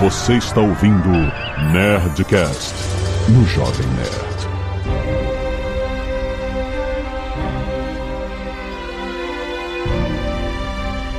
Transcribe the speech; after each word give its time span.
Você 0.00 0.38
está 0.38 0.62
ouvindo 0.62 1.10
Nerdcast 1.74 2.74
no 3.28 3.44
Jovem 3.44 3.86
Nerd. 3.88 4.30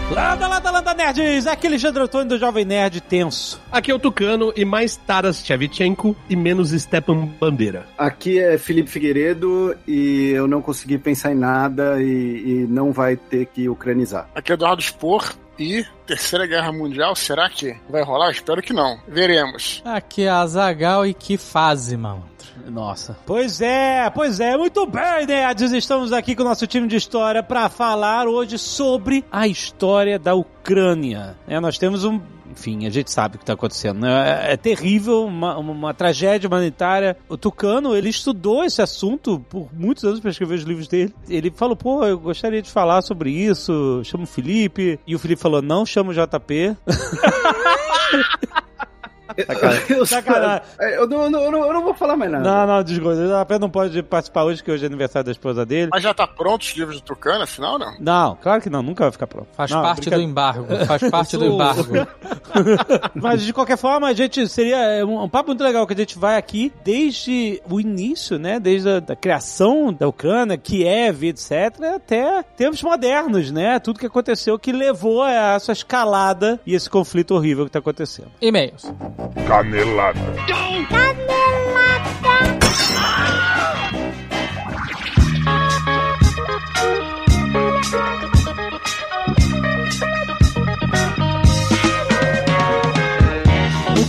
Landa, 0.10 0.48
landa, 0.48 0.72
landa, 0.72 0.94
nerds! 0.96 1.46
Aqui 1.46 1.68
é 1.68 1.70
Alexandre 1.70 2.02
Antônio 2.02 2.30
do 2.30 2.40
Jovem 2.40 2.66
Nerd 2.66 3.02
tenso. 3.02 3.62
Aqui 3.72 3.92
é 3.92 3.94
o 3.94 4.00
Tucano 4.00 4.52
e 4.56 4.66
mais 4.66 4.96
Taras 4.98 5.46
Shevchenko 5.46 6.16
e 6.28 6.36
menos 6.36 6.72
Stepan 6.72 7.28
Bandeira. 7.40 7.86
Aqui 7.96 8.40
é 8.40 8.58
Felipe 8.58 8.90
Figueiredo 8.90 9.76
e 9.88 10.32
eu 10.32 10.48
não 10.48 10.60
consegui 10.60 10.98
pensar 10.98 11.32
em 11.32 11.36
nada 11.36 12.02
e, 12.02 12.64
e 12.64 12.68
não 12.68 12.92
vai 12.92 13.16
ter 13.16 13.46
que 13.46 13.70
ucranizar. 13.70 14.28
Aqui 14.34 14.52
é 14.52 14.56
Eduardo 14.56 14.82
Spor 14.82 15.36
e 15.62 15.86
Terceira 16.08 16.48
Guerra 16.48 16.72
Mundial, 16.72 17.16
será 17.16 17.50
que 17.50 17.76
vai 17.90 18.04
rolar? 18.04 18.32
Espero 18.32 18.62
que 18.62 18.74
não. 18.74 19.00
Veremos. 19.08 19.82
Aqui 19.86 20.24
é 20.24 20.30
a 20.30 20.46
Zagal 20.46 21.06
e 21.06 21.14
que 21.14 21.38
fase, 21.38 21.96
mano. 21.96 22.30
Nossa. 22.68 23.18
Pois 23.26 23.62
é, 23.62 24.10
pois 24.10 24.40
é. 24.40 24.58
Muito 24.58 24.86
bem, 24.86 25.26
nerds. 25.26 25.72
Estamos 25.72 26.12
aqui 26.12 26.36
com 26.36 26.44
o 26.44 26.46
nosso 26.46 26.68
time 26.68 26.88
de 26.88 26.96
história 26.96 27.42
para 27.42 27.70
falar 27.70 28.28
hoje 28.28 28.58
sobre 28.58 29.24
a 29.32 29.48
história 29.48 30.20
da 30.20 30.36
Ucrânia. 30.36 31.36
É, 31.48 31.60
nós 31.60 31.78
temos 31.78 32.04
um 32.06 32.20
enfim, 32.52 32.86
a 32.86 32.90
gente 32.90 33.12
sabe 33.12 33.36
o 33.36 33.38
que 33.38 33.44
está 33.44 33.54
acontecendo. 33.54 34.00
Né? 34.02 34.48
É, 34.50 34.54
é 34.54 34.58
terrível, 34.58 35.26
uma, 35.26 35.58
uma, 35.58 35.94
tragédia 35.94 36.48
humanitária. 36.48 37.18
O 37.28 37.38
Tucano, 37.38 37.96
ele 37.96 38.10
estudou 38.10 38.64
esse 38.64 38.82
assunto 38.82 39.40
por 39.50 39.70
muitos 39.74 40.04
anos 40.04 40.20
para 40.20 40.32
escrever 40.32 40.56
os 40.56 40.64
livros 40.64 40.88
dele. 40.88 41.14
Ele 41.30 41.52
falou, 41.52 41.76
pô, 41.76 42.04
eu 42.06 42.20
gostaria 42.20 42.62
de 42.62 42.70
falar 42.70 43.02
sobre 43.02 43.32
isso, 43.32 44.02
chama 44.04 44.24
o 44.24 44.28
Felipe. 44.28 45.00
E 45.06 45.16
o 45.16 45.20
Felipe 45.20 45.42
falou, 45.42 45.62
não 45.62 45.86
chama 45.86 46.12
o 46.12 46.14
JP. 46.14 46.76
Sacanagem. 49.46 49.84
Eu, 49.90 50.06
Sacanagem. 50.06 50.64
Eu, 50.80 51.08
não, 51.08 51.24
eu, 51.24 51.30
não, 51.30 51.66
eu, 51.66 51.74
não, 51.74 51.84
vou 51.84 51.94
falar 51.94 52.16
mais 52.16 52.32
nada. 52.32 52.44
Não, 52.44 52.68
não, 52.68 52.84
desculpa. 52.84 53.16
O 53.16 53.46
JP 53.46 53.60
não 53.60 53.70
pode 53.70 54.02
participar 54.04 54.44
hoje, 54.44 54.64
que 54.64 54.72
hoje 54.72 54.84
é 54.84 54.88
aniversário 54.88 55.26
da 55.26 55.32
esposa 55.32 55.66
dele. 55.66 55.90
Mas 55.92 56.04
já 56.04 56.14
tá 56.14 56.26
pronto 56.26 56.62
os 56.62 56.76
livros 56.76 57.02
do 57.02 57.04
Tucano, 57.04 57.44
afinal, 57.44 57.78
não? 57.78 57.96
Não, 58.00 58.38
claro 58.42 58.62
que 58.62 58.70
não, 58.70 58.82
nunca 58.82 59.04
vai 59.04 59.12
ficar 59.12 59.28
pronto. 59.28 59.48
Faz 59.54 59.72
não, 59.72 59.82
parte 59.82 60.10
do 60.10 60.22
embargo. 60.22 60.68
Faz 60.86 61.10
parte 61.10 61.38
do 61.38 61.46
embargo. 61.46 61.84
Mas 63.16 63.42
de 63.44 63.54
qualquer 63.54 63.78
forma, 63.78 64.08
a 64.08 64.14
gente 64.14 64.48
seria 64.48 64.78
é, 64.78 65.06
um, 65.06 65.24
um, 65.24 65.30
papo 65.30 65.48
muito 65.48 65.64
legal 65.64 65.86
que 65.86 65.94
a 65.94 65.98
gente 65.98 66.18
vai 66.18 66.38
aqui 66.38 66.72
desde 66.84 67.62
o 67.70 67.80
início, 67.80 68.38
né? 68.38 68.60
Desde 68.60 68.90
a 68.90 69.00
da 69.00 69.16
criação 69.16 69.92
da 69.92 70.08
Ucrânia, 70.08 70.58
Kiev, 70.58 71.24
etc., 71.28 71.52
até 71.96 72.44
tempos 72.56 72.82
modernos, 72.82 73.52
né? 73.52 73.80
Tudo 73.80 74.00
que 74.00 74.06
aconteceu 74.06 74.58
que 74.58 74.72
levou 74.72 75.22
a 75.22 75.32
essa 75.32 75.72
escalada 75.72 76.60
e 76.66 76.74
esse 76.74 76.90
conflito 76.90 77.36
horrível 77.36 77.66
que 77.66 77.72
tá 77.72 77.80
acontecendo. 77.80 78.32
E-mails. 78.42 78.92
Canelada. 79.48 80.32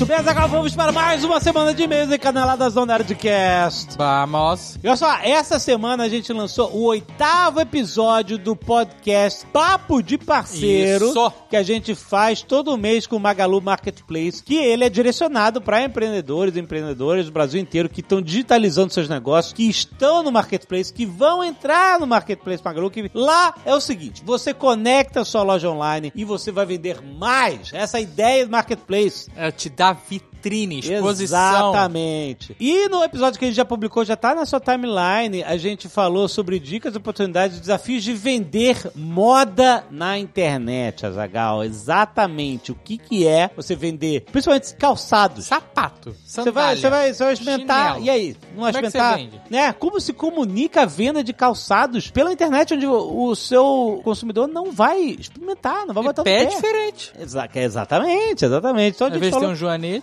Muito 0.03 0.11
bem, 0.11 0.19
agora 0.19 0.48
vamos 0.48 0.75
para 0.75 0.91
mais 0.91 1.22
uma 1.22 1.39
semana 1.39 1.72
de 1.72 1.84
e-mails 1.84 2.11
e 2.11 2.19
caneladas 2.19 2.75
do 2.75 2.84
Nerdcast. 2.84 3.97
Vamos. 3.97 4.77
E 4.83 4.89
olha 4.89 4.97
só, 4.97 5.19
essa 5.22 5.61
semana 5.61 6.03
a 6.03 6.08
gente 6.08 6.33
lançou 6.33 6.72
o 6.72 6.86
oitavo 6.86 7.61
episódio 7.61 8.36
do 8.36 8.56
podcast 8.56 9.47
Papo 9.53 10.03
de 10.03 10.19
Parceiro. 10.19 11.11
Isso. 11.11 11.33
Que 11.48 11.56
a 11.56 11.62
gente 11.62 11.95
faz 11.95 12.42
todo 12.42 12.77
mês 12.77 13.06
com 13.06 13.14
o 13.14 13.20
Magalu 13.20 13.61
Marketplace, 13.61 14.42
que 14.42 14.56
ele 14.56 14.83
é 14.83 14.89
direcionado 14.89 15.61
para 15.61 15.84
empreendedores 15.84 16.56
e 16.56 16.58
empreendedoras 16.58 17.27
do 17.27 17.33
Brasil 17.33 17.61
inteiro 17.61 17.89
que 17.89 18.00
estão 18.00 18.20
digitalizando 18.20 18.92
seus 18.92 19.08
negócios, 19.08 19.53
que 19.53 19.70
estão 19.70 20.24
no 20.24 20.33
Marketplace, 20.33 20.92
que 20.92 21.07
vão 21.07 21.45
entrar 21.45 22.01
no 22.01 22.08
Marketplace 22.08 22.61
Magalu, 22.64 22.91
que 22.91 23.08
lá 23.14 23.55
é 23.64 23.73
o 23.73 23.80
seguinte, 23.80 24.20
você 24.27 24.52
conecta 24.52 25.20
a 25.20 25.24
sua 25.24 25.45
loja 25.45 25.70
online 25.70 26.11
e 26.12 26.24
você 26.24 26.51
vai 26.51 26.67
vender 26.67 27.01
mais. 27.01 27.70
Essa 27.73 27.98
é 27.98 28.01
a 28.01 28.02
ideia 28.02 28.45
do 28.45 28.51
Marketplace. 28.51 29.30
É 29.36 29.52
te 29.52 29.70
a 29.92 30.32
vitrine, 30.42 30.80
exposição. 30.80 31.39
Exatamente. 31.73 32.57
E 32.58 32.89
no 32.89 33.03
episódio 33.05 33.39
que 33.39 33.45
a 33.45 33.48
gente 33.48 33.57
já 33.57 33.64
publicou, 33.64 34.05
já 34.05 34.17
tá 34.17 34.35
na 34.35 34.45
sua 34.45 34.61
timeline, 34.61 35.42
a 35.45 35.57
gente 35.57 35.89
falou 35.89 36.29
sobre 36.29 36.58
dicas, 36.58 36.97
oportunidades 36.97 37.58
e 37.58 37.61
desafios 37.61 38.03
de 38.03 38.13
vender 38.13 38.91
moda 38.95 39.85
na 39.91 40.19
internet, 40.19 41.07
Azagal. 41.07 41.63
Exatamente. 41.64 42.73
O 42.73 42.75
que 42.75 42.98
que 42.98 43.27
é 43.27 43.51
você 43.55 43.75
vender, 43.75 44.23
principalmente 44.33 44.75
calçados. 44.75 45.47
Sapato, 45.47 46.14
Você 46.25 46.51
vai, 46.51 46.77
você 46.77 46.91
vai, 46.91 47.13
você 47.13 47.24
vai 47.24 47.33
experimentar. 47.35 47.86
chinelo. 47.95 48.05
E 48.07 48.11
aí? 48.11 48.36
Não 48.55 48.63
vai 48.63 48.73
Como 48.73 48.79
é 48.79 48.80
que 48.80 48.86
experimentar? 48.86 49.19
você 49.19 49.24
vende? 49.24 49.41
né? 49.51 49.73
Como 49.73 50.01
se 50.01 50.13
comunica 50.13 50.83
a 50.83 50.86
venda 50.86 51.23
de 51.23 51.33
calçados 51.33 52.11
pela 52.11 52.33
internet, 52.33 52.74
onde 52.74 52.86
o, 52.86 53.27
o 53.29 53.36
seu 53.36 54.01
consumidor 54.05 54.48
não 54.48 54.73
vai 54.73 55.01
experimentar, 55.03 55.86
não 55.86 55.95
vai 55.95 56.03
botar 56.05 56.23
E 56.23 56.23
o 56.23 56.24
pé 56.24 56.42
é 56.42 56.47
diferente. 56.47 57.13
Exa 57.19 57.48
exatamente, 57.55 58.45
exatamente. 58.45 58.95
Então 58.97 59.07
a 59.07 59.09
Às 59.09 59.14
gente 59.14 59.20
vezes 59.20 59.35
falou 59.35 59.48
tem 59.48 59.53
um 59.53 59.57
joanete. 59.57 60.03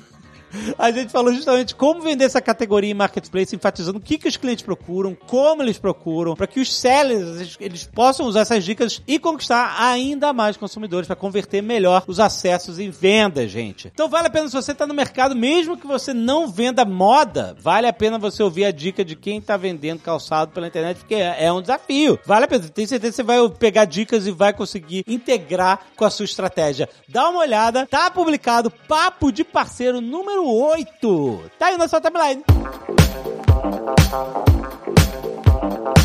a 0.77 0.91
gente 0.91 1.11
falou 1.11 1.33
justamente 1.33 1.75
como 1.75 2.01
vender 2.01 2.25
essa 2.25 2.41
categoria 2.41 2.91
em 2.91 2.93
marketplace, 2.93 3.55
enfatizando 3.55 3.99
o 3.99 4.01
que, 4.01 4.17
que 4.17 4.27
os 4.27 4.37
clientes 4.37 4.63
procuram, 4.63 5.15
como 5.15 5.61
eles 5.61 5.77
procuram, 5.77 6.35
para 6.35 6.47
que 6.47 6.59
os 6.59 6.73
sellers 6.73 7.57
eles, 7.59 7.85
possam 7.85 8.25
usar 8.25 8.41
essas 8.41 8.63
dicas 8.63 9.01
e 9.07 9.19
conquistar 9.19 9.75
ainda 9.79 10.33
mais 10.33 10.57
consumidores 10.57 11.07
para 11.07 11.15
converter 11.15 11.61
melhor 11.61 12.03
os 12.07 12.19
acessos 12.19 12.79
em 12.79 12.89
vendas, 12.89 13.51
gente. 13.51 13.89
Então 13.93 14.09
vale 14.09 14.27
a 14.27 14.29
pena 14.29 14.47
se 14.47 14.55
você 14.55 14.71
está 14.71 14.85
no 14.85 14.93
mercado, 14.93 15.35
mesmo 15.35 15.77
que 15.77 15.87
você 15.87 16.13
não 16.13 16.47
venda 16.47 16.85
moda, 16.85 17.55
vale 17.59 17.87
a 17.87 17.93
pena 17.93 18.17
você 18.17 18.43
ouvir 18.43 18.65
a 18.65 18.71
dica 18.71 19.03
de 19.03 19.15
quem 19.15 19.37
está 19.37 19.57
vendendo 19.57 19.99
calçado 19.99 20.51
pela 20.51 20.67
internet, 20.67 20.97
porque 20.97 21.15
é, 21.15 21.45
é 21.45 21.53
um 21.53 21.61
desafio. 21.61 22.19
Vale 22.25 22.45
a 22.45 22.47
pena, 22.47 22.69
tem 22.69 22.85
certeza 22.85 23.11
que 23.11 23.15
você 23.17 23.23
vai 23.23 23.49
pegar 23.49 23.85
dicas 23.85 24.27
e 24.27 24.31
vai 24.31 24.53
conseguir 24.53 25.03
integrar 25.07 25.87
com 25.95 26.05
a 26.05 26.09
sua 26.09 26.25
estratégia. 26.25 26.89
Dá 27.07 27.29
uma 27.29 27.39
olhada, 27.39 27.85
tá 27.85 28.09
publicado 28.09 28.71
Papo 28.71 29.31
de 29.31 29.43
Parceiro 29.43 30.01
número 30.01 30.40
8. 30.45 31.51
Tá 31.57 31.67
aí 31.67 31.77
na 31.77 31.87
sua 31.87 32.01
timeline. 32.01 32.43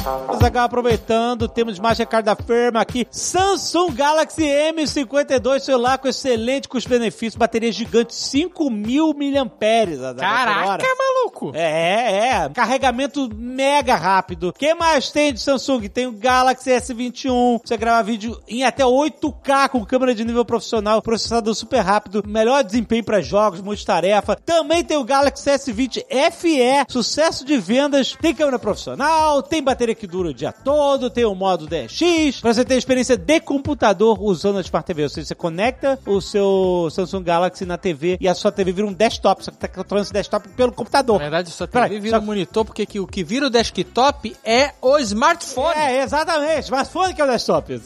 Vamos 0.07 0.41
agora 0.41 0.67
aproveitando, 0.67 1.49
temos 1.49 1.81
mais 1.81 1.99
recado 1.99 2.27
da 2.27 2.37
firma 2.37 2.81
aqui. 2.81 3.09
Samsung 3.11 3.93
Galaxy 3.93 4.45
M52, 4.45 5.59
celular 5.59 5.99
com 5.99 6.07
excelente 6.07 6.69
custo-benefício, 6.69 7.37
bateria 7.37 7.73
gigante, 7.73 8.15
5 8.15 8.71
mil 8.71 9.13
miliamperes. 9.13 9.99
Caraca, 10.17 10.87
maluco. 10.97 11.51
É, 11.57 12.29
é. 12.29 12.49
Carregamento 12.51 13.29
mega 13.35 13.97
rápido. 13.97 14.51
O 14.51 14.53
que 14.53 14.73
mais 14.75 15.11
tem 15.11 15.33
de 15.33 15.41
Samsung? 15.41 15.89
Tem 15.89 16.07
o 16.07 16.13
Galaxy 16.13 16.71
S21. 16.71 17.63
Você 17.65 17.77
grava 17.77 18.05
vídeo 18.05 18.41
em 18.47 18.63
até 18.63 18.85
8K 18.85 19.71
com 19.71 19.85
câmera 19.85 20.15
de 20.15 20.25
nível 20.25 20.45
profissional, 20.45 21.03
processador 21.03 21.53
super 21.53 21.81
rápido, 21.81 22.23
melhor 22.25 22.63
desempenho 22.63 23.03
para 23.03 23.21
jogos, 23.21 23.61
multitarefa. 23.61 24.37
Também 24.37 24.85
tem 24.85 24.97
o 24.97 25.05
Galaxy 25.05 25.51
S20 25.51 26.05
FE, 26.31 26.93
sucesso 26.93 27.45
de 27.45 27.59
vendas. 27.59 28.17
Tem 28.21 28.33
câmera 28.33 28.61
profissional, 28.61 29.43
tem 29.43 29.61
bateria 29.61 29.96
que 29.97 30.07
dura 30.07 30.29
o 30.29 30.35
dia 30.35 30.53
todo, 30.53 31.11
tem 31.11 31.25
o 31.25 31.35
modo 31.35 31.67
DX, 31.67 32.41
pra 32.41 32.53
você 32.55 32.65
ter 32.65 32.77
experiência 32.77 33.17
de 33.17 33.41
computador 33.41 34.19
usando 34.23 34.59
a 34.59 34.61
Smart 34.61 34.87
TV. 34.87 35.03
Ou 35.05 35.09
seja, 35.09 35.27
você 35.27 35.35
conecta 35.35 35.99
o 36.07 36.21
seu 36.21 36.89
Samsung 36.91 37.23
Galaxy 37.23 37.65
na 37.67 37.77
TV 37.79 38.17
e 38.21 38.29
a 38.29 38.35
sua 38.35 38.53
TV 38.53 38.73
vira 38.73 38.87
um 38.87 38.93
desktop, 38.93 39.45
só 39.45 39.51
que 39.51 39.57
tá 39.59 39.69
controlando 39.69 40.05
esse 40.05 40.13
desktop 40.13 40.49
pelo 40.51 40.73
computador. 40.73 41.17
Na 41.19 41.25
verdade, 41.25 41.51
só 41.51 41.67
Peraí, 41.67 41.89
TV 41.91 42.01
vira 42.01 42.17
só- 42.19 42.23
um 42.23 42.27
monitor, 42.27 42.65
porque 42.65 42.85
que 42.87 43.01
o 43.01 43.07
que 43.07 43.25
vira 43.25 43.47
o 43.47 43.51
desktop 43.51 44.37
é 44.45 44.73
o 44.81 44.99
smartphone. 44.99 45.75
É, 45.77 46.03
exatamente. 46.03 46.65
Smartphone 46.65 47.15
que 47.15 47.21
é 47.21 47.25
o 47.25 47.29
desktop. 47.29 47.81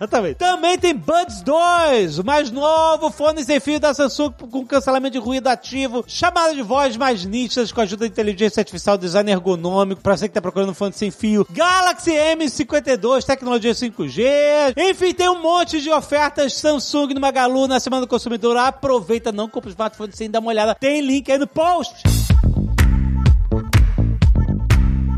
Exatamente. 0.00 0.36
Também 0.36 0.78
tem 0.78 0.94
Buds 0.94 1.42
2, 1.42 2.20
o 2.20 2.24
mais 2.24 2.50
novo 2.50 3.10
fone 3.10 3.44
sem 3.44 3.60
fio 3.60 3.78
da 3.78 3.92
Samsung 3.92 4.32
com 4.50 4.64
cancelamento 4.64 5.12
de 5.12 5.18
ruído 5.18 5.48
ativo, 5.48 6.02
chamada 6.06 6.54
de 6.54 6.62
voz 6.62 6.96
mais 6.96 7.26
nítidas 7.26 7.70
com 7.70 7.82
ajuda 7.82 8.00
da 8.00 8.06
inteligência 8.06 8.62
artificial, 8.62 8.96
design 8.96 9.30
ergonômico, 9.30 10.00
pra 10.00 10.16
você 10.16 10.26
que 10.26 10.32
tá 10.32 10.40
procurando 10.40 10.70
um 10.70 10.74
fone 10.74 10.94
sem 10.94 11.10
fio. 11.10 11.46
Galaxy 11.50 12.12
M52, 12.12 13.24
tecnologia 13.24 13.72
5G. 13.72 14.72
Enfim, 14.74 15.12
tem 15.12 15.28
um 15.28 15.42
monte 15.42 15.82
de 15.82 15.90
ofertas 15.90 16.54
Samsung 16.54 17.12
no 17.12 17.20
Magalu 17.20 17.68
na 17.68 17.78
Semana 17.78 18.00
do 18.00 18.08
Consumidor. 18.08 18.56
Aproveita, 18.56 19.30
não 19.30 19.50
compra 19.50 19.68
o 19.68 19.72
smartphone 19.72 20.12
sem 20.14 20.30
dar 20.30 20.40
uma 20.40 20.48
olhada. 20.48 20.74
Tem 20.74 21.02
link 21.02 21.30
aí 21.30 21.36
no 21.36 21.46
post. 21.46 22.19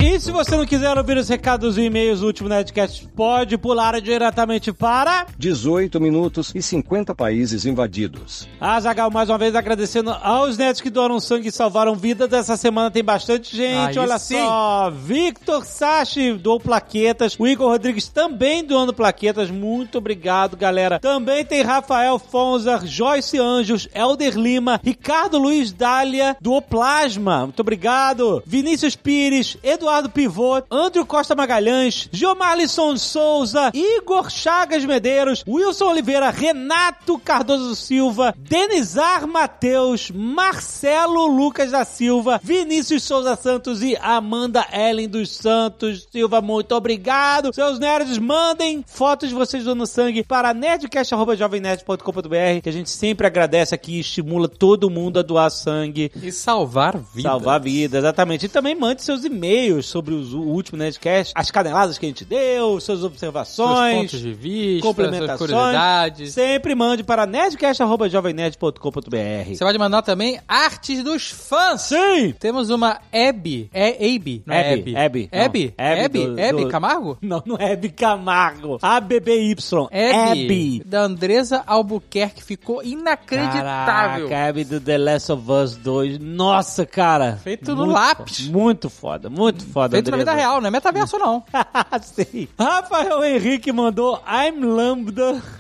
E 0.03 0.19
se 0.19 0.33
você 0.33 0.57
não 0.57 0.67
quiser 0.67 0.99
ouvir 0.99 1.17
os 1.17 1.29
recados 1.29 1.79
e 1.79 1.83
e-mails 1.83 2.19
do 2.19 2.27
último 2.27 2.49
Nerdcast, 2.49 3.07
pode 3.15 3.57
pular 3.57 4.01
diretamente 4.01 4.73
para 4.73 5.27
18 5.39 6.01
minutos 6.01 6.51
e 6.57 6.61
50 6.61 7.15
países 7.15 7.65
invadidos. 7.65 8.49
Azagal, 8.61 9.13
mais 9.13 9.29
uma 9.29 9.39
vez 9.39 9.55
agradecendo 9.55 10.11
aos 10.11 10.59
netos 10.59 10.81
que 10.81 10.91
doaram 10.91 11.21
sangue 11.21 11.51
e 11.51 11.53
salvaram 11.53 11.95
vidas. 11.95 12.33
Essa 12.33 12.57
semana 12.57 12.91
tem 12.91 13.05
bastante 13.05 13.57
gente, 13.57 13.97
Aí 13.97 13.99
olha 13.99 14.19
sim. 14.19 14.39
só. 14.43 14.91
Victor 14.91 15.65
Sachi 15.65 16.33
doou 16.33 16.59
plaquetas. 16.59 17.37
O 17.39 17.47
Igor 17.47 17.69
Rodrigues 17.69 18.09
também 18.09 18.65
doando 18.65 18.93
plaquetas. 18.93 19.53
Muito 19.53 19.99
obrigado, 19.99 20.57
galera. 20.57 20.99
Também 20.99 21.45
tem 21.45 21.63
Rafael 21.63 22.19
Fonzer, 22.19 22.85
Joyce 22.87 23.39
Anjos, 23.39 23.89
Elder 23.95 24.37
Lima, 24.37 24.81
Ricardo 24.83 25.39
Luiz 25.39 25.71
Dália, 25.71 26.37
doou 26.41 26.61
plasma. 26.61 27.43
Muito 27.45 27.61
obrigado. 27.61 28.43
Vinícius 28.45 28.97
Pires, 28.97 29.57
Eduardo 29.63 29.92
Pivô, 30.09 30.63
Andrew 30.71 31.05
Costa 31.05 31.35
Magalhães, 31.35 32.09
Gilmarlisson 32.11 32.97
Souza, 32.97 33.71
Igor 33.75 34.31
Chagas 34.31 34.87
Medeiros, 34.87 35.45
Wilson 35.47 35.91
Oliveira, 35.91 36.31
Renato 36.31 37.19
Cardoso 37.19 37.77
Silva, 37.77 38.35
Denizar 38.39 39.27
Mateus, 39.27 40.11
Marcelo 40.11 41.27
Lucas 41.27 41.73
da 41.73 41.85
Silva, 41.85 42.41
Vinícius 42.43 43.03
Souza 43.03 43.37
Santos 43.37 43.83
e 43.83 43.95
Amanda 43.97 44.67
Ellen 44.73 45.09
dos 45.09 45.31
Santos 45.31 46.07
Silva. 46.11 46.41
Muito 46.41 46.75
obrigado. 46.75 47.53
Seus 47.53 47.79
nerds, 47.79 48.17
mandem 48.17 48.83
fotos 48.87 49.29
de 49.29 49.35
vocês 49.35 49.65
dando 49.65 49.87
sangue 49.87 50.25
para 50.25 50.55
nerdcast.jovemnerd.com.br 50.55 52.63
que 52.63 52.69
a 52.69 52.73
gente 52.73 52.89
sempre 52.89 53.27
agradece 53.27 53.75
aqui 53.75 53.97
e 53.97 54.01
estimula 54.01 54.49
todo 54.49 54.89
mundo 54.89 55.19
a 55.19 55.23
doar 55.23 55.51
sangue. 55.51 56.11
E 56.23 56.33
salvar 56.33 56.97
vidas. 56.97 57.31
Salvar 57.31 57.57
a 57.57 57.59
vida, 57.59 57.99
exatamente. 57.99 58.47
E 58.47 58.49
também 58.49 58.75
mande 58.75 59.03
seus 59.03 59.25
e-mails 59.25 59.82
sobre 59.87 60.15
os- 60.15 60.33
o 60.33 60.41
último 60.41 60.79
Nerdcast, 60.79 61.35
as 61.37 61.51
caneladas 61.51 61.99
que 61.99 62.07
a 62.07 62.09
gente 62.09 62.25
deu, 62.25 62.81
suas 62.81 62.93
Seus 62.93 63.05
observações, 63.05 63.97
pontos 63.97 64.21
de 64.21 64.35
vista, 64.35 64.87
complementações. 64.87 65.39
curiosidades. 65.39 66.35
Sempre 66.35 66.75
mande 66.75 67.03
para 67.03 67.27
nerdcast.jovemnerd.com.br. 67.27 69.55
Você 69.55 69.65
pode 69.65 69.79
mandar 69.79 70.03
também 70.03 70.39
artes 70.47 71.03
dos 71.03 71.31
fãs. 71.31 71.83
Sim! 71.83 72.35
Temos 72.39 72.71
uma 72.71 73.01
Abby. 73.13 73.71
É 73.73 73.89
Abby. 74.15 74.43
Não 74.47 74.55
é 74.55 74.73
Abby, 74.75 74.97
Abby. 74.97 75.29
Abby. 75.33 75.75
Abby? 75.79 76.43
Abby 76.43 76.69
Camargo? 76.69 77.19
Não, 77.21 77.43
não 77.45 77.57
é 77.57 77.73
Abby 77.73 77.91
Camargo. 77.91 78.79
ABBY. 78.83 79.57
Abby. 79.91 80.45
Abby. 80.45 80.83
Da 80.85 81.03
Andresa 81.03 81.63
Albuquerque. 81.67 82.43
Ficou 82.43 82.83
inacreditável. 82.83 84.29
Caraca, 84.29 84.49
Abby 84.49 84.65
do 84.65 84.81
The 84.81 84.99
Last 84.99 85.33
of 85.33 85.51
Us 85.51 85.77
2. 85.77 86.19
Nossa, 86.19 86.85
cara. 86.87 87.39
Feito 87.43 87.71
no 87.75 87.83
Muito 87.87 87.93
lápis. 87.95 88.47
fo- 88.47 88.53
Muito 88.53 88.91
foda, 88.91 89.31
muito 89.31 89.65
foda. 89.73 89.97
Feito 89.97 90.11
na 90.11 90.17
vida 90.19 90.33
real, 90.33 90.61
não 90.61 90.69
é 90.69 90.71
metaverso 90.71 91.19
não. 91.19 91.43
Sim. 92.03 92.49
Rafael 92.59 93.25
Henrique 93.25 93.73
mandou 93.73 94.23
I'm 94.27 94.65
Lambda. 94.65 95.43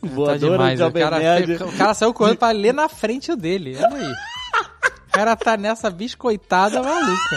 Tá 0.00 0.06
Voadora 0.06 0.38
demais. 0.38 0.78
de 0.78 0.84
O 0.84 0.92
cara, 0.92 1.18
Nerd. 1.18 1.54
o 1.64 1.72
cara 1.76 1.92
saiu 1.92 2.14
correndo 2.14 2.36
pra 2.36 2.52
ler 2.52 2.72
na 2.72 2.88
frente 2.88 3.34
dele. 3.34 3.76
Olha 3.76 3.96
aí. 3.96 4.12
O 5.08 5.10
cara 5.18 5.34
tá 5.34 5.56
nessa 5.56 5.90
biscoitada 5.90 6.80
maluca. 6.80 7.36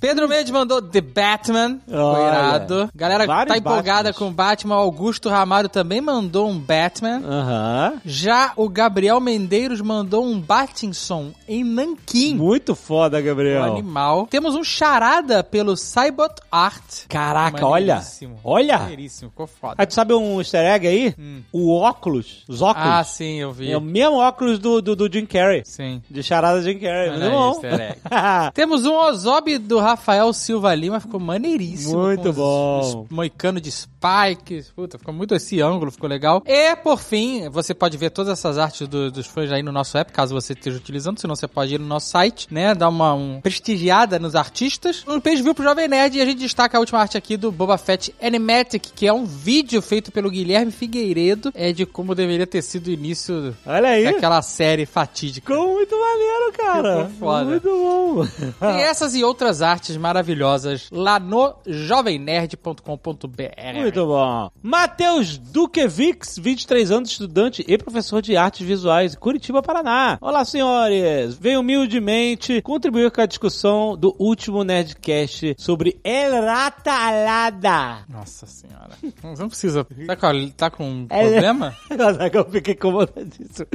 Pedro 0.00 0.28
Mendes 0.28 0.50
mandou 0.50 0.80
The 0.80 1.00
Batman. 1.00 1.78
Ficou 1.84 2.00
Olha, 2.00 2.28
irado. 2.28 2.90
Galera 2.94 3.26
vários 3.26 3.52
tá 3.52 3.58
empolgada 3.58 4.10
Batmans. 4.10 4.16
com 4.16 4.28
o 4.28 4.30
Batman. 4.32 4.74
Augusto 4.76 5.28
Ramário 5.28 5.68
também 5.68 6.00
mandou 6.00 6.48
um 6.48 6.58
Batman. 6.58 7.20
Aham. 7.24 8.00
Já 8.04 8.52
o 8.56 8.68
Gabriel 8.68 9.20
Mendeiros 9.20 9.80
mandou 9.80 10.24
um 10.24 10.40
Batinson 10.40 11.32
em 11.46 11.62
Nanquim. 11.62 12.34
Muito 12.34 12.74
foda, 12.74 13.20
Gabriel. 13.20 13.62
animal. 13.64 14.26
Temos 14.28 14.54
um 14.54 14.64
charada 14.64 15.44
pelo 15.44 15.76
Cybot 15.76 16.34
Art. 16.50 17.06
Caraca, 17.08 17.66
olha. 17.66 17.96
Maneiríssimo. 17.96 18.40
Olha. 18.42 18.78
Maneiríssimo, 18.78 19.30
ficou 19.30 19.46
foda. 19.46 19.74
Aí 19.76 19.86
tu 19.86 19.94
sabe 19.94 20.14
um 20.14 20.38
easter 20.40 20.64
egg 20.64 20.86
aí? 20.86 21.14
O 21.52 21.76
óculos. 21.76 22.44
Os 22.48 22.62
óculos. 22.62 22.88
Ah, 22.88 23.04
sim, 23.04 23.36
eu 23.40 23.52
vi. 23.52 23.70
É 23.70 23.76
o 23.76 23.80
mesmo 23.80 24.16
óculos 24.16 24.58
do, 24.58 24.80
do, 24.80 24.96
do 24.96 25.12
Jim 25.12 25.26
Carrey. 25.26 25.62
Sim. 25.66 26.02
De 26.08 26.22
charada 26.22 26.62
Jim 26.62 26.78
Carrey. 26.78 27.10
Muito 27.10 27.30
bom. 27.30 27.50
easter 27.50 27.80
egg. 27.80 28.00
Temos 28.54 28.86
um 28.86 28.94
Ozob 28.94 29.58
do 29.58 29.78
Rafael 29.90 30.32
Silva 30.32 30.74
Lima, 30.74 31.00
ficou 31.00 31.18
maneiríssimo. 31.20 31.98
Muito 31.98 32.30
os- 32.30 32.36
bom. 32.36 33.04
os 33.04 33.10
Moicano 33.10 33.60
de 33.60 33.70
spikes. 34.00 34.70
Puta, 34.70 34.98
ficou 34.98 35.12
muito 35.12 35.34
esse 35.34 35.60
ângulo, 35.60 35.90
ficou 35.92 36.08
legal. 36.08 36.42
E, 36.46 36.74
por 36.76 36.98
fim, 36.98 37.48
você 37.50 37.74
pode 37.74 37.96
ver 37.98 38.10
todas 38.10 38.32
essas 38.32 38.56
artes 38.58 38.88
do- 38.88 39.10
dos 39.10 39.26
fãs 39.26 39.52
aí 39.52 39.62
no 39.62 39.70
nosso 39.72 39.96
app, 39.98 40.10
caso 40.12 40.34
você 40.34 40.52
esteja 40.54 40.76
utilizando. 40.78 41.20
Senão 41.20 41.36
você 41.36 41.46
pode 41.46 41.74
ir 41.74 41.78
no 41.78 41.86
nosso 41.86 42.08
site, 42.08 42.48
né? 42.50 42.74
Dar 42.74 42.88
uma 42.88 43.12
um 43.14 43.40
prestigiada 43.40 44.18
nos 44.18 44.34
artistas. 44.34 45.04
Um 45.06 45.20
page 45.20 45.42
view 45.42 45.54
pro 45.54 45.64
Jovem 45.64 45.86
Nerd 45.88 46.16
e 46.16 46.22
a 46.22 46.24
gente 46.24 46.38
destaca 46.38 46.76
a 46.76 46.80
última 46.80 46.98
arte 47.00 47.18
aqui 47.18 47.36
do 47.36 47.52
Boba 47.52 47.76
Fett 47.76 48.14
Animatic, 48.22 48.86
que 48.94 49.06
é 49.06 49.12
um 49.12 49.24
vídeo 49.26 49.82
feito 49.82 50.10
pelo 50.10 50.30
Guilherme 50.30 50.72
Figueiredo. 50.72 51.52
É 51.54 51.72
de 51.72 51.84
como 51.84 52.14
deveria 52.14 52.46
ter 52.46 52.62
sido 52.62 52.86
o 52.86 52.90
início 52.90 53.54
Olha 53.66 53.90
aí. 53.90 54.04
daquela 54.04 54.40
série 54.42 54.86
fatídica. 54.86 55.52
Ficou 55.52 55.74
muito 55.74 55.94
maneiro, 55.98 56.52
cara. 56.56 57.04
Ficou 57.06 57.18
foda. 57.18 57.44
Muito 57.50 57.68
bom. 57.68 58.26
Tem 58.60 58.82
essas 58.82 59.14
e 59.14 59.22
outras 59.24 59.60
artes 59.62 59.96
maravilhosas 59.96 60.88
lá 60.90 61.18
no 61.18 61.54
jovemnerd.com.br. 61.66 63.89
Muito 63.90 64.06
bom. 64.06 64.50
Matheus 64.62 65.36
Duquevix, 65.36 66.38
23 66.38 66.92
anos, 66.92 67.10
estudante 67.10 67.64
e 67.66 67.76
professor 67.76 68.22
de 68.22 68.36
artes 68.36 68.64
visuais, 68.64 69.16
Curitiba, 69.16 69.60
Paraná. 69.62 70.16
Olá, 70.20 70.44
senhores. 70.44 71.34
Venho 71.34 71.58
humildemente 71.58 72.62
contribuir 72.62 73.10
com 73.10 73.20
a 73.20 73.26
discussão 73.26 73.96
do 73.96 74.14
último 74.16 74.62
Nerdcast 74.62 75.56
sobre 75.58 75.98
El 76.04 76.44
Rata 76.44 76.92
Alada. 76.92 78.04
Nossa 78.08 78.46
senhora. 78.46 78.90
Não 79.36 79.48
precisa. 79.48 79.84
Tá 80.06 80.14
com, 80.14 80.48
tá 80.50 80.70
com 80.70 80.84
um 80.88 81.06
É. 81.10 81.22
problema? 81.30 81.76
Que 82.30 82.38
eu 82.38 82.44
fiquei 82.48 82.74
incomodadíssimo 82.74 83.66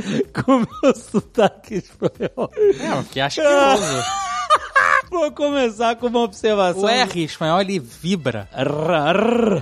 com 0.46 0.58
o 0.58 0.60
meu 0.82 0.96
sotaque 0.96 1.76
espanhol. 1.76 2.50
É, 2.80 2.96
porque 3.04 3.20
acho 3.20 3.42
que 3.42 3.48
uso. 3.48 4.04
Vou 5.10 5.32
começar 5.32 5.96
com 5.96 6.08
uma 6.08 6.20
observação. 6.22 6.84
O 6.84 6.88
R 6.90 7.24
espanhol 7.24 7.62
ele 7.62 7.80
vibra. 7.80 8.48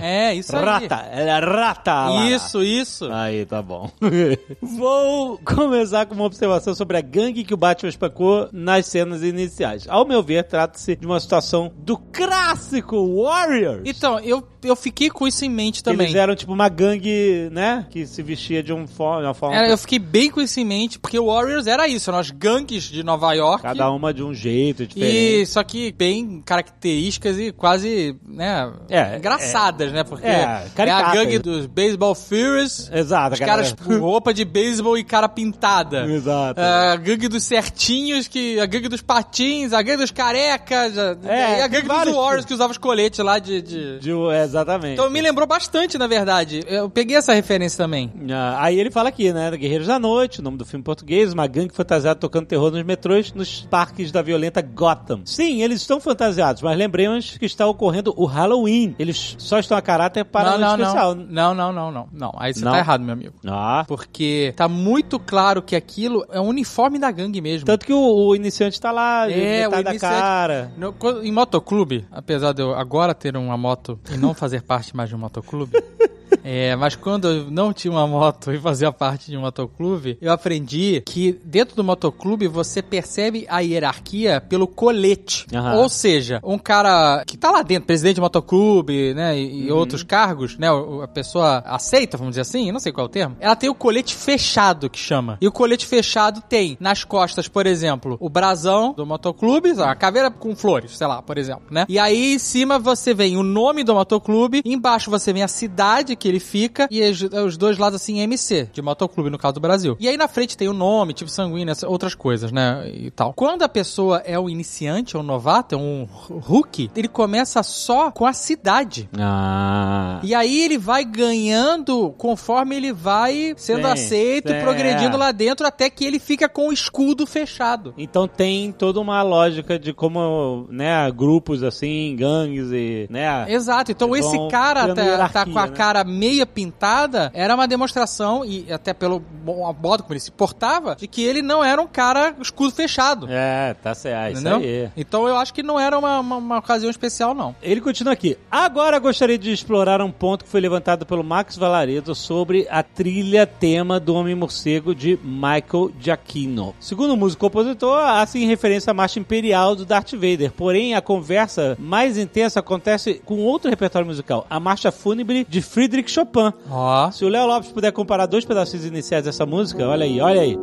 É, 0.02 0.34
isso 0.34 0.54
aí. 0.56 0.64
Rata. 0.64 0.94
É 1.12 1.38
rata. 1.38 2.26
Isso, 2.28 2.62
isso. 2.62 3.08
Aí, 3.12 3.44
tá 3.46 3.62
bom. 3.62 3.90
Vou 4.60 5.38
começar 5.44 6.06
com 6.06 6.14
uma 6.14 6.24
observação 6.24 6.74
sobre 6.74 6.96
a 6.96 7.00
gangue 7.00 7.44
que 7.44 7.54
o 7.54 7.56
Batman 7.56 7.88
espancou 7.88 8.48
nas 8.52 8.86
cenas 8.86 9.22
iniciais. 9.22 9.86
Ao 9.88 10.06
meu 10.06 10.22
ver, 10.22 10.44
trata-se 10.44 10.96
de 10.96 11.06
uma 11.06 11.20
situação 11.20 11.72
do 11.78 11.96
clássico 11.96 13.22
Warriors. 13.22 13.82
Então, 13.84 14.18
eu, 14.20 14.46
eu 14.62 14.76
fiquei 14.76 15.10
com 15.10 15.26
isso 15.26 15.44
em 15.44 15.50
mente 15.50 15.82
também. 15.82 16.06
Eles 16.06 16.16
eram 16.16 16.34
tipo 16.34 16.52
uma 16.52 16.68
gangue, 16.68 17.48
né? 17.52 17.86
Que 17.90 18.06
se 18.06 18.22
vestia 18.22 18.62
de 18.62 18.72
um 18.72 18.86
fo- 18.86 19.20
uma 19.20 19.34
forma. 19.34 19.56
Era- 19.56 19.68
eu 19.68 19.78
fiquei 19.78 19.98
bem 19.98 20.30
com 20.30 20.40
isso 20.40 20.58
em 20.60 20.64
mente, 20.64 20.98
porque 20.98 21.18
o 21.18 21.26
Warriors 21.26 21.66
era 21.66 21.86
isso, 21.88 22.10
eram 22.10 22.18
as 22.18 22.30
gangues 22.30 22.84
de 22.84 23.02
Nova 23.02 23.32
York. 23.34 23.62
Cada 23.62 23.90
uma 23.90 24.12
de 24.12 24.22
um 24.22 24.32
jeito 24.34 24.86
diferente. 24.86 25.14
E 25.16 25.33
só 25.46 25.62
que 25.62 25.92
bem 25.92 26.42
características 26.44 27.38
e 27.38 27.52
quase, 27.52 28.16
né, 28.26 28.72
É, 28.88 29.16
engraçadas, 29.16 29.92
né? 29.92 30.04
Porque 30.04 30.26
é, 30.26 30.66
é, 30.76 30.90
a 30.90 31.12
gangue 31.14 31.38
dos 31.38 31.66
Baseball 31.66 32.14
Furies, 32.14 32.90
Exato, 32.92 33.34
os 33.34 33.40
caras 33.40 33.72
com 33.72 33.98
roupa 33.98 34.32
de 34.34 34.44
beisebol 34.44 34.96
e 34.98 35.04
cara 35.04 35.28
pintada. 35.28 36.04
Exato. 36.06 36.60
É, 36.60 36.92
A 36.92 36.96
gangue 36.96 37.28
dos 37.28 37.44
certinhos, 37.44 38.28
que 38.28 38.58
a 38.60 38.66
gangue 38.66 38.88
dos 38.88 39.00
patins, 39.02 39.72
a 39.72 39.82
gangue 39.82 39.98
dos 40.02 40.10
carecas, 40.10 40.96
É, 41.24 41.58
e 41.58 41.62
a 41.62 41.66
gangue 41.68 41.88
dos 41.88 42.14
Warriors 42.14 42.44
que 42.44 42.54
usava 42.54 42.70
os 42.72 42.78
coletes 42.78 43.18
lá 43.20 43.38
de... 43.38 43.60
de- 43.62 43.98
De- 43.98 44.10
é, 44.32 44.42
exatamente. 44.44 44.94
Então 44.94 45.08
me 45.10 45.20
lembrou 45.20 45.46
bastante, 45.46 45.96
na 45.98 46.06
verdade. 46.06 46.62
Eu 46.66 46.88
peguei 46.90 47.16
essa 47.16 47.32
referência 47.32 47.76
também. 47.78 48.12
Ah, 48.30 48.64
Aí 48.64 48.78
ele 48.78 48.90
fala 48.90 49.08
aqui, 49.08 49.32
né? 49.32 49.50
Guerreiros 49.56 49.86
da 49.86 49.98
Noite, 49.98 50.40
o 50.40 50.42
nome 50.42 50.56
do 50.56 50.64
filme 50.64 50.82
português, 50.84 51.32
uma 51.32 51.46
gangue 51.46 51.74
fantasiada 51.74 52.18
tocando 52.18 52.46
terror 52.46 52.70
nos 52.70 52.82
metrôs, 52.84 53.32
nos 53.32 53.62
parques 53.70 54.10
da 54.12 54.22
violenta 54.22 54.60
Gotham. 54.62 55.22
Sim, 55.24 55.62
eles 55.62 55.80
estão 55.80 55.98
fantasiados, 56.00 56.62
mas 56.62 56.76
lembremos 56.76 57.36
que 57.38 57.46
está 57.46 57.66
ocorrendo 57.66 58.12
o 58.16 58.24
Halloween. 58.26 58.94
Eles 58.98 59.34
só 59.38 59.58
estão 59.58 59.76
a 59.76 59.82
caráter 59.82 60.24
para 60.24 60.50
não, 60.50 60.56
o 60.56 60.60
não, 60.60 60.84
especial. 60.84 61.14
não, 61.14 61.54
não, 61.54 61.72
não, 61.72 61.90
não, 61.92 62.08
não. 62.12 62.34
Aí 62.38 62.52
você 62.54 62.64
Não? 62.64 62.72
tá 62.72 62.78
errado, 62.78 63.02
meu 63.02 63.12
amigo. 63.12 63.34
Ah, 63.46 63.84
Porque 63.88 64.52
tá 64.56 64.68
muito 64.68 65.18
claro 65.18 65.62
que 65.62 65.74
aquilo 65.76 66.24
é 66.30 66.40
um 66.40 66.48
uniforme 66.48 66.98
da 66.98 67.10
gangue 67.10 67.40
mesmo. 67.40 67.66
tanto 67.66 67.84
que 67.86 67.92
o, 67.92 67.98
o 68.28 68.34
iniciante 68.36 68.80
tá 68.80 68.90
lá, 68.92 69.30
É, 69.30 69.62
metade 69.66 69.80
o 69.80 69.84
da 69.84 69.90
iniciante- 69.90 70.14
cara. 70.20 70.72
No- 70.76 70.94
em 71.22 71.32
motoclube, 71.32 72.06
apesar 72.10 72.52
de 72.52 72.62
eu 72.62 72.74
agora 72.74 73.14
ter 73.14 73.36
uma 73.36 73.56
moto 73.56 73.98
e 74.12 74.16
não 74.16 74.34
fazer 74.34 74.62
parte 74.62 74.94
mais 74.96 75.08
de 75.08 75.14
um 75.14 75.18
motoclube, 75.18 75.72
É, 76.42 76.74
mas 76.76 76.96
quando 76.96 77.28
eu 77.28 77.50
não 77.50 77.72
tinha 77.72 77.92
uma 77.92 78.06
moto 78.06 78.52
e 78.52 78.58
fazia 78.58 78.90
parte 78.92 79.30
de 79.30 79.36
um 79.36 79.40
motoclube, 79.40 80.18
eu 80.20 80.32
aprendi 80.32 81.02
que 81.06 81.38
dentro 81.44 81.76
do 81.76 81.84
motoclube 81.84 82.48
você 82.48 82.82
percebe 82.82 83.46
a 83.48 83.60
hierarquia 83.60 84.40
pelo 84.40 84.66
colete. 84.66 85.46
Aham. 85.54 85.76
Ou 85.76 85.88
seja, 85.88 86.40
um 86.42 86.58
cara 86.58 87.24
que 87.26 87.36
tá 87.36 87.50
lá 87.50 87.62
dentro, 87.62 87.86
presidente 87.86 88.16
de 88.16 88.20
motoclube, 88.20 89.14
né, 89.14 89.38
e, 89.38 89.66
e 89.66 89.72
outros 89.72 90.02
cargos, 90.02 90.56
né, 90.58 90.68
a 91.02 91.08
pessoa 91.08 91.62
aceita, 91.66 92.16
vamos 92.16 92.32
dizer 92.32 92.42
assim, 92.42 92.70
não 92.72 92.80
sei 92.80 92.92
qual 92.92 93.06
é 93.06 93.08
o 93.08 93.12
termo, 93.12 93.36
ela 93.40 93.56
tem 93.56 93.68
o 93.68 93.74
colete 93.74 94.14
fechado, 94.14 94.88
que 94.90 94.98
chama. 94.98 95.38
E 95.40 95.46
o 95.46 95.52
colete 95.52 95.86
fechado 95.86 96.40
tem 96.42 96.76
nas 96.80 97.04
costas, 97.04 97.48
por 97.48 97.66
exemplo, 97.66 98.16
o 98.20 98.28
brasão 98.28 98.92
do 98.92 99.06
motoclube, 99.06 99.70
a 99.80 99.94
caveira 99.94 100.30
com 100.30 100.54
flores, 100.54 100.96
sei 100.96 101.06
lá, 101.06 101.22
por 101.22 101.38
exemplo, 101.38 101.64
né? 101.70 101.86
E 101.88 101.98
aí 101.98 102.34
em 102.34 102.38
cima 102.38 102.78
você 102.78 103.14
vem 103.14 103.36
o 103.36 103.42
nome 103.42 103.84
do 103.84 103.94
motoclube, 103.94 104.62
embaixo 104.64 105.10
você 105.10 105.32
vem 105.32 105.42
a 105.42 105.48
cidade 105.48 106.16
que 106.24 106.28
ele 106.28 106.40
fica 106.40 106.88
e 106.90 107.02
os, 107.44 107.58
dois 107.58 107.76
lados 107.76 108.00
assim 108.00 108.20
MC, 108.20 108.70
de 108.72 108.80
motoclube 108.80 109.28
no 109.28 109.36
caso 109.36 109.54
do 109.54 109.60
Brasil. 109.60 109.94
E 110.00 110.08
aí 110.08 110.16
na 110.16 110.26
frente 110.26 110.56
tem 110.56 110.66
o 110.68 110.72
nome, 110.72 111.12
tipo 111.12 111.30
sanguíneo, 111.30 111.74
outras 111.86 112.14
coisas, 112.14 112.50
né? 112.50 112.90
E 112.94 113.10
tal. 113.10 113.34
Quando 113.34 113.62
a 113.62 113.68
pessoa 113.68 114.22
é 114.24 114.40
um 114.40 114.48
iniciante, 114.48 115.16
é 115.16 115.18
um 115.18 115.22
novato, 115.22 115.74
é 115.74 115.78
um 115.78 116.08
rookie, 116.10 116.90
ele 116.96 117.08
começa 117.08 117.62
só 117.62 118.10
com 118.10 118.24
a 118.24 118.32
cidade. 118.32 119.06
Ah. 119.18 120.18
E 120.22 120.34
aí 120.34 120.62
ele 120.62 120.78
vai 120.78 121.04
ganhando 121.04 122.14
conforme 122.16 122.76
ele 122.76 122.90
vai 122.90 123.52
sendo 123.58 123.86
Sim, 123.86 123.92
aceito 123.92 124.48
sim, 124.48 124.56
e 124.56 124.60
progredindo 124.62 125.16
é. 125.16 125.18
lá 125.18 125.30
dentro 125.30 125.66
até 125.66 125.90
que 125.90 126.06
ele 126.06 126.18
fica 126.18 126.48
com 126.48 126.68
o 126.68 126.72
escudo 126.72 127.26
fechado. 127.26 127.92
Então 127.98 128.26
tem 128.26 128.72
toda 128.72 128.98
uma 128.98 129.20
lógica 129.20 129.78
de 129.78 129.92
como, 129.92 130.66
né, 130.70 131.10
grupos 131.10 131.62
assim, 131.62 132.16
gangues 132.16 132.70
e, 132.72 133.06
né? 133.10 133.44
Exato, 133.52 133.92
então 133.92 134.16
esse 134.16 134.38
cara 134.48 134.94
tá, 134.94 135.28
tá 135.28 135.44
com 135.44 135.58
a 135.58 135.66
né? 135.66 135.72
Meia 136.04 136.46
pintada, 136.46 137.30
era 137.34 137.54
uma 137.54 137.66
demonstração, 137.66 138.44
e 138.44 138.70
até 138.72 138.92
pelo 138.92 139.22
mo- 139.44 139.72
modo 139.80 140.02
como 140.02 140.12
ele 140.14 140.20
se 140.20 140.30
portava, 140.30 140.94
de 140.96 141.06
que 141.06 141.22
ele 141.22 141.42
não 141.42 141.62
era 141.64 141.80
um 141.80 141.86
cara 141.86 142.34
escudo 142.40 142.70
fechado. 142.72 143.26
É, 143.30 143.74
tá 143.74 143.94
certo, 143.94 144.32
isso 144.38 144.40
entendeu? 144.46 144.58
aí. 144.58 144.90
Então 144.96 145.26
eu 145.28 145.36
acho 145.36 145.52
que 145.54 145.62
não 145.62 145.78
era 145.78 145.98
uma, 145.98 146.20
uma, 146.20 146.36
uma 146.36 146.58
ocasião 146.58 146.90
especial, 146.90 147.34
não. 147.34 147.54
Ele 147.62 147.80
continua 147.80 148.12
aqui. 148.12 148.36
Agora 148.50 148.98
gostaria 148.98 149.38
de 149.38 149.52
explorar 149.52 150.00
um 150.00 150.10
ponto 150.10 150.44
que 150.44 150.50
foi 150.50 150.60
levantado 150.60 151.06
pelo 151.06 151.24
Max 151.24 151.56
Valaredo 151.56 152.14
sobre 152.14 152.66
a 152.70 152.82
trilha 152.82 153.46
tema 153.46 153.98
do 153.98 154.14
Homem-Morcego 154.14 154.94
de 154.94 155.18
Michael 155.22 155.90
Giacchino. 155.98 156.74
Segundo 156.80 157.14
o 157.14 157.16
músico 157.16 157.40
compositor, 157.40 157.98
há 157.98 158.24
sim 158.26 158.46
referência 158.46 158.90
à 158.90 158.94
marcha 158.94 159.18
imperial 159.18 159.74
do 159.74 159.84
Darth 159.84 160.12
Vader. 160.12 160.52
Porém, 160.52 160.94
a 160.94 161.00
conversa 161.00 161.76
mais 161.78 162.18
intensa 162.18 162.60
acontece 162.60 163.22
com 163.24 163.40
outro 163.40 163.70
repertório 163.70 164.06
musical, 164.06 164.46
a 164.50 164.58
marcha 164.60 164.90
fúnebre 164.92 165.46
de 165.48 165.62
Friedrich 165.62 165.93
Chopin. 166.06 166.52
Ó. 166.70 167.10
Se 167.10 167.24
o 167.24 167.28
Léo 167.28 167.46
Lopes 167.46 167.70
puder 167.70 167.92
comparar 167.92 168.26
dois 168.26 168.44
pedacinhos 168.44 168.84
iniciais 168.84 169.24
dessa 169.24 169.46
música, 169.46 169.86
olha 169.86 170.04
aí, 170.04 170.20
olha 170.20 170.40
aí. 170.40 170.58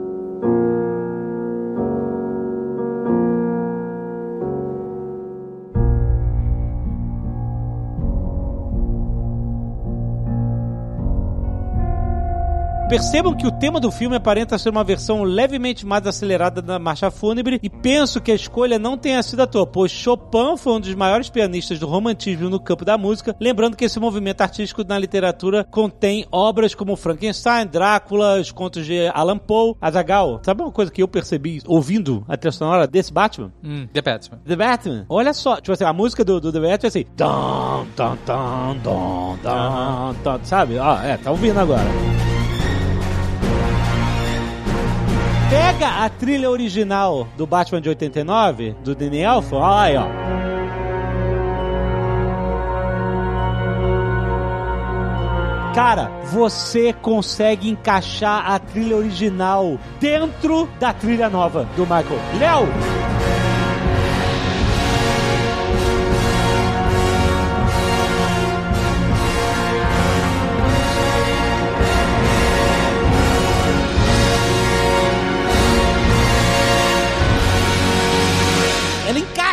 Percebam 12.91 13.33
que 13.33 13.47
o 13.47 13.51
tema 13.51 13.79
do 13.79 13.89
filme 13.89 14.17
aparenta 14.17 14.57
ser 14.57 14.67
uma 14.67 14.83
versão 14.83 15.23
levemente 15.23 15.85
mais 15.85 16.05
acelerada 16.05 16.61
da 16.61 16.77
marcha 16.77 17.09
fúnebre 17.09 17.57
e 17.63 17.69
penso 17.69 18.19
que 18.19 18.33
a 18.33 18.35
escolha 18.35 18.77
não 18.77 18.97
tenha 18.97 19.23
sido 19.23 19.39
à 19.39 19.47
toa, 19.47 19.65
pois 19.65 19.89
Chopin 19.89 20.57
foi 20.57 20.73
um 20.73 20.79
dos 20.81 20.93
maiores 20.93 21.29
pianistas 21.29 21.79
do 21.79 21.87
romantismo 21.87 22.49
no 22.49 22.59
campo 22.59 22.83
da 22.83 22.97
música, 22.97 23.33
lembrando 23.39 23.77
que 23.77 23.85
esse 23.85 23.97
movimento 23.97 24.41
artístico 24.41 24.83
na 24.83 24.99
literatura 24.99 25.65
contém 25.71 26.27
obras 26.29 26.75
como 26.75 26.97
Frankenstein, 26.97 27.65
Drácula, 27.65 28.41
os 28.41 28.51
contos 28.51 28.85
de 28.85 29.07
Alan 29.13 29.37
Poe, 29.37 29.73
Azaghal. 29.79 30.41
Sabe 30.43 30.61
uma 30.61 30.71
coisa 30.71 30.91
que 30.91 31.01
eu 31.01 31.07
percebi 31.07 31.61
ouvindo 31.67 32.25
a 32.27 32.35
trilha 32.35 32.51
sonora 32.51 32.87
desse 32.87 33.13
Batman? 33.13 33.53
Hum, 33.63 33.87
The 33.93 34.01
Batman. 34.01 34.39
The 34.45 34.55
Batman. 34.57 35.05
Olha 35.07 35.33
só, 35.33 35.55
tipo 35.61 35.71
assim, 35.71 35.85
a 35.85 35.93
música 35.93 36.25
do, 36.25 36.41
do 36.41 36.51
The 36.51 36.59
Batman 36.59 36.77
é 36.83 36.87
assim. 36.87 37.05
Dum, 37.15 37.87
dum, 37.95 38.17
dum, 38.25 38.77
dum, 38.83 39.37
dum, 39.41 40.13
dum, 40.25 40.39
sabe? 40.43 40.77
Ó, 40.77 41.01
é, 41.01 41.15
tá 41.15 41.31
ouvindo 41.31 41.57
agora. 41.57 41.87
Pega 45.51 46.05
a 46.05 46.09
trilha 46.09 46.49
original 46.49 47.27
do 47.35 47.45
Batman 47.45 47.81
de 47.81 47.89
89, 47.89 48.73
do 48.85 48.95
Danny 48.95 49.19
Elfman, 49.19 49.59
olha 49.59 49.81
aí, 49.81 49.97
ó. 49.97 50.05
Cara, 55.75 56.09
você 56.31 56.93
consegue 56.93 57.69
encaixar 57.69 58.49
a 58.49 58.59
trilha 58.59 58.95
original 58.95 59.77
dentro 59.99 60.69
da 60.79 60.93
trilha 60.93 61.29
nova 61.29 61.67
do 61.75 61.81
Michael. 61.81 62.21
Léo! 62.39 63.40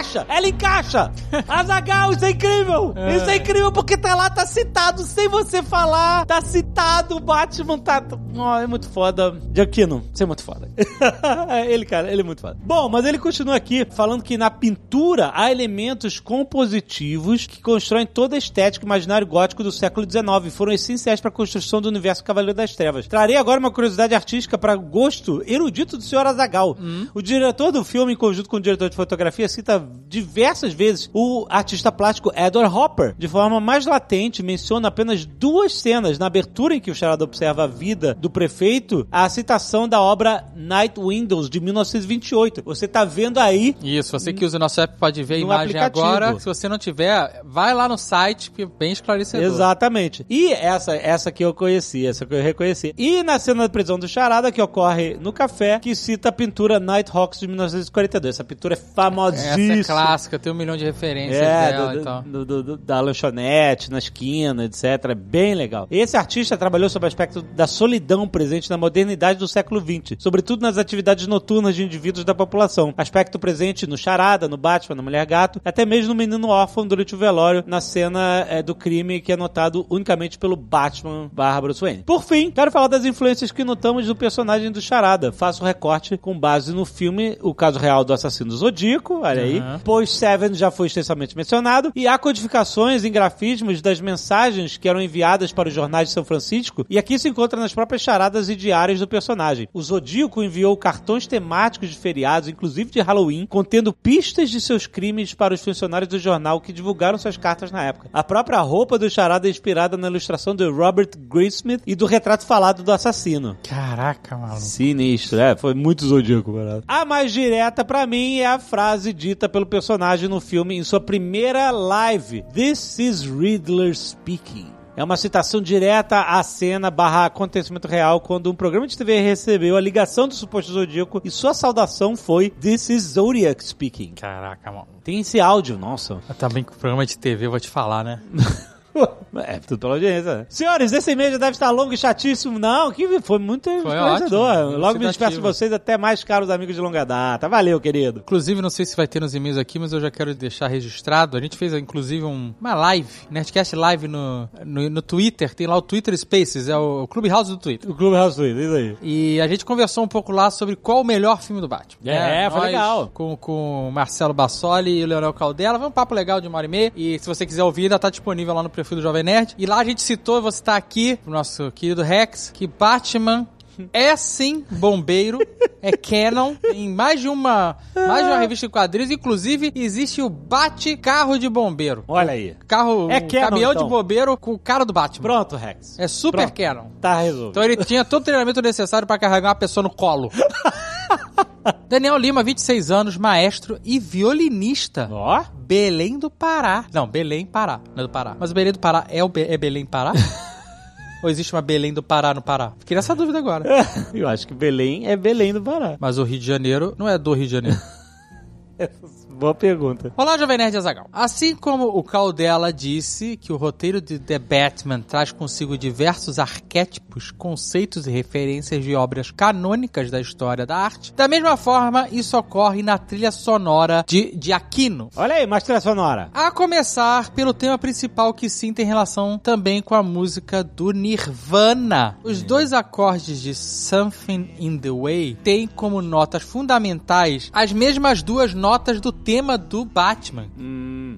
Encaixa! 0.08 0.26
Ela 0.28 0.48
encaixa! 0.48 1.12
Azagal, 1.46 2.12
isso 2.12 2.24
é 2.24 2.30
incrível! 2.30 2.94
Isso 3.14 3.30
é 3.30 3.36
incrível 3.36 3.72
porque 3.72 3.96
tá 3.96 4.14
lá, 4.14 4.30
tá 4.30 4.46
citado, 4.46 5.02
sem 5.02 5.28
você 5.28 5.62
falar, 5.62 6.24
tá 6.26 6.40
citado, 6.40 7.16
o 7.16 7.20
Batman 7.20 7.78
tá. 7.78 8.02
Ó, 8.36 8.58
é 8.58 8.66
muito 8.66 8.88
foda. 8.88 9.36
Giacchino, 9.52 10.04
você 10.12 10.22
é 10.22 10.26
muito 10.26 10.42
foda. 10.42 10.68
ele, 11.68 11.84
cara, 11.84 12.10
ele 12.10 12.22
é 12.22 12.24
muito 12.24 12.40
foda. 12.40 12.56
Bom, 12.62 12.88
mas 12.88 13.04
ele 13.04 13.18
continua 13.18 13.56
aqui 13.56 13.86
falando 13.90 14.22
que 14.22 14.38
na 14.38 14.50
pintura 14.50 15.30
há 15.34 15.50
elementos 15.50 16.20
compositivos 16.20 17.46
que 17.46 17.60
constroem 17.60 18.06
toda 18.06 18.36
a 18.36 18.38
estética 18.38 18.86
imaginário 18.86 19.26
gótico 19.26 19.62
do 19.62 19.72
século 19.72 20.08
XIX 20.08 20.46
e 20.46 20.50
foram 20.50 20.72
essenciais 20.72 21.20
para 21.20 21.28
a 21.28 21.32
construção 21.32 21.80
do 21.80 21.88
universo 21.88 22.24
Cavaleiro 22.24 22.56
das 22.56 22.74
Trevas. 22.74 23.06
Trarei 23.06 23.36
agora 23.36 23.60
uma 23.60 23.70
curiosidade 23.70 24.14
artística 24.14 24.56
para 24.56 24.76
gosto 24.76 25.42
erudito 25.46 25.96
do 25.96 26.02
Sr. 26.02 26.26
Azagal. 26.26 26.76
O 27.14 27.20
diretor 27.20 27.72
do 27.72 27.84
filme, 27.84 28.12
em 28.12 28.16
conjunto 28.16 28.48
com 28.48 28.56
o 28.56 28.60
diretor 28.60 28.88
de 28.88 28.96
fotografia, 28.96 29.48
cita 29.48 29.84
diversas 30.08 30.72
vezes 30.72 31.10
o 31.12 31.46
artista 31.48 31.90
plástico 31.90 32.32
Edward 32.34 32.74
Hopper. 32.74 33.14
De 33.18 33.28
forma 33.28 33.60
mais 33.60 33.86
latente, 33.86 34.42
menciona 34.42 34.88
apenas 34.88 35.24
duas 35.24 35.74
cenas 35.74 36.18
na 36.18 36.26
abertura 36.26 36.74
em 36.74 36.80
que 36.80 36.90
o 36.90 36.94
Charada 36.94 37.24
observa 37.24 37.64
a 37.64 37.66
vida 37.66 38.14
do 38.14 38.30
prefeito, 38.30 39.06
a 39.10 39.28
citação 39.28 39.88
da 39.88 40.00
obra 40.00 40.44
Night 40.54 40.98
Windows, 40.98 41.48
de 41.50 41.60
1928. 41.60 42.62
Você 42.64 42.86
tá 42.86 43.04
vendo 43.04 43.38
aí 43.38 43.76
Isso, 43.82 44.12
você 44.12 44.32
que 44.32 44.44
usa 44.44 44.56
o 44.56 44.60
nosso 44.60 44.80
app 44.80 44.98
pode 44.98 45.22
ver 45.22 45.34
a 45.34 45.38
imagem 45.38 45.76
aplicativo. 45.76 46.06
agora. 46.06 46.38
Se 46.38 46.46
você 46.46 46.68
não 46.68 46.78
tiver, 46.78 47.42
vai 47.44 47.74
lá 47.74 47.88
no 47.88 47.98
site, 47.98 48.50
que 48.50 48.62
é 48.62 48.66
bem 48.66 48.92
esclarecedor. 48.92 49.46
Exatamente. 49.46 50.24
E 50.28 50.52
essa, 50.52 50.94
essa 50.94 51.30
que 51.32 51.44
eu 51.44 51.54
conheci, 51.54 52.06
essa 52.06 52.24
que 52.24 52.34
eu 52.34 52.42
reconheci. 52.42 52.94
E 52.96 53.22
na 53.22 53.38
cena 53.38 53.64
da 53.64 53.68
prisão 53.68 53.98
do 53.98 54.08
Charada, 54.08 54.52
que 54.52 54.60
ocorre 54.60 55.16
no 55.20 55.32
café, 55.32 55.78
que 55.78 55.94
cita 55.94 56.28
a 56.28 56.32
pintura 56.32 56.78
Nighthawks 56.78 57.40
de 57.40 57.46
1942. 57.46 58.34
Essa 58.34 58.44
pintura 58.44 58.74
é 58.74 58.76
famosíssima. 58.76 59.87
Clássica, 59.92 60.38
tem 60.38 60.52
um 60.52 60.54
milhão 60.54 60.76
de 60.76 60.84
referências 60.84 61.40
É, 61.40 61.72
dela 61.72 61.92
do- 61.92 62.00
e 62.00 62.02
tal. 62.04 62.22
do- 62.22 62.62
do- 62.62 62.76
da 62.76 63.00
lanchonete, 63.00 63.90
na 63.90 63.98
esquina, 63.98 64.64
etc. 64.64 64.84
É 65.10 65.14
bem 65.14 65.54
legal. 65.54 65.86
Esse 65.90 66.16
artista 66.16 66.56
trabalhou 66.56 66.88
sobre 66.88 67.06
o 67.06 67.08
aspecto 67.08 67.42
da 67.42 67.66
solidão 67.66 68.26
presente 68.28 68.68
na 68.70 68.76
modernidade 68.76 69.38
do 69.38 69.48
século 69.48 69.80
XX, 69.80 70.16
sobretudo 70.18 70.62
nas 70.62 70.78
atividades 70.78 71.26
noturnas 71.26 71.74
de 71.74 71.82
indivíduos 71.84 72.24
da 72.24 72.34
população. 72.34 72.92
Aspecto 72.96 73.38
presente 73.38 73.86
no 73.86 73.96
Charada, 73.96 74.48
no 74.48 74.56
Batman, 74.56 74.96
na 74.96 75.02
Mulher 75.02 75.24
Gato, 75.26 75.60
até 75.64 75.84
mesmo 75.86 76.08
no 76.08 76.14
Menino 76.14 76.48
Órfão 76.48 76.86
durante 76.86 77.14
o 77.14 77.18
velório, 77.18 77.62
na 77.66 77.80
cena 77.80 78.46
é, 78.48 78.62
do 78.62 78.74
crime 78.74 79.20
que 79.20 79.32
é 79.32 79.36
notado 79.36 79.86
unicamente 79.90 80.38
pelo 80.38 80.56
Batman 80.56 81.28
barra 81.32 81.60
Bruce 81.60 81.80
Wayne. 81.80 82.02
Por 82.04 82.22
fim, 82.24 82.50
quero 82.50 82.70
falar 82.70 82.88
das 82.88 83.04
influências 83.04 83.50
que 83.52 83.64
notamos 83.64 84.06
do 84.06 84.14
personagem 84.16 84.70
do 84.70 84.80
Charada. 84.80 85.32
Faço 85.32 85.62
um 85.62 85.66
recorte 85.66 86.16
com 86.16 86.38
base 86.38 86.72
no 86.74 86.84
filme 86.84 87.38
O 87.42 87.54
Caso 87.54 87.78
Real 87.78 88.04
do 88.04 88.12
Assassino 88.12 88.50
Zodíaco, 88.52 89.20
olha 89.22 89.42
aí, 89.42 89.62
Pois 89.84 90.10
Seven 90.10 90.54
já 90.54 90.70
foi 90.70 90.86
extensamente 90.86 91.36
mencionado, 91.36 91.92
e 91.94 92.06
há 92.06 92.18
codificações 92.18 93.04
em 93.04 93.12
grafismos 93.12 93.80
das 93.80 94.00
mensagens 94.00 94.76
que 94.76 94.88
eram 94.88 95.00
enviadas 95.00 95.52
para 95.52 95.68
os 95.68 95.74
jornais 95.74 96.08
de 96.08 96.14
São 96.14 96.24
Francisco, 96.24 96.86
e 96.88 96.98
aqui 96.98 97.18
se 97.18 97.28
encontra 97.28 97.58
nas 97.58 97.74
próprias 97.74 98.02
charadas 98.02 98.48
e 98.48 98.56
diários 98.56 99.00
do 99.00 99.08
personagem. 99.08 99.68
O 99.72 99.82
Zodíaco 99.82 100.42
enviou 100.42 100.76
cartões 100.76 101.26
temáticos 101.26 101.90
de 101.90 101.96
feriados, 101.96 102.48
inclusive 102.48 102.90
de 102.90 103.00
Halloween, 103.00 103.46
contendo 103.46 103.92
pistas 103.92 104.50
de 104.50 104.60
seus 104.60 104.86
crimes 104.86 105.34
para 105.34 105.54
os 105.54 105.62
funcionários 105.62 106.08
do 106.08 106.18
jornal 106.18 106.60
que 106.60 106.72
divulgaram 106.72 107.18
suas 107.18 107.36
cartas 107.36 107.70
na 107.70 107.84
época. 107.84 108.08
A 108.12 108.24
própria 108.24 108.60
roupa 108.60 108.98
do 108.98 109.08
charada 109.08 109.46
é 109.46 109.50
inspirada 109.50 109.96
na 109.96 110.08
ilustração 110.08 110.54
de 110.54 110.68
Robert 110.68 111.10
Graysmith 111.16 111.82
e 111.86 111.94
do 111.94 112.06
retrato 112.06 112.46
falado 112.46 112.82
do 112.82 112.92
assassino. 112.92 113.56
Caraca, 113.62 114.36
maluco. 114.36 114.60
Sinistro, 114.60 115.38
é, 115.38 115.56
foi 115.56 115.74
muito 115.74 116.06
zodíaco, 116.06 116.52
barato. 116.52 116.84
A 116.86 117.04
mais 117.04 117.32
direta 117.32 117.84
pra 117.84 118.06
mim 118.06 118.38
é 118.38 118.46
a 118.46 118.58
frase 118.58 119.12
dita 119.12 119.48
pelo 119.48 119.66
personagem 119.68 120.28
no 120.28 120.40
filme 120.40 120.76
em 120.76 120.82
sua 120.82 121.00
primeira 121.00 121.70
live. 121.70 122.42
This 122.52 122.98
is 122.98 123.22
Riddler 123.22 123.94
speaking. 123.96 124.78
É 124.96 125.04
uma 125.04 125.16
citação 125.16 125.62
direta 125.62 126.22
à 126.22 126.42
cena 126.42 126.90
barra 126.90 127.26
acontecimento 127.26 127.86
real 127.86 128.20
quando 128.20 128.50
um 128.50 128.54
programa 128.54 128.84
de 128.84 128.98
TV 128.98 129.20
recebeu 129.20 129.76
a 129.76 129.80
ligação 129.80 130.26
do 130.26 130.34
suposto 130.34 130.72
Zodíaco 130.72 131.20
e 131.24 131.30
sua 131.30 131.54
saudação 131.54 132.16
foi 132.16 132.50
This 132.50 132.90
is 132.90 133.02
Zodiac 133.04 133.64
speaking. 133.64 134.14
Caraca, 134.16 134.72
mano. 134.72 134.88
Tem 135.04 135.20
esse 135.20 135.38
áudio, 135.38 135.78
nossa. 135.78 136.16
Também 136.36 136.64
com 136.64 136.74
programa 136.74 137.06
de 137.06 137.16
TV, 137.16 137.46
eu 137.46 137.50
vou 137.50 137.60
te 137.60 137.68
falar, 137.68 138.02
né? 138.02 138.20
É, 139.40 139.58
tudo 139.60 139.78
pela 139.78 139.92
audiência. 139.94 140.38
né? 140.38 140.46
Senhores, 140.48 140.90
esse 140.92 141.10
e-mail 141.12 141.32
já 141.32 141.38
deve 141.38 141.52
estar 141.52 141.70
longo 141.70 141.92
e 141.92 141.96
chatíssimo. 141.98 142.58
Não, 142.58 142.90
que 142.90 143.20
foi 143.20 143.38
muito 143.38 143.68
esclarecedor. 143.70 144.40
ótimo, 144.40 144.78
Logo 144.78 144.98
me 144.98 145.06
despeço 145.06 145.32
de 145.32 145.40
vocês, 145.40 145.72
até 145.72 145.96
mais 145.98 146.24
caros 146.24 146.48
amigos 146.50 146.74
de 146.74 146.80
longa 146.80 147.04
data. 147.04 147.46
Valeu, 147.48 147.78
querido. 147.78 148.20
Inclusive, 148.20 148.60
não 148.62 148.70
sei 148.70 148.86
se 148.86 148.96
vai 148.96 149.06
ter 149.06 149.20
nos 149.20 149.34
e-mails 149.34 149.58
aqui, 149.58 149.78
mas 149.78 149.92
eu 149.92 150.00
já 150.00 150.10
quero 150.10 150.34
deixar 150.34 150.66
registrado. 150.68 151.36
A 151.36 151.40
gente 151.40 151.56
fez, 151.58 151.72
inclusive, 151.74 152.24
um- 152.24 152.52
uma 152.60 152.74
live, 152.74 153.06
Nerdcast 153.30 153.76
Live 153.76 154.08
no, 154.08 154.48
no, 154.64 154.88
no 154.90 155.02
Twitter. 155.02 155.54
Tem 155.54 155.66
lá 155.66 155.76
o 155.76 155.82
Twitter 155.82 156.16
Spaces, 156.16 156.68
é 156.68 156.76
o 156.76 157.06
Clubhouse 157.06 157.50
do 157.50 157.58
Twitter. 157.58 157.88
O 157.88 157.94
Clube 157.94 158.16
House 158.16 158.34
Twitter, 158.34 158.64
isso 158.64 158.74
aí. 158.74 158.96
E 159.02 159.40
a 159.40 159.46
gente 159.46 159.64
conversou 159.64 160.02
um 160.04 160.08
pouco 160.08 160.32
lá 160.32 160.50
sobre 160.50 160.74
qual 160.74 161.02
o 161.02 161.04
melhor 161.04 161.42
filme 161.42 161.60
do 161.60 161.68
Batman. 161.68 162.10
É, 162.10 162.48
foi 162.50 162.60
nós, 162.60 162.66
legal. 162.66 163.10
Com, 163.12 163.36
com 163.36 163.88
o 163.88 163.92
Marcelo 163.92 164.32
Bassoli 164.32 165.00
e 165.00 165.04
o 165.04 165.06
Leonel 165.06 165.32
Caldela. 165.34 165.78
Foi 165.78 165.86
um 165.86 165.92
papo 165.92 166.14
legal 166.14 166.40
de 166.40 166.48
uma 166.48 166.56
hora 166.58 166.66
e 166.66 166.70
meia. 166.70 166.92
E 166.96 167.18
se 167.18 167.26
você 167.26 167.44
quiser 167.46 167.62
ouvir, 167.62 167.82
ainda 167.84 167.98
tá 167.98 168.08
disponível 168.10 168.54
lá 168.54 168.62
no 168.62 168.70
perfil 168.88 168.96
do 168.96 169.02
Jovem 169.02 169.22
Nerd. 169.22 169.54
E 169.58 169.66
lá 169.66 169.78
a 169.78 169.84
gente 169.84 170.00
citou, 170.00 170.40
vou 170.40 170.50
citar 170.50 170.76
aqui, 170.76 171.16
pro 171.16 171.30
nosso 171.32 171.70
querido 171.72 172.02
Rex, 172.02 172.50
que 172.52 172.66
Batman 172.66 173.46
é 173.92 174.16
sim 174.16 174.64
bombeiro, 174.70 175.38
é 175.80 175.92
canon, 175.92 176.54
em 176.72 176.88
mais 176.92 177.20
de 177.20 177.28
uma, 177.28 177.76
mais 177.94 178.24
de 178.24 178.30
uma 178.30 178.38
revista 178.38 178.66
de 178.66 178.72
quadrinhos, 178.72 179.10
inclusive 179.10 179.70
existe 179.74 180.20
o 180.20 180.28
Bate-Carro 180.28 181.38
de 181.38 181.48
Bombeiro. 181.48 182.02
Olha 182.08 182.32
aí. 182.32 182.56
Carro, 182.66 183.08
É 183.10 183.18
um 183.18 183.28
canon, 183.28 183.48
caminhão 183.48 183.70
então. 183.72 183.84
de 183.84 183.88
bombeiro 183.90 184.36
com 184.36 184.52
o 184.54 184.58
cara 184.58 184.84
do 184.84 184.92
Batman. 184.92 185.22
Pronto, 185.22 185.54
Rex. 185.56 185.96
É 185.98 186.08
super 186.08 186.38
Pronto. 186.50 186.54
canon. 186.54 186.84
Tá 187.00 187.20
resolvido. 187.20 187.50
Então 187.50 187.62
ele 187.62 187.76
tinha 187.84 188.04
todo 188.04 188.22
o 188.22 188.24
treinamento 188.24 188.60
necessário 188.60 189.06
pra 189.06 189.18
carregar 189.18 189.50
uma 189.50 189.54
pessoa 189.54 189.82
no 189.82 189.90
colo. 189.90 190.30
Daniel 191.88 192.16
Lima, 192.18 192.42
26 192.42 192.90
anos, 192.90 193.16
maestro 193.16 193.78
e 193.84 193.98
violinista. 193.98 195.08
Ó. 195.10 195.44
Belém 195.66 196.18
do 196.18 196.30
Pará. 196.30 196.84
Não, 196.92 197.06
Belém, 197.06 197.44
Pará. 197.46 197.80
Não 197.94 198.02
é 198.04 198.06
do 198.06 198.10
Pará. 198.10 198.36
Mas 198.38 198.50
o 198.50 198.54
Belém 198.54 198.72
do 198.72 198.78
Pará 198.78 199.06
é, 199.08 199.22
o 199.22 199.28
Be- 199.28 199.46
é 199.48 199.56
Belém, 199.58 199.84
Pará? 199.86 200.12
Ou 201.22 201.28
existe 201.28 201.52
uma 201.52 201.60
Belém 201.62 201.92
do 201.92 202.02
Pará 202.02 202.32
no 202.32 202.40
Pará? 202.40 202.72
Fiquei 202.78 202.94
nessa 202.94 203.14
dúvida 203.14 203.38
agora. 203.38 203.64
Eu 204.14 204.28
acho 204.28 204.46
que 204.46 204.54
Belém 204.54 205.06
é 205.08 205.16
Belém 205.16 205.52
do 205.52 205.60
Pará. 205.62 205.96
Mas 205.98 206.16
o 206.18 206.22
Rio 206.24 206.38
de 206.38 206.46
Janeiro 206.46 206.94
não 206.96 207.08
é 207.08 207.18
do 207.18 207.32
Rio 207.34 207.46
de 207.46 207.52
Janeiro. 207.52 207.78
Boa 209.38 209.54
pergunta. 209.54 210.12
Olá, 210.16 210.36
Jovem 210.36 210.58
Nerd 210.58 210.76
Azagal. 210.76 211.06
Assim 211.12 211.54
como 211.54 211.84
o 211.84 212.02
Caldela 212.02 212.72
disse 212.72 213.36
que 213.36 213.52
o 213.52 213.56
roteiro 213.56 214.00
de 214.00 214.18
The 214.18 214.36
Batman 214.36 215.00
traz 215.00 215.30
consigo 215.30 215.78
diversos 215.78 216.40
arquétipos, 216.40 217.30
conceitos 217.30 218.08
e 218.08 218.10
referências 218.10 218.82
de 218.82 218.96
obras 218.96 219.30
canônicas 219.30 220.10
da 220.10 220.20
história 220.20 220.66
da 220.66 220.76
arte, 220.76 221.12
da 221.12 221.28
mesma 221.28 221.56
forma 221.56 222.08
isso 222.10 222.36
ocorre 222.36 222.82
na 222.82 222.98
trilha 222.98 223.30
sonora 223.30 224.04
de, 224.08 224.34
de 224.34 224.52
Aquino. 224.52 225.08
Olha 225.14 225.36
aí, 225.36 225.46
mais 225.46 225.62
trilha 225.62 225.80
sonora. 225.80 226.30
A 226.34 226.50
começar 226.50 227.30
pelo 227.30 227.54
tema 227.54 227.78
principal 227.78 228.34
que 228.34 228.50
sim 228.50 228.72
tem 228.72 228.84
relação 228.84 229.38
também 229.38 229.80
com 229.80 229.94
a 229.94 230.02
música 230.02 230.64
do 230.64 230.90
Nirvana. 230.90 232.18
Os 232.24 232.42
dois 232.42 232.72
acordes 232.72 233.40
de 233.40 233.54
Something 233.54 234.50
in 234.58 234.78
the 234.78 234.90
Way 234.90 235.38
têm 235.44 235.68
como 235.68 236.02
notas 236.02 236.42
fundamentais 236.42 237.52
as 237.52 237.72
mesmas 237.72 238.20
duas 238.20 238.52
notas 238.52 239.00
do 239.00 239.12
tema 239.28 239.58
do 239.58 239.84
Batman 239.84 240.48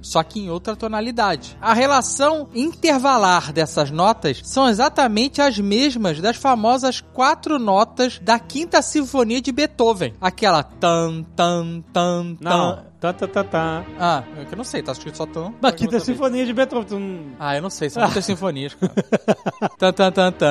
só 0.03 0.23
que 0.23 0.41
em 0.41 0.51
outra 0.51 0.75
tonalidade. 0.75 1.57
A 1.61 1.73
relação 1.73 2.49
intervalar 2.55 3.53
dessas 3.53 3.91
notas 3.91 4.41
são 4.45 4.69
exatamente 4.69 5.41
as 5.41 5.59
mesmas 5.59 6.21
das 6.21 6.37
famosas 6.37 7.01
quatro 7.01 7.59
notas 7.59 8.19
da 8.19 8.39
Quinta 8.39 8.83
Sinfonia 8.83 9.41
de 9.41 9.53
Beethoven. 9.53 10.15
Aquela 10.21 10.63
tan, 10.63 11.25
tan, 11.37 11.83
tan, 11.93 12.35
tan. 12.35 12.41
Não. 12.41 12.90
Tá, 13.01 13.15
tá, 13.15 13.27
tá, 13.27 13.43
tá. 13.43 13.85
Ah, 13.99 14.23
é 14.39 14.45
que 14.45 14.53
eu 14.53 14.59
não 14.59 14.65
sei, 14.65 14.83
tá 14.83 14.93
escrito 14.93 15.17
só 15.17 15.25
tan. 15.25 15.55
Da 15.59 15.73
Quinta 15.73 15.99
Sinfonia 15.99 16.45
de 16.45 16.53
Beethoven. 16.53 17.33
Ah, 17.39 17.57
eu 17.57 17.63
não 17.63 17.71
sei, 17.71 17.89
são 17.89 18.03
muitas 18.03 18.23
sinfonias, 18.27 18.75
cara. 18.75 18.93
tan, 19.79 19.93
tan, 19.93 20.13
tan, 20.13 20.33
tan. 20.33 20.47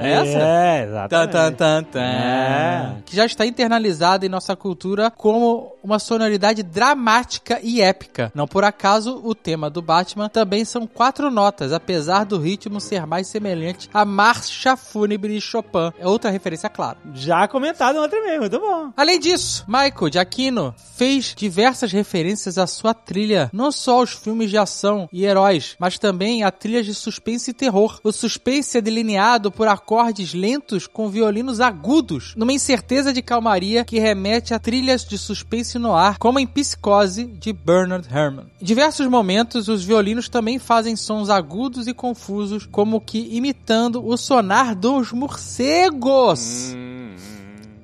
Essa? 0.00 0.38
É, 0.38 0.80
Tan, 0.80 0.88
exatamente. 0.88 1.32
tan, 1.32 1.52
tan, 1.52 1.84
tan. 1.84 2.00
É. 2.00 2.96
Que 3.06 3.14
já 3.14 3.24
está 3.24 3.46
internalizada 3.46 4.26
em 4.26 4.28
nossa 4.28 4.56
cultura 4.56 5.12
como 5.12 5.76
uma 5.80 6.00
sonoridade 6.00 6.64
dramática 6.64 7.60
e 7.62 7.80
épica. 7.80 8.32
Não 8.34 8.48
por 8.48 8.64
acaso, 8.64 9.20
o 9.22 9.32
tema 9.32 9.70
do 9.70 9.80
Batman 9.80 10.28
também 10.28 10.64
são 10.64 10.88
quatro 10.88 11.30
notas, 11.30 11.72
apesar 11.72 12.24
do 12.24 12.36
ritmo 12.36 12.80
ser 12.80 13.06
mais 13.06 13.28
semelhante 13.28 13.88
à 13.94 14.04
Marcha 14.04 14.76
Fúnebre 14.76 15.34
de 15.34 15.40
Chopin. 15.40 15.92
É 16.00 16.06
outra 16.06 16.32
referência, 16.32 16.68
claro. 16.68 16.98
Já 17.14 17.46
comentado 17.46 17.94
em 17.94 18.00
outro 18.00 18.18
e-mail, 18.18 18.40
muito 18.40 18.58
bom. 18.58 18.92
Além 18.96 19.20
disso, 19.20 19.64
Michael 19.68 20.12
Giacchino 20.12 20.74
fez 20.96 21.32
diversas 21.60 21.92
referências 21.92 22.56
à 22.56 22.66
sua 22.66 22.94
trilha, 22.94 23.50
não 23.52 23.70
só 23.70 23.98
aos 23.98 24.12
filmes 24.12 24.48
de 24.48 24.56
ação 24.56 25.06
e 25.12 25.26
heróis, 25.26 25.76
mas 25.78 25.98
também 25.98 26.42
a 26.42 26.50
trilhas 26.50 26.86
de 26.86 26.94
suspense 26.94 27.50
e 27.50 27.54
terror. 27.54 28.00
O 28.02 28.10
suspense 28.10 28.78
é 28.78 28.80
delineado 28.80 29.52
por 29.52 29.68
acordes 29.68 30.32
lentos 30.32 30.86
com 30.86 31.10
violinos 31.10 31.60
agudos, 31.60 32.32
numa 32.34 32.54
incerteza 32.54 33.12
de 33.12 33.20
calmaria 33.20 33.84
que 33.84 33.98
remete 33.98 34.54
a 34.54 34.58
trilhas 34.58 35.04
de 35.04 35.18
suspense 35.18 35.78
no 35.78 35.94
ar, 35.94 36.16
como 36.16 36.38
em 36.38 36.46
Psicose 36.46 37.26
de 37.26 37.52
Bernard 37.52 38.08
Herrmann. 38.08 38.46
Em 38.58 38.64
diversos 38.64 39.06
momentos, 39.06 39.68
os 39.68 39.84
violinos 39.84 40.30
também 40.30 40.58
fazem 40.58 40.96
sons 40.96 41.28
agudos 41.28 41.86
e 41.86 41.92
confusos, 41.92 42.66
como 42.72 43.02
que 43.02 43.36
imitando 43.36 44.02
o 44.02 44.16
sonar 44.16 44.74
dos 44.74 45.12
morcegos. 45.12 46.74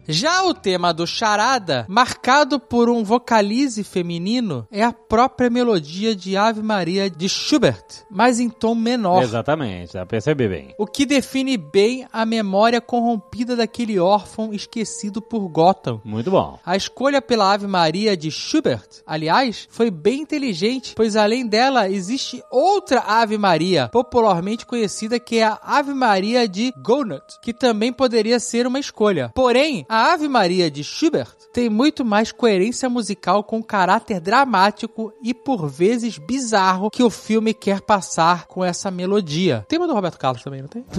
Já 0.09 0.45
o 0.45 0.55
tema 0.55 0.95
do 0.95 1.07
Charada, 1.07 1.85
marcado 1.89 2.61
por 2.61 2.89
um 2.89 3.03
vocalize 3.03 3.83
feminino, 3.83 4.67
é 4.71 4.83
a 4.83 4.93
própria 4.93 5.51
melodia 5.51 6.15
de 6.15 6.37
Ave 6.37 6.63
Maria 6.63 7.11
de 7.11 7.29
Schubert, 7.29 7.85
mas 8.09 8.39
em 8.39 8.49
tom 8.49 8.75
menor. 8.75 9.23
Exatamente, 9.23 9.95
dá 9.95 10.01
pra 10.01 10.07
perceber 10.07 10.49
bem. 10.49 10.75
O 10.79 10.87
que 10.87 11.05
define 11.05 11.57
bem 11.57 12.07
a 12.13 12.25
memória 12.25 12.81
corrompida 12.81 13.57
daquele 13.57 13.99
órfão 13.99 14.53
esquecido 14.53 15.21
por 15.21 15.49
Gotham. 15.49 16.01
Muito 16.05 16.31
bom. 16.31 16.59
A 16.65 16.77
escolha 16.77 17.21
pela 17.21 17.53
Ave 17.53 17.67
Maria 17.67 18.17
de 18.17 18.31
Schubert, 18.31 18.87
aliás, 19.05 19.67
foi 19.71 19.91
bem 19.91 20.21
inteligente, 20.21 20.93
pois 20.95 21.17
além 21.17 21.47
dela 21.47 21.91
existe 21.91 22.43
outra 22.51 23.01
Ave 23.01 23.37
Maria, 23.37 23.89
popularmente 23.89 24.65
conhecida 24.67 25.19
que 25.19 25.39
é 25.39 25.45
a 25.45 25.59
Ave 25.63 25.93
Maria 25.93 26.49
de 26.49 26.73
Gounod, 26.85 27.25
que 27.43 27.53
também 27.53 27.93
poderia 27.93 28.39
ser 28.39 28.67
uma 28.67 28.79
escolha. 28.79 29.33
Porém, 29.35 29.85
a 29.89 29.96
Ave 29.97 30.29
Maria 30.29 30.71
de 30.71 30.83
Schubert 30.85 31.35
tem 31.53 31.71
muito 31.71 32.05
mais 32.05 32.33
coerência 32.33 32.89
musical 32.89 33.43
com 33.43 33.59
o 33.59 33.65
caráter 33.65 34.21
dramático 34.21 35.13
e 35.23 35.33
por 35.33 35.69
vezes 35.69 36.19
bizarro 36.19 36.91
que 36.91 37.03
o 37.03 37.11
filme 37.11 37.55
quer 37.55 37.81
passar 37.81 38.47
com 38.47 38.65
essa 38.65 38.91
melodia. 38.91 39.65
Tema 39.69 39.87
do 39.87 39.95
Roberto 39.95 40.19
Carlos 40.19 40.43
também, 40.43 40.61
não 40.61 40.69
tem? 40.69 40.85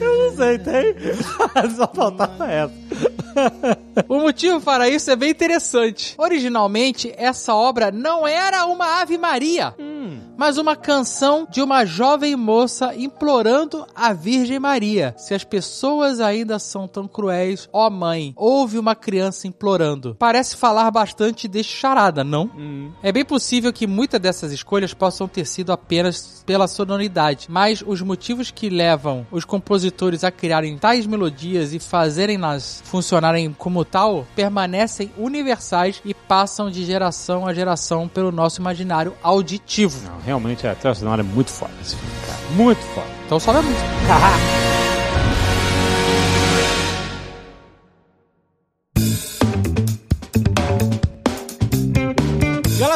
Eu 0.00 0.18
não 0.18 0.36
sei, 0.36 0.58
tem? 0.58 0.94
Só 1.76 1.86
faltava 1.94 2.46
essa. 2.50 2.74
O 4.08 4.20
motivo 4.20 4.60
para 4.60 4.88
isso 4.88 5.10
é 5.10 5.16
bem 5.16 5.30
interessante. 5.30 6.14
Originalmente, 6.18 7.12
essa 7.16 7.54
obra 7.54 7.90
não 7.90 8.26
era 8.26 8.66
uma 8.66 9.00
Ave 9.00 9.16
Maria, 9.18 9.74
mas 10.40 10.56
uma 10.56 10.74
canção 10.74 11.46
de 11.50 11.60
uma 11.60 11.84
jovem 11.84 12.34
moça 12.34 12.94
implorando 12.96 13.86
a 13.94 14.14
Virgem 14.14 14.58
Maria. 14.58 15.14
Se 15.18 15.34
as 15.34 15.44
pessoas 15.44 16.18
ainda 16.18 16.58
são 16.58 16.88
tão 16.88 17.06
cruéis, 17.06 17.68
ó 17.70 17.90
mãe, 17.90 18.32
ouve 18.34 18.78
uma 18.78 18.94
criança 18.94 19.46
implorando. 19.46 20.16
Parece 20.18 20.56
falar 20.56 20.90
bastante 20.90 21.46
deste 21.46 21.76
charada, 21.76 22.24
não? 22.24 22.48
É 23.02 23.12
bem 23.12 23.22
possível 23.22 23.70
que 23.70 23.86
muitas 23.86 24.18
dessas 24.18 24.50
escolhas 24.50 24.94
possam 24.94 25.28
ter 25.28 25.44
sido 25.44 25.72
apenas 25.72 26.42
pela 26.46 26.66
sonoridade, 26.66 27.46
mas 27.50 27.84
os 27.86 28.00
motivos 28.00 28.50
que 28.50 28.70
levam 28.70 29.26
os 29.30 29.44
compositores 29.44 30.24
a 30.24 30.30
criarem 30.30 30.78
tais 30.78 31.06
melodias 31.06 31.74
e 31.74 31.78
fazerem-nas 31.78 32.82
funcionarem 32.86 33.52
como 33.52 33.84
tal 33.84 34.26
permanecem 34.34 35.12
universais 35.18 36.00
e 36.02 36.14
passam 36.14 36.70
de 36.70 36.82
geração 36.82 37.46
a 37.46 37.52
geração 37.52 38.08
pelo 38.08 38.32
nosso 38.32 38.58
imaginário 38.58 39.14
auditivo. 39.22 40.00
Não, 40.02 40.29
realmente 40.30 40.66
a 40.66 40.74
trilha 40.74 40.94
sonora 40.94 41.22
é 41.22 41.24
muito 41.24 41.50
foda 41.50 41.72
esse 41.82 41.96
filme, 41.96 42.14
cara. 42.26 42.38
Muito 42.52 42.80
foda. 42.94 43.06
Então 43.26 43.40
sobe 43.40 43.58
a 43.58 43.62
música. 43.62 44.79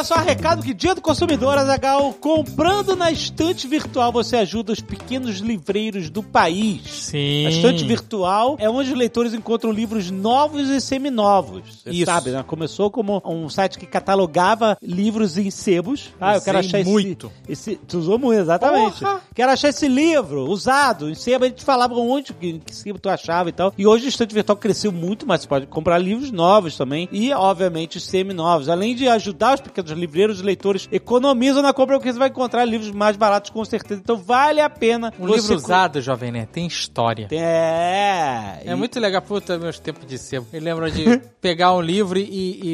Só, 0.05 0.15
recado 0.15 0.63
que 0.63 0.73
dia 0.73 0.93
do 0.95 1.01
consumidor, 1.01 1.57
Azagal, 1.57 2.13
comprando 2.13 2.95
na 2.95 3.11
estante 3.11 3.67
virtual 3.67 4.11
você 4.11 4.37
ajuda 4.37 4.71
os 4.73 4.79
pequenos 4.79 5.37
livreiros 5.39 6.09
do 6.09 6.21
país. 6.23 6.81
Sim. 6.89 7.45
A 7.45 7.49
estante 7.49 7.83
virtual 7.83 8.55
é 8.59 8.69
onde 8.69 8.91
os 8.91 8.97
leitores 8.97 9.33
encontram 9.33 9.71
livros 9.71 10.11
novos 10.11 10.69
e 10.69 10.79
seminovos. 10.79 11.81
Você 11.83 11.89
Isso. 11.91 12.05
sabe, 12.05 12.29
né? 12.31 12.43
Começou 12.45 12.89
como 12.91 13.21
um 13.25 13.49
site 13.49 13.77
que 13.79 13.85
catalogava 13.85 14.77
livros 14.81 15.37
em 15.37 15.49
sebos. 15.49 16.09
Ah, 16.19 16.35
eu 16.35 16.41
quero 16.41 16.59
achar 16.59 16.79
esse- 16.79 16.89
muito. 16.89 17.31
Esse, 17.47 17.75
tu 17.75 17.97
usou 17.97 18.19
muito, 18.19 18.39
exatamente. 18.41 18.99
Porra! 18.99 19.21
Quero 19.33 19.51
achar 19.51 19.69
esse 19.69 19.87
livro 19.87 20.45
usado 20.49 21.09
em 21.09 21.15
sebo. 21.15 21.45
A 21.45 21.47
gente 21.47 21.63
falava 21.63 21.95
onde 21.95 22.33
que, 22.33 22.59
que 22.59 22.75
sebo 22.75 22.99
tu 22.99 23.09
achava 23.09 23.49
e 23.49 23.51
tal. 23.51 23.73
E 23.77 23.85
hoje 23.87 24.05
o 24.05 24.09
estante 24.09 24.33
virtual 24.33 24.55
cresceu 24.57 24.91
muito, 24.91 25.25
mas 25.25 25.41
você 25.41 25.47
pode 25.47 25.65
comprar 25.67 25.97
livros 25.97 26.31
novos 26.31 26.77
também. 26.77 27.09
E, 27.11 27.33
obviamente, 27.33 27.99
semi-novos. 27.99 28.69
Além 28.69 28.95
de 28.95 29.07
ajudar 29.07 29.55
os 29.55 29.61
pequenos 29.61 29.91
livreiros, 29.95 30.37
os 30.37 30.43
leitores 30.43 30.87
economizam 30.91 31.61
na 31.61 31.73
compra 31.73 31.97
porque 31.97 32.11
você 32.11 32.19
vai 32.19 32.29
encontrar 32.29 32.63
livros 32.65 32.91
mais 32.91 33.15
baratos 33.17 33.49
com 33.49 33.63
certeza. 33.65 34.01
Então 34.03 34.17
vale 34.17 34.61
a 34.61 34.69
pena. 34.69 35.13
Um 35.19 35.27
livro 35.27 35.55
usado, 35.55 36.01
Jovem 36.01 36.31
Nerd, 36.31 36.49
tem 36.51 36.67
história. 36.67 37.27
É. 37.31 38.61
É 38.65 38.71
E- 38.71 38.75
muito 38.75 38.99
legal, 38.99 39.21
puta, 39.21 39.57
meus 39.57 39.79
tempos 39.79 40.05
de 40.05 40.17
sebo. 40.17 40.47
Eu 40.51 40.61
lembro 40.61 40.89
de 40.91 41.05
pegar 41.41 41.73
um 41.73 41.81
livro 41.81 42.17
e, 42.19 42.23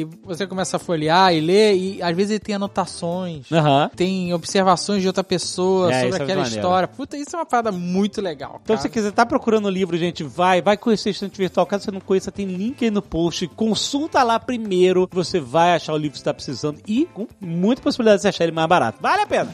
e 0.02 0.08
você 0.24 0.46
começa 0.46 0.76
a 0.76 0.80
folhear 0.80 1.32
e 1.34 1.40
ler, 1.40 1.74
e 1.76 2.02
às 2.02 2.14
vezes 2.16 2.30
ele 2.32 2.40
tem 2.40 2.54
anotações. 2.54 3.50
Aham. 3.52 3.90
Tem 3.94 4.32
observações 4.34 5.00
de 5.02 5.06
outra 5.06 5.24
pessoa 5.24 5.92
É, 5.92 5.96
isso 5.96 5.96
é 5.98 6.10
sobre 6.10 6.22
aquela 6.24 6.42
maneiro. 6.42 6.56
história. 6.60 6.88
Puta, 6.88 7.16
isso 7.16 7.34
é 7.34 7.38
uma 7.38 7.46
parada 7.46 7.72
muito 7.72 8.20
legal. 8.20 8.60
Então, 8.62 8.76
cara. 8.76 8.78
se 8.78 8.82
você 8.82 8.88
quiser 8.88 9.12
tá 9.12 9.24
procurando 9.26 9.68
livro, 9.68 9.96
gente, 9.96 10.22
vai, 10.24 10.60
vai 10.62 10.76
conhecer 10.76 11.10
a 11.10 11.12
estante 11.12 11.36
virtual. 11.38 11.66
Caso 11.66 11.84
você 11.84 11.90
não 11.90 12.00
conheça, 12.00 12.30
tem 12.32 12.46
link 12.46 12.84
aí 12.84 12.90
no 12.90 13.02
post. 13.02 13.46
Consulta 13.48 14.22
lá 14.22 14.38
primeiro. 14.38 15.08
Você 15.12 15.40
vai 15.40 15.74
achar 15.74 15.92
o 15.92 15.96
livro 15.96 16.12
que 16.12 16.18
você 16.18 16.24
tá 16.24 16.34
precisando 16.34 16.80
e 16.86 17.06
com 17.12 17.26
muita 17.40 17.82
possibilidade 17.82 18.18
de 18.18 18.22
você 18.22 18.28
achar 18.28 18.44
ele 18.44 18.52
mais 18.52 18.68
barato. 18.68 18.98
Vale 19.00 19.22
a 19.22 19.26
pena. 19.26 19.50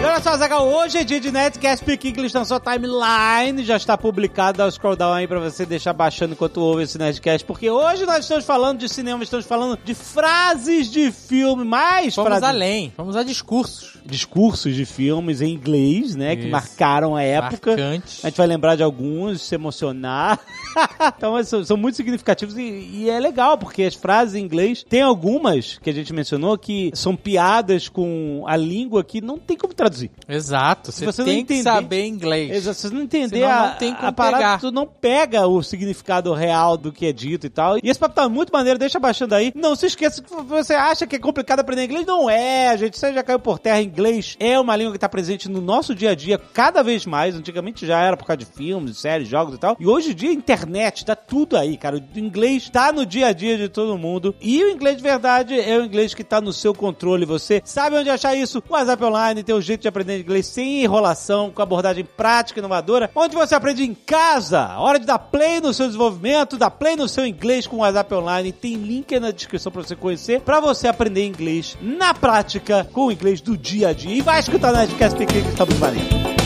E 0.00 0.02
olha 0.02 0.18
só, 0.22 0.34
Zagal, 0.34 0.66
hoje 0.66 0.96
é 0.96 1.04
dia 1.04 1.20
de 1.20 1.30
Netcast 1.30 1.84
Peak 1.84 2.08
English 2.08 2.34
na 2.34 2.42
sua 2.42 2.58
timeline. 2.58 3.62
Já 3.62 3.76
está 3.76 3.98
publicado, 3.98 4.56
dá 4.56 4.66
o 4.66 4.70
scroll 4.70 4.96
down 4.96 5.12
aí 5.12 5.28
pra 5.28 5.38
você 5.38 5.66
deixar 5.66 5.92
baixando 5.92 6.32
enquanto 6.32 6.56
ouve 6.56 6.84
esse 6.84 6.96
Nerdcast. 6.96 7.44
Porque 7.44 7.68
hoje 7.68 8.06
nós 8.06 8.20
estamos 8.20 8.46
falando 8.46 8.78
de 8.78 8.88
cinema, 8.88 9.22
estamos 9.22 9.44
falando 9.44 9.78
de 9.84 9.94
frases 9.94 10.90
de 10.90 11.12
filme, 11.12 11.66
mais 11.66 12.16
Vamos 12.16 12.30
frases 12.30 12.48
além, 12.48 12.90
vamos 12.96 13.14
a 13.14 13.22
discursos. 13.22 13.98
discursos 14.06 14.74
de 14.74 14.86
filmes 14.86 15.42
em 15.42 15.52
inglês, 15.52 16.16
né? 16.16 16.34
Que 16.34 16.44
Isso. 16.44 16.50
marcaram 16.50 17.14
a 17.14 17.22
época. 17.22 17.76
Marcantes. 17.76 18.24
A 18.24 18.28
gente 18.30 18.38
vai 18.38 18.46
lembrar 18.46 18.76
de 18.76 18.82
alguns, 18.82 19.42
se 19.42 19.54
emocionar. 19.54 20.40
então, 21.14 21.32
mas 21.32 21.46
são, 21.46 21.62
são 21.62 21.76
muito 21.76 21.96
significativos 21.96 22.56
e, 22.56 22.62
e 22.62 23.10
é 23.10 23.20
legal, 23.20 23.58
porque 23.58 23.82
as 23.82 23.94
frases 23.94 24.34
em 24.34 24.42
inglês, 24.42 24.82
tem 24.82 25.02
algumas 25.02 25.76
que 25.76 25.90
a 25.90 25.92
gente 25.92 26.10
mencionou 26.14 26.56
que 26.56 26.90
são 26.94 27.14
piadas 27.14 27.86
com 27.86 28.44
a 28.46 28.56
língua 28.56 29.04
que 29.04 29.20
não 29.20 29.38
tem 29.38 29.58
como 29.58 29.74
traduzir. 29.74 29.89
Exato, 30.28 30.92
você, 30.92 31.04
você 31.06 31.20
não 31.22 31.26
tem 31.28 31.44
que 31.44 31.54
entender- 31.54 31.62
saber 31.62 32.06
inglês. 32.06 32.50
Exato, 32.50 32.76
se 32.78 32.88
você 32.88 32.94
não 32.94 33.02
entender 33.02 33.36
Senão 33.40 33.50
a, 33.50 33.66
não 33.68 33.76
tem 33.76 33.94
como 33.94 34.08
a 34.08 34.12
parada, 34.12 34.36
pegar. 34.38 34.60
tu 34.60 34.70
não 34.70 34.86
pega 34.86 35.46
o 35.46 35.62
significado 35.62 36.32
real 36.32 36.76
do 36.76 36.92
que 36.92 37.06
é 37.06 37.12
dito 37.12 37.46
e 37.46 37.50
tal. 37.50 37.76
E 37.78 37.80
esse 37.88 37.98
papo 37.98 38.14
tá 38.14 38.28
muito 38.28 38.52
maneiro, 38.52 38.78
deixa 38.78 38.98
baixando 38.98 39.34
aí. 39.34 39.52
Não 39.54 39.74
se 39.74 39.86
esqueça 39.86 40.22
que 40.22 40.34
você 40.42 40.74
acha 40.74 41.06
que 41.06 41.16
é 41.16 41.18
complicado 41.18 41.60
aprender 41.60 41.84
inglês. 41.84 42.06
Não 42.06 42.28
é, 42.30 42.76
gente. 42.76 42.98
Você 42.98 43.12
já 43.12 43.22
caiu 43.22 43.38
por 43.38 43.58
terra. 43.58 43.80
Inglês 43.80 44.36
é 44.38 44.58
uma 44.58 44.76
língua 44.76 44.92
que 44.92 44.98
tá 44.98 45.08
presente 45.08 45.48
no 45.48 45.60
nosso 45.60 45.94
dia 45.94 46.10
a 46.10 46.14
dia 46.14 46.38
cada 46.38 46.82
vez 46.82 47.06
mais. 47.06 47.34
Antigamente 47.34 47.86
já 47.86 48.00
era 48.00 48.16
por 48.16 48.24
causa 48.26 48.38
de 48.38 48.46
filmes, 48.46 48.98
séries, 48.98 49.28
jogos 49.28 49.54
e 49.54 49.58
tal. 49.58 49.76
E 49.80 49.86
hoje 49.86 50.12
em 50.12 50.14
dia, 50.14 50.32
internet, 50.32 51.04
tá 51.04 51.14
tudo 51.16 51.56
aí, 51.56 51.76
cara. 51.76 51.96
O 51.96 52.18
inglês 52.18 52.68
tá 52.68 52.92
no 52.92 53.04
dia 53.06 53.28
a 53.28 53.32
dia 53.32 53.56
de 53.56 53.68
todo 53.68 53.96
mundo. 53.98 54.34
E 54.40 54.62
o 54.64 54.70
inglês 54.70 54.96
de 54.96 55.02
verdade 55.02 55.58
é 55.58 55.78
o 55.78 55.84
inglês 55.84 56.14
que 56.14 56.22
tá 56.24 56.40
no 56.40 56.52
seu 56.52 56.74
controle. 56.74 57.24
Você 57.24 57.60
sabe 57.64 57.96
onde 57.96 58.10
achar 58.10 58.34
isso? 58.34 58.62
O 58.68 58.72
WhatsApp 58.72 59.02
Online 59.04 59.42
tem 59.42 59.54
um 59.54 59.60
jeito 59.60 59.79
de 59.82 59.88
aprender 59.88 60.20
inglês 60.20 60.46
sem 60.46 60.82
enrolação, 60.82 61.50
com 61.50 61.62
abordagem 61.62 62.04
prática 62.04 62.58
e 62.58 62.60
inovadora, 62.60 63.10
onde 63.14 63.34
você 63.34 63.54
aprende 63.54 63.82
em 63.82 63.94
casa. 63.94 64.76
Hora 64.78 64.98
de 64.98 65.06
dar 65.06 65.18
play 65.18 65.60
no 65.60 65.72
seu 65.72 65.86
desenvolvimento, 65.86 66.56
dar 66.56 66.70
play 66.70 66.96
no 66.96 67.08
seu 67.08 67.26
inglês 67.26 67.66
com 67.66 67.76
o 67.76 67.80
WhatsApp 67.80 68.14
Online. 68.14 68.52
Tem 68.52 68.74
link 68.74 69.14
aí 69.14 69.20
na 69.20 69.30
descrição 69.30 69.72
pra 69.72 69.82
você 69.82 69.96
conhecer, 69.96 70.40
pra 70.40 70.60
você 70.60 70.88
aprender 70.88 71.26
inglês 71.26 71.76
na 71.80 72.14
prática, 72.14 72.88
com 72.92 73.06
o 73.06 73.12
inglês 73.12 73.40
do 73.40 73.56
dia 73.56 73.88
a 73.88 73.92
dia. 73.92 74.14
E 74.14 74.20
vai 74.20 74.40
escutar 74.40 74.72
na 74.72 74.80
Nerdcast 74.80 75.18
Pequeno 75.18 75.50
que 75.50 75.56
tá 75.56 75.66
muito 75.66 76.39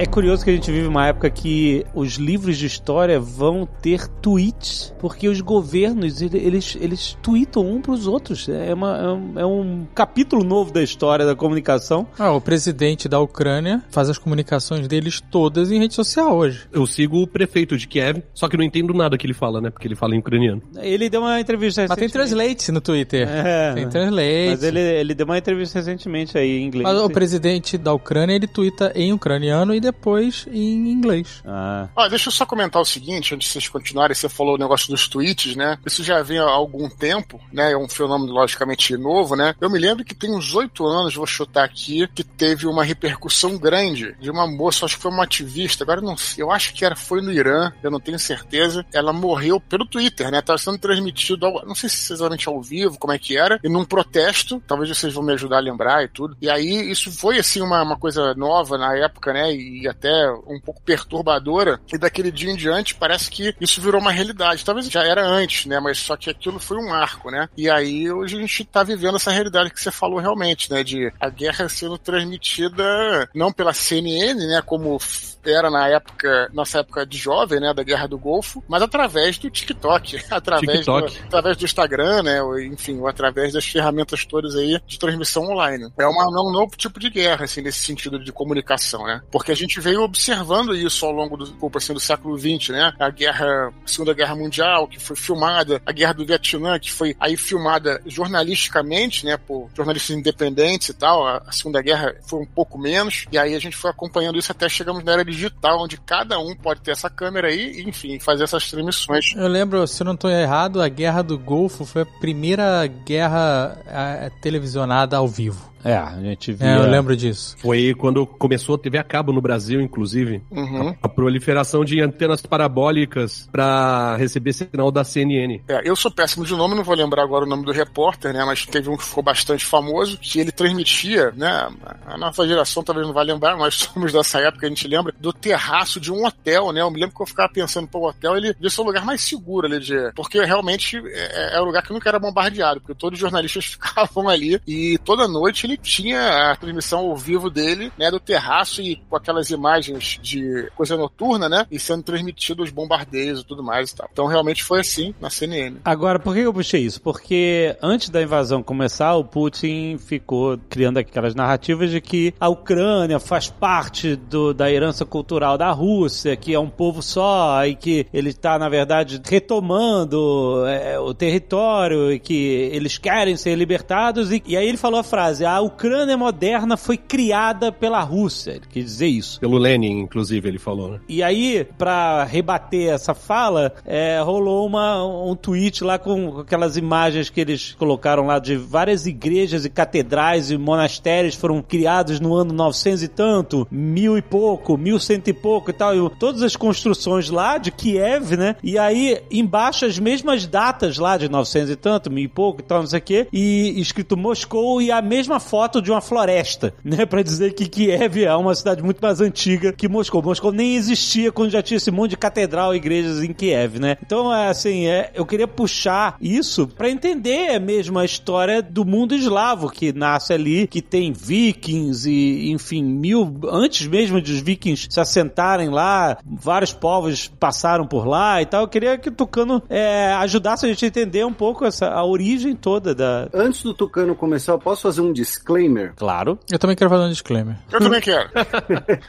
É 0.00 0.06
curioso 0.06 0.44
que 0.44 0.50
a 0.50 0.52
gente 0.52 0.70
vive 0.70 0.86
uma 0.86 1.08
época 1.08 1.28
que 1.28 1.84
os 1.92 2.14
livros 2.18 2.56
de 2.56 2.66
história 2.66 3.18
vão 3.18 3.66
ter 3.82 4.06
tweets, 4.06 4.94
porque 5.00 5.26
os 5.28 5.40
governos, 5.40 6.22
ele- 6.22 6.38
eles, 6.38 6.78
eles 6.80 7.18
tweetam 7.20 7.66
um 7.68 7.80
pros 7.82 8.06
outros. 8.06 8.48
É, 8.48 8.72
uma- 8.72 8.96
é 8.96 9.08
um, 9.08 9.32
é 9.40 9.44
um 9.46 9.86
capítulo 9.96 10.44
novo 10.44 10.72
da 10.72 10.80
história 10.84 11.26
da 11.26 11.34
comunicação. 11.34 12.06
Ah, 12.16 12.30
o 12.30 12.40
presidente 12.40 13.08
da 13.08 13.18
Ucrânia 13.18 13.82
faz 13.90 14.08
as 14.08 14.16
comunicações 14.18 14.86
deles 14.86 15.20
todas 15.32 15.72
em 15.72 15.80
rede 15.80 15.94
social 15.94 16.36
hoje. 16.36 16.60
Eu 16.72 16.86
sigo 16.86 17.20
o 17.20 17.26
prefeito 17.26 17.76
de 17.76 17.88
Kiev, 17.88 18.22
só 18.32 18.48
que 18.48 18.56
não 18.56 18.62
entendo 18.62 18.94
nada 18.94 19.18
que 19.18 19.26
ele 19.26 19.34
fala, 19.34 19.60
né? 19.60 19.68
Porque 19.68 19.88
ele 19.88 19.96
fala 19.96 20.14
em 20.14 20.20
ucraniano. 20.20 20.62
Ele 20.76 21.10
deu 21.10 21.22
uma 21.22 21.40
entrevista 21.40 21.86
Mas 21.88 21.98
tem 21.98 22.08
translate 22.08 22.70
no 22.70 22.80
Twitter. 22.80 23.26
É, 23.28 23.72
tem 23.74 23.88
translate. 23.88 24.46
Mas 24.50 24.62
ele, 24.62 24.78
ele 24.80 25.12
deu 25.12 25.26
uma 25.26 25.38
entrevista 25.38 25.80
recentemente 25.80 26.38
aí 26.38 26.58
em 26.60 26.66
inglês. 26.66 26.84
Mas 26.88 27.02
o 27.02 27.10
presidente 27.10 27.76
da 27.76 27.92
Ucrânia, 27.92 28.34
ele 28.36 28.46
twitta 28.46 28.92
em 28.94 29.12
ucraniano 29.12 29.74
e 29.74 29.87
depois 29.92 30.46
em 30.50 30.90
inglês. 30.90 31.42
Ah, 31.46 31.88
Ó, 31.96 32.08
deixa 32.08 32.28
eu 32.28 32.32
só 32.32 32.44
comentar 32.46 32.80
o 32.80 32.84
seguinte, 32.84 33.34
antes 33.34 33.46
de 33.48 33.52
vocês 33.52 33.68
continuarem, 33.68 34.14
você 34.14 34.28
falou 34.28 34.54
o 34.54 34.58
negócio 34.58 34.88
dos 34.88 35.08
tweets, 35.08 35.56
né? 35.56 35.78
Isso 35.86 36.02
já 36.04 36.22
vem 36.22 36.38
há 36.38 36.44
algum 36.44 36.88
tempo, 36.88 37.40
né? 37.52 37.72
É 37.72 37.76
um 37.76 37.88
fenômeno 37.88 38.32
logicamente 38.32 38.96
novo, 38.96 39.34
né? 39.34 39.54
Eu 39.60 39.70
me 39.70 39.78
lembro 39.78 40.04
que 40.04 40.14
tem 40.14 40.30
uns 40.34 40.54
oito 40.54 40.86
anos, 40.86 41.14
vou 41.14 41.26
chutar 41.26 41.64
aqui, 41.64 42.06
que 42.14 42.22
teve 42.22 42.66
uma 42.66 42.84
repercussão 42.84 43.56
grande 43.58 44.14
de 44.20 44.30
uma 44.30 44.46
moça, 44.46 44.84
acho 44.84 44.96
que 44.96 45.02
foi 45.02 45.10
uma 45.10 45.24
ativista, 45.24 45.84
agora 45.84 46.00
eu 46.00 46.04
não 46.04 46.16
sei, 46.16 46.42
eu 46.42 46.50
acho 46.50 46.72
que 46.74 46.84
era, 46.84 46.94
foi 46.96 47.20
no 47.20 47.32
Irã, 47.32 47.72
eu 47.82 47.90
não 47.90 48.00
tenho 48.00 48.18
certeza. 48.18 48.84
Ela 48.92 49.12
morreu 49.12 49.60
pelo 49.60 49.86
Twitter, 49.86 50.30
né? 50.30 50.40
Tava 50.42 50.58
sendo 50.58 50.78
transmitido, 50.78 51.46
ao- 51.46 51.64
não 51.66 51.74
sei 51.74 51.88
se 51.88 52.12
exatamente 52.12 52.48
ao 52.48 52.60
vivo, 52.62 52.98
como 52.98 53.12
é 53.12 53.18
que 53.18 53.36
era, 53.36 53.58
e 53.62 53.68
num 53.68 53.84
protesto, 53.84 54.62
talvez 54.66 54.88
vocês 54.96 55.12
vão 55.14 55.22
me 55.22 55.32
ajudar 55.32 55.56
a 55.58 55.60
lembrar 55.60 56.04
e 56.04 56.08
tudo. 56.08 56.36
E 56.40 56.48
aí, 56.50 56.90
isso 56.90 57.10
foi, 57.12 57.38
assim, 57.38 57.60
uma, 57.60 57.82
uma 57.82 57.96
coisa 57.98 58.34
nova 58.34 58.76
na 58.78 58.96
época, 58.96 59.32
né? 59.32 59.52
E 59.52 59.77
até 59.86 60.30
um 60.46 60.60
pouco 60.60 60.82
perturbadora. 60.82 61.80
E 61.92 61.98
daquele 61.98 62.30
dia 62.32 62.50
em 62.50 62.56
diante, 62.56 62.94
parece 62.94 63.30
que 63.30 63.54
isso 63.60 63.80
virou 63.80 64.00
uma 64.00 64.10
realidade. 64.10 64.64
Talvez 64.64 64.88
já 64.88 65.04
era 65.04 65.24
antes, 65.24 65.66
né? 65.66 65.78
Mas 65.78 65.98
só 65.98 66.16
que 66.16 66.30
aquilo 66.30 66.58
foi 66.58 66.78
um 66.78 66.92
arco, 66.92 67.30
né? 67.30 67.48
E 67.56 67.68
aí, 67.68 68.10
hoje 68.10 68.36
a 68.36 68.40
gente 68.40 68.64
tá 68.64 68.82
vivendo 68.82 69.16
essa 69.16 69.30
realidade 69.30 69.70
que 69.70 69.80
você 69.80 69.90
falou 69.90 70.18
realmente, 70.18 70.70
né? 70.70 70.82
De 70.82 71.12
a 71.20 71.28
guerra 71.28 71.68
sendo 71.68 71.98
transmitida 71.98 73.28
não 73.34 73.52
pela 73.52 73.72
CNN, 73.72 74.34
né? 74.34 74.62
Como 74.64 74.98
era 75.44 75.70
na 75.70 75.88
época, 75.88 76.48
nossa 76.52 76.80
época 76.80 77.06
de 77.06 77.16
jovem, 77.16 77.60
né? 77.60 77.72
Da 77.72 77.82
Guerra 77.82 78.06
do 78.06 78.18
Golfo, 78.18 78.62
mas 78.68 78.82
através 78.82 79.38
do 79.38 79.50
TikTok, 79.50 80.20
através, 80.30 80.78
TikTok. 80.78 81.18
Do, 81.18 81.24
através 81.26 81.56
do 81.56 81.64
Instagram, 81.64 82.22
né? 82.22 82.42
Ou, 82.42 82.60
enfim, 82.60 82.98
ou 82.98 83.06
através 83.06 83.52
das 83.52 83.66
ferramentas 83.66 84.24
todas 84.24 84.54
aí 84.54 84.80
de 84.86 84.98
transmissão 84.98 85.44
online. 85.44 85.90
É 85.98 86.06
uma, 86.06 86.24
é 86.24 86.40
um 86.40 86.52
novo 86.52 86.76
tipo 86.76 86.98
de 86.98 87.10
guerra, 87.10 87.44
assim, 87.44 87.62
nesse 87.62 87.80
sentido 87.80 88.18
de 88.18 88.32
comunicação, 88.32 89.04
né? 89.04 89.22
Porque 89.30 89.52
a 89.52 89.56
gente 89.56 89.67
veio 89.76 90.02
observando 90.02 90.74
isso 90.74 91.04
ao 91.04 91.12
longo 91.12 91.36
do, 91.36 91.44
desculpa, 91.44 91.78
assim, 91.78 91.92
do 91.92 92.00
século 92.00 92.38
XX, 92.38 92.70
né? 92.70 92.92
A 92.98 93.10
guerra, 93.10 93.68
a 93.68 93.88
Segunda 93.88 94.14
Guerra 94.14 94.34
Mundial, 94.34 94.88
que 94.88 94.98
foi 94.98 95.16
filmada, 95.16 95.80
a 95.84 95.92
Guerra 95.92 96.14
do 96.14 96.24
Vietnã, 96.24 96.78
que 96.78 96.92
foi 96.92 97.16
aí 97.20 97.36
filmada 97.36 98.00
jornalisticamente, 98.06 99.24
né? 99.24 99.36
Por 99.36 99.68
jornalistas 99.74 100.16
independentes 100.16 100.88
e 100.88 100.94
tal. 100.94 101.26
A, 101.26 101.42
a 101.46 101.52
Segunda 101.52 101.82
Guerra 101.82 102.14
foi 102.26 102.40
um 102.40 102.46
pouco 102.46 102.78
menos. 102.78 103.26
E 103.30 103.38
aí 103.38 103.54
a 103.54 103.58
gente 103.58 103.76
foi 103.76 103.90
acompanhando 103.90 104.38
isso 104.38 104.52
até 104.52 104.68
chegamos 104.68 105.04
na 105.04 105.12
era 105.12 105.24
digital, 105.24 105.82
onde 105.82 105.96
cada 105.98 106.38
um 106.38 106.54
pode 106.54 106.80
ter 106.80 106.92
essa 106.92 107.10
câmera 107.10 107.48
aí 107.48 107.80
e, 107.80 107.88
enfim, 107.88 108.18
fazer 108.18 108.44
essas 108.44 108.70
transmissões. 108.70 109.34
Eu 109.36 109.48
lembro, 109.48 109.86
se 109.86 110.02
eu 110.02 110.04
não 110.04 110.14
estou 110.14 110.30
errado, 110.30 110.80
a 110.80 110.88
Guerra 110.88 111.22
do 111.22 111.38
Golfo 111.38 111.84
foi 111.84 112.02
a 112.02 112.06
primeira 112.06 112.86
guerra 112.86 113.78
ah, 113.86 114.30
televisionada 114.40 115.16
ao 115.16 115.28
vivo. 115.28 115.68
É, 115.84 115.94
a 115.94 116.20
gente 116.20 116.52
via... 116.52 116.68
É, 116.68 116.76
eu 116.76 116.90
lembro 116.90 117.16
disso. 117.16 117.56
Foi 117.58 117.94
quando 117.94 118.26
começou 118.26 118.74
a 118.74 118.78
TV 118.78 118.98
a 118.98 119.04
cabo 119.04 119.32
no 119.32 119.40
Brasil, 119.40 119.80
inclusive. 119.80 120.42
Uhum. 120.50 120.94
A 121.02 121.08
proliferação 121.08 121.84
de 121.84 122.00
antenas 122.00 122.42
parabólicas 122.42 123.48
para 123.50 124.16
receber 124.16 124.52
sinal 124.52 124.90
da 124.90 125.04
CNN. 125.04 125.60
É, 125.68 125.88
eu 125.88 125.96
sou 125.96 126.10
péssimo 126.10 126.44
de 126.44 126.54
nome, 126.54 126.74
não 126.74 126.84
vou 126.84 126.94
lembrar 126.94 127.22
agora 127.22 127.44
o 127.44 127.48
nome 127.48 127.64
do 127.64 127.72
repórter, 127.72 128.32
né? 128.32 128.44
Mas 128.44 128.66
teve 128.66 128.88
um 128.88 128.96
que 128.96 129.04
ficou 129.04 129.22
bastante 129.22 129.64
famoso, 129.64 130.18
que 130.18 130.40
ele 130.40 130.52
transmitia, 130.52 131.32
né? 131.36 131.68
A 132.06 132.18
nossa 132.18 132.46
geração 132.46 132.82
talvez 132.82 133.06
não 133.06 133.14
vai 133.14 133.24
lembrar, 133.24 133.56
nós 133.56 133.74
somos 133.92 134.12
dessa 134.12 134.40
época, 134.40 134.66
a 134.66 134.68
gente 134.68 134.88
lembra, 134.88 135.14
do 135.18 135.32
terraço 135.32 136.00
de 136.00 136.12
um 136.12 136.24
hotel, 136.24 136.72
né? 136.72 136.80
Eu 136.80 136.90
me 136.90 137.00
lembro 137.00 137.14
que 137.14 137.22
eu 137.22 137.26
ficava 137.26 137.52
pensando, 137.52 137.88
pô, 137.88 138.00
o 138.00 138.08
hotel, 138.08 138.36
ele 138.36 138.52
devia 138.54 138.70
ser 138.70 138.80
o 138.80 138.84
lugar 138.84 139.04
mais 139.04 139.20
seguro 139.20 139.66
ali 139.66 139.80
de. 139.80 140.12
Porque 140.14 140.44
realmente 140.44 141.00
é, 141.06 141.56
é 141.56 141.60
o 141.60 141.64
lugar 141.64 141.82
que 141.82 141.92
nunca 141.92 142.08
era 142.08 142.18
bombardeado, 142.18 142.80
porque 142.80 142.94
todos 142.94 143.16
os 143.16 143.20
jornalistas 143.20 143.64
ficavam 143.78 144.28
ali 144.28 144.60
e 144.66 144.98
toda 145.04 145.28
noite 145.28 145.67
ele 145.68 145.76
tinha 145.76 146.50
a 146.50 146.56
transmissão 146.56 147.00
ao 147.00 147.16
vivo 147.16 147.50
dele, 147.50 147.92
né, 147.98 148.10
do 148.10 148.18
terraço 148.18 148.80
e 148.80 148.96
com 149.08 149.16
aquelas 149.16 149.50
imagens 149.50 150.18
de 150.22 150.70
coisa 150.74 150.96
noturna, 150.96 151.48
né, 151.48 151.66
e 151.70 151.78
sendo 151.78 152.02
transmitido 152.02 152.62
os 152.62 152.70
bombardeios 152.70 153.40
e 153.40 153.44
tudo 153.44 153.62
mais 153.62 153.90
e 153.90 153.96
tal. 153.96 154.08
Então 154.12 154.26
realmente 154.26 154.64
foi 154.64 154.80
assim 154.80 155.14
na 155.20 155.30
CNN. 155.30 155.76
Agora, 155.84 156.18
por 156.18 156.34
que 156.34 156.40
eu 156.40 156.52
puxei 156.52 156.82
isso? 156.82 157.00
Porque 157.00 157.76
antes 157.82 158.08
da 158.08 158.22
invasão 158.22 158.62
começar, 158.62 159.14
o 159.14 159.24
Putin 159.24 159.98
ficou 159.98 160.58
criando 160.68 160.98
aquelas 160.98 161.34
narrativas 161.34 161.90
de 161.90 162.00
que 162.00 162.34
a 162.40 162.48
Ucrânia 162.48 163.18
faz 163.18 163.48
parte 163.48 164.16
do, 164.16 164.54
da 164.54 164.70
herança 164.70 165.04
cultural 165.04 165.58
da 165.58 165.70
Rússia, 165.70 166.36
que 166.36 166.54
é 166.54 166.58
um 166.58 166.70
povo 166.70 167.02
só 167.02 167.64
e 167.66 167.74
que 167.74 168.06
ele 168.12 168.30
está, 168.30 168.58
na 168.58 168.68
verdade, 168.68 169.20
retomando 169.24 170.64
é, 170.66 170.98
o 170.98 171.12
território 171.12 172.12
e 172.12 172.18
que 172.18 172.70
eles 172.72 172.98
querem 172.98 173.36
ser 173.36 173.54
libertados. 173.54 174.32
E, 174.32 174.42
e 174.46 174.56
aí 174.56 174.66
ele 174.66 174.76
falou 174.76 175.00
a 175.00 175.04
frase: 175.04 175.44
a 175.58 175.60
Ucrânia 175.60 176.16
moderna 176.16 176.76
foi 176.76 176.96
criada 176.96 177.72
pela 177.72 178.00
Rússia. 178.00 178.52
Ele 178.52 178.66
quis 178.70 178.84
dizer 178.84 179.06
isso. 179.08 179.40
Pelo 179.40 179.58
Lenin, 179.58 180.00
inclusive, 180.00 180.48
ele 180.48 180.58
falou, 180.58 180.92
né? 180.92 181.00
E 181.08 181.20
aí, 181.20 181.66
pra 181.76 182.22
rebater 182.22 182.90
essa 182.90 183.12
fala, 183.12 183.74
é, 183.84 184.20
rolou 184.20 184.64
uma, 184.66 185.04
um 185.04 185.34
tweet 185.34 185.82
lá 185.82 185.98
com 185.98 186.38
aquelas 186.38 186.76
imagens 186.76 187.28
que 187.28 187.40
eles 187.40 187.74
colocaram 187.76 188.26
lá 188.26 188.38
de 188.38 188.56
várias 188.56 189.04
igrejas 189.04 189.64
e 189.64 189.70
catedrais 189.70 190.50
e 190.50 190.56
monastérios 190.56 191.34
foram 191.34 191.60
criados 191.60 192.20
no 192.20 192.34
ano 192.34 192.52
900 192.52 193.02
e 193.02 193.08
tanto, 193.08 193.66
mil 193.68 194.16
e 194.16 194.22
pouco, 194.22 194.76
mil 194.76 195.00
cento 195.00 195.28
e 195.28 195.32
pouco 195.32 195.70
e 195.70 195.72
tal. 195.72 195.94
E 195.94 196.10
todas 196.18 196.42
as 196.42 196.54
construções 196.54 197.30
lá 197.30 197.58
de 197.58 197.72
Kiev, 197.72 198.36
né? 198.36 198.54
E 198.62 198.78
aí, 198.78 199.20
embaixo, 199.28 199.84
as 199.84 199.98
mesmas 199.98 200.46
datas 200.46 200.98
lá 200.98 201.16
de 201.16 201.28
900 201.28 201.70
e 201.70 201.76
tanto, 201.76 202.12
mil 202.12 202.24
e 202.24 202.28
pouco 202.28 202.60
e 202.60 202.64
tal, 202.64 202.80
não 202.80 202.86
sei 202.86 203.00
o 203.00 203.02
quê. 203.02 203.26
E 203.32 203.80
escrito 203.80 204.16
Moscou 204.16 204.80
e 204.80 204.92
a 204.92 205.02
mesma 205.02 205.40
foto 205.48 205.80
de 205.80 205.90
uma 205.90 206.00
floresta, 206.00 206.74
né? 206.84 207.04
Pra 207.08 207.22
dizer 207.22 207.54
que 207.54 207.66
Kiev 207.66 208.22
é 208.22 208.36
uma 208.36 208.54
cidade 208.54 208.82
muito 208.82 209.00
mais 209.00 209.20
antiga 209.20 209.72
que 209.72 209.88
Moscou. 209.88 210.22
Moscou 210.22 210.52
nem 210.52 210.76
existia 210.76 211.32
quando 211.32 211.50
já 211.50 211.62
tinha 211.62 211.78
esse 211.78 211.90
monte 211.90 212.10
de 212.10 212.16
catedral 212.16 212.74
e 212.74 212.76
igrejas 212.76 213.22
em 213.22 213.32
Kiev, 213.32 213.78
né? 213.78 213.96
Então, 214.04 214.32
é, 214.34 214.48
assim, 214.48 214.86
é, 214.86 215.10
eu 215.14 215.24
queria 215.24 215.48
puxar 215.48 216.16
isso 216.20 216.66
pra 216.66 216.90
entender 216.90 217.58
mesmo 217.58 217.98
a 217.98 218.04
história 218.04 218.60
do 218.62 218.84
mundo 218.84 219.14
eslavo 219.14 219.70
que 219.70 219.92
nasce 219.92 220.32
ali, 220.32 220.66
que 220.66 220.82
tem 220.82 221.12
vikings 221.12 222.08
e, 222.08 222.50
enfim, 222.50 222.84
mil, 222.84 223.34
antes 223.50 223.86
mesmo 223.86 224.20
dos 224.20 224.40
vikings 224.40 224.88
se 224.90 225.00
assentarem 225.00 225.70
lá, 225.70 226.18
vários 226.24 226.72
povos 226.72 227.28
passaram 227.28 227.86
por 227.86 228.06
lá 228.06 228.42
e 228.42 228.46
tal. 228.46 228.62
Eu 228.62 228.68
queria 228.68 228.98
que 228.98 229.08
o 229.08 229.12
Tucano 229.12 229.62
é, 229.68 230.12
ajudasse 230.18 230.66
a 230.66 230.68
gente 230.68 230.84
a 230.84 230.88
entender 230.88 231.24
um 231.24 231.32
pouco 231.32 231.64
essa, 231.64 231.88
a 231.88 232.04
origem 232.04 232.54
toda 232.54 232.94
da... 232.94 233.28
Antes 233.32 233.62
do 233.62 233.72
Tucano 233.72 234.14
começar, 234.14 234.52
eu 234.52 234.58
posso 234.58 234.82
fazer 234.82 235.00
um 235.00 235.12
disclaimer? 235.38 235.92
Claro. 235.94 236.38
Eu 236.50 236.58
também 236.58 236.76
quero 236.76 236.90
fazer 236.90 237.04
um 237.04 237.10
disclaimer. 237.10 237.56
Eu 237.72 237.80
também 237.80 238.00
quero. 238.00 238.28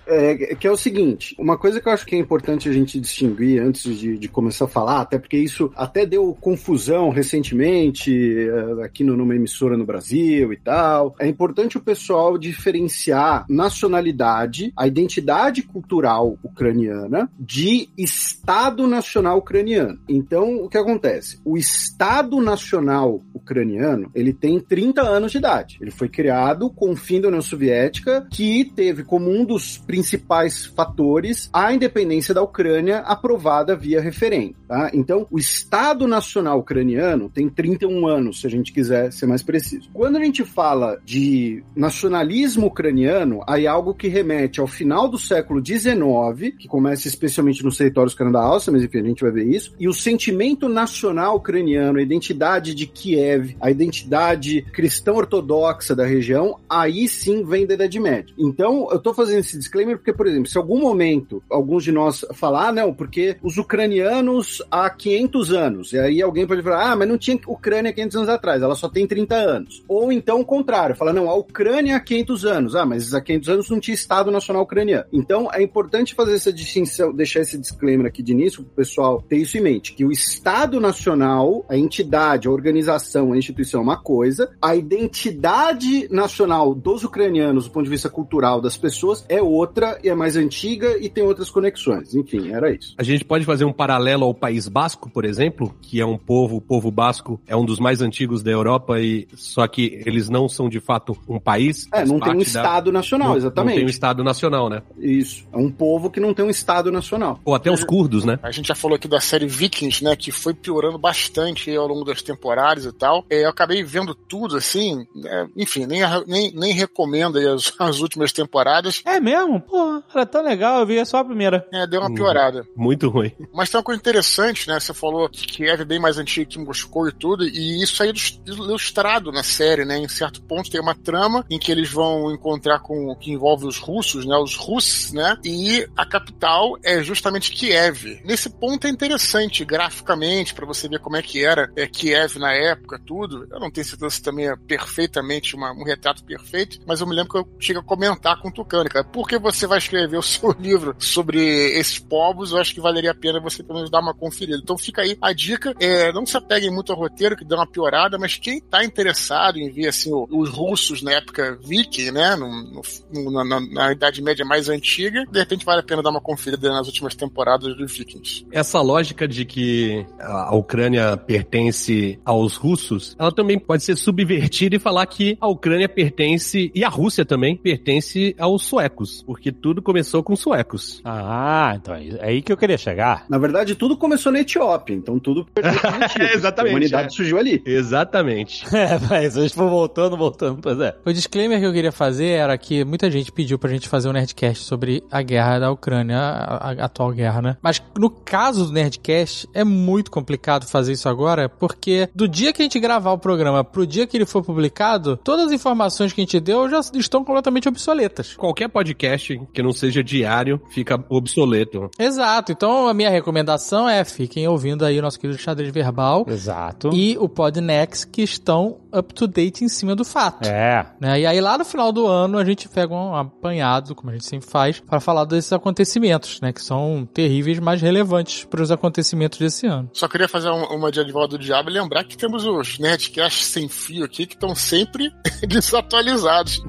É, 0.08 0.56
que 0.56 0.68
é 0.68 0.72
o 0.72 0.78
seguinte, 0.78 1.36
uma 1.38 1.58
coisa 1.58 1.80
que 1.80 1.88
eu 1.88 1.92
acho 1.92 2.06
que 2.06 2.16
é 2.16 2.20
importante 2.20 2.68
a 2.68 2.72
gente 2.72 3.00
distinguir 3.00 3.62
antes 3.62 3.98
de, 3.98 4.18
de 4.18 4.28
começar 4.28 4.66
a 4.66 4.68
falar, 4.68 5.02
até 5.02 5.18
porque 5.18 5.38
isso 5.38 5.72
até 5.76 6.06
deu 6.06 6.36
confusão 6.40 7.10
recentemente 7.10 8.12
eh, 8.12 8.84
aqui 8.84 9.04
no, 9.04 9.16
numa 9.16 9.36
emissora 9.36 9.78
no 9.78 9.86
Brasil 9.86 10.52
e 10.52 10.58
tal. 10.58 11.16
É 11.20 11.28
importante 11.28 11.78
o 11.78 11.82
pessoal 11.82 12.38
diferenciar 12.38 13.46
nacionalidade, 13.50 14.74
a 14.76 14.88
identidade 14.88 15.62
cultural 15.64 16.38
ucraniana 16.44 17.30
de 17.40 17.90
Estado 17.98 18.88
Nacional 18.88 19.38
Ucraniano. 19.38 20.00
Então, 20.08 20.64
o 20.64 20.70
que 20.70 20.78
acontece? 20.78 21.40
O 21.46 21.58
Estado 21.58 22.40
Nacional 22.42 23.22
Ucraniano, 23.34 24.10
ele 24.16 24.34
tem 24.34 24.60
30 24.60 25.02
anos 25.02 25.32
de 25.32 25.38
idade. 25.38 25.78
Ele 25.82 25.92
foi 25.92 26.10
criado 26.20 26.70
com 26.70 26.92
o 26.92 26.98
fim 26.98 27.22
da 27.22 27.30
União 27.30 27.42
Soviética, 27.42 28.28
que 28.30 28.66
teve 28.66 29.06
como 29.06 29.32
um 29.32 29.46
dos 29.46 29.78
principais 29.78 30.66
fatores 30.66 31.50
a 31.54 31.74
independência 31.74 32.34
da 32.34 32.42
Ucrânia 32.42 32.98
aprovada 32.98 33.74
via 33.74 34.02
referendo. 34.02 34.56
Tá? 34.68 34.92
Então, 34.94 35.26
o 35.32 35.40
Estado 35.40 36.06
Nacional 36.06 36.60
Ucraniano 36.60 37.30
tem 37.30 37.48
31 37.48 38.06
anos, 38.06 38.42
se 38.42 38.48
a 38.48 38.50
gente 38.50 38.74
quiser 38.74 39.14
ser 39.14 39.28
mais 39.28 39.42
preciso. 39.42 39.90
Quando 39.94 40.18
a 40.18 40.20
gente 40.20 40.44
fala 40.44 41.00
de 41.06 41.64
nacionalismo 41.74 42.68
ucraniano, 42.68 43.42
aí 43.48 43.64
é 43.64 43.70
algo 43.70 43.94
que 43.94 44.10
remete 44.10 44.60
ao 44.60 44.68
final 44.68 45.08
do 45.08 45.18
século 45.18 45.66
XIX, 45.66 46.54
que 46.60 46.68
começa 46.68 47.08
especialmente 47.08 47.64
nos 47.64 47.78
territórios 47.78 48.14
Canadá 48.14 48.42
Áustria, 48.42 48.74
mas 48.74 48.84
enfim, 48.84 49.00
a 49.00 49.04
gente 49.04 49.24
vai 49.24 49.32
ver 49.32 49.46
isso, 49.46 49.74
e 49.80 49.88
o 49.88 49.94
sentimento 49.94 50.68
nacional 50.68 51.38
ucraniano, 51.38 51.98
a 51.98 52.02
identidade 52.02 52.76
de 52.76 52.86
Kiev, 52.86 53.56
a 53.62 53.72
identidade 53.72 54.64
cristã 54.74 55.14
ortodoxa 55.14 55.96
da 55.96 56.09
região, 56.10 56.60
aí 56.70 57.08
sim 57.08 57.44
vem 57.44 57.66
da 57.66 57.76
Idade 57.76 58.00
Média. 58.00 58.34
Então, 58.38 58.88
eu 58.92 59.00
tô 59.00 59.14
fazendo 59.14 59.40
esse 59.40 59.58
disclaimer 59.58 59.98
porque, 59.98 60.14
por 60.14 60.28
exemplo, 60.28 60.48
se 60.48 60.58
algum 60.58 60.80
momento 60.80 61.42
alguns 61.50 61.84
de 61.84 61.92
nós 61.92 62.26
falar, 62.34 62.70
ah, 62.70 62.72
não, 62.72 62.94
porque 62.94 63.38
os 63.42 63.58
ucranianos 63.58 64.62
há 64.70 64.90
500 64.90 65.54
anos, 65.54 65.94
e 65.94 66.00
aí 66.00 66.22
alguém 66.22 66.48
pode 66.48 66.62
falar, 66.62 66.92
ah, 66.92 66.96
mas 66.96 67.08
não 67.08 67.18
tinha 67.18 67.40
Ucrânia 67.48 67.94
500 67.94 68.16
anos 68.18 68.30
atrás, 68.30 68.62
ela 68.62 68.76
só 68.76 68.90
tem 68.90 69.08
30 69.08 69.36
anos. 69.36 69.84
Ou 69.88 70.12
então 70.12 70.42
o 70.42 70.46
contrário, 70.46 70.96
fala, 70.96 71.14
não, 71.14 71.30
a 71.30 71.36
Ucrânia 71.36 71.96
há 71.96 72.00
500 72.00 72.46
anos, 72.46 72.76
ah, 72.76 72.86
mas 72.86 73.14
há 73.14 73.22
500 73.22 73.50
anos 73.50 73.70
não 73.70 73.80
tinha 73.80 73.96
Estado 73.96 74.32
Nacional 74.32 74.64
Ucraniano. 74.64 75.06
Então, 75.12 75.50
é 75.54 75.62
importante 75.62 76.16
fazer 76.16 76.36
essa 76.36 76.52
distinção, 76.52 77.14
deixar 77.14 77.42
esse 77.42 77.58
disclaimer 77.58 78.08
aqui 78.08 78.24
de 78.24 78.32
início, 78.32 78.62
o 78.62 78.66
pessoal 78.66 79.22
ter 79.22 79.38
isso 79.38 79.58
em 79.58 79.62
mente, 79.62 79.94
que 79.94 80.06
o 80.06 80.12
Estado 80.12 80.80
Nacional, 80.80 81.66
a 81.70 81.78
entidade, 81.78 82.48
a 82.48 82.52
organização, 82.52 83.34
a 83.34 83.38
instituição 83.38 83.82
é 83.82 83.84
uma 83.84 84.02
coisa, 84.02 84.52
a 84.62 84.76
identidade 84.76 85.99
nacional 86.10 86.74
dos 86.76 87.04
ucranianos, 87.04 87.66
do 87.66 87.72
ponto 87.72 87.84
de 87.84 87.90
vista 87.90 88.10
cultural 88.10 88.62
das 88.62 88.78
pessoas, 88.78 89.26
é 89.28 89.42
outra 89.42 90.00
e 90.04 90.10
é 90.10 90.16
mais 90.16 90.36
antiga 90.36 90.98
e 91.00 91.10
tem 91.10 91.24
outras 91.24 91.50
conexões. 91.50 92.14
Enfim, 92.16 92.52
era 92.52 92.72
isso. 92.72 92.94
A 92.98 93.04
gente 93.04 93.26
pode 93.26 93.46
fazer 93.46 93.66
um 93.66 93.74
paralelo 93.74 94.24
ao 94.26 94.34
País 94.34 94.68
Basco, 94.68 95.10
por 95.10 95.26
exemplo, 95.26 95.76
que 95.82 96.00
é 96.00 96.06
um 96.06 96.18
povo, 96.18 96.58
o 96.58 96.62
povo 96.62 96.92
basco 96.92 97.40
é 97.48 97.56
um 97.56 97.66
dos 97.66 97.80
mais 97.80 98.02
antigos 98.02 98.44
da 98.44 98.52
Europa 98.52 99.00
e 99.00 99.28
só 99.36 99.68
que 99.68 100.02
eles 100.06 100.30
não 100.30 100.48
são 100.48 100.70
de 100.70 100.80
fato 100.80 101.18
um 101.28 101.40
país. 101.40 101.88
É, 101.94 102.06
não 102.06 102.20
tem 102.20 102.34
um 102.34 102.38
da- 102.38 102.42
Estado 102.44 102.92
Nacional, 102.92 103.30
não- 103.30 103.38
exatamente. 103.38 103.70
Não 103.74 103.78
tem 103.80 103.86
um 103.86 103.90
Estado 103.90 104.24
nacional, 104.24 104.70
né? 104.70 104.82
Isso. 104.98 105.48
É 105.52 105.58
um 105.58 105.72
povo 105.72 106.10
que 106.10 106.20
não 106.20 106.34
tem 106.34 106.46
um 106.46 106.50
Estado 106.50 106.92
Nacional. 106.92 107.40
Ou 107.44 107.56
até 107.56 107.72
os 107.72 107.84
curdos, 107.84 108.24
né? 108.26 108.40
A 108.44 108.52
gente 108.52 108.68
já 108.68 108.76
falou 108.76 108.96
aqui 108.96 109.08
da 109.08 109.20
série 109.20 109.46
Vikings, 109.48 110.04
né? 110.04 110.16
Que 110.16 110.32
foi 110.32 110.54
piorando 110.54 110.98
bastante 110.98 111.76
ao 111.76 111.88
longo 111.88 112.04
das 112.04 112.22
temporadas 112.22 112.86
e 112.86 112.92
tal. 112.94 113.26
É, 113.30 113.46
eu 113.46 113.50
acabei 113.50 113.84
vendo 113.84 114.14
tudo, 114.14 114.56
assim. 114.58 115.06
é, 115.26 115.46
enfim, 115.58 115.86
nem, 115.90 116.02
nem, 116.28 116.52
nem 116.54 116.74
recomendo 116.74 117.38
aí 117.38 117.48
as, 117.48 117.74
as 117.80 118.00
últimas 118.00 118.32
temporadas. 118.32 119.02
É 119.06 119.20
mesmo? 119.20 119.60
Pô, 119.62 120.02
era 120.14 120.26
tão 120.26 120.44
legal, 120.44 120.80
eu 120.80 120.86
vi 120.86 121.04
só 121.06 121.18
a 121.18 121.26
primeira. 121.26 121.68
É, 121.74 121.86
deu 121.88 122.00
uma 122.02 122.10
Hum. 122.10 122.14
piorada. 122.14 122.66
Muito 122.76 123.10
ruim. 123.10 123.32
Mas 123.54 123.70
tem 123.70 123.78
uma 123.78 123.84
coisa 123.84 124.00
interessante, 124.00 124.68
né? 124.68 124.80
Você 124.80 124.94
falou 124.94 125.28
que 125.30 125.46
Kiev 125.48 125.82
é 125.82 125.86
bem 125.86 126.00
mais 126.00 126.18
antigo 126.18 126.50
que 126.50 126.60
Moscou 126.60 127.08
e 127.08 127.12
tudo, 127.12 127.44
e 127.48 127.82
isso 127.84 128.02
aí 128.04 128.10
é 128.10 128.12
ilus- 128.12 128.40
ilustrado 128.46 129.32
na 129.32 129.44
série, 129.44 129.86
né? 129.86 129.98
Em 129.98 130.08
certo 130.08 130.42
ponto 130.44 130.70
tem 130.70 130.80
uma 130.82 130.96
trama 130.96 131.46
em 131.50 131.58
que 131.58 131.72
eles 131.72 131.92
vão 131.92 132.32
encontrar 132.32 132.80
com 132.80 133.16
que 133.16 133.32
envolve 133.32 133.66
os 133.66 133.78
russos, 133.78 134.26
né? 134.26 134.36
Os 134.38 134.56
russos, 134.56 135.12
né? 135.14 135.36
E 135.44 135.88
a 135.98 136.06
capital 136.06 136.78
é 136.84 137.02
justamente 137.04 137.52
Kiev. 137.52 138.22
Nesse 138.24 138.50
ponto 138.50 138.86
é 138.86 138.90
interessante 138.90 139.66
graficamente 139.66 140.54
para 140.54 140.66
você 140.66 140.88
ver 140.88 141.00
como 141.00 141.16
é 141.18 141.22
que 141.22 141.44
era 141.44 141.72
é, 141.76 141.88
Kiev 141.88 142.38
na 142.38 142.54
época, 142.54 143.00
tudo. 143.06 143.48
Eu 143.52 143.60
não 143.60 143.72
tenho 143.72 143.86
certeza 143.88 144.10
se 144.12 144.22
também 144.22 144.48
é 144.48 144.56
perfeitamente 144.56 145.56
uma- 145.56 145.69
um 145.72 145.84
retrato 145.84 146.24
perfeito, 146.24 146.80
mas 146.88 147.02
eu 147.02 147.08
me 147.08 147.16
lembro 147.16 147.32
que 147.32 147.38
eu 147.40 147.48
cheguei 147.60 147.82
a 147.82 147.86
comentar 147.86 148.40
com 148.42 148.50
o 148.50 148.52
Tucano, 148.52 148.90
cara, 148.90 149.04
por 149.06 149.28
que 149.28 149.38
você 149.38 149.66
vai 149.68 149.78
escrever 149.78 150.18
o 150.18 150.22
seu 150.22 150.52
livro 150.60 150.96
sobre 151.00 151.40
esses 151.78 152.00
povos? 152.00 152.52
Eu 152.52 152.58
acho 152.58 152.74
que 152.74 152.82
valeria 152.82 153.12
a 153.12 153.16
pena 153.16 153.40
você 153.40 153.62
pelo 153.64 153.76
menos 153.76 153.90
dar 153.92 154.00
uma 154.00 154.14
conferida. 154.14 154.60
Então 154.62 154.78
fica 154.78 155.02
aí 155.02 155.18
a 155.22 155.34
dica, 155.34 155.74
é, 155.80 156.12
não 156.12 156.26
se 156.26 156.38
apeguem 156.38 156.72
muito 156.72 156.92
ao 156.92 156.98
roteiro, 156.98 157.36
que 157.36 157.46
dá 157.46 157.56
uma 157.56 157.68
piorada, 157.68 158.18
mas 158.18 158.36
quem 158.38 158.60
tá 158.62 158.84
interessado 158.84 159.58
em 159.58 159.70
ver 159.72 159.88
assim 159.88 160.10
os 160.14 160.50
russos 160.50 161.02
na 161.02 161.12
época 161.14 161.58
viking, 161.64 162.12
né, 162.12 162.36
no, 162.36 162.82
no- 163.14 163.44
na, 163.44 163.60
na- 163.60 163.92
Idade 163.92 164.22
Média 164.22 164.46
mais 164.46 164.70
antiga, 164.70 165.26
de 165.30 165.40
repente 165.40 165.66
vale 165.66 165.80
a 165.82 165.84
pena 165.84 166.02
dar 166.04 166.10
uma 166.12 166.22
conferida 166.22 166.70
nas 166.70 166.88
últimas 166.88 167.16
temporadas 167.16 167.76
dos 167.76 167.92
vikings. 167.98 168.46
Essa 168.52 168.82
lógica 168.82 169.28
de 169.28 169.46
que 169.46 170.06
a 170.20 170.56
Ucrânia 170.56 171.18
pertence 171.18 172.20
aos 172.24 172.56
russos, 172.56 173.16
ela 173.20 173.32
também 173.32 173.58
pode 173.58 173.84
ser 173.84 173.96
subvertida 173.98 174.76
e 174.76 174.80
falar 174.80 175.06
que 175.08 175.38
a 175.42 175.48
pertence, 175.60 176.72
e 176.74 176.84
a 176.84 176.90
Rússia 176.90 177.24
também, 177.24 177.56
pertence 177.56 178.36
aos 178.38 178.64
suecos, 178.64 179.24
porque 179.26 179.52
tudo 179.52 179.82
começou 179.82 180.24
com 180.24 180.36
suecos. 180.36 181.02
Ah, 181.06 181.74
então 181.76 181.96
é 181.96 182.10
é 182.10 182.26
aí 182.26 182.42
que 182.42 182.52
eu 182.52 182.58
queria 182.58 182.78
chegar. 182.78 183.26
Na 183.30 183.38
verdade, 183.38 183.76
tudo 183.76 183.98
começou 183.98 184.32
na 184.32 184.40
Etiópia, 184.40 184.94
então 184.94 185.20
tudo 185.20 185.46
perdeu 185.46 185.74
sentido. 185.80 186.26
Exatamente, 186.34 186.72
A 186.72 186.76
humanidade 186.76 187.08
é. 187.08 187.10
surgiu 187.10 187.38
ali. 187.38 187.62
Exatamente. 187.66 188.66
É, 188.80 188.98
mas 189.10 189.36
a 189.36 189.42
gente 189.42 189.54
foi 189.54 189.68
voltando, 189.68 190.16
voltando, 190.16 190.62
pois 190.62 190.80
é. 190.80 190.96
O 191.06 191.12
disclaimer 191.12 191.60
que 191.60 191.66
eu 191.66 191.74
queria 191.74 191.92
fazer 191.92 192.28
era 192.28 192.58
que 192.58 192.86
muita 192.86 193.12
gente 193.12 193.30
pediu 193.30 193.60
pra 193.60 193.70
gente 193.70 193.90
fazer 193.90 194.08
um 194.08 194.14
Nerdcast 194.14 194.64
sobre 194.64 195.04
a 195.12 195.22
guerra 195.22 195.60
da 195.60 195.72
Ucrânia, 195.72 196.18
a, 196.18 196.70
a 196.70 196.86
atual 196.86 197.12
guerra, 197.12 197.42
né? 197.42 197.58
Mas 197.62 197.84
no 197.98 198.10
caso 198.10 198.68
do 198.68 198.72
Nerdcast, 198.72 199.50
é 199.54 199.66
muito 199.66 200.12
complicado 200.12 200.66
fazer 200.66 200.94
isso 200.94 201.10
agora, 201.10 201.50
porque 201.50 202.10
do 202.16 202.26
dia 202.26 202.54
que 202.54 202.62
a 202.62 202.66
gente 202.66 202.80
gravar 202.80 203.12
o 203.12 203.18
programa 203.18 203.64
pro 203.64 203.86
dia 203.86 204.08
que 204.08 204.16
ele 204.16 204.26
for 204.26 204.42
publicado, 204.44 205.18
todas 205.18 205.49
as 205.50 205.54
informações 205.56 206.14
que 206.14 206.22
a 206.22 206.24
gente 206.24 206.40
deu 206.40 206.70
já 206.70 206.80
estão 206.94 207.24
completamente 207.24 207.68
obsoletas. 207.68 208.36
Qualquer 208.36 208.70
podcast 208.70 209.40
que 209.54 209.62
não 209.64 209.72
seja 209.72 210.04
diário 210.04 210.62
fica 210.72 211.04
obsoleto. 211.10 211.90
Exato. 211.98 212.52
Então 212.52 212.88
a 212.88 212.94
minha 212.94 213.10
recomendação 213.10 213.88
é 213.90 214.04
fiquem 214.04 214.48
ouvindo 214.48 214.86
aí 214.86 215.00
o 215.00 215.02
nosso 215.02 215.20
querido 215.20 215.40
xadrez 215.40 215.72
verbal 215.72 216.26
Exato. 216.28 216.90
e 216.94 217.18
o 217.18 217.28
Podnext 217.28 218.08
que 218.08 218.22
estão 218.22 218.78
up 218.96 219.14
to 219.14 219.28
date 219.28 219.64
em 219.64 219.68
cima 219.70 219.96
do 219.96 220.04
fato. 220.06 220.48
É. 220.48 220.86
Né? 221.00 221.22
E 221.22 221.26
aí 221.26 221.40
lá 221.42 221.58
no 221.58 221.66
final 221.66 221.92
do 221.92 222.08
ano 222.08 222.38
a 222.38 222.46
gente 222.46 222.68
pega 222.70 222.94
um 222.94 223.16
apanhado, 223.16 223.94
como 223.96 224.10
a 224.10 224.14
gente 224.14 224.26
sempre 224.26 224.50
faz, 224.50 224.80
para 224.80 225.00
falar 225.00 225.26
desses 225.26 225.52
acontecimentos, 225.54 226.40
né? 226.42 226.52
Que 226.54 226.62
são 226.62 227.08
terríveis, 227.14 227.60
mas 227.60 227.82
relevantes 227.82 228.44
para 228.46 228.62
os 228.62 228.72
acontecimentos 228.72 229.40
desse 229.40 229.66
ano. 229.68 229.90
Só 229.94 230.08
queria 230.08 230.28
fazer 230.28 230.50
um- 230.50 230.76
uma 230.76 230.92
de 230.92 231.00
advogado 231.00 231.32
do 231.32 231.40
diabo 231.40 231.70
e 231.70 231.74
lembrar 231.74 232.04
que 232.04 232.18
temos 232.18 232.46
os 232.46 232.78
Nerdcasts 232.80 233.48
sem 233.48 233.68
fio 233.68 234.04
aqui 234.06 234.26
que 234.26 234.34
estão 234.36 234.56
sempre 234.56 235.12
desatualizados. 235.48 236.64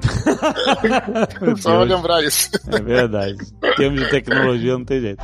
Só 1.57 1.85
Deus. 1.85 1.89
lembrar 1.89 2.23
isso. 2.23 2.49
É 2.67 2.79
verdade. 2.79 3.37
Em 3.63 3.75
termos 3.75 4.01
de 4.01 4.09
tecnologia 4.09 4.73
não 4.73 4.85
tem 4.85 5.01
jeito. 5.01 5.23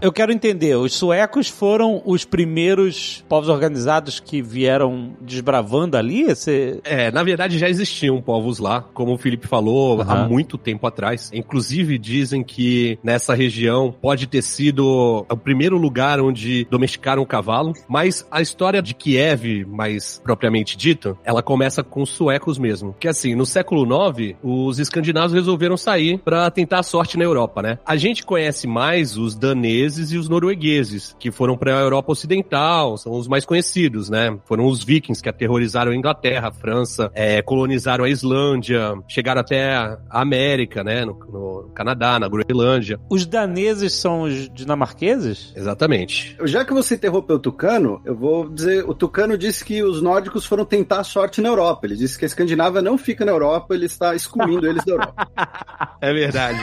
Eu 0.00 0.12
quero 0.12 0.32
entender, 0.32 0.76
os 0.76 0.94
suecos 0.94 1.48
foram 1.48 2.02
os 2.04 2.24
primeiros 2.24 3.24
povos 3.28 3.48
organizados 3.48 4.20
que 4.20 4.42
vieram 4.42 5.16
desbravando 5.20 5.96
ali? 5.96 6.22
Esse... 6.22 6.80
É, 6.84 7.10
na 7.10 7.22
verdade 7.22 7.58
já 7.58 7.68
existiam 7.68 8.20
povos 8.20 8.58
lá, 8.58 8.82
como 8.92 9.14
o 9.14 9.18
Felipe 9.18 9.46
falou, 9.46 10.02
há 10.02 10.04
Aham. 10.04 10.28
muito 10.28 10.58
tempo 10.58 10.86
atrás. 10.86 11.30
Inclusive 11.32 11.98
dizem 11.98 12.42
que 12.42 12.98
nessa 13.02 13.34
região 13.34 13.94
pode 14.00 14.26
ter 14.26 14.42
sido 14.42 15.24
o 15.28 15.36
primeiro 15.36 15.78
lugar 15.78 16.20
onde 16.20 16.66
domesticaram 16.70 17.22
o 17.22 17.26
cavalo, 17.26 17.72
mas 17.88 18.26
a 18.30 18.40
história 18.40 18.82
de 18.82 18.94
Kiev, 18.94 19.64
mais 19.66 20.20
propriamente 20.22 20.76
dita, 20.76 21.16
ela 21.24 21.42
começa 21.42 21.82
com 21.82 22.02
os 22.02 22.10
suecos 22.10 22.58
mesmo. 22.58 22.94
Que 22.98 23.08
assim, 23.08 23.34
no 23.34 23.46
século 23.46 23.86
IX, 24.10 24.36
os 24.42 24.78
escandinavos 24.78 25.32
resolveram 25.32 25.76
sair 25.76 26.18
para 26.18 26.50
tentar 26.50 26.80
a 26.80 26.82
sorte 26.82 27.16
na 27.16 27.24
Europa, 27.24 27.62
né? 27.62 27.78
A 27.84 27.96
gente 27.96 28.24
conhece 28.24 28.66
mais 28.66 29.16
os 29.16 29.34
daneses 29.34 29.85
e 30.12 30.18
os 30.18 30.28
noruegueses, 30.28 31.14
que 31.18 31.30
foram 31.30 31.56
para 31.56 31.78
a 31.78 31.80
Europa 31.80 32.12
Ocidental, 32.12 32.96
são 32.96 33.12
os 33.12 33.28
mais 33.28 33.44
conhecidos, 33.44 34.10
né? 34.10 34.36
Foram 34.44 34.66
os 34.66 34.82
vikings 34.82 35.22
que 35.22 35.28
aterrorizaram 35.28 35.92
a 35.92 35.96
Inglaterra, 35.96 36.48
a 36.48 36.52
França, 36.52 37.10
é, 37.14 37.40
colonizaram 37.42 38.04
a 38.04 38.08
Islândia, 38.08 38.94
chegaram 39.08 39.40
até 39.40 39.74
a 39.74 39.98
América, 40.10 40.82
né? 40.82 41.04
No, 41.04 41.14
no 41.14 41.70
Canadá, 41.74 42.18
na 42.18 42.28
Groenlândia. 42.28 42.98
Os 43.10 43.26
daneses 43.26 43.92
são 43.92 44.22
os 44.22 44.48
dinamarqueses? 44.50 45.52
Exatamente. 45.56 46.36
Já 46.44 46.64
que 46.64 46.72
você 46.72 46.94
interrompeu 46.94 47.36
o 47.36 47.40
Tucano, 47.40 48.00
eu 48.04 48.14
vou 48.14 48.48
dizer, 48.48 48.84
o 48.88 48.94
Tucano 48.94 49.38
disse 49.38 49.64
que 49.64 49.82
os 49.82 50.02
nórdicos 50.02 50.44
foram 50.44 50.64
tentar 50.64 51.00
a 51.00 51.04
sorte 51.04 51.40
na 51.40 51.48
Europa. 51.48 51.86
Ele 51.86 51.96
disse 51.96 52.18
que 52.18 52.24
a 52.24 52.26
Escandinávia 52.26 52.82
não 52.82 52.98
fica 52.98 53.24
na 53.24 53.32
Europa, 53.32 53.74
ele 53.74 53.86
está 53.86 54.14
excluindo 54.14 54.66
eles 54.66 54.84
da 54.84 54.92
Europa. 54.92 55.28
É 55.98 56.12
verdade. 56.12 56.60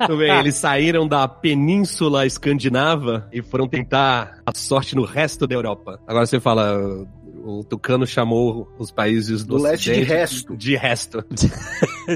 Tudo 0.00 0.18
bem, 0.18 0.38
eles 0.38 0.56
saíram 0.56 1.08
da 1.08 1.26
península 1.26 2.26
escandinava 2.26 2.55
e 3.32 3.42
foram 3.42 3.68
tentar 3.68 4.40
a 4.44 4.52
sorte 4.54 4.94
no 4.94 5.04
resto 5.04 5.46
da 5.46 5.54
Europa. 5.54 6.00
Agora 6.06 6.26
você 6.26 6.40
fala, 6.40 7.06
o 7.46 7.64
Tucano 7.64 8.06
chamou 8.06 8.68
os 8.78 8.90
países 8.90 9.44
do, 9.44 9.56
Do 9.56 9.62
leste 9.62 9.92
de 9.92 10.02
resto. 10.02 10.56
De 10.56 10.76
resto. 10.76 11.24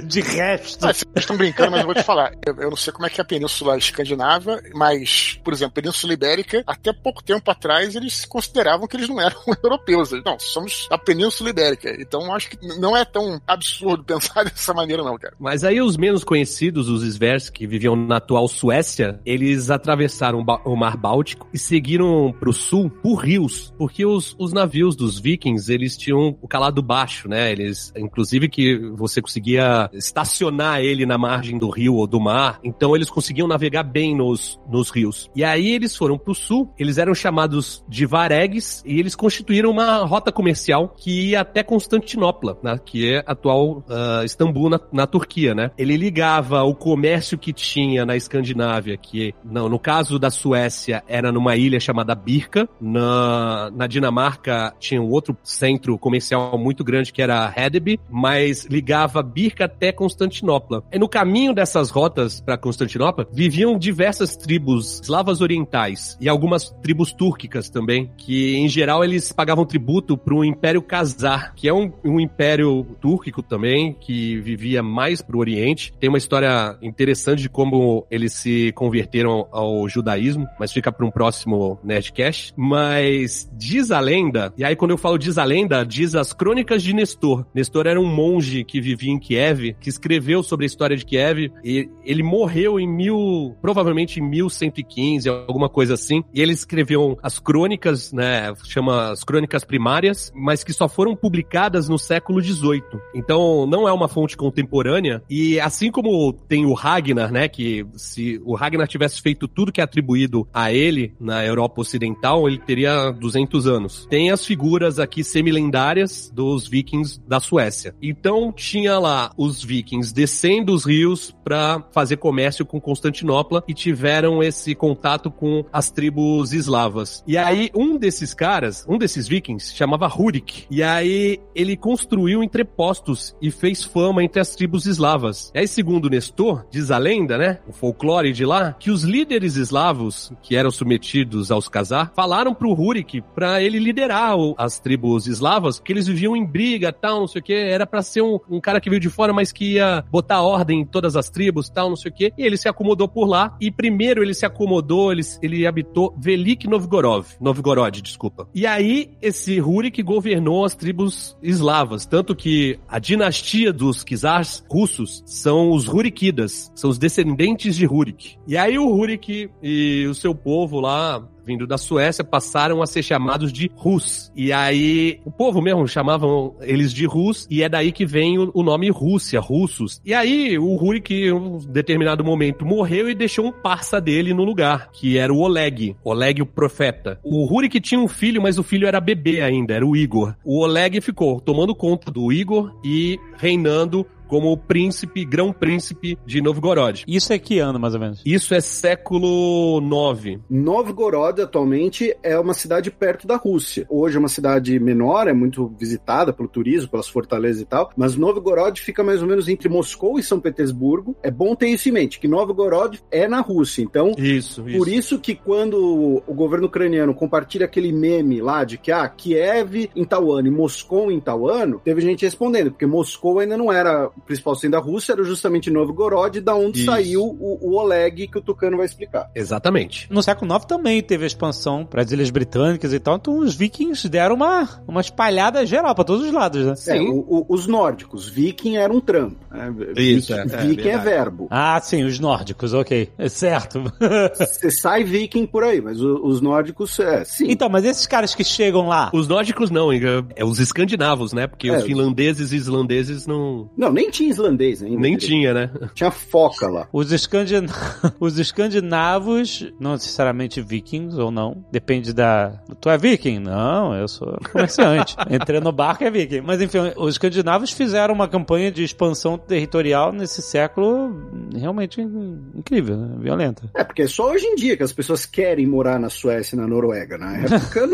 De 0.06 0.20
resto. 0.20 0.86
Ah, 0.86 0.92
vocês 0.92 1.04
estão 1.16 1.36
brincando, 1.36 1.72
mas 1.72 1.80
eu 1.80 1.86
vou 1.86 1.94
te 1.96 2.04
falar. 2.04 2.32
Eu, 2.46 2.54
eu 2.54 2.70
não 2.70 2.76
sei 2.76 2.92
como 2.92 3.06
é 3.06 3.10
que 3.10 3.20
é 3.20 3.22
a 3.22 3.24
Península 3.24 3.76
Escandinava, 3.76 4.62
mas, 4.72 5.40
por 5.42 5.52
exemplo, 5.52 5.74
Península 5.74 6.12
Ibérica, 6.12 6.62
até 6.64 6.92
pouco 6.92 7.24
tempo 7.24 7.50
atrás, 7.50 7.96
eles 7.96 8.24
consideravam 8.24 8.86
que 8.86 8.96
eles 8.96 9.08
não 9.08 9.20
eram 9.20 9.36
europeus. 9.64 10.10
Não, 10.24 10.38
somos 10.38 10.86
a 10.92 10.96
Península 10.96 11.50
Ibérica. 11.50 11.96
Então, 12.00 12.32
acho 12.32 12.50
que 12.50 12.78
não 12.78 12.96
é 12.96 13.04
tão 13.04 13.40
absurdo 13.46 14.04
pensar 14.06 14.44
dessa 14.44 14.72
maneira, 14.72 15.02
não, 15.02 15.18
cara. 15.18 15.34
Mas 15.40 15.64
aí 15.64 15.80
os 15.80 15.96
menos 15.96 16.22
conhecidos, 16.22 16.88
os 16.88 17.02
Svers, 17.02 17.50
que 17.50 17.66
viviam 17.66 17.96
na 17.96 18.18
atual 18.18 18.46
Suécia, 18.46 19.20
eles 19.26 19.70
atravessaram 19.70 20.38
o 20.38 20.44
o 20.64 20.76
Mar 20.76 20.96
Báltico 20.96 21.48
e 21.52 21.58
seguiram 21.58 22.34
pro 22.38 22.52
sul 22.52 22.90
por 22.90 23.16
rios, 23.16 23.72
porque 23.76 24.04
os, 24.04 24.34
os 24.38 24.52
navios 24.52 24.96
dos 24.96 25.18
vikings, 25.20 25.72
eles 25.72 25.96
tinham 25.96 26.36
o 26.40 26.48
calado 26.48 26.82
baixo, 26.82 27.28
né? 27.28 27.50
Eles, 27.52 27.92
inclusive 27.96 28.48
que 28.48 28.76
você 28.94 29.20
conseguia 29.20 29.90
estacionar 29.92 30.80
ele 30.80 31.06
na 31.06 31.18
margem 31.18 31.58
do 31.58 31.70
rio 31.70 31.94
ou 31.94 32.06
do 32.06 32.20
mar, 32.20 32.58
então 32.64 32.96
eles 32.96 33.10
conseguiam 33.10 33.46
navegar 33.46 33.82
bem 33.82 34.16
nos, 34.16 34.60
nos 34.68 34.90
rios. 34.90 35.30
E 35.34 35.44
aí 35.44 35.72
eles 35.72 35.96
foram 35.96 36.18
pro 36.18 36.34
sul, 36.34 36.72
eles 36.78 36.98
eram 36.98 37.14
chamados 37.14 37.84
de 37.88 38.06
varegues 38.06 38.82
e 38.86 38.98
eles 38.98 39.14
constituíram 39.14 39.70
uma 39.70 40.04
rota 40.04 40.32
comercial 40.32 40.94
que 40.96 41.30
ia 41.30 41.40
até 41.40 41.62
Constantinopla, 41.62 42.58
né? 42.62 42.78
que 42.84 43.14
é 43.14 43.22
atual 43.26 43.84
ah, 43.88 44.22
Istambul 44.24 44.70
na, 44.70 44.80
na 44.92 45.06
Turquia, 45.06 45.54
né? 45.54 45.70
Ele 45.76 45.96
ligava 45.96 46.62
o 46.62 46.74
comércio 46.74 47.38
que 47.38 47.52
tinha 47.52 48.04
na 48.04 48.16
Escandinávia, 48.16 48.96
que 48.96 49.34
não, 49.44 49.68
no 49.68 49.78
caso 49.78 50.18
da 50.18 50.30
Suécia 50.30 51.02
era 51.06 51.32
numa 51.32 51.56
ilha 51.56 51.80
chamada 51.80 52.14
Birka, 52.14 52.68
na, 52.80 53.70
na 53.70 53.86
Dinamarca 53.86 54.74
tinha 54.78 55.02
outro 55.10 55.36
centro 55.42 55.98
comercial 55.98 56.56
muito 56.58 56.84
grande 56.84 57.12
que 57.12 57.22
era 57.22 57.52
Hedeby, 57.56 57.98
mas 58.08 58.66
ligava 58.66 59.22
Birka 59.22 59.64
até 59.64 59.92
Constantinopla. 59.92 60.82
E 60.92 60.98
no 60.98 61.08
caminho 61.08 61.54
dessas 61.54 61.90
rotas 61.90 62.40
para 62.40 62.58
Constantinopla 62.58 63.26
viviam 63.32 63.78
diversas 63.78 64.36
tribos 64.36 65.00
eslavas 65.00 65.40
orientais 65.40 66.16
e 66.20 66.28
algumas 66.28 66.70
tribos 66.82 67.12
túrquicas 67.12 67.68
também, 67.68 68.10
que 68.16 68.56
em 68.56 68.68
geral 68.68 69.04
eles 69.04 69.32
pagavam 69.32 69.64
tributo 69.64 70.16
para 70.16 70.34
o 70.34 70.44
Império 70.44 70.82
Khazar, 70.82 71.54
que 71.54 71.68
é 71.68 71.74
um, 71.74 71.92
um 72.04 72.20
império 72.20 72.86
túrquico 73.00 73.42
também, 73.42 73.94
que 74.00 74.38
vivia 74.40 74.82
mais 74.82 75.22
pro 75.22 75.38
Oriente. 75.38 75.92
Tem 75.98 76.08
uma 76.08 76.18
história 76.18 76.76
interessante 76.82 77.42
de 77.42 77.48
como 77.48 78.06
eles 78.10 78.32
se 78.34 78.72
converteram 78.72 79.46
ao 79.50 79.88
judaísmo, 79.88 80.46
mas 80.58 80.72
fica 80.72 80.92
para 80.92 81.06
um 81.06 81.10
próximo 81.10 81.78
Nerdcast. 81.82 82.52
Mas 82.56 83.48
diz 83.52 83.90
a 83.90 84.00
lenda, 84.00 84.52
e 84.56 84.64
aí 84.64 84.76
quando 84.76 84.92
eu 84.92 84.98
falo 85.00 85.18
diz 85.18 85.38
a 85.38 85.44
lenda, 85.44 85.84
diz 85.84 86.14
as 86.14 86.32
crônicas 86.32 86.82
de 86.82 86.92
Nestor. 86.92 87.44
Nestor 87.54 87.86
era 87.86 88.00
um 88.00 88.06
monge 88.06 88.64
que 88.64 88.80
vivia 88.80 89.10
em 89.10 89.18
Kiev, 89.18 89.74
que 89.80 89.88
escreveu 89.88 90.42
sobre 90.42 90.64
a 90.64 90.68
história 90.68 90.96
de 90.96 91.04
Kiev, 91.04 91.50
e 91.64 91.88
ele 92.04 92.22
morreu 92.22 92.78
em 92.78 92.86
mil, 92.86 93.56
provavelmente 93.62 94.20
em 94.20 94.22
1115, 94.22 95.28
alguma 95.28 95.68
coisa 95.68 95.94
assim, 95.94 96.22
e 96.34 96.40
ele 96.40 96.52
escreveu 96.52 97.18
as 97.22 97.38
crônicas, 97.38 98.12
né, 98.12 98.52
chama 98.64 99.10
as 99.10 99.24
crônicas 99.24 99.64
primárias, 99.64 100.32
mas 100.34 100.62
que 100.62 100.72
só 100.72 100.88
foram 100.88 101.16
publicadas 101.16 101.88
no 101.88 101.98
século 101.98 102.42
XVIII. 102.42 102.82
Então, 103.14 103.66
não 103.66 103.88
é 103.88 103.92
uma 103.92 104.08
fonte 104.08 104.36
contemporânea, 104.36 105.22
e 105.30 105.58
assim 105.60 105.90
como 105.90 106.32
tem 106.32 106.66
o 106.66 106.74
Ragnar, 106.74 107.32
né, 107.32 107.48
que 107.48 107.86
se 107.96 108.40
o 108.44 108.54
Ragnar 108.54 108.86
tivesse 108.86 109.20
feito 109.22 109.48
tudo 109.48 109.72
que 109.72 109.80
é 109.80 109.84
atribuído 109.84 110.46
a 110.52 110.72
ele 110.72 111.14
na 111.18 111.44
Europa 111.44 111.80
Ocidental, 111.80 112.46
ele 112.46 112.58
teria 112.58 113.10
200 113.10 113.66
anos. 113.66 114.06
Tem 114.10 114.30
as 114.30 114.44
figuras 114.44 114.79
aqui 114.98 115.22
semi-lendárias 115.22 116.30
dos 116.34 116.66
vikings 116.68 117.20
da 117.26 117.40
Suécia. 117.40 117.94
Então, 118.02 118.52
tinha 118.52 118.98
lá 118.98 119.32
os 119.36 119.62
vikings 119.62 120.12
descendo 120.14 120.72
os 120.72 120.84
rios 120.84 121.34
para 121.44 121.84
fazer 121.92 122.16
comércio 122.16 122.64
com 122.64 122.80
Constantinopla 122.80 123.62
e 123.66 123.74
tiveram 123.74 124.42
esse 124.42 124.74
contato 124.74 125.30
com 125.30 125.64
as 125.72 125.90
tribos 125.90 126.52
eslavas. 126.52 127.22
E 127.26 127.36
aí, 127.36 127.70
um 127.74 127.96
desses 127.96 128.34
caras, 128.34 128.84
um 128.88 128.98
desses 128.98 129.26
vikings, 129.28 129.74
chamava 129.74 130.06
Rurik. 130.06 130.64
E 130.70 130.82
aí, 130.82 131.38
ele 131.54 131.76
construiu 131.76 132.42
entrepostos 132.42 133.34
e 133.40 133.50
fez 133.50 133.82
fama 133.84 134.22
entre 134.22 134.40
as 134.40 134.54
tribos 134.54 134.86
eslavas. 134.86 135.50
E 135.54 135.58
aí, 135.60 135.68
segundo 135.68 136.08
Nestor, 136.08 136.64
diz 136.70 136.90
a 136.90 136.98
lenda, 136.98 137.36
né? 137.36 137.58
O 137.68 137.72
folclore 137.72 138.32
de 138.32 138.44
lá, 138.44 138.72
que 138.72 138.90
os 138.90 139.02
líderes 139.02 139.56
eslavos, 139.56 140.32
que 140.42 140.56
eram 140.56 140.70
submetidos 140.70 141.50
aos 141.50 141.68
Khazar, 141.68 142.12
falaram 142.14 142.54
pro 142.54 142.72
Rurik 142.72 143.22
para 143.34 143.62
ele 143.62 143.78
liderar 143.78 144.36
o- 144.38 144.54
as 144.70 144.78
tribos 144.78 145.26
eslavas, 145.26 145.78
porque 145.78 145.92
eles 145.92 146.06
viviam 146.06 146.36
em 146.36 146.44
briga, 146.44 146.92
tal, 146.92 147.20
não 147.20 147.26
sei 147.26 147.40
o 147.40 147.44
que. 147.44 147.52
Era 147.52 147.86
para 147.86 148.02
ser 148.02 148.22
um, 148.22 148.38
um 148.48 148.60
cara 148.60 148.80
que 148.80 148.88
veio 148.88 149.00
de 149.00 149.10
fora, 149.10 149.32
mas 149.32 149.50
que 149.50 149.74
ia 149.74 150.04
botar 150.10 150.42
ordem 150.42 150.80
em 150.80 150.84
todas 150.84 151.16
as 151.16 151.28
tribos, 151.28 151.68
tal, 151.68 151.88
não 151.88 151.96
sei 151.96 152.10
o 152.10 152.14
que. 152.14 152.32
E 152.38 152.42
ele 152.42 152.56
se 152.56 152.68
acomodou 152.68 153.08
por 153.08 153.26
lá. 153.26 153.56
E 153.60 153.70
primeiro 153.70 154.22
ele 154.22 154.34
se 154.34 154.46
acomodou, 154.46 155.12
ele, 155.12 155.22
ele 155.42 155.66
habitou 155.66 156.14
Velik 156.16 156.68
Novgorod, 156.68 157.26
Novgorod, 157.40 158.00
desculpa. 158.00 158.48
E 158.54 158.66
aí 158.66 159.10
esse 159.20 159.58
Rurik 159.58 160.02
governou 160.02 160.64
as 160.64 160.74
tribos 160.74 161.36
eslavas, 161.42 162.06
tanto 162.06 162.34
que 162.34 162.78
a 162.88 162.98
dinastia 162.98 163.72
dos 163.72 164.04
czars 164.04 164.64
russos 164.70 165.22
são 165.26 165.72
os 165.72 165.86
Rurikidas, 165.86 166.70
são 166.74 166.90
os 166.90 166.98
descendentes 166.98 167.76
de 167.76 167.84
Rurik. 167.84 168.36
E 168.46 168.56
aí 168.56 168.78
o 168.78 168.88
Rurik 168.88 169.50
e 169.62 170.06
o 170.06 170.14
seu 170.14 170.34
povo 170.34 170.80
lá 170.80 171.26
vindo 171.44 171.66
da 171.66 171.78
Suécia, 171.78 172.24
passaram 172.24 172.82
a 172.82 172.86
ser 172.86 173.02
chamados 173.02 173.52
de 173.52 173.70
Rus. 173.74 174.30
E 174.34 174.52
aí, 174.52 175.20
o 175.24 175.30
povo 175.30 175.60
mesmo 175.60 175.86
chamavam 175.86 176.54
eles 176.60 176.92
de 176.92 177.06
Rus, 177.06 177.46
e 177.50 177.62
é 177.62 177.68
daí 177.68 177.92
que 177.92 178.06
vem 178.06 178.38
o, 178.38 178.50
o 178.54 178.62
nome 178.62 178.90
Rússia, 178.90 179.40
russos. 179.40 180.00
E 180.04 180.14
aí, 180.14 180.58
o 180.58 180.74
Rurik, 180.76 181.14
em 181.14 181.32
um 181.32 181.58
determinado 181.58 182.24
momento, 182.24 182.64
morreu 182.64 183.08
e 183.08 183.14
deixou 183.14 183.46
um 183.46 183.52
parça 183.52 184.00
dele 184.00 184.34
no 184.34 184.44
lugar, 184.44 184.90
que 184.92 185.18
era 185.18 185.32
o 185.32 185.40
Oleg. 185.40 185.96
Oleg, 186.04 186.42
o 186.42 186.46
profeta. 186.46 187.18
O 187.22 187.44
Rurik 187.44 187.80
tinha 187.80 188.00
um 188.00 188.08
filho, 188.08 188.42
mas 188.42 188.58
o 188.58 188.62
filho 188.62 188.86
era 188.86 189.00
bebê 189.00 189.40
ainda, 189.40 189.74
era 189.74 189.86
o 189.86 189.96
Igor. 189.96 190.34
O 190.44 190.60
Oleg 190.60 191.00
ficou 191.00 191.40
tomando 191.40 191.74
conta 191.74 192.10
do 192.10 192.32
Igor 192.32 192.72
e 192.84 193.18
reinando 193.36 194.06
como 194.30 194.52
o 194.52 194.56
príncipe, 194.56 195.24
grão-príncipe 195.24 196.16
de 196.24 196.40
Novgorod. 196.40 197.04
Isso 197.06 197.32
é 197.32 197.38
que 197.38 197.58
ano, 197.58 197.80
mais 197.80 197.94
ou 197.94 198.00
menos? 198.00 198.22
Isso 198.24 198.54
é 198.54 198.60
século 198.60 199.80
9. 199.80 200.38
Novgorod 200.48 201.42
atualmente 201.42 202.16
é 202.22 202.38
uma 202.38 202.54
cidade 202.54 202.92
perto 202.92 203.26
da 203.26 203.34
Rússia. 203.34 203.84
Hoje 203.90 204.14
é 204.14 204.20
uma 204.20 204.28
cidade 204.28 204.78
menor, 204.78 205.26
é 205.26 205.32
muito 205.32 205.66
visitada 205.76 206.32
pelo 206.32 206.48
turismo, 206.48 206.88
pelas 206.88 207.08
fortalezas 207.08 207.62
e 207.62 207.64
tal, 207.64 207.90
mas 207.96 208.14
Novgorod 208.14 208.80
fica 208.80 209.02
mais 209.02 209.20
ou 209.20 209.26
menos 209.26 209.48
entre 209.48 209.68
Moscou 209.68 210.16
e 210.16 210.22
São 210.22 210.38
Petersburgo. 210.38 211.16
É 211.24 211.30
bom 211.30 211.56
ter 211.56 211.66
isso 211.66 211.88
em 211.88 211.92
mente, 211.92 212.20
que 212.20 212.28
Novgorod 212.28 213.02
é 213.10 213.26
na 213.26 213.40
Rússia. 213.40 213.82
Então, 213.82 214.12
Isso, 214.16 214.62
isso. 214.68 214.78
por 214.78 214.86
isso 214.86 215.18
que 215.18 215.34
quando 215.34 216.22
o 216.24 216.34
governo 216.34 216.68
ucraniano 216.68 217.12
compartilha 217.14 217.66
aquele 217.66 217.90
meme 217.92 218.40
lá 218.40 218.62
de 218.62 218.78
que 218.78 218.92
ah, 218.92 219.08
Kiev 219.08 219.90
em 219.96 220.04
tal 220.04 220.30
ano 220.30 220.46
e 220.46 220.50
Moscou 220.52 221.10
em 221.10 221.18
tal 221.18 221.48
ano, 221.48 221.80
teve 221.84 222.00
gente 222.00 222.24
respondendo, 222.24 222.70
porque 222.70 222.86
Moscou 222.86 223.40
ainda 223.40 223.56
não 223.56 223.72
era 223.72 224.08
principal 224.26 224.54
centro 224.54 224.78
da 224.78 224.84
Rússia, 224.84 225.12
era 225.12 225.22
justamente 225.24 225.70
Novgorod, 225.70 226.40
da 226.40 226.54
onde 226.54 226.78
Isso. 226.80 226.90
saiu 226.90 227.22
o, 227.22 227.58
o 227.60 227.74
Oleg 227.76 228.26
que 228.28 228.38
o 228.38 228.40
Tucano 228.40 228.76
vai 228.76 228.86
explicar. 228.86 229.30
Exatamente. 229.34 230.06
No 230.10 230.22
século 230.22 230.54
IX 230.54 230.64
também 230.64 231.02
teve 231.02 231.24
a 231.24 231.26
expansão 231.26 231.84
para 231.84 232.02
as 232.02 232.10
Ilhas 232.12 232.30
Britânicas 232.30 232.92
e 232.92 232.98
tal, 233.00 233.16
então 233.16 233.38
os 233.38 233.54
vikings 233.54 234.08
deram 234.08 234.34
uma, 234.36 234.68
uma 234.86 235.00
espalhada 235.00 235.64
geral 235.66 235.94
para 235.94 236.04
todos 236.04 236.24
os 236.26 236.32
lados, 236.32 236.64
né? 236.66 236.74
É, 236.96 237.00
o- 237.00 237.18
o- 237.28 237.46
os 237.48 237.66
nórdicos, 237.66 238.28
viking 238.28 238.76
era 238.76 238.92
um 238.92 239.00
trampo. 239.00 239.36
né? 239.50 239.72
Isso, 239.96 240.32
Viking, 240.34 240.54
é, 240.54 240.60
é 240.60 240.66
viking 240.66 240.80
é, 240.80 240.84
verdade. 240.96 241.04
verbo. 241.08 241.48
Ah, 241.50 241.80
sim, 241.80 242.04
os 242.04 242.18
nórdicos, 242.18 242.72
ok. 242.74 243.10
É 243.18 243.28
certo. 243.28 243.82
Você 244.38 244.70
sai 244.70 245.04
viking 245.04 245.46
por 245.46 245.62
aí, 245.64 245.80
mas 245.80 246.00
o- 246.00 246.20
os 246.24 246.40
nórdicos, 246.40 246.98
é, 247.00 247.24
sim. 247.24 247.46
então, 247.50 247.68
mas 247.68 247.84
esses 247.84 248.06
caras 248.06 248.34
que 248.34 248.44
chegam 248.44 248.88
lá, 248.88 249.10
Os 249.12 249.26
nórdicos 249.28 249.70
não, 249.70 249.92
Inga. 249.92 250.24
é 250.36 250.44
os 250.44 250.58
escandinavos, 250.58 251.32
né? 251.32 251.46
Porque 251.46 251.68
É, 251.68 251.72
os 251.72 251.78
os- 251.82 251.84
finlandeses 251.86 252.52
e 252.52 252.56
islandeses 252.56 253.26
não. 253.26 253.68
Não, 253.76 253.92
nem 253.92 254.09
tinha 254.10 254.30
islandês 254.30 254.82
ainda. 254.82 255.00
Nem 255.00 255.16
direito. 255.16 255.26
tinha, 255.26 255.54
né? 255.54 255.70
Tinha 255.94 256.10
foca 256.10 256.68
lá. 256.68 256.88
os, 256.92 257.12
escandin... 257.12 257.66
os 258.20 258.38
escandinavos, 258.38 259.72
não 259.78 259.92
necessariamente 259.92 260.60
vikings 260.60 261.18
ou 261.18 261.30
não, 261.30 261.64
depende 261.70 262.12
da. 262.12 262.60
Tu 262.80 262.90
é 262.90 262.98
viking? 262.98 263.38
Não, 263.38 263.94
eu 263.94 264.08
sou 264.08 264.38
comerciante. 264.52 265.16
Entrei 265.30 265.60
no 265.60 265.72
barco 265.72 266.04
é 266.04 266.10
viking. 266.10 266.40
Mas 266.40 266.60
enfim, 266.60 266.78
os 266.96 267.14
escandinavos 267.14 267.70
fizeram 267.70 268.14
uma 268.14 268.28
campanha 268.28 268.70
de 268.70 268.82
expansão 268.82 269.38
territorial 269.38 270.12
nesse 270.12 270.42
século 270.42 271.14
realmente 271.54 272.00
incrível, 272.00 272.96
né? 272.96 273.16
violenta. 273.18 273.70
É, 273.74 273.84
porque 273.84 274.02
é 274.02 274.06
só 274.06 274.30
hoje 274.30 274.46
em 274.46 274.54
dia 274.54 274.76
que 274.76 274.82
as 274.82 274.92
pessoas 274.92 275.24
querem 275.26 275.66
morar 275.66 275.98
na 275.98 276.08
Suécia 276.08 276.56
e 276.56 276.58
na 276.58 276.66
Noruega. 276.66 277.18
Na 277.18 277.36
época 277.36 277.86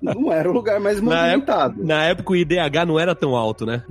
não, 0.00 0.14
não 0.26 0.32
era 0.32 0.50
o 0.50 0.52
lugar 0.52 0.80
mais 0.80 1.00
Na 1.00 1.22
movimentado. 1.22 1.84
Na 1.84 2.04
época 2.04 2.32
o 2.32 2.36
IDH 2.36 2.86
não 2.86 2.98
era 2.98 3.14
tão 3.14 3.36
alto, 3.36 3.66
né? 3.66 3.82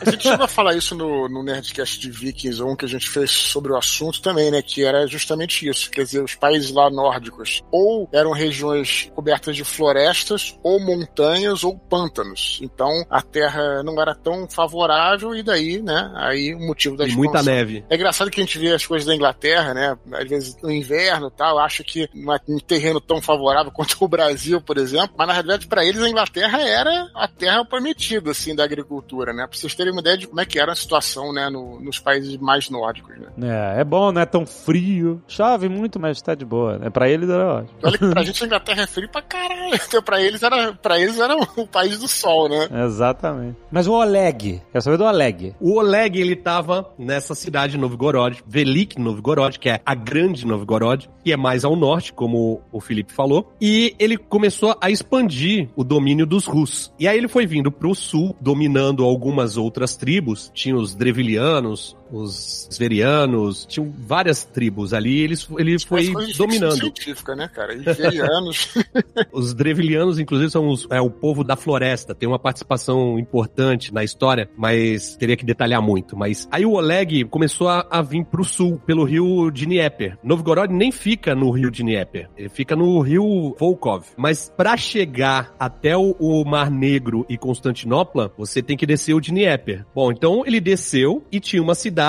A 0.00 0.10
gente 0.10 0.22
chegou 0.22 0.44
a 0.44 0.48
falar 0.48 0.74
isso 0.74 0.94
no, 0.94 1.28
no 1.28 1.42
Nerdcast 1.42 1.98
de 1.98 2.10
Vikings 2.10 2.62
1 2.62 2.76
que 2.76 2.84
a 2.84 2.88
gente 2.88 3.08
fez 3.08 3.30
sobre 3.30 3.72
o 3.72 3.76
assunto 3.76 4.20
também, 4.20 4.50
né? 4.50 4.62
Que 4.62 4.84
era 4.84 5.06
justamente 5.06 5.68
isso. 5.68 5.90
Quer 5.90 6.04
dizer, 6.04 6.22
os 6.22 6.34
países 6.34 6.70
lá 6.70 6.90
nórdicos 6.90 7.62
ou 7.70 8.08
eram 8.12 8.32
regiões 8.32 9.10
cobertas 9.14 9.56
de 9.56 9.64
florestas, 9.64 10.58
ou 10.62 10.80
montanhas, 10.80 11.64
ou 11.64 11.76
pântanos. 11.76 12.58
Então 12.62 12.90
a 13.10 13.22
terra 13.22 13.82
não 13.82 14.00
era 14.00 14.14
tão 14.14 14.48
favorável 14.48 15.34
e 15.34 15.42
daí, 15.42 15.82
né? 15.82 16.12
Aí 16.16 16.54
o 16.54 16.60
motivo 16.60 16.96
da 16.96 17.06
E 17.06 17.12
muita 17.12 17.42
neve. 17.42 17.84
É 17.88 17.94
engraçado 17.94 18.30
que 18.30 18.40
a 18.40 18.44
gente 18.44 18.58
vê 18.58 18.72
as 18.72 18.86
coisas 18.86 19.06
da 19.06 19.14
Inglaterra, 19.14 19.74
né? 19.74 19.96
Às 20.12 20.28
vezes 20.28 20.56
no 20.62 20.70
inverno 20.70 21.28
e 21.28 21.36
tal, 21.36 21.58
acha 21.58 21.82
que 21.84 22.08
não 22.14 22.34
é 22.34 22.38
um 22.48 22.58
terreno 22.58 23.00
tão 23.00 23.20
favorável 23.20 23.70
quanto 23.72 23.96
o 24.00 24.08
Brasil, 24.08 24.60
por 24.60 24.78
exemplo. 24.78 25.14
Mas 25.16 25.26
na 25.26 25.32
realidade, 25.32 25.66
para 25.66 25.84
eles, 25.84 26.02
a 26.02 26.08
Inglaterra 26.08 26.60
era 26.60 27.10
a 27.14 27.28
terra 27.28 27.64
prometida, 27.64 28.30
assim, 28.30 28.54
da 28.54 28.64
agricultura, 28.64 29.32
né? 29.32 29.46
Pra 29.46 29.56
vocês 29.56 29.74
terem 29.74 29.83
uma 29.90 30.00
ideia 30.00 30.16
de 30.18 30.26
como 30.26 30.40
é 30.40 30.44
que 30.46 30.58
era 30.58 30.72
a 30.72 30.76
situação, 30.76 31.32
né? 31.32 31.48
no- 31.50 31.78
nos 31.80 31.98
países 31.98 32.36
mais 32.38 32.70
nórdicos, 32.70 33.14
né? 33.18 33.74
É, 33.76 33.80
é 33.80 33.84
bom, 33.84 34.10
não 34.12 34.20
é 34.20 34.26
tão 34.26 34.44
frio. 34.46 35.22
Chove 35.28 35.68
muito, 35.68 36.00
mas 36.00 36.20
tá 36.22 36.34
de 36.34 36.44
boa. 36.44 36.78
É 36.82 36.90
pra 36.90 37.08
eles 37.08 37.28
era 37.28 37.46
ótimo. 37.58 37.78
Olha 37.82 37.98
que 37.98 38.08
pra 38.10 38.22
gente 38.24 38.42
a 38.42 38.46
Inglaterra 38.46 38.82
é 38.82 38.86
frio 38.86 39.08
pra 39.08 39.22
caralho. 39.22 39.74
Então 39.74 40.02
pra 40.02 40.20
eles 40.22 40.42
era, 40.42 40.72
pra 40.74 40.98
eles 40.98 41.18
era 41.18 41.36
o 41.36 41.66
país 41.66 41.98
do 41.98 42.08
sol, 42.08 42.48
né? 42.48 42.68
Exatamente. 42.84 43.56
Mas 43.70 43.86
o 43.86 43.92
Oleg, 43.92 44.62
quero 44.72 44.82
saber 44.84 44.96
do 44.96 45.04
Oleg. 45.04 45.54
O 45.60 45.78
Oleg, 45.78 46.18
ele 46.20 46.36
tava 46.36 46.90
nessa 46.98 47.34
cidade, 47.34 47.76
Novgorod, 47.76 48.42
Velik 48.46 48.98
Novgorod, 48.98 49.58
que 49.58 49.68
é 49.68 49.80
a 49.84 49.94
grande 49.94 50.46
Novgorod, 50.46 51.08
que 51.24 51.32
é 51.32 51.36
mais 51.36 51.64
ao 51.64 51.76
norte, 51.76 52.12
como 52.12 52.62
o 52.72 52.80
Felipe 52.80 53.12
falou, 53.12 53.52
e 53.60 53.94
ele 53.98 54.16
começou 54.16 54.76
a 54.80 54.90
expandir 54.90 55.68
o 55.76 55.84
domínio 55.84 56.26
dos 56.26 56.46
Rus. 56.46 56.92
E 56.98 57.06
aí 57.08 57.16
ele 57.18 57.28
foi 57.28 57.46
vindo 57.46 57.70
pro 57.70 57.94
sul, 57.94 58.36
dominando 58.40 59.04
algumas 59.04 59.56
outras 59.56 59.63
tribos, 59.96 60.50
tinha 60.54 60.76
os 60.76 60.94
Drevilianos, 60.94 61.96
os 62.16 62.68
Sverianos, 62.70 63.66
tinham 63.66 63.92
várias 63.96 64.44
tribos 64.44 64.92
ali, 64.94 65.20
eles, 65.20 65.46
ele 65.58 65.78
foi 65.78 66.06
coisa 66.08 66.20
de 66.20 66.26
ficção 66.26 66.46
dominando. 66.46 66.76
científica, 66.78 67.34
né, 67.34 67.48
cara? 67.48 67.74
Iverianos. 67.74 68.74
Os 69.32 69.52
Drevilianos, 69.54 70.18
inclusive, 70.18 70.50
são 70.50 70.68
os- 70.68 70.86
é, 70.90 71.00
o 71.00 71.10
povo 71.10 71.42
da 71.42 71.56
floresta. 71.56 72.14
Tem 72.14 72.28
uma 72.28 72.38
participação 72.38 73.18
importante 73.18 73.92
na 73.92 74.04
história, 74.04 74.48
mas 74.56 75.16
teria 75.16 75.36
que 75.36 75.44
detalhar 75.44 75.82
muito. 75.82 76.16
Mas 76.16 76.46
aí 76.50 76.64
o 76.64 76.72
Oleg 76.72 77.24
começou 77.24 77.68
a, 77.68 77.86
a 77.90 78.00
vir 78.02 78.24
pro 78.24 78.44
sul, 78.44 78.80
pelo 78.86 79.04
rio 79.04 79.50
Dnieper. 79.50 80.18
Novgorod 80.22 80.72
nem 80.72 80.92
fica 80.92 81.34
no 81.34 81.50
rio 81.50 81.70
Dnieper. 81.70 82.28
Ele 82.36 82.48
fica 82.48 82.76
no 82.76 83.00
rio 83.00 83.54
Volkov. 83.58 84.04
Mas 84.16 84.52
pra 84.56 84.76
chegar 84.76 85.54
até 85.58 85.96
o, 85.96 86.14
o 86.18 86.44
Mar 86.44 86.70
Negro 86.70 87.24
e 87.28 87.36
Constantinopla, 87.36 88.32
você 88.36 88.62
tem 88.62 88.76
que 88.76 88.86
descer 88.86 89.14
o 89.14 89.20
Dnieper. 89.20 89.84
Bom, 89.94 90.12
então 90.12 90.44
ele 90.46 90.60
desceu 90.60 91.24
e 91.32 91.40
tinha 91.40 91.62
uma 91.62 91.74
cidade 91.74 92.03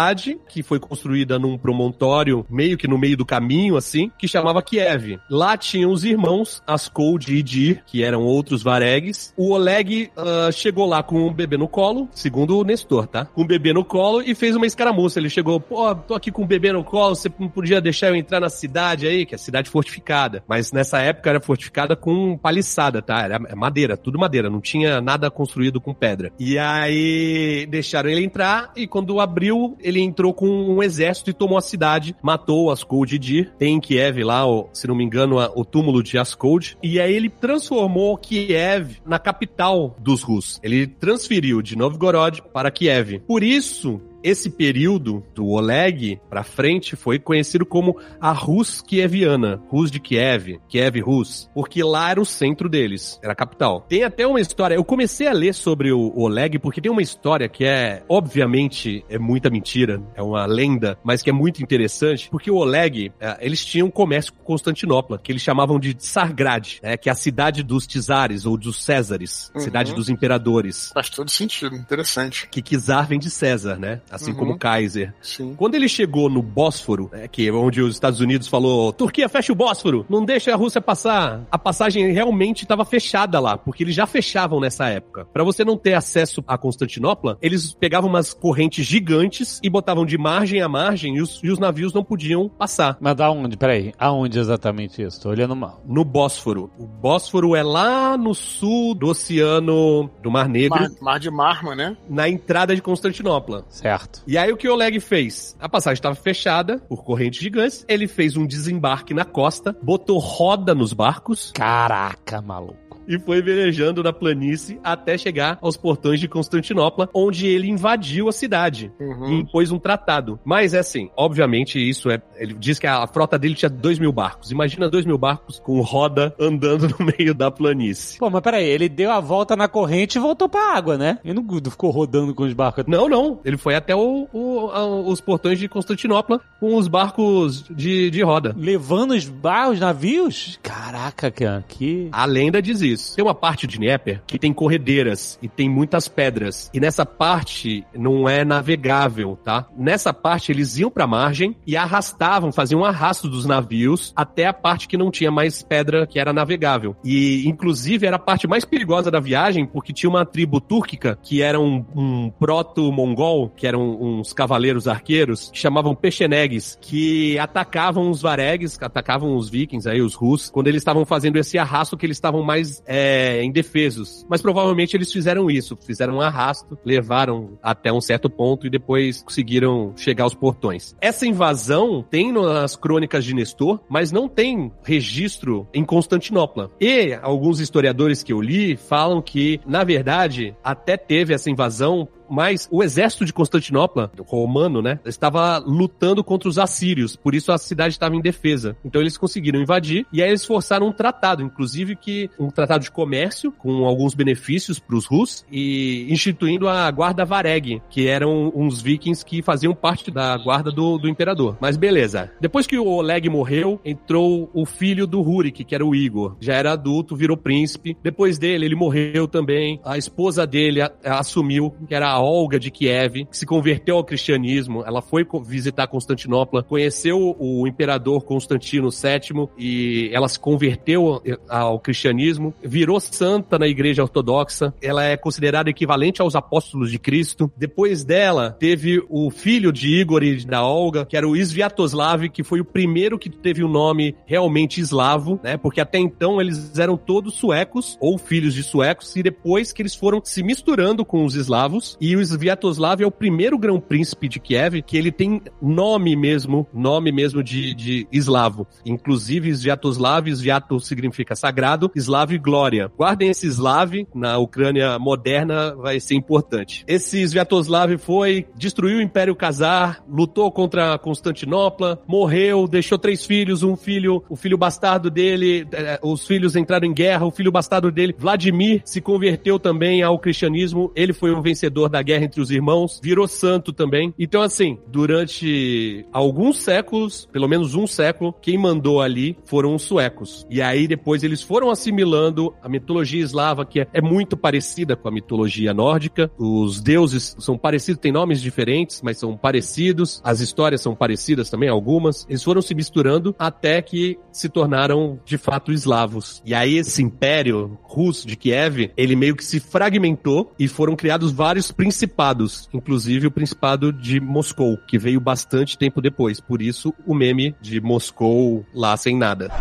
que 0.47 0.63
foi 0.63 0.79
construída 0.79 1.39
num 1.39 1.57
promontório, 1.57 2.45
meio 2.49 2.77
que 2.77 2.87
no 2.87 2.97
meio 2.97 3.17
do 3.17 3.25
caminho, 3.25 3.77
assim, 3.77 4.11
que 4.17 4.27
chamava 4.27 4.61
Kiev. 4.61 5.19
Lá 5.29 5.57
tinham 5.57 5.91
os 5.91 6.03
irmãos 6.03 6.61
Askold 6.65 7.33
e 7.33 7.39
Idir, 7.39 7.83
que 7.85 8.03
eram 8.03 8.23
outros 8.23 8.63
varegues. 8.63 9.33
O 9.37 9.51
Oleg 9.51 10.11
ah, 10.17 10.49
chegou 10.51 10.85
lá 10.85 11.03
com 11.03 11.27
um 11.27 11.33
bebê 11.33 11.57
no 11.57 11.67
colo, 11.67 12.07
segundo 12.13 12.57
o 12.57 12.63
Nestor, 12.63 13.07
tá? 13.07 13.25
Com 13.25 13.43
um 13.43 13.47
bebê 13.47 13.73
no 13.73 13.83
colo 13.83 14.21
e 14.21 14.35
fez 14.35 14.55
uma 14.55 14.65
escaramuça. 14.65 15.19
Ele 15.19 15.29
chegou, 15.29 15.59
pô, 15.59 15.93
tô 15.95 16.13
aqui 16.13 16.31
com 16.31 16.43
um 16.43 16.47
bebê 16.47 16.71
no 16.71 16.83
colo, 16.83 17.15
você 17.15 17.31
não 17.39 17.47
podia 17.47 17.81
deixar 17.81 18.09
eu 18.09 18.15
entrar 18.15 18.39
na 18.39 18.49
cidade 18.49 19.07
aí, 19.07 19.25
que 19.25 19.35
é 19.35 19.37
cidade 19.37 19.69
fortificada. 19.69 20.43
Mas 20.47 20.71
nessa 20.71 20.99
época 20.99 21.29
era 21.29 21.39
fortificada 21.39 21.95
com 21.95 22.37
paliçada, 22.37 23.01
tá? 23.01 23.21
Era 23.21 23.39
madeira, 23.55 23.97
tudo 23.97 24.19
madeira, 24.19 24.49
não 24.49 24.61
tinha 24.61 25.01
nada 25.01 25.29
construído 25.29 25.79
com 25.79 25.93
pedra. 25.93 26.31
E 26.39 26.57
aí 26.57 27.65
deixaram 27.69 28.09
ele 28.09 28.23
entrar 28.23 28.71
e 28.75 28.87
quando 28.87 29.19
abriu, 29.19 29.77
ele 29.85 30.01
entrou 30.01 30.33
com 30.33 30.47
um 30.47 30.81
exército 30.81 31.29
e 31.29 31.33
tomou 31.33 31.57
a 31.57 31.61
cidade, 31.61 32.15
matou 32.21 32.71
Askold 32.71 33.15
e 33.15 33.19
Dir. 33.19 33.53
Tem 33.57 33.75
em 33.75 33.79
Kiev 33.79 34.23
lá, 34.23 34.45
o- 34.45 34.67
se 34.73 34.87
não 34.87 34.95
me 34.95 35.03
engano, 35.03 35.39
a- 35.39 35.51
o 35.55 35.63
túmulo 35.63 36.01
de 36.01 36.17
Askold. 36.17 36.77
E 36.81 36.99
aí 36.99 37.13
ele 37.13 37.29
transformou 37.29 38.17
Kiev 38.17 38.97
na 39.05 39.19
capital 39.19 39.95
dos 39.99 40.21
russos. 40.23 40.59
Ele 40.63 40.87
transferiu 40.87 41.61
de 41.61 41.77
Novgorod 41.77 42.41
para 42.53 42.71
Kiev. 42.71 43.19
Por 43.27 43.43
isso, 43.43 44.01
esse 44.25 44.49
período 44.49 45.23
do 45.33 45.47
Oleg 45.47 46.19
pra 46.29 46.43
frente 46.43 46.95
foi 46.95 47.19
conhecido 47.19 47.65
como 47.65 47.97
a 48.19 48.31
Rus 48.31 48.81
Kieviana, 48.81 49.61
Rus 49.69 49.91
de 49.91 49.99
Kiev, 49.99 50.59
Kiev 50.67 50.99
Rus, 50.99 51.49
porque 51.53 51.83
lá 51.83 52.09
era 52.11 52.19
o 52.19 52.25
centro 52.25 52.67
deles, 52.67 53.19
era 53.21 53.33
a 53.33 53.35
capital. 53.35 53.85
Tem 53.87 54.03
até 54.03 54.25
uma 54.25 54.41
história, 54.41 54.75
eu 54.75 54.83
comecei 54.83 55.27
a 55.27 55.33
ler 55.33 55.53
sobre 55.53 55.91
o 55.91 56.11
Oleg 56.17 56.57
porque 56.59 56.81
tem 56.81 56.91
uma 56.91 57.01
história 57.01 57.47
que 57.47 57.63
é, 57.65 58.03
obviamente, 58.09 59.05
é 59.09 59.17
muita 59.19 59.49
mentira, 59.49 60.01
é 60.15 60.21
uma 60.21 60.45
lenda, 60.45 60.97
mas 61.03 61.21
que 61.21 61.29
é 61.29 61.33
muito 61.33 61.61
interessante, 61.61 62.29
porque 62.29 62.49
o 62.49 62.55
Oleg, 62.55 63.11
eh, 63.19 63.37
eles 63.41 63.63
tinham 63.63 63.89
comércio 63.91 64.33
com 64.33 64.43
Constantinopla, 64.43 65.19
que 65.21 65.31
eles 65.31 65.41
chamavam 65.41 65.79
de 65.79 65.93
Tsargrad, 65.93 66.79
né, 66.81 66.97
que 66.97 67.09
é 67.09 67.11
a 67.11 67.15
cidade 67.15 67.61
dos 67.61 67.85
Czares 67.85 68.45
ou 68.45 68.57
dos 68.57 68.83
Césares, 68.83 69.51
Uhum. 69.53 69.61
cidade 69.61 69.93
dos 69.93 70.09
imperadores 70.09 70.91
Faz 70.93 71.09
todo 71.09 71.29
sentido, 71.29 71.75
interessante. 71.75 72.47
que 72.49 72.61
Kizar 72.61 73.07
vem 73.07 73.19
de 73.19 73.29
César, 73.29 73.77
né? 73.77 74.01
Assim 74.15 74.31
Uhum. 74.31 74.37
como 74.37 74.57
Kaiser. 74.57 75.13
Sim. 75.21 75.53
Quando 75.55 75.75
ele 75.75 75.87
chegou 75.87 76.29
no 76.29 76.41
Bósforo, 76.41 77.09
né, 77.11 77.27
que 77.27 77.47
é 77.47 77.51
onde 77.51 77.81
os 77.81 77.93
Estados 77.93 78.19
Unidos 78.19 78.47
falou, 78.47 78.91
Turquia, 78.93 79.29
fecha 79.29 79.51
o 79.51 79.55
Bósforo, 79.55 80.05
não 80.09 80.23
deixa 80.25 80.53
a 80.53 80.55
Rússia 80.55 80.81
passar. 80.81 81.43
A 81.51 81.57
passagem 81.57 82.11
realmente 82.11 82.63
estava 82.63 82.83
fechada 82.85 83.39
lá, 83.39 83.57
porque 83.57 83.83
eles 83.83 83.95
já 83.95 84.05
fechavam 84.05 84.59
nessa 84.59 84.87
época. 84.89 85.25
Pra 85.33 85.43
você 85.43 85.63
não 85.63 85.77
ter 85.77 85.93
acesso 85.93 86.43
a 86.47 86.57
Constantinopla, 86.57 87.37
eles 87.41 87.73
pegavam 87.73 88.09
umas 88.09 88.33
correntes 88.33 88.85
gigantes 88.85 89.59
e 89.63 89.69
botavam 89.69 90.05
de 90.05 90.17
margem 90.17 90.61
a 90.61 90.69
margem 90.69 91.17
e 91.17 91.21
os, 91.21 91.39
e 91.43 91.49
os 91.49 91.59
navios 91.59 91.93
não 91.93 92.03
podiam 92.03 92.47
passar. 92.49 92.97
Mas 92.99 93.15
da 93.15 93.29
onde? 93.31 93.57
Peraí, 93.57 93.93
aonde 93.97 94.39
exatamente 94.39 95.01
isso? 95.01 95.21
Tô 95.21 95.29
olhando 95.29 95.55
mal. 95.55 95.81
No 95.85 96.03
Bósforo. 96.05 96.69
O 96.77 96.85
Bósforo 96.85 97.55
é 97.55 97.63
lá 97.63 98.17
no 98.17 98.33
sul 98.33 98.93
do 98.95 99.07
Oceano 99.07 100.09
do 100.21 100.31
Mar 100.31 100.47
Negro, 100.47 100.79
Mar, 100.79 100.89
Mar 101.01 101.19
de 101.19 101.29
Marma, 101.31 101.75
né? 101.75 101.97
na 102.09 102.27
entrada 102.29 102.75
de 102.75 102.81
Constantinopla. 102.81 103.65
Certo. 103.69 104.04
E 104.27 104.37
aí 104.37 104.51
o 104.51 104.57
que 104.57 104.67
o 104.67 104.73
Oleg 104.73 104.99
fez? 104.99 105.55
A 105.59 105.69
passagem 105.69 105.95
estava 105.95 106.15
fechada 106.15 106.79
por 106.79 107.03
correntes 107.03 107.41
gigantes. 107.41 107.85
Ele 107.87 108.07
fez 108.07 108.37
um 108.37 108.45
desembarque 108.45 109.13
na 109.13 109.25
costa, 109.25 109.75
botou 109.81 110.19
roda 110.19 110.73
nos 110.73 110.93
barcos 110.93 111.51
Caraca, 111.53 112.41
maluco. 112.41 112.84
E 113.07 113.19
foi 113.19 113.41
velejando 113.41 114.01
na 114.03 114.11
planície 114.13 114.79
até 114.83 115.17
chegar 115.17 115.57
aos 115.61 115.77
portões 115.77 116.19
de 116.19 116.27
Constantinopla, 116.27 117.09
onde 117.13 117.47
ele 117.47 117.69
invadiu 117.69 118.27
a 118.27 118.31
cidade 118.31 118.91
e 118.99 119.03
Uhum. 119.03 119.39
impôs 119.39 119.71
um 119.71 119.79
tratado. 119.79 120.39
Mas 120.43 120.73
é 120.73 120.79
assim, 120.79 121.09
obviamente 121.15 121.77
isso 121.79 122.09
é. 122.09 122.21
Ele 122.37 122.53
diz 122.53 122.79
que 122.79 122.87
a 122.87 123.05
frota 123.07 123.37
dele 123.39 123.55
tinha 123.55 123.69
dois 123.69 123.97
mil 123.99 124.11
barcos. 124.11 124.51
Imagina 124.51 124.89
dois 124.89 125.05
mil 125.05 125.17
barcos 125.17 125.59
com 125.59 125.79
roda 125.81 126.33
andando 126.39 126.87
no 126.99 127.05
meio 127.17 127.33
da 127.33 127.49
planície. 127.51 128.17
Pô, 128.19 128.29
mas 128.29 128.41
peraí, 128.41 128.65
ele 128.65 128.89
deu 128.89 129.11
a 129.11 129.19
volta 129.19 129.55
na 129.55 129.67
corrente 129.67 130.17
e 130.17 130.21
voltou 130.21 130.49
pra 130.49 130.75
água, 130.75 130.97
né? 130.97 131.19
Ele 131.23 131.33
não 131.33 131.45
ficou 131.71 131.89
rodando 131.89 132.33
com 132.33 132.43
os 132.43 132.53
barcos. 132.53 132.83
Não, 132.87 133.07
não. 133.07 133.39
Ele 133.45 133.57
foi 133.57 133.75
até 133.75 133.95
o- 133.95 134.27
o- 134.33 135.09
os 135.11 135.21
portões 135.21 135.59
de 135.59 135.67
Constantinopla 135.69 136.39
com 136.59 136.75
os 136.75 136.87
barcos 136.87 137.63
de, 137.69 138.09
de 138.09 138.21
roda. 138.23 138.55
Levando 138.57 139.11
os 139.11 139.25
barcos, 139.27 139.79
navios? 139.79 140.59
Caraca, 140.61 141.31
cara, 141.31 141.63
que... 141.67 142.09
A 142.11 142.25
lenda 142.25 142.61
diz 142.61 142.81
isso. 142.81 142.94
Tem 143.15 143.23
uma 143.23 143.35
parte 143.35 143.67
de 143.67 143.77
Dnieper 143.77 144.21
que 144.25 144.39
tem 144.39 144.53
corredeiras 144.53 145.37
e 145.41 145.47
tem 145.47 145.69
muitas 145.69 146.07
pedras. 146.07 146.69
E 146.73 146.79
nessa 146.79 147.05
parte 147.05 147.85
não 147.93 148.27
é 148.27 148.43
navegável, 148.45 149.37
tá? 149.43 149.67
Nessa 149.77 150.13
parte 150.13 150.51
eles 150.51 150.77
iam 150.77 150.89
pra 150.89 151.07
margem 151.07 151.55
e 151.65 151.75
arrastavam, 151.75 152.51
faziam 152.51 152.81
um 152.81 152.85
arrasto 152.85 153.27
dos 153.29 153.45
navios 153.45 154.13
até 154.15 154.45
a 154.45 154.53
parte 154.53 154.87
que 154.87 154.97
não 154.97 155.11
tinha 155.11 155.31
mais 155.31 155.61
pedra 155.61 156.07
que 156.07 156.19
era 156.19 156.33
navegável. 156.33 156.95
E 157.03 157.47
inclusive 157.47 158.05
era 158.05 158.15
a 158.15 158.19
parte 158.19 158.47
mais 158.47 158.65
perigosa 158.65 159.11
da 159.11 159.19
viagem 159.19 159.65
porque 159.65 159.93
tinha 159.93 160.09
uma 160.09 160.25
tribo 160.25 160.59
túrquica 160.59 161.17
que 161.21 161.41
era 161.41 161.59
um, 161.59 161.85
um 161.95 162.29
proto-mongol, 162.29 163.49
que 163.49 163.67
eram 163.67 163.99
uns 164.01 164.33
cavaleiros 164.33 164.87
arqueiros, 164.87 165.49
que 165.51 165.57
chamavam 165.57 165.95
Pechenegues, 165.95 166.77
que 166.81 167.37
atacavam 167.39 168.09
os 168.09 168.21
varegues, 168.21 168.77
atacavam 168.81 169.35
os 169.35 169.49
vikings 169.49 169.89
aí, 169.89 170.01
os 170.01 170.13
russos, 170.13 170.49
quando 170.49 170.67
eles 170.67 170.81
estavam 170.81 171.05
fazendo 171.05 171.37
esse 171.37 171.57
arrasto 171.57 171.97
que 171.97 172.05
eles 172.05 172.17
estavam 172.17 172.43
mais 172.43 172.83
é, 172.85 173.43
indefesos. 173.43 174.25
Mas 174.29 174.41
provavelmente 174.41 174.95
eles 174.95 175.11
fizeram 175.11 175.49
isso, 175.49 175.77
fizeram 175.77 176.15
um 176.15 176.21
arrasto, 176.21 176.77
levaram 176.85 177.57
até 177.61 177.91
um 177.91 178.01
certo 178.01 178.29
ponto 178.29 178.65
e 178.65 178.69
depois 178.69 179.23
conseguiram 179.23 179.93
chegar 179.95 180.23
aos 180.23 180.33
portões. 180.33 180.95
Essa 181.01 181.25
invasão 181.25 182.05
tem 182.09 182.31
nas 182.31 182.75
crônicas 182.75 183.23
de 183.23 183.33
Nestor, 183.33 183.79
mas 183.89 184.11
não 184.11 184.27
tem 184.27 184.71
registro 184.83 185.67
em 185.73 185.83
Constantinopla. 185.83 186.71
E 186.79 187.13
alguns 187.21 187.59
historiadores 187.59 188.23
que 188.23 188.33
eu 188.33 188.41
li 188.41 188.75
falam 188.75 189.21
que, 189.21 189.59
na 189.65 189.83
verdade, 189.83 190.55
até 190.63 190.97
teve 190.97 191.33
essa 191.33 191.49
invasão 191.49 192.07
mas 192.29 192.67
o 192.71 192.83
exército 192.83 193.25
de 193.25 193.33
Constantinopla, 193.33 194.11
romano, 194.25 194.81
né, 194.81 194.99
estava 195.05 195.57
lutando 195.57 196.23
contra 196.23 196.49
os 196.49 196.57
assírios, 196.57 197.15
por 197.15 197.35
isso 197.35 197.51
a 197.51 197.57
cidade 197.57 197.93
estava 197.93 198.15
em 198.15 198.21
defesa. 198.21 198.75
Então 198.83 199.01
eles 199.01 199.17
conseguiram 199.17 199.61
invadir 199.61 200.05
e 200.11 200.21
aí 200.21 200.29
eles 200.29 200.45
forçaram 200.45 200.87
um 200.87 200.91
tratado, 200.91 201.41
inclusive 201.41 201.95
que 201.95 202.29
um 202.39 202.49
tratado 202.49 202.83
de 202.83 202.91
comércio 202.91 203.51
com 203.51 203.85
alguns 203.85 204.13
benefícios 204.13 204.79
para 204.79 204.95
os 204.95 205.05
russos 205.05 205.45
e 205.51 206.07
instituindo 206.11 206.67
a 206.67 206.89
guarda 206.91 207.25
Vareg, 207.25 207.81
que 207.89 208.07
eram 208.07 208.51
uns 208.55 208.81
vikings 208.81 209.25
que 209.25 209.41
faziam 209.41 209.73
parte 209.73 210.11
da 210.11 210.37
guarda 210.37 210.71
do, 210.71 210.97
do 210.97 211.09
imperador. 211.09 211.57
Mas 211.59 211.77
beleza. 211.77 212.31
Depois 212.39 212.67
que 212.67 212.77
o 212.77 212.85
Oleg 212.85 213.29
morreu, 213.29 213.79
entrou 213.83 214.49
o 214.53 214.65
filho 214.65 215.07
do 215.07 215.21
Rurik, 215.21 215.63
que 215.63 215.75
era 215.75 215.85
o 215.85 215.95
Igor. 215.95 216.35
Já 216.39 216.53
era 216.53 216.73
adulto, 216.73 217.15
virou 217.15 217.37
príncipe. 217.37 217.97
Depois 218.01 218.37
dele, 218.37 218.65
ele 218.65 218.75
morreu 218.75 219.27
também. 219.27 219.79
A 219.83 219.97
esposa 219.97 220.45
dele 220.45 220.79
assumiu, 221.03 221.73
que 221.87 221.95
era 221.95 222.09
a 222.15 222.21
Olga 222.21 222.57
de 222.57 222.71
Kiev, 222.71 223.25
que 223.25 223.37
se 223.37 223.45
converteu 223.45 223.97
ao 223.97 224.03
cristianismo. 224.03 224.85
Ela 224.87 225.01
foi 225.01 225.27
visitar 225.43 225.85
Constantinopla, 225.85 226.63
conheceu 226.63 227.35
o 227.37 227.67
imperador 227.67 228.23
Constantino 228.23 228.89
VII 228.89 229.49
e 229.57 230.09
ela 230.13 230.29
se 230.29 230.39
converteu 230.39 231.21
ao 231.49 231.77
cristianismo, 231.77 232.53
virou 232.63 233.01
santa 233.01 233.59
na 233.59 233.67
igreja 233.67 234.01
ortodoxa. 234.01 234.73
Ela 234.81 235.03
é 235.03 235.17
considerada 235.17 235.69
equivalente 235.69 236.21
aos 236.21 236.35
apóstolos 236.35 236.89
de 236.89 236.97
Cristo. 236.97 237.51
Depois 237.57 238.05
dela, 238.05 238.55
teve 238.57 239.03
o 239.09 239.29
filho 239.29 239.73
de 239.73 239.93
Igor 239.99 240.23
e 240.23 240.45
da 240.45 240.65
Olga, 240.65 241.05
que 241.05 241.17
era 241.17 241.27
o 241.27 241.35
Sviatoslav, 241.35 242.29
que 242.29 242.43
foi 242.43 242.61
o 242.61 242.65
primeiro 242.65 243.19
que 243.19 243.29
teve 243.29 243.61
o 243.61 243.67
nome 243.67 244.15
realmente 244.25 244.79
eslavo, 244.79 245.37
né? 245.43 245.57
Porque 245.57 245.81
até 245.81 245.97
então 245.97 246.39
eles 246.39 246.79
eram 246.79 246.95
todos 246.95 247.33
suecos 247.33 247.97
ou 247.99 248.17
filhos 248.17 248.53
de 248.53 248.63
suecos 248.63 249.13
e 249.17 249.21
depois 249.21 249.73
que 249.73 249.81
eles 249.81 249.95
foram 249.95 250.21
se 250.23 250.41
misturando 250.41 251.03
com 251.03 251.25
os 251.25 251.35
eslavos 251.35 251.97
e 252.05 252.15
o 252.15 252.21
Sviatoslav 252.21 253.01
é 253.01 253.07
o 253.07 253.09
primeiro 253.09 253.57
grão-príncipe 253.57 254.29
de 254.29 254.39
Kiev 254.39 254.83
que 254.83 254.95
ele 254.95 255.11
tem 255.11 255.41
nome 255.59 256.15
mesmo, 256.15 256.67
nome 256.71 257.11
mesmo 257.11 257.41
de, 257.41 257.73
de 257.73 258.07
eslavo. 258.11 258.67
Inclusive 258.85 259.49
Sviatoslav, 259.49 260.29
Sviato 260.29 260.79
significa 260.79 261.35
sagrado, 261.35 261.89
Slav 261.95 262.37
glória. 262.37 262.91
Guardem 262.95 263.31
esse 263.31 263.47
Slav 263.47 264.05
na 264.13 264.37
Ucrânia 264.37 264.99
moderna, 264.99 265.73
vai 265.75 265.99
ser 265.99 266.13
importante. 266.13 266.83
Esse 266.87 267.23
Sviatoslav 267.23 267.97
foi, 267.97 268.45
destruiu 268.55 268.99
o 268.99 269.01
Império 269.01 269.35
Khazar, 269.35 270.03
lutou 270.07 270.51
contra 270.51 270.99
Constantinopla, 270.99 271.99
morreu, 272.07 272.67
deixou 272.67 272.99
três 272.99 273.25
filhos, 273.25 273.63
um 273.63 273.75
filho, 273.75 274.23
o 274.29 274.35
filho 274.35 274.59
bastardo 274.59 275.09
dele, 275.09 275.67
eh, 275.71 275.99
os 276.03 276.27
filhos 276.27 276.55
entraram 276.55 276.87
em 276.87 276.93
guerra, 276.93 277.25
o 277.25 277.31
filho 277.31 277.51
bastardo 277.51 277.91
dele, 277.91 278.15
Vladimir, 278.15 278.83
se 278.85 279.01
converteu 279.01 279.57
também 279.57 280.03
ao 280.03 280.19
cristianismo, 280.19 280.91
ele 280.95 281.11
foi 281.11 281.31
o 281.31 281.41
vencedor 281.41 281.94
da 281.95 282.01
guerra 282.01 282.25
entre 282.25 282.41
os 282.41 282.51
irmãos, 282.51 282.99
virou 283.01 283.25
santo 283.25 283.71
também. 283.71 284.13
Então, 284.19 284.41
assim, 284.41 284.77
durante 284.87 286.05
alguns 286.11 286.57
séculos, 286.57 287.25
pelo 287.31 287.47
menos 287.47 287.73
um 287.73 287.87
século, 287.87 288.33
quem 288.41 288.57
mandou 288.57 289.01
ali 289.01 289.37
foram 289.45 289.73
os 289.73 289.83
suecos. 289.83 290.45
E 290.49 290.61
aí 290.61 290.87
depois 290.87 291.23
eles 291.23 291.41
foram 291.41 291.69
assimilando 291.69 292.53
a 292.61 292.67
mitologia 292.67 293.23
eslava, 293.23 293.65
que 293.65 293.79
é, 293.79 293.87
é 293.93 294.01
muito 294.01 294.35
parecida 294.35 294.97
com 294.97 295.07
a 295.07 295.11
mitologia 295.11 295.73
nórdica. 295.73 296.29
Os 296.37 296.81
deuses 296.81 297.33
são 297.39 297.57
parecidos, 297.57 298.01
têm 298.01 298.11
nomes 298.11 298.41
diferentes, 298.41 299.01
mas 299.01 299.17
são 299.17 299.37
parecidos. 299.37 300.19
As 300.21 300.41
histórias 300.41 300.81
são 300.81 300.93
parecidas 300.93 301.49
também, 301.49 301.69
algumas. 301.69 302.25
Eles 302.27 302.43
foram 302.43 302.61
se 302.61 302.75
misturando 302.75 303.33
até 303.39 303.81
que 303.81 304.19
se 304.33 304.49
tornaram 304.49 305.17
de 305.23 305.37
fato 305.37 305.71
eslavos. 305.71 306.41
E 306.45 306.53
aí 306.53 306.77
esse 306.77 307.01
império 307.01 307.77
russo 307.83 308.27
de 308.27 308.35
Kiev, 308.35 308.91
ele 308.97 309.15
meio 309.15 309.35
que 309.35 309.45
se 309.45 309.61
fragmentou 309.61 310.51
e 310.59 310.67
foram 310.67 310.95
criados 310.95 311.31
vários 311.31 311.71
principados, 311.85 312.67
inclusive 312.73 313.27
o 313.27 313.31
principado 313.31 313.93
de 313.93 314.19
Moscou, 314.19 314.75
que 314.87 314.97
veio 314.97 315.19
bastante 315.21 315.77
tempo 315.77 316.01
depois. 316.01 316.39
Por 316.39 316.59
isso 316.59 316.91
o 317.05 317.13
meme 317.13 317.55
de 317.61 317.79
Moscou 317.79 318.65
lá 318.73 318.97
sem 318.97 319.15
nada. 319.15 319.51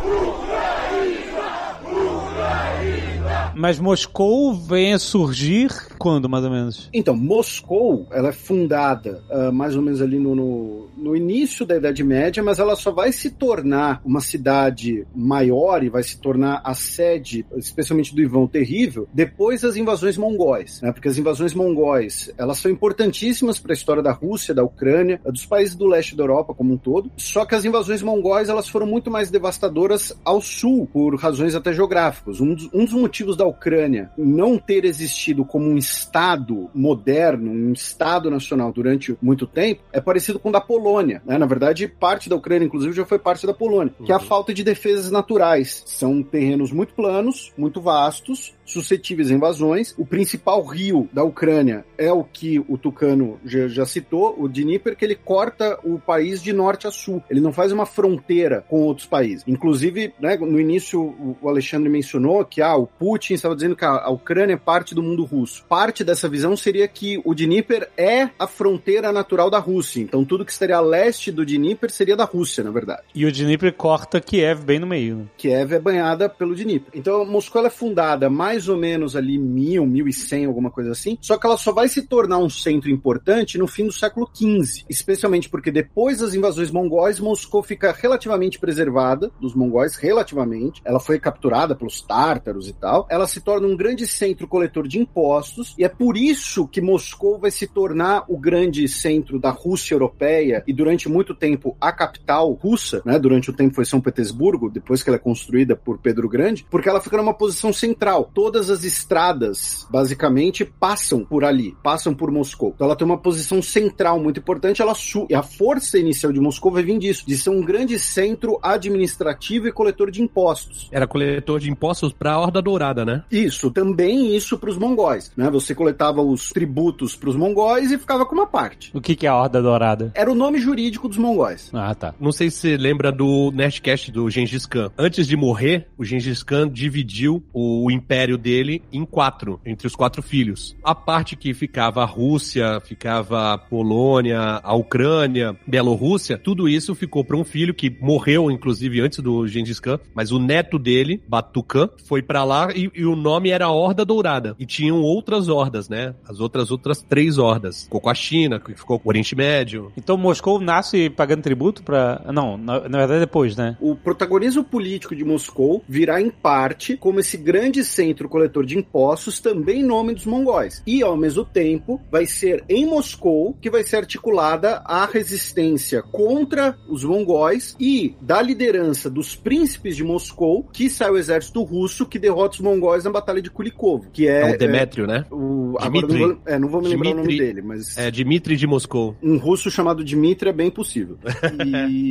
Mas 3.55 3.79
Moscou 3.79 4.55
vem 4.55 4.95
a 4.95 4.99
surgir 4.99 5.71
quando, 5.99 6.29
mais 6.29 6.45
ou 6.45 6.51
menos? 6.51 6.89
Então, 6.93 7.17
Moscou, 7.17 8.07
ela 8.11 8.29
é 8.29 8.33
fundada 8.33 9.23
ah, 9.31 9.53
mais 9.53 9.77
ou 9.77 9.83
menos 9.83 10.01
ali 10.03 10.19
no, 10.19 10.35
no, 10.35 10.89
no 10.97 11.17
início 11.17 11.65
da 11.65 11.77
Idade 11.77 12.03
Média, 12.03 12.43
mas 12.43 12.59
ela 12.59 12.77
só 12.77 12.91
vai 12.91 13.13
se 13.13 13.31
tornar 13.31 14.01
uma 14.05 14.21
cidade 14.21 15.07
maior 15.15 15.83
e 15.83 15.89
vai 15.89 16.03
se 16.03 16.19
tornar 16.19 16.61
a 16.65 16.75
sede, 16.75 17.47
especialmente 17.57 18.15
do 18.15 18.23
Ivão 18.23 18.47
Terrível, 18.47 19.09
depois 19.13 19.63
das 19.63 19.77
invasões 19.77 20.17
mongóis, 20.17 20.81
né? 20.81 20.93
Porque 20.93 21.09
as 21.09 21.19
invasões 21.19 21.55
mongóis, 21.55 22.33
elas 22.37 22.59
são 22.59 22.71
importantíssimas 22.71 23.59
para 23.59 23.73
a 23.73 23.75
história 23.75 24.03
da 24.03 24.13
Rússia, 24.13 24.55
da 24.55 24.63
Ucrânia, 24.63 25.21
dos 25.25 25.47
países 25.47 25.75
do 25.75 25.87
leste 25.87 26.17
da 26.17 26.23
Europa 26.23 26.55
como 26.55 26.73
um 26.73 26.77
todo. 26.77 27.11
Só 27.17 27.45
que 27.45 27.55
as 27.55 27.65
invasões 27.65 28.03
mongóis, 28.03 28.49
elas 28.49 28.69
foram 28.69 28.87
muito 28.87 29.11
mais 29.11 29.31
devastadoras 29.31 30.17
ao 30.25 30.41
sul, 30.41 30.89
por 30.93 31.15
razões 31.17 31.55
até 31.55 31.73
geográficas. 31.73 32.41
Um 32.41 32.55
dos, 32.55 32.69
um 32.73 32.85
dos 32.85 32.95
motivos 32.95 33.37
da 33.37 33.47
Ucrânia 33.47 34.11
não 34.17 34.59
ter 34.59 34.85
existido 34.85 35.45
como 35.45 35.69
um 35.69 35.77
estado 35.85 36.71
moderno, 36.75 37.51
um 37.51 37.73
estado 37.73 38.31
nacional 38.31 38.73
durante 38.73 39.17
muito 39.21 39.47
tempo, 39.47 39.83
é 39.93 40.01
parecido 40.01 40.39
com 40.39 40.49
o 40.49 40.53
da 40.53 40.61
Polônia. 40.61 41.23
Né? 41.25 41.37
Na 41.39 41.47
verdade, 41.47 41.87
parte 41.87 42.29
da 42.29 42.37
Ucrânia, 42.37 42.67
inclusive, 42.67 42.93
já 42.95 43.05
foi 43.05 43.19
parte 43.19 43.47
da 43.47 43.55
Polônia, 43.55 43.95
que 44.05 44.11
é 44.11 44.15
a 44.15 44.21
falta 44.21 44.53
de 44.53 44.65
defesas 44.65 45.11
naturais. 45.11 45.83
São 45.87 46.23
terrenos 46.23 46.73
muito 46.73 46.95
planos, 46.95 47.53
muito 47.57 47.81
vastos, 47.81 48.55
suscetíveis 48.65 49.31
a 49.31 49.35
invasões. 49.35 49.95
O 49.99 50.07
principal 50.07 50.63
rio 50.65 51.09
da 51.13 51.23
Ucrânia 51.25 51.85
é 51.99 52.13
o 52.13 52.25
que 52.25 52.59
o 52.69 52.77
Tucano 52.79 53.39
já, 53.45 53.69
já 53.69 53.87
citou, 53.87 54.35
o 54.39 54.49
Dnieper, 54.49 54.97
que 54.97 55.05
ele 55.05 55.15
corta 55.15 55.79
o 55.85 55.99
país 55.99 56.43
de 56.43 56.53
norte 56.53 56.87
a 56.87 56.91
sul. 56.91 57.23
Ele 57.29 57.41
não 57.41 57.53
faz 57.53 57.73
uma 57.73 57.87
fronteira 57.87 58.65
com 58.69 58.83
outros 58.83 59.07
países. 59.07 59.45
Inclusive, 59.47 60.13
né, 60.21 60.37
no 60.37 60.61
início, 60.61 61.37
o 61.41 61.49
Alexandre 61.49 61.89
mencionou 61.89 62.45
que 62.45 62.63
ah, 62.63 62.77
o 62.77 62.87
Putin 62.87 63.35
estava 63.35 63.55
dizendo 63.55 63.77
que 63.77 63.85
a 63.85 64.11
Ucrânia 64.11 64.55
é 64.55 64.59
parte 64.59 64.95
do 64.95 65.03
mundo 65.03 65.25
russo. 65.25 65.65
Parte 65.69 66.05
dessa 66.05 66.29
visão 66.29 66.57
seria 66.57 66.87
que 66.87 67.21
o 67.25 67.35
Dnieper 67.35 67.91
é 67.97 68.29
a 68.39 68.47
fronteira 68.47 69.13
natural 69.13 69.51
da 69.51 69.59
Rússia. 69.59 70.01
Então, 70.01 70.25
tudo 70.25 70.45
que 70.45 70.53
estaria 70.53 70.77
a 70.77 70.81
leste 70.81 71.31
do 71.31 71.45
Dnieper 71.45 71.91
seria 71.91 72.17
da 72.17 72.25
Rússia, 72.25 72.63
na 72.63 72.71
verdade. 72.71 73.03
E 73.15 73.25
o 73.27 73.33
Dnieper 73.33 73.73
corta 73.73 74.21
Kiev 74.21 74.63
bem 74.65 74.79
no 74.79 74.87
meio. 74.87 75.17
né? 75.17 75.25
Kiev 75.37 75.73
é 75.75 75.79
banhada 75.79 76.29
pelo 76.29 76.55
Dnieper. 76.55 76.93
Então, 76.95 77.25
Moscou 77.25 77.65
é 77.67 77.71
fundada 77.71 78.31
mais 78.31 78.54
ou 78.69 78.77
menos 78.77 79.17
ali 79.17 79.39
mil, 79.39 79.87
mil 79.87 80.09
e 80.09 80.13
cem, 80.13 80.45
alguma 80.45 80.71
coisa 80.71 80.93
assim. 80.93 81.19
Só 81.21 81.37
que 81.37 81.47
ela 81.47 81.57
só 81.57 81.73
vai 81.73 81.89
se 81.89 82.03
tornar 82.03 82.39
um 82.39 82.49
centro 82.49 82.91
importante 82.91 83.59
no 83.59 83.67
fim 83.67 83.87
do 83.87 83.93
século 83.93 84.29
XV, 84.35 84.85
especialmente 84.89 85.49
porque 85.49 85.71
depois 85.71 86.19
das 86.19 86.35
invasões 86.35 86.71
mongóis, 86.71 87.21
Moscou 87.21 87.63
fica 87.63 87.93
relativamente 87.93 88.59
preservada 88.59 89.31
dos 89.41 89.55
mongóis, 89.55 89.97
relativamente. 89.97 90.81
Ela 90.85 91.01
foi 91.01 91.19
capturada 91.19 91.75
pelos 91.75 92.01
tártaros 92.01 92.69
e 92.69 92.73
tal. 92.73 93.07
Ela 93.11 93.27
se 93.27 93.41
torna 93.41 93.67
um 93.67 93.77
grande 93.77 94.07
centro 94.07 94.47
coletor 94.47 94.87
de 94.87 94.99
impostos 94.99 95.75
e 95.79 95.85
é 95.85 95.89
por 95.89 96.17
isso 96.17 96.69
que 96.69 96.81
Moscou 96.81 97.39
vai 97.39 97.51
se 97.51 97.67
tornar 97.67 98.25
o 98.29 98.39
grande 98.39 98.87
centro 98.89 99.39
da 99.39 99.51
Rússia 99.51 99.95
europeia 99.95 100.63
e 100.67 100.73
durante 100.73 101.09
muito 101.09 101.35
tempo 101.35 101.77
a 101.81 101.93
capital 101.93 102.53
russa, 102.53 103.03
né? 103.05 103.19
Durante 103.19 103.51
o 103.51 103.53
tempo 103.53 103.75
foi 103.75 103.85
São 103.85 104.01
Petersburgo, 104.01 104.71
depois 104.71 105.03
que 105.03 105.11
ela 105.11 105.17
é 105.17 105.21
construída 105.21 105.77
por 105.77 105.99
Pedro 105.99 106.29
Grande, 106.29 106.67
porque 106.71 106.89
ela 106.89 107.01
fica 107.01 107.17
numa 107.17 107.35
posição 107.35 107.73
central. 107.73 108.31
Todas 108.45 108.69
as 108.69 108.85
estradas, 108.85 109.87
basicamente, 109.91 110.67
passam 110.67 111.25
por 111.25 111.47
ali, 111.47 111.75
passam 111.83 112.15
por 112.15 112.31
Moscou. 112.31 112.73
Então 112.75 112.87
ela 112.87 112.95
tem 112.95 113.07
uma 113.07 113.17
posição 113.17 113.63
central 113.63 114.21
muito 114.21 114.39
importante. 114.39 114.83
Ela 114.83 114.95
su 114.95 115.27
e 115.31 115.35
a 115.35 115.43
força 115.43 115.99
inicial 115.99 116.31
de 116.31 116.39
Moscou 116.39 116.71
vai 116.71 116.83
vir 116.83 116.99
disso, 116.99 117.25
de 117.27 117.39
ser 117.39 117.49
um 117.49 117.63
grande 117.63 117.99
centro 117.99 118.59
administrativo 118.63 119.67
e 119.67 119.73
coletor 119.73 120.11
de 120.11 120.21
impostos. 120.21 120.91
Era 120.93 121.07
coletor 121.07 121.59
de 121.59 121.71
impostos 121.71 122.13
pra 122.13 122.39
Horda 122.39 122.61
Dourada, 122.61 123.03
né? 123.03 123.25
Isso, 123.33 123.71
também 123.71 124.37
isso 124.37 124.59
para 124.59 124.69
os 124.69 124.77
mongóis, 124.77 125.33
né? 125.35 125.49
Você 125.49 125.75
coletava 125.75 126.21
os 126.21 126.51
tributos 126.51 127.17
para 127.17 127.31
os 127.31 127.37
mongóis 127.37 127.91
e 127.91 127.97
ficava 127.97 128.27
com 128.27 128.35
uma 128.35 128.47
parte. 128.47 128.91
O 128.93 129.01
que, 129.01 129.17
que 129.17 129.27
é 129.27 129.31
a 129.31 129.37
Horda 129.37 129.63
Dourada? 129.63 130.13
Era 130.15 130.31
o 130.31 130.35
nome 130.35 130.59
jurídico 130.59 131.09
dos 131.09 131.17
mongóis. 131.17 131.71
Ah, 131.73 131.95
tá. 131.95 132.15
Não 132.21 132.31
sei 132.31 132.51
se 132.51 132.59
você 132.59 132.77
lembra 132.77 133.11
do 133.11 133.51
Nerdcast 133.55 134.13
do 134.13 134.29
Gengis 134.29 134.67
Khan. 134.67 134.91
Antes 134.99 135.27
de 135.27 135.35
morrer, 135.35 135.89
o 135.97 136.05
Gengis 136.05 136.43
Khan 136.43 136.69
dividiu 136.69 137.43
o 137.51 137.91
império 137.91 138.34
dele 138.37 138.83
em 138.93 139.05
quatro, 139.05 139.61
entre 139.65 139.87
os 139.87 139.95
quatro 139.95 140.23
filhos. 140.23 140.77
A 140.83 140.95
parte 140.95 141.37
que 141.37 141.55
ficava 141.55 142.03
a 142.03 142.07
Rússia, 142.07 142.81
ficava 142.81 143.55
a 143.55 143.59
Polônia, 143.59 144.61
a 144.63 144.75
Ucrânia, 144.75 145.57
Bielorrússia, 145.67 146.39
tudo 146.39 146.69
isso 146.69 146.95
ficou 146.95 147.25
para 147.25 147.37
um 147.37 147.45
filho 147.45 147.75
que 147.75 147.95
morreu, 148.01 148.51
inclusive, 148.51 149.01
antes 149.01 149.19
do 149.21 149.47
Gengis 149.47 149.81
Khan, 149.81 149.99
mas 150.15 150.33
o 150.33 150.39
neto 150.39 150.79
dele, 150.79 151.23
Batukan, 151.29 151.89
foi 152.05 152.23
para 152.23 152.45
lá 152.45 152.69
e, 152.75 152.91
e 152.95 153.05
o 153.05 153.17
nome 153.17 153.51
era 153.51 153.69
Horda 153.69 154.05
Dourada. 154.05 154.57
E 154.59 154.67
tinham 154.67 155.01
outras 155.01 155.49
hordas, 155.49 155.89
né? 155.89 156.15
As 156.29 156.41
outras 156.41 156.71
outras 156.71 157.03
três 157.03 157.39
hordas. 157.39 157.85
Ficou 157.85 158.01
com 158.01 158.11
a 158.11 158.15
China, 158.15 158.61
que 158.61 158.75
ficou 158.75 158.99
com 158.99 159.09
o 159.09 159.11
Oriente 159.11 159.35
Médio. 159.35 159.93
Então 159.97 160.17
Moscou 160.17 160.61
nasce 160.61 161.11
pagando 161.11 161.43
tributo 161.43 161.83
pra. 161.83 162.23
Não, 162.33 162.57
na, 162.57 162.89
na 162.89 162.99
verdade 162.99 163.21
depois, 163.21 163.57
né? 163.57 163.77
O 163.81 163.95
protagonismo 163.95 164.65
político 164.65 165.15
de 165.15 165.25
Moscou 165.25 165.83
virá 165.89 166.21
em 166.21 166.31
parte 166.31 166.97
como 166.97 167.21
esse 167.21 167.37
grande 167.37 167.85
centro 167.85 168.24
coletor 168.29 168.65
de 168.65 168.79
impostos, 168.79 169.41
também 169.41 169.81
em 169.81 169.85
nome 169.85 170.15
dos 170.15 170.27
mongóis. 170.27 170.83
E, 170.87 171.03
ao 171.03 171.17
mesmo 171.17 171.45
tempo, 171.45 172.01
vai 172.11 172.27
ser 172.27 172.65
em 172.69 172.87
Moscou 172.87 173.57
que 173.61 173.71
vai 173.71 173.83
ser 173.83 173.97
articulada 173.97 174.83
a 174.85 175.07
resistência 175.07 176.03
contra 176.03 176.77
os 176.89 177.05
mongóis 177.05 177.77
e 177.79 178.15
da 178.21 178.41
liderança 178.41 179.09
dos 179.11 179.35
príncipes 179.35 179.97
de 179.97 180.05
Moscou 180.05 180.65
que 180.73 180.89
sai 180.91 181.11
o 181.11 181.17
exército 181.17 181.63
russo 181.63 182.07
que 182.07 182.19
derrota 182.19 182.55
os 182.57 182.61
mongóis 182.61 183.05
na 183.05 183.11
Batalha 183.11 183.43
de 183.43 183.51
Kulikov, 183.51 184.07
que 184.13 184.29
é... 184.29 184.51
É 184.51 184.55
o 184.55 184.59
Demétrio, 184.59 185.07
né? 185.07 185.25
o, 185.31 185.77
não 185.81 186.09
vou, 186.09 186.39
é, 186.47 186.59
não 186.59 186.69
vou 186.69 186.83
me 186.83 186.89
lembrar 186.89 187.11
o 187.11 187.15
nome 187.17 187.39
dele, 187.39 187.63
mas... 187.63 187.97
É 187.97 188.11
Dmitri 188.11 188.57
de 188.57 188.67
Moscou. 188.67 189.17
Um 189.23 189.37
russo 189.37 189.71
chamado 189.71 190.05
Dmitry 190.05 190.49
é 190.51 190.53
bem 190.53 190.71
possível. 190.71 191.19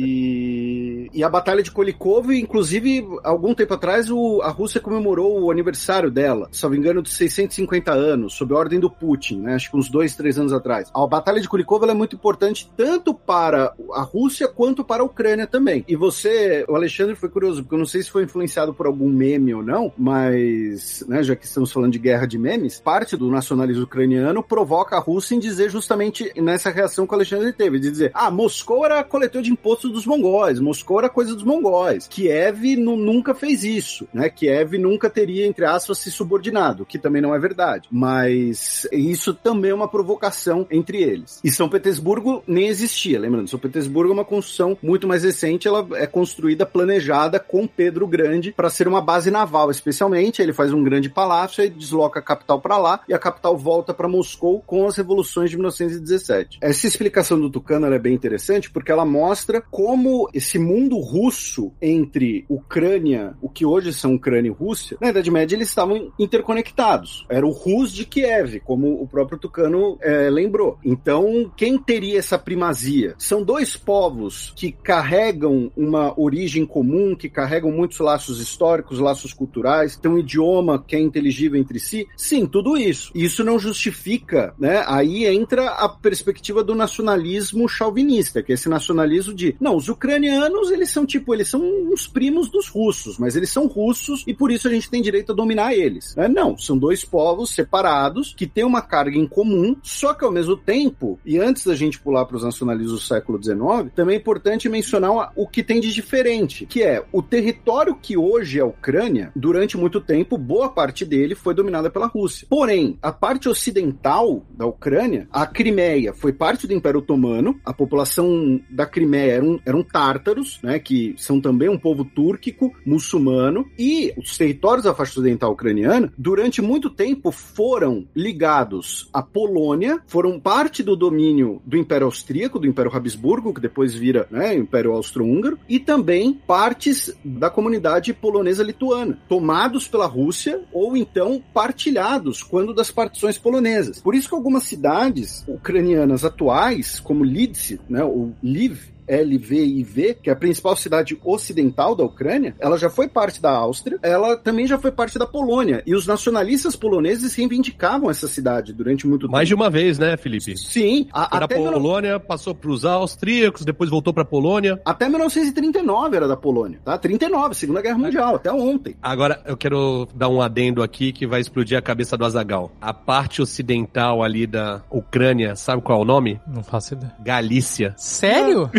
E, 0.06 1.08
e 1.12 1.22
a 1.24 1.28
Batalha 1.28 1.62
de 1.62 1.70
Kulikov, 1.70 2.30
inclusive, 2.32 3.04
algum 3.22 3.54
tempo 3.54 3.74
atrás, 3.74 4.10
o- 4.10 4.40
a 4.42 4.50
Rússia 4.50 4.80
comemorou 4.80 5.42
o 5.42 5.50
aniversário 5.50 6.03
dela, 6.10 6.48
se 6.52 6.62
não 6.62 6.70
me 6.70 6.78
engano, 6.78 7.02
de 7.02 7.10
650 7.10 7.92
anos, 7.92 8.34
sob 8.34 8.54
ordem 8.54 8.80
do 8.80 8.90
Putin, 8.90 9.40
né? 9.40 9.54
Acho 9.54 9.70
que 9.70 9.76
uns 9.76 9.88
dois, 9.88 10.14
três 10.16 10.38
anos 10.38 10.52
atrás. 10.52 10.90
A 10.94 11.06
Batalha 11.06 11.40
de 11.40 11.48
Kulikov 11.48 11.84
é 11.88 11.94
muito 11.94 12.16
importante 12.16 12.70
tanto 12.76 13.12
para 13.14 13.72
a 13.92 14.02
Rússia 14.02 14.48
quanto 14.48 14.84
para 14.84 15.02
a 15.02 15.06
Ucrânia 15.06 15.46
também. 15.46 15.84
E 15.88 15.96
você, 15.96 16.64
o 16.68 16.74
Alexandre 16.74 17.14
foi 17.14 17.28
curioso, 17.28 17.62
porque 17.62 17.74
eu 17.74 17.78
não 17.78 17.86
sei 17.86 18.02
se 18.02 18.10
foi 18.10 18.24
influenciado 18.24 18.72
por 18.74 18.86
algum 18.86 19.08
meme 19.08 19.54
ou 19.54 19.62
não, 19.62 19.92
mas, 20.28 21.04
né, 21.08 21.22
já 21.22 21.36
que 21.36 21.44
estamos 21.46 21.70
falando 21.72 21.92
de 21.92 21.98
guerra 21.98 22.26
de 22.26 22.38
memes, 22.38 22.80
parte 22.80 23.16
do 23.16 23.30
nacionalismo 23.30 23.84
ucraniano 23.84 24.42
provoca 24.42 24.96
a 24.96 25.00
Rússia 25.00 25.34
em 25.34 25.38
dizer 25.38 25.70
justamente 25.70 26.32
nessa 26.40 26.70
reação 26.70 27.06
que 27.06 27.12
o 27.12 27.16
Alexandre 27.16 27.52
teve, 27.52 27.78
de 27.78 27.90
dizer, 27.90 28.10
ah, 28.14 28.30
Moscou 28.30 28.84
era 28.84 29.02
coletor 29.04 29.42
de 29.42 29.50
impostos 29.50 29.92
dos 29.92 30.06
mongóis, 30.06 30.60
Moscou 30.60 30.98
era 30.98 31.08
coisa 31.08 31.34
dos 31.34 31.44
mongóis, 31.44 32.06
Kiev 32.08 32.76
nu- 32.76 32.96
nunca 32.96 33.34
fez 33.34 33.64
isso, 33.64 34.06
né, 34.12 34.28
Kiev 34.28 34.78
nunca 34.78 35.10
teria, 35.10 35.46
entre 35.46 35.64
aspas, 35.64 35.93
se 35.94 36.10
subordinado, 36.10 36.84
que 36.84 36.98
também 36.98 37.22
não 37.22 37.34
é 37.34 37.38
verdade, 37.38 37.88
mas 37.90 38.86
isso 38.92 39.34
também 39.34 39.70
é 39.70 39.74
uma 39.74 39.88
provocação 39.88 40.66
entre 40.70 41.02
eles. 41.02 41.40
E 41.42 41.50
São 41.50 41.68
Petersburgo 41.68 42.42
nem 42.46 42.68
existia, 42.68 43.18
lembrando, 43.18 43.48
São 43.48 43.58
Petersburgo 43.58 44.10
é 44.10 44.14
uma 44.14 44.24
construção 44.24 44.76
muito 44.82 45.06
mais 45.06 45.24
recente, 45.24 45.68
ela 45.68 45.86
é 45.94 46.06
construída, 46.06 46.66
planejada 46.66 47.38
com 47.38 47.66
Pedro 47.66 48.06
Grande 48.06 48.52
para 48.52 48.70
ser 48.70 48.88
uma 48.88 49.00
base 49.00 49.30
naval, 49.30 49.70
especialmente, 49.70 50.42
ele 50.42 50.52
faz 50.52 50.72
um 50.72 50.82
grande 50.82 51.08
palácio, 51.08 51.62
aí 51.62 51.70
desloca 51.70 52.18
a 52.18 52.22
capital 52.22 52.60
para 52.60 52.76
lá 52.76 53.00
e 53.08 53.14
a 53.14 53.18
capital 53.18 53.56
volta 53.56 53.92
para 53.92 54.08
Moscou 54.08 54.62
com 54.66 54.86
as 54.86 54.96
revoluções 54.96 55.50
de 55.50 55.56
1917. 55.56 56.58
Essa 56.60 56.86
explicação 56.86 57.38
do 57.38 57.50
Tucano 57.50 57.86
é 57.92 57.98
bem 57.98 58.14
interessante 58.14 58.70
porque 58.70 58.90
ela 58.90 59.04
mostra 59.04 59.60
como 59.60 60.28
esse 60.32 60.58
mundo 60.58 60.98
russo 60.98 61.72
entre 61.80 62.44
Ucrânia, 62.48 63.34
o 63.40 63.48
que 63.48 63.64
hoje 63.64 63.92
são 63.92 64.14
Ucrânia 64.14 64.48
e 64.48 64.52
Rússia, 64.52 64.96
na 65.00 65.10
Idade 65.10 65.30
Média 65.30 65.56
eles 65.56 65.68
estavam 65.84 66.12
interconectados. 66.18 67.24
Era 67.28 67.46
o 67.46 67.50
Rus 67.50 67.92
de 67.92 68.04
Kiev, 68.04 68.60
como 68.60 69.00
o 69.00 69.06
próprio 69.06 69.38
Tucano 69.38 69.98
eh, 70.00 70.30
lembrou. 70.30 70.78
Então, 70.84 71.50
quem 71.56 71.78
teria 71.78 72.18
essa 72.18 72.38
primazia? 72.38 73.14
São 73.18 73.42
dois 73.42 73.76
povos 73.76 74.52
que 74.56 74.72
carregam 74.72 75.70
uma 75.76 76.18
origem 76.18 76.64
comum, 76.64 77.14
que 77.14 77.28
carregam 77.28 77.70
muitos 77.70 77.98
laços 77.98 78.40
históricos, 78.40 78.98
laços 78.98 79.32
culturais, 79.32 79.96
tem 79.96 80.10
um 80.10 80.18
idioma 80.18 80.82
que 80.82 80.96
é 80.96 81.00
inteligível 81.00 81.60
entre 81.60 81.78
si. 81.78 82.06
Sim, 82.16 82.46
tudo 82.46 82.76
isso. 82.76 83.12
Isso 83.14 83.44
não 83.44 83.58
justifica, 83.58 84.54
né? 84.58 84.84
Aí 84.86 85.26
entra 85.26 85.66
a 85.66 85.88
perspectiva 85.88 86.64
do 86.64 86.74
nacionalismo 86.74 87.68
chauvinista, 87.68 88.42
que 88.42 88.52
é 88.52 88.54
esse 88.54 88.68
nacionalismo 88.68 89.34
de, 89.34 89.56
não, 89.60 89.76
os 89.76 89.88
ucranianos, 89.88 90.70
eles 90.70 90.90
são 90.90 91.04
tipo, 91.04 91.34
eles 91.34 91.48
são 91.48 91.60
uns 91.60 92.06
primos 92.06 92.48
dos 92.48 92.68
russos, 92.68 93.18
mas 93.18 93.36
eles 93.36 93.50
são 93.50 93.66
russos 93.66 94.24
e 94.26 94.32
por 94.32 94.50
isso 94.50 94.68
a 94.68 94.70
gente 94.70 94.88
tem 94.88 95.02
direito 95.02 95.32
a 95.32 95.34
dominar 95.34 95.73
eles. 95.74 96.14
né? 96.16 96.28
Não, 96.28 96.56
são 96.56 96.76
dois 96.76 97.04
povos 97.04 97.50
separados 97.50 98.34
que 98.36 98.46
têm 98.46 98.64
uma 98.64 98.82
carga 98.82 99.18
em 99.18 99.26
comum, 99.26 99.76
só 99.82 100.14
que 100.14 100.24
ao 100.24 100.32
mesmo 100.32 100.56
tempo, 100.56 101.18
e 101.24 101.38
antes 101.38 101.64
da 101.64 101.74
gente 101.74 102.00
pular 102.00 102.24
para 102.24 102.36
os 102.36 102.44
nacionalismos 102.44 103.00
do 103.00 103.06
século 103.06 103.42
XIX, 103.42 103.92
também 103.94 104.16
é 104.16 104.18
importante 104.18 104.68
mencionar 104.68 105.32
o 105.36 105.46
que 105.46 105.62
tem 105.62 105.80
de 105.80 105.92
diferente, 105.92 106.66
que 106.66 106.82
é 106.82 107.04
o 107.12 107.22
território 107.22 107.94
que 107.94 108.16
hoje 108.16 108.58
é 108.58 108.62
a 108.62 108.66
Ucrânia, 108.66 109.32
durante 109.34 109.76
muito 109.76 110.00
tempo, 110.00 110.38
boa 110.38 110.68
parte 110.68 111.04
dele 111.04 111.34
foi 111.34 111.54
dominada 111.54 111.90
pela 111.90 112.06
Rússia. 112.06 112.46
Porém, 112.48 112.98
a 113.02 113.12
parte 113.12 113.48
ocidental 113.48 114.44
da 114.50 114.66
Ucrânia, 114.66 115.28
a 115.30 115.46
Crimeia, 115.46 116.12
foi 116.12 116.32
parte 116.32 116.66
do 116.66 116.74
Império 116.74 117.00
Otomano, 117.00 117.58
a 117.64 117.72
população 117.72 118.60
da 118.70 118.86
Crimeia 118.86 119.32
eram, 119.32 119.60
eram 119.64 119.82
tártaros, 119.82 120.58
né, 120.62 120.78
que 120.78 121.14
são 121.16 121.40
também 121.40 121.68
um 121.68 121.78
povo 121.78 122.04
túrquico, 122.04 122.72
muçulmano, 122.84 123.66
e 123.78 124.12
os 124.16 124.36
territórios 124.36 124.84
da 124.84 124.94
faixa 124.94 125.12
ocidental 125.12 125.53
ucraniana, 125.54 126.12
durante 126.16 126.60
muito 126.60 126.90
tempo, 126.90 127.30
foram 127.30 128.06
ligados 128.14 129.08
à 129.12 129.22
Polônia, 129.22 130.00
foram 130.06 130.38
parte 130.38 130.82
do 130.82 130.96
domínio 130.96 131.60
do 131.64 131.76
Império 131.76 132.06
Austríaco, 132.06 132.58
do 132.58 132.66
Império 132.66 132.94
Habsburgo, 132.94 133.54
que 133.54 133.60
depois 133.60 133.94
vira 133.94 134.26
né, 134.30 134.54
Império 134.54 134.92
Austro-Húngaro, 134.92 135.58
e 135.68 135.78
também 135.78 136.32
partes 136.32 137.14
da 137.24 137.48
comunidade 137.48 138.12
polonesa 138.12 138.62
lituana, 138.62 139.18
tomados 139.28 139.88
pela 139.88 140.06
Rússia 140.06 140.62
ou 140.72 140.96
então 140.96 141.42
partilhados 141.52 142.42
quando 142.42 142.74
das 142.74 142.90
partições 142.90 143.38
polonesas. 143.38 144.00
Por 144.00 144.14
isso 144.14 144.28
que 144.28 144.34
algumas 144.34 144.64
cidades 144.64 145.44
ucranianas 145.46 146.24
atuais, 146.24 147.00
como 147.00 147.24
Lidzce, 147.24 147.80
né, 147.88 148.02
ou 148.04 148.34
Lviv, 148.42 148.93
Lviv, 149.08 150.14
que 150.22 150.30
é 150.30 150.32
a 150.32 150.36
principal 150.36 150.76
cidade 150.76 151.18
ocidental 151.24 151.94
da 151.94 152.04
Ucrânia, 152.04 152.54
ela 152.58 152.78
já 152.78 152.88
foi 152.90 153.08
parte 153.08 153.40
da 153.40 153.50
Áustria, 153.50 153.98
ela 154.02 154.36
também 154.36 154.66
já 154.66 154.78
foi 154.78 154.90
parte 154.90 155.18
da 155.18 155.26
Polônia. 155.26 155.82
E 155.86 155.94
os 155.94 156.06
nacionalistas 156.06 156.76
poloneses 156.76 157.34
reivindicavam 157.34 158.10
essa 158.10 158.26
cidade 158.28 158.72
durante 158.72 159.06
muito 159.06 159.28
Mais 159.28 159.48
de 159.48 159.54
tempo. 159.54 159.62
uma 159.62 159.70
vez, 159.70 159.98
né, 159.98 160.16
Felipe? 160.16 160.56
Sim, 160.56 161.06
a- 161.12 161.38
da 161.38 161.44
até, 161.44 161.58
mil- 161.58 161.72
Polônia, 161.72 162.18
passou 162.20 162.54
pros 162.54 162.84
austríacos, 162.84 163.64
depois 163.64 163.90
voltou 163.90 164.12
pra 164.12 164.24
Polônia. 164.24 164.80
até 164.84 165.08
1939 165.08 166.16
era 166.16 166.28
da 166.28 166.36
Polônia, 166.36 166.78
tá? 166.84 166.96
39, 166.98 167.54
Segunda 167.54 167.80
Guerra 167.82 167.98
Mundial, 167.98 168.36
até 168.36 168.52
ontem. 168.52 168.96
Agora, 169.02 169.40
eu 169.46 169.56
quero 169.56 170.06
dar 170.14 170.28
um 170.28 170.40
adendo 170.40 170.82
aqui 170.82 171.12
que 171.12 171.26
vai 171.26 171.40
explodir 171.40 171.76
a 171.78 171.82
cabeça 171.82 172.16
do 172.16 172.24
Azagal. 172.24 172.72
A 172.80 172.92
parte 172.92 173.40
ocidental 173.42 174.22
ali 174.22 174.46
da 174.46 174.82
Ucrânia, 174.90 175.56
sabe 175.56 175.82
qual 175.82 175.98
é 176.00 176.02
o 176.02 176.04
nome? 176.04 176.40
Não 176.46 176.62
faço 176.62 176.94
ideia. 176.94 177.12
Galícia. 177.20 177.94
Sério? 177.96 178.70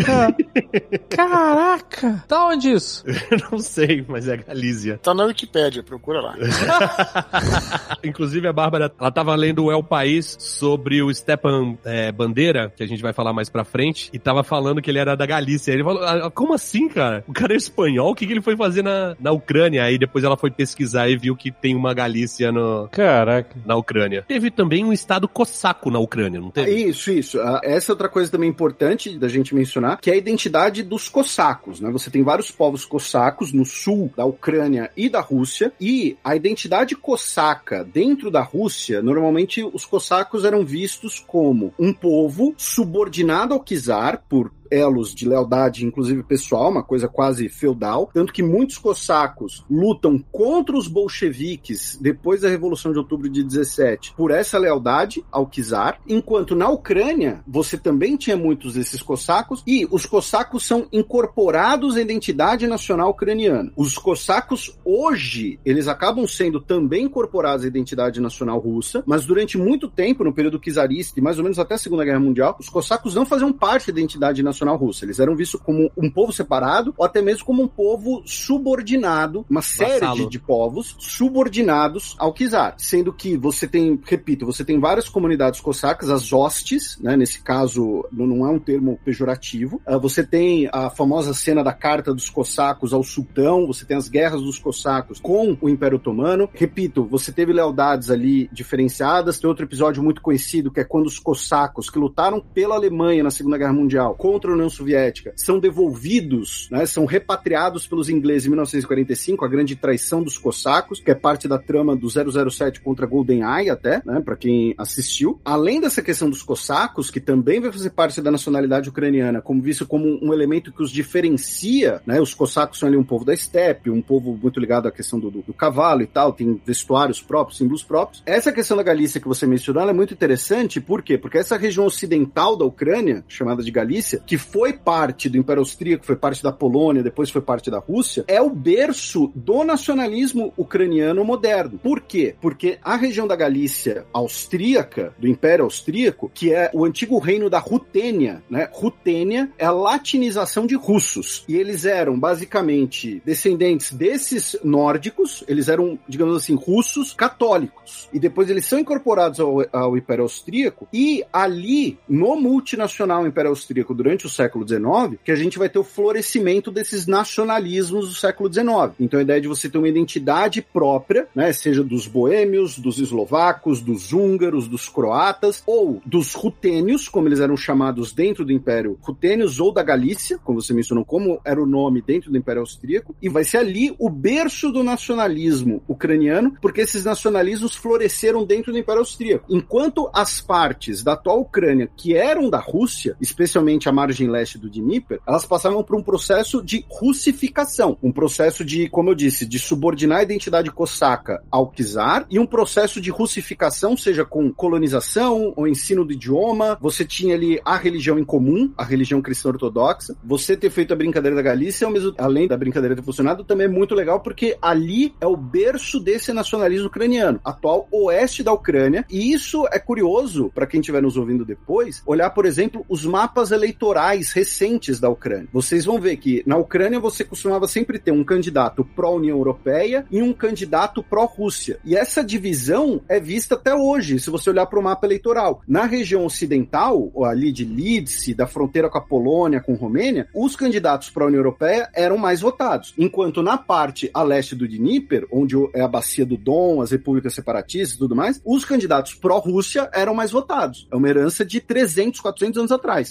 Caraca! 1.08 2.24
Tá 2.28 2.46
onde 2.48 2.70
isso? 2.72 3.04
Eu 3.30 3.38
não 3.50 3.58
sei, 3.58 4.04
mas 4.06 4.28
é 4.28 4.36
Galícia. 4.36 4.98
Tá 5.02 5.14
na 5.14 5.24
Wikipédia, 5.24 5.82
procura 5.82 6.20
lá. 6.20 6.34
Inclusive, 8.04 8.46
a 8.46 8.52
Bárbara, 8.52 8.92
ela 8.98 9.10
tava 9.10 9.34
lendo 9.34 9.64
o 9.64 9.72
El 9.72 9.82
País 9.82 10.36
sobre 10.38 11.02
o 11.02 11.12
Stepan 11.12 11.76
é, 11.84 12.10
Bandeira, 12.12 12.72
que 12.74 12.82
a 12.82 12.86
gente 12.86 13.02
vai 13.02 13.12
falar 13.12 13.32
mais 13.32 13.48
pra 13.48 13.64
frente, 13.64 14.10
e 14.12 14.18
tava 14.18 14.42
falando 14.42 14.80
que 14.82 14.90
ele 14.90 14.98
era 14.98 15.16
da 15.16 15.26
Galícia. 15.26 15.72
Ele 15.72 15.84
falou, 15.84 16.02
"Ah, 16.02 16.30
como 16.30 16.54
assim, 16.54 16.88
cara? 16.88 17.24
O 17.26 17.32
cara 17.32 17.54
é 17.54 17.56
espanhol? 17.56 18.10
O 18.10 18.14
que, 18.14 18.26
que 18.26 18.32
ele 18.32 18.42
foi 18.42 18.56
fazer 18.56 18.82
na, 18.82 19.16
na 19.18 19.32
Ucrânia? 19.32 19.84
Aí 19.84 19.98
depois 19.98 20.24
ela 20.24 20.36
foi 20.36 20.50
pesquisar 20.50 21.08
e 21.08 21.16
viu 21.16 21.36
que 21.36 21.50
tem 21.50 21.74
uma 21.74 21.94
Galícia 21.94 22.52
no, 22.52 22.88
Caraca. 22.90 23.56
na 23.64 23.76
Ucrânia. 23.76 24.24
Teve 24.26 24.50
também 24.50 24.84
um 24.84 24.92
estado 24.92 25.28
cosaco 25.28 25.90
na 25.90 25.98
Ucrânia, 25.98 26.40
não 26.40 26.50
teve? 26.50 26.70
Isso, 26.70 27.10
isso. 27.10 27.40
Ah, 27.40 27.60
Essa 27.62 27.92
é 27.92 27.94
outra 27.94 28.08
coisa 28.08 28.30
também 28.30 28.48
importante 28.48 29.18
da 29.18 29.28
gente 29.28 29.54
mencionar, 29.54 29.98
que 30.06 30.10
é 30.10 30.14
a 30.14 30.18
identidade 30.18 30.84
dos 30.84 31.08
cossacos, 31.08 31.80
né? 31.80 31.90
Você 31.90 32.12
tem 32.12 32.22
vários 32.22 32.48
povos 32.48 32.84
cossacos 32.84 33.52
no 33.52 33.64
sul 33.64 34.08
da 34.16 34.24
Ucrânia 34.24 34.88
e 34.96 35.08
da 35.08 35.18
Rússia, 35.20 35.72
e 35.80 36.16
a 36.22 36.36
identidade 36.36 36.94
cossaca 36.94 37.82
dentro 37.82 38.30
da 38.30 38.40
Rússia, 38.40 39.02
normalmente 39.02 39.64
os 39.64 39.84
cossacos 39.84 40.44
eram 40.44 40.64
vistos 40.64 41.18
como 41.18 41.74
um 41.76 41.92
povo 41.92 42.54
subordinado 42.56 43.52
ao 43.52 43.64
czar 43.64 44.22
por 44.28 44.52
elos 44.70 45.14
de 45.14 45.28
lealdade, 45.28 45.84
inclusive 45.84 46.22
pessoal, 46.22 46.70
uma 46.70 46.82
coisa 46.82 47.08
quase 47.08 47.48
feudal, 47.48 48.10
tanto 48.12 48.32
que 48.32 48.42
muitos 48.42 48.78
cossacos 48.78 49.64
lutam 49.70 50.18
contra 50.30 50.76
os 50.76 50.88
bolcheviques 50.88 51.98
depois 52.00 52.40
da 52.40 52.48
Revolução 52.48 52.92
de 52.92 52.98
Outubro 52.98 53.28
de 53.28 53.42
17 53.42 54.14
por 54.16 54.30
essa 54.30 54.58
lealdade 54.58 55.24
ao 55.30 55.48
czar, 55.50 56.00
enquanto 56.06 56.54
na 56.54 56.68
Ucrânia 56.68 57.42
você 57.46 57.78
também 57.78 58.16
tinha 58.16 58.36
muitos 58.36 58.74
desses 58.74 59.02
cossacos 59.02 59.62
e 59.66 59.86
os 59.90 60.06
cossacos 60.06 60.66
são 60.66 60.86
incorporados 60.92 61.96
à 61.96 62.00
identidade 62.00 62.66
nacional 62.66 63.10
ucraniana. 63.10 63.72
Os 63.76 63.96
cossacos 63.96 64.78
hoje, 64.84 65.58
eles 65.64 65.88
acabam 65.88 66.26
sendo 66.26 66.60
também 66.60 67.04
incorporados 67.04 67.64
à 67.64 67.68
identidade 67.68 68.20
nacional 68.20 68.58
russa, 68.58 69.02
mas 69.06 69.24
durante 69.24 69.56
muito 69.56 69.88
tempo, 69.88 70.24
no 70.24 70.32
período 70.32 70.58
czarista 70.58 71.18
e 71.18 71.22
mais 71.22 71.38
ou 71.38 71.44
menos 71.44 71.58
até 71.58 71.74
a 71.74 71.78
Segunda 71.78 72.04
Guerra 72.04 72.20
Mundial, 72.20 72.56
os 72.58 72.68
cossacos 72.68 73.14
não 73.14 73.26
faziam 73.26 73.52
parte 73.52 73.92
da 73.92 73.98
identidade 74.00 74.42
nacional 74.42 74.55
russa. 74.64 75.04
Eles 75.04 75.18
eram 75.18 75.36
vistos 75.36 75.60
como 75.60 75.90
um 75.96 76.10
povo 76.10 76.32
separado 76.32 76.94
ou 76.96 77.04
até 77.04 77.20
mesmo 77.20 77.44
como 77.44 77.62
um 77.62 77.68
povo 77.68 78.22
subordinado, 78.24 79.44
uma 79.48 79.62
série 79.62 80.06
de, 80.14 80.28
de 80.28 80.38
povos 80.38 80.96
subordinados 80.98 82.14
ao 82.18 82.32
czar. 82.32 82.74
Sendo 82.78 83.12
que 83.12 83.36
você 83.36 83.66
tem, 83.66 84.00
repito, 84.04 84.46
você 84.46 84.64
tem 84.64 84.78
várias 84.78 85.08
comunidades 85.08 85.60
cossacas, 85.60 86.10
as 86.10 86.32
hostes, 86.32 86.98
né? 87.00 87.16
Nesse 87.16 87.40
caso, 87.40 88.06
não 88.12 88.26
não 88.26 88.46
é 88.46 88.50
um 88.50 88.58
termo 88.58 88.98
pejorativo. 89.04 89.80
Ah, 89.86 89.98
você 89.98 90.24
tem 90.24 90.68
a 90.72 90.90
famosa 90.90 91.32
cena 91.32 91.62
da 91.62 91.72
carta 91.72 92.12
dos 92.12 92.28
cossacos 92.28 92.92
ao 92.92 93.02
sultão, 93.02 93.66
você 93.66 93.84
tem 93.84 93.96
as 93.96 94.08
guerras 94.08 94.42
dos 94.42 94.58
cossacos 94.58 95.20
com 95.20 95.56
o 95.60 95.68
Império 95.68 95.96
Otomano. 95.96 96.48
Repito, 96.52 97.04
você 97.04 97.32
teve 97.32 97.52
lealdades 97.52 98.10
ali 98.10 98.48
diferenciadas. 98.52 99.38
Tem 99.38 99.48
outro 99.48 99.64
episódio 99.64 100.02
muito 100.02 100.20
conhecido 100.20 100.70
que 100.70 100.80
é 100.80 100.84
quando 100.84 101.06
os 101.06 101.18
cossacos 101.18 101.88
que 101.90 101.98
lutaram 101.98 102.40
pela 102.40 102.74
Alemanha 102.74 103.22
na 103.22 103.30
Segunda 103.30 103.58
Guerra 103.58 103.72
Mundial 103.72 104.14
contra 104.14 104.45
a 104.52 104.54
União 104.54 104.70
Soviética 104.70 105.32
são 105.36 105.58
devolvidos, 105.58 106.68
né? 106.70 106.86
São 106.86 107.04
repatriados 107.04 107.86
pelos 107.86 108.08
ingleses 108.08 108.46
em 108.46 108.50
1945, 108.50 109.44
a 109.44 109.48
grande 109.48 109.74
traição 109.76 110.22
dos 110.22 110.38
cossacos, 110.38 111.00
que 111.00 111.10
é 111.10 111.14
parte 111.14 111.48
da 111.48 111.58
trama 111.58 111.96
do 111.96 112.08
007 112.08 112.80
contra 112.80 113.06
GoldenEye 113.06 113.70
até, 113.70 114.02
né? 114.04 114.20
Para 114.24 114.36
quem 114.36 114.74
assistiu. 114.78 115.40
Além 115.44 115.80
dessa 115.80 116.02
questão 116.02 116.28
dos 116.30 116.42
cossacos, 116.42 117.10
que 117.10 117.20
também 117.20 117.60
vai 117.60 117.72
fazer 117.72 117.90
parte 117.90 118.20
da 118.20 118.30
nacionalidade 118.30 118.88
ucraniana, 118.88 119.40
como 119.42 119.60
visto 119.62 119.86
como 119.86 120.18
um 120.22 120.32
elemento 120.32 120.72
que 120.72 120.82
os 120.82 120.90
diferencia, 120.90 122.00
né? 122.06 122.20
Os 122.20 122.34
cossacos 122.34 122.78
são 122.78 122.88
ali 122.88 122.96
um 122.96 123.04
povo 123.04 123.24
da 123.24 123.34
estepe, 123.34 123.90
um 123.90 124.02
povo 124.02 124.38
muito 124.40 124.60
ligado 124.60 124.86
à 124.88 124.92
questão 124.92 125.18
do, 125.18 125.30
do- 125.30 125.42
do 125.42 125.54
cavalo 125.54 126.02
e 126.02 126.06
tal, 126.06 126.32
tem 126.32 126.60
vestuários 126.64 127.20
próprios, 127.20 127.58
símbolos 127.58 127.82
próprios. 127.84 128.22
Essa 128.26 128.52
questão 128.52 128.76
da 128.76 128.82
Galícia 128.82 129.20
que 129.20 129.28
você 129.28 129.46
mencionou, 129.46 129.88
é 129.88 129.92
muito 129.92 130.12
interessante, 130.14 130.80
por 130.80 131.02
quê? 131.02 131.16
Porque 131.18 131.38
essa 131.38 131.56
região 131.56 131.86
ocidental 131.86 132.56
da 132.56 132.64
Ucrânia, 132.64 133.24
chamada 133.28 133.62
de 133.62 133.70
Galícia, 133.70 134.20
que 134.26 134.35
foi 134.38 134.72
parte 134.72 135.28
do 135.28 135.38
Império 135.38 135.60
Austríaco, 135.60 136.04
foi 136.04 136.16
parte 136.16 136.42
da 136.42 136.52
Polônia, 136.52 137.02
depois 137.02 137.30
foi 137.30 137.42
parte 137.42 137.70
da 137.70 137.78
Rússia, 137.78 138.24
é 138.28 138.40
o 138.40 138.50
berço 138.50 139.30
do 139.34 139.64
nacionalismo 139.64 140.52
ucraniano 140.56 141.24
moderno. 141.24 141.78
Por 141.78 142.00
quê? 142.00 142.34
Porque 142.40 142.78
a 142.82 142.96
região 142.96 143.26
da 143.26 143.36
Galícia 143.36 144.06
austríaca, 144.12 145.14
do 145.18 145.28
Império 145.28 145.64
Austríaco, 145.64 146.30
que 146.32 146.52
é 146.52 146.70
o 146.72 146.84
antigo 146.84 147.18
reino 147.18 147.48
da 147.50 147.58
Rutênia, 147.58 148.42
né? 148.48 148.68
Rutênia 148.72 149.50
é 149.58 149.64
a 149.64 149.70
latinização 149.70 150.66
de 150.66 150.74
russos. 150.74 151.44
E 151.48 151.56
eles 151.56 151.84
eram 151.84 152.18
basicamente 152.18 153.22
descendentes 153.24 153.92
desses 153.92 154.56
nórdicos, 154.62 155.44
eles 155.46 155.68
eram, 155.68 155.98
digamos 156.08 156.36
assim, 156.36 156.54
russos 156.54 157.12
católicos. 157.12 158.08
E 158.12 158.18
depois 158.18 158.50
eles 158.50 158.66
são 158.66 158.78
incorporados 158.78 159.40
ao, 159.40 159.64
ao 159.72 159.96
Império 159.96 160.22
Austríaco, 160.22 160.88
e 160.92 161.24
ali, 161.32 161.98
no 162.08 162.36
multinacional 162.36 163.26
Império 163.26 163.50
Austríaco, 163.50 163.94
durante 163.94 164.25
o 164.26 164.30
século 164.30 164.66
XIX, 164.66 165.20
que 165.24 165.32
a 165.32 165.36
gente 165.36 165.58
vai 165.58 165.68
ter 165.68 165.78
o 165.78 165.84
florescimento 165.84 166.70
desses 166.70 167.06
nacionalismos 167.06 168.08
do 168.08 168.14
século 168.14 168.52
XIX. 168.52 168.66
Então 169.00 169.18
a 169.18 169.22
ideia 169.22 169.40
de 169.40 169.48
você 169.48 169.68
ter 169.68 169.78
uma 169.78 169.88
identidade 169.88 170.60
própria, 170.60 171.28
né, 171.34 171.52
seja 171.52 171.82
dos 171.82 172.06
boêmios, 172.06 172.78
dos 172.78 172.98
eslovacos, 172.98 173.80
dos 173.80 174.12
húngaros, 174.12 174.68
dos 174.68 174.88
croatas, 174.88 175.62
ou 175.66 176.00
dos 176.04 176.34
rutênios, 176.34 177.08
como 177.08 177.28
eles 177.28 177.40
eram 177.40 177.56
chamados 177.56 178.12
dentro 178.12 178.44
do 178.44 178.52
Império 178.52 178.98
Rutênios, 179.00 179.60
ou 179.60 179.72
da 179.72 179.82
Galícia, 179.82 180.38
como 180.38 180.60
você 180.60 180.72
mencionou, 180.72 181.04
como 181.04 181.40
era 181.44 181.62
o 181.62 181.66
nome 181.66 182.02
dentro 182.02 182.30
do 182.30 182.38
Império 182.38 182.60
Austríaco, 182.60 183.14
e 183.20 183.28
vai 183.28 183.44
ser 183.44 183.58
ali 183.58 183.94
o 183.98 184.08
berço 184.08 184.70
do 184.70 184.82
nacionalismo 184.82 185.82
ucraniano, 185.88 186.56
porque 186.60 186.80
esses 186.80 187.04
nacionalismos 187.04 187.74
floresceram 187.74 188.44
dentro 188.44 188.72
do 188.72 188.78
Império 188.78 189.00
Austríaco. 189.00 189.46
Enquanto 189.48 190.10
as 190.12 190.40
partes 190.40 191.02
da 191.02 191.12
atual 191.12 191.40
Ucrânia, 191.40 191.90
que 191.96 192.14
eram 192.14 192.48
da 192.48 192.58
Rússia, 192.58 193.16
especialmente 193.20 193.88
a 193.88 193.92
margem 193.92 194.15
leste 194.24 194.58
do 194.58 194.70
Dnieper, 194.70 195.20
elas 195.26 195.44
passavam 195.44 195.82
por 195.82 195.96
um 195.96 196.02
processo 196.02 196.62
de 196.62 196.84
russificação, 196.88 197.98
um 198.02 198.12
processo 198.12 198.64
de, 198.64 198.88
como 198.88 199.10
eu 199.10 199.14
disse, 199.14 199.44
de 199.44 199.58
subordinar 199.58 200.20
a 200.20 200.22
identidade 200.22 200.70
cosaca 200.70 201.42
ao 201.50 201.72
czar 201.72 202.26
e 202.30 202.38
um 202.38 202.46
processo 202.46 203.00
de 203.00 203.10
russificação, 203.10 203.96
seja 203.96 204.24
com 204.24 204.52
colonização 204.52 205.52
ou 205.56 205.66
ensino 205.66 206.04
do 206.04 206.12
idioma. 206.12 206.78
Você 206.80 207.04
tinha 207.04 207.34
ali 207.34 207.60
a 207.64 207.76
religião 207.76 208.18
em 208.18 208.24
comum, 208.24 208.72
a 208.76 208.84
religião 208.84 209.20
cristã 209.20 209.48
ortodoxa. 209.48 210.16
Você 210.24 210.56
ter 210.56 210.70
feito 210.70 210.92
a 210.92 210.96
brincadeira 210.96 211.36
da 211.36 211.42
Galícia, 211.42 211.90
mesmo, 211.90 212.14
além 212.16 212.46
da 212.46 212.56
brincadeira 212.56 212.94
ter 212.94 213.02
funcionado, 213.02 213.44
também 213.44 213.66
é 213.66 213.70
muito 213.70 213.94
legal 213.94 214.20
porque 214.20 214.56
ali 214.62 215.14
é 215.20 215.26
o 215.26 215.36
berço 215.36 215.98
desse 215.98 216.32
nacionalismo 216.32 216.86
ucraniano, 216.86 217.40
atual 217.44 217.88
oeste 217.90 218.42
da 218.42 218.52
Ucrânia. 218.52 219.04
E 219.10 219.32
isso 219.32 219.66
é 219.72 219.78
curioso 219.78 220.50
para 220.54 220.66
quem 220.66 220.80
estiver 220.80 221.02
nos 221.02 221.16
ouvindo 221.16 221.44
depois, 221.44 222.02
olhar, 222.06 222.30
por 222.30 222.46
exemplo, 222.46 222.84
os 222.88 223.04
mapas 223.04 223.50
eleitorais 223.50 224.05
recentes 224.32 225.00
da 225.00 225.08
Ucrânia. 225.08 225.48
Vocês 225.52 225.84
vão 225.84 226.00
ver 226.00 226.16
que 226.16 226.42
na 226.46 226.56
Ucrânia 226.56 227.00
você 227.00 227.24
costumava 227.24 227.66
sempre 227.66 227.98
ter 227.98 228.12
um 228.12 228.24
candidato 228.24 228.84
pró-União 228.84 229.36
Europeia 229.36 230.06
e 230.10 230.22
um 230.22 230.32
candidato 230.32 231.02
pró-Rússia. 231.02 231.78
E 231.84 231.96
essa 231.96 232.22
divisão 232.22 233.00
é 233.08 233.18
vista 233.18 233.54
até 233.54 233.74
hoje, 233.74 234.18
se 234.20 234.30
você 234.30 234.50
olhar 234.50 234.66
para 234.66 234.78
o 234.78 234.82
mapa 234.82 235.06
eleitoral. 235.06 235.62
Na 235.66 235.84
região 235.84 236.24
ocidental, 236.24 237.10
ali 237.24 237.50
de 237.50 237.64
Lídice, 237.64 238.34
da 238.34 238.46
fronteira 238.46 238.88
com 238.88 238.98
a 238.98 239.00
Polônia, 239.00 239.60
com 239.60 239.74
Romênia, 239.74 240.28
os 240.34 240.54
candidatos 240.54 241.10
pró-União 241.10 241.40
Europeia 241.40 241.88
eram 241.94 242.16
mais 242.16 242.40
votados. 242.40 242.94
Enquanto 242.98 243.42
na 243.42 243.56
parte 243.56 244.10
a 244.12 244.22
leste 244.22 244.54
do 244.54 244.68
Dnieper, 244.68 245.26
onde 245.32 245.56
é 245.74 245.80
a 245.80 245.88
bacia 245.88 246.24
do 246.24 246.36
Dom, 246.36 246.80
as 246.80 246.90
repúblicas 246.90 247.34
separatistas 247.34 247.96
e 247.96 247.98
tudo 247.98 248.14
mais, 248.14 248.40
os 248.44 248.64
candidatos 248.64 249.14
pró-Rússia 249.14 249.90
eram 249.92 250.14
mais 250.14 250.30
votados. 250.30 250.86
É 250.90 250.96
uma 250.96 251.08
herança 251.08 251.44
de 251.44 251.60
300, 251.60 252.20
400 252.20 252.58
anos 252.58 252.72
atrás. 252.72 253.10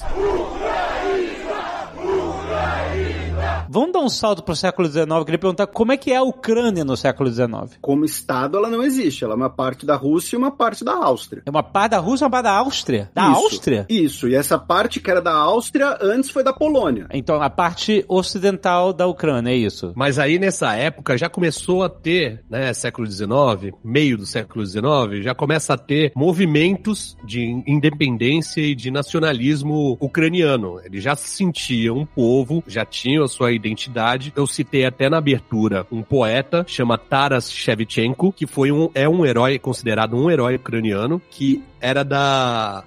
Vamos 3.75 3.91
dar 3.91 3.99
um 3.99 4.07
salto 4.07 4.41
pro 4.41 4.55
século 4.55 4.87
XIX. 4.87 5.05
Queria 5.25 5.37
perguntar 5.37 5.67
como 5.67 5.91
é 5.91 5.97
que 5.97 6.09
é 6.09 6.15
a 6.15 6.23
Ucrânia 6.23 6.85
no 6.85 6.95
século 6.95 7.29
XIX. 7.29 7.77
Como 7.81 8.05
Estado, 8.05 8.57
ela 8.57 8.69
não 8.69 8.81
existe. 8.81 9.25
Ela 9.25 9.33
é 9.33 9.35
uma 9.35 9.49
parte 9.49 9.85
da 9.85 9.97
Rússia 9.97 10.37
e 10.37 10.39
uma 10.39 10.49
parte 10.49 10.85
da 10.85 10.93
Áustria. 10.93 11.43
É 11.45 11.49
uma 11.49 11.61
parte 11.61 11.91
da 11.91 11.97
Rússia 11.99 12.23
e 12.23 12.25
uma 12.25 12.31
parte 12.31 12.43
da 12.45 12.53
Áustria? 12.53 13.11
Da 13.13 13.23
Isso, 13.23 13.35
Áustria? 13.35 13.85
Isso. 13.89 14.29
E 14.29 14.35
essa 14.35 14.57
parte 14.57 15.01
que 15.01 15.11
era 15.11 15.21
da 15.21 15.33
Áustria 15.33 15.97
antes 16.01 16.29
foi 16.29 16.41
da 16.41 16.53
Polônia. 16.53 17.09
Então, 17.11 17.41
a 17.41 17.49
parte 17.49 18.05
ocidental 18.07 18.93
da 18.93 19.07
Ucrânia, 19.07 19.51
é 19.51 19.57
isso? 19.57 19.91
Mas 19.93 20.17
aí 20.19 20.39
nessa 20.39 20.73
época 20.73 21.17
já 21.17 21.27
começou 21.27 21.83
a 21.83 21.89
ter, 21.89 22.45
né, 22.49 22.73
século 22.73 23.05
XIX, 23.05 23.75
meio 23.83 24.17
do 24.17 24.25
século 24.25 24.65
XIX, 24.65 25.21
já 25.21 25.35
começa 25.35 25.73
a 25.73 25.77
ter 25.77 26.13
movimentos 26.15 27.17
de 27.25 27.61
independência 27.67 28.61
e 28.61 28.73
de 28.73 28.89
nacionalismo 28.89 29.97
ucraniano. 29.99 30.79
Eles 30.81 31.03
já 31.03 31.13
se 31.13 31.27
sentiam 31.27 31.97
um 31.97 32.05
povo, 32.05 32.63
já 32.65 32.85
tinham 32.85 33.25
a 33.25 33.27
sua 33.27 33.51
identidade. 33.51 33.64
Eu 34.35 34.45
citei 34.47 34.85
até 34.85 35.09
na 35.09 35.17
abertura 35.17 35.85
um 35.91 36.01
poeta, 36.01 36.63
chama 36.67 36.97
Taras 36.97 37.51
Shevchenko, 37.51 38.31
que 38.31 38.45
foi 38.45 38.71
um, 38.71 38.89
é 38.93 39.07
um 39.07 39.25
herói, 39.25 39.57
considerado 39.59 40.15
um 40.15 40.29
herói 40.29 40.55
ucraniano, 40.55 41.21
que 41.29 41.63
era 41.79 42.03
da... 42.03 42.83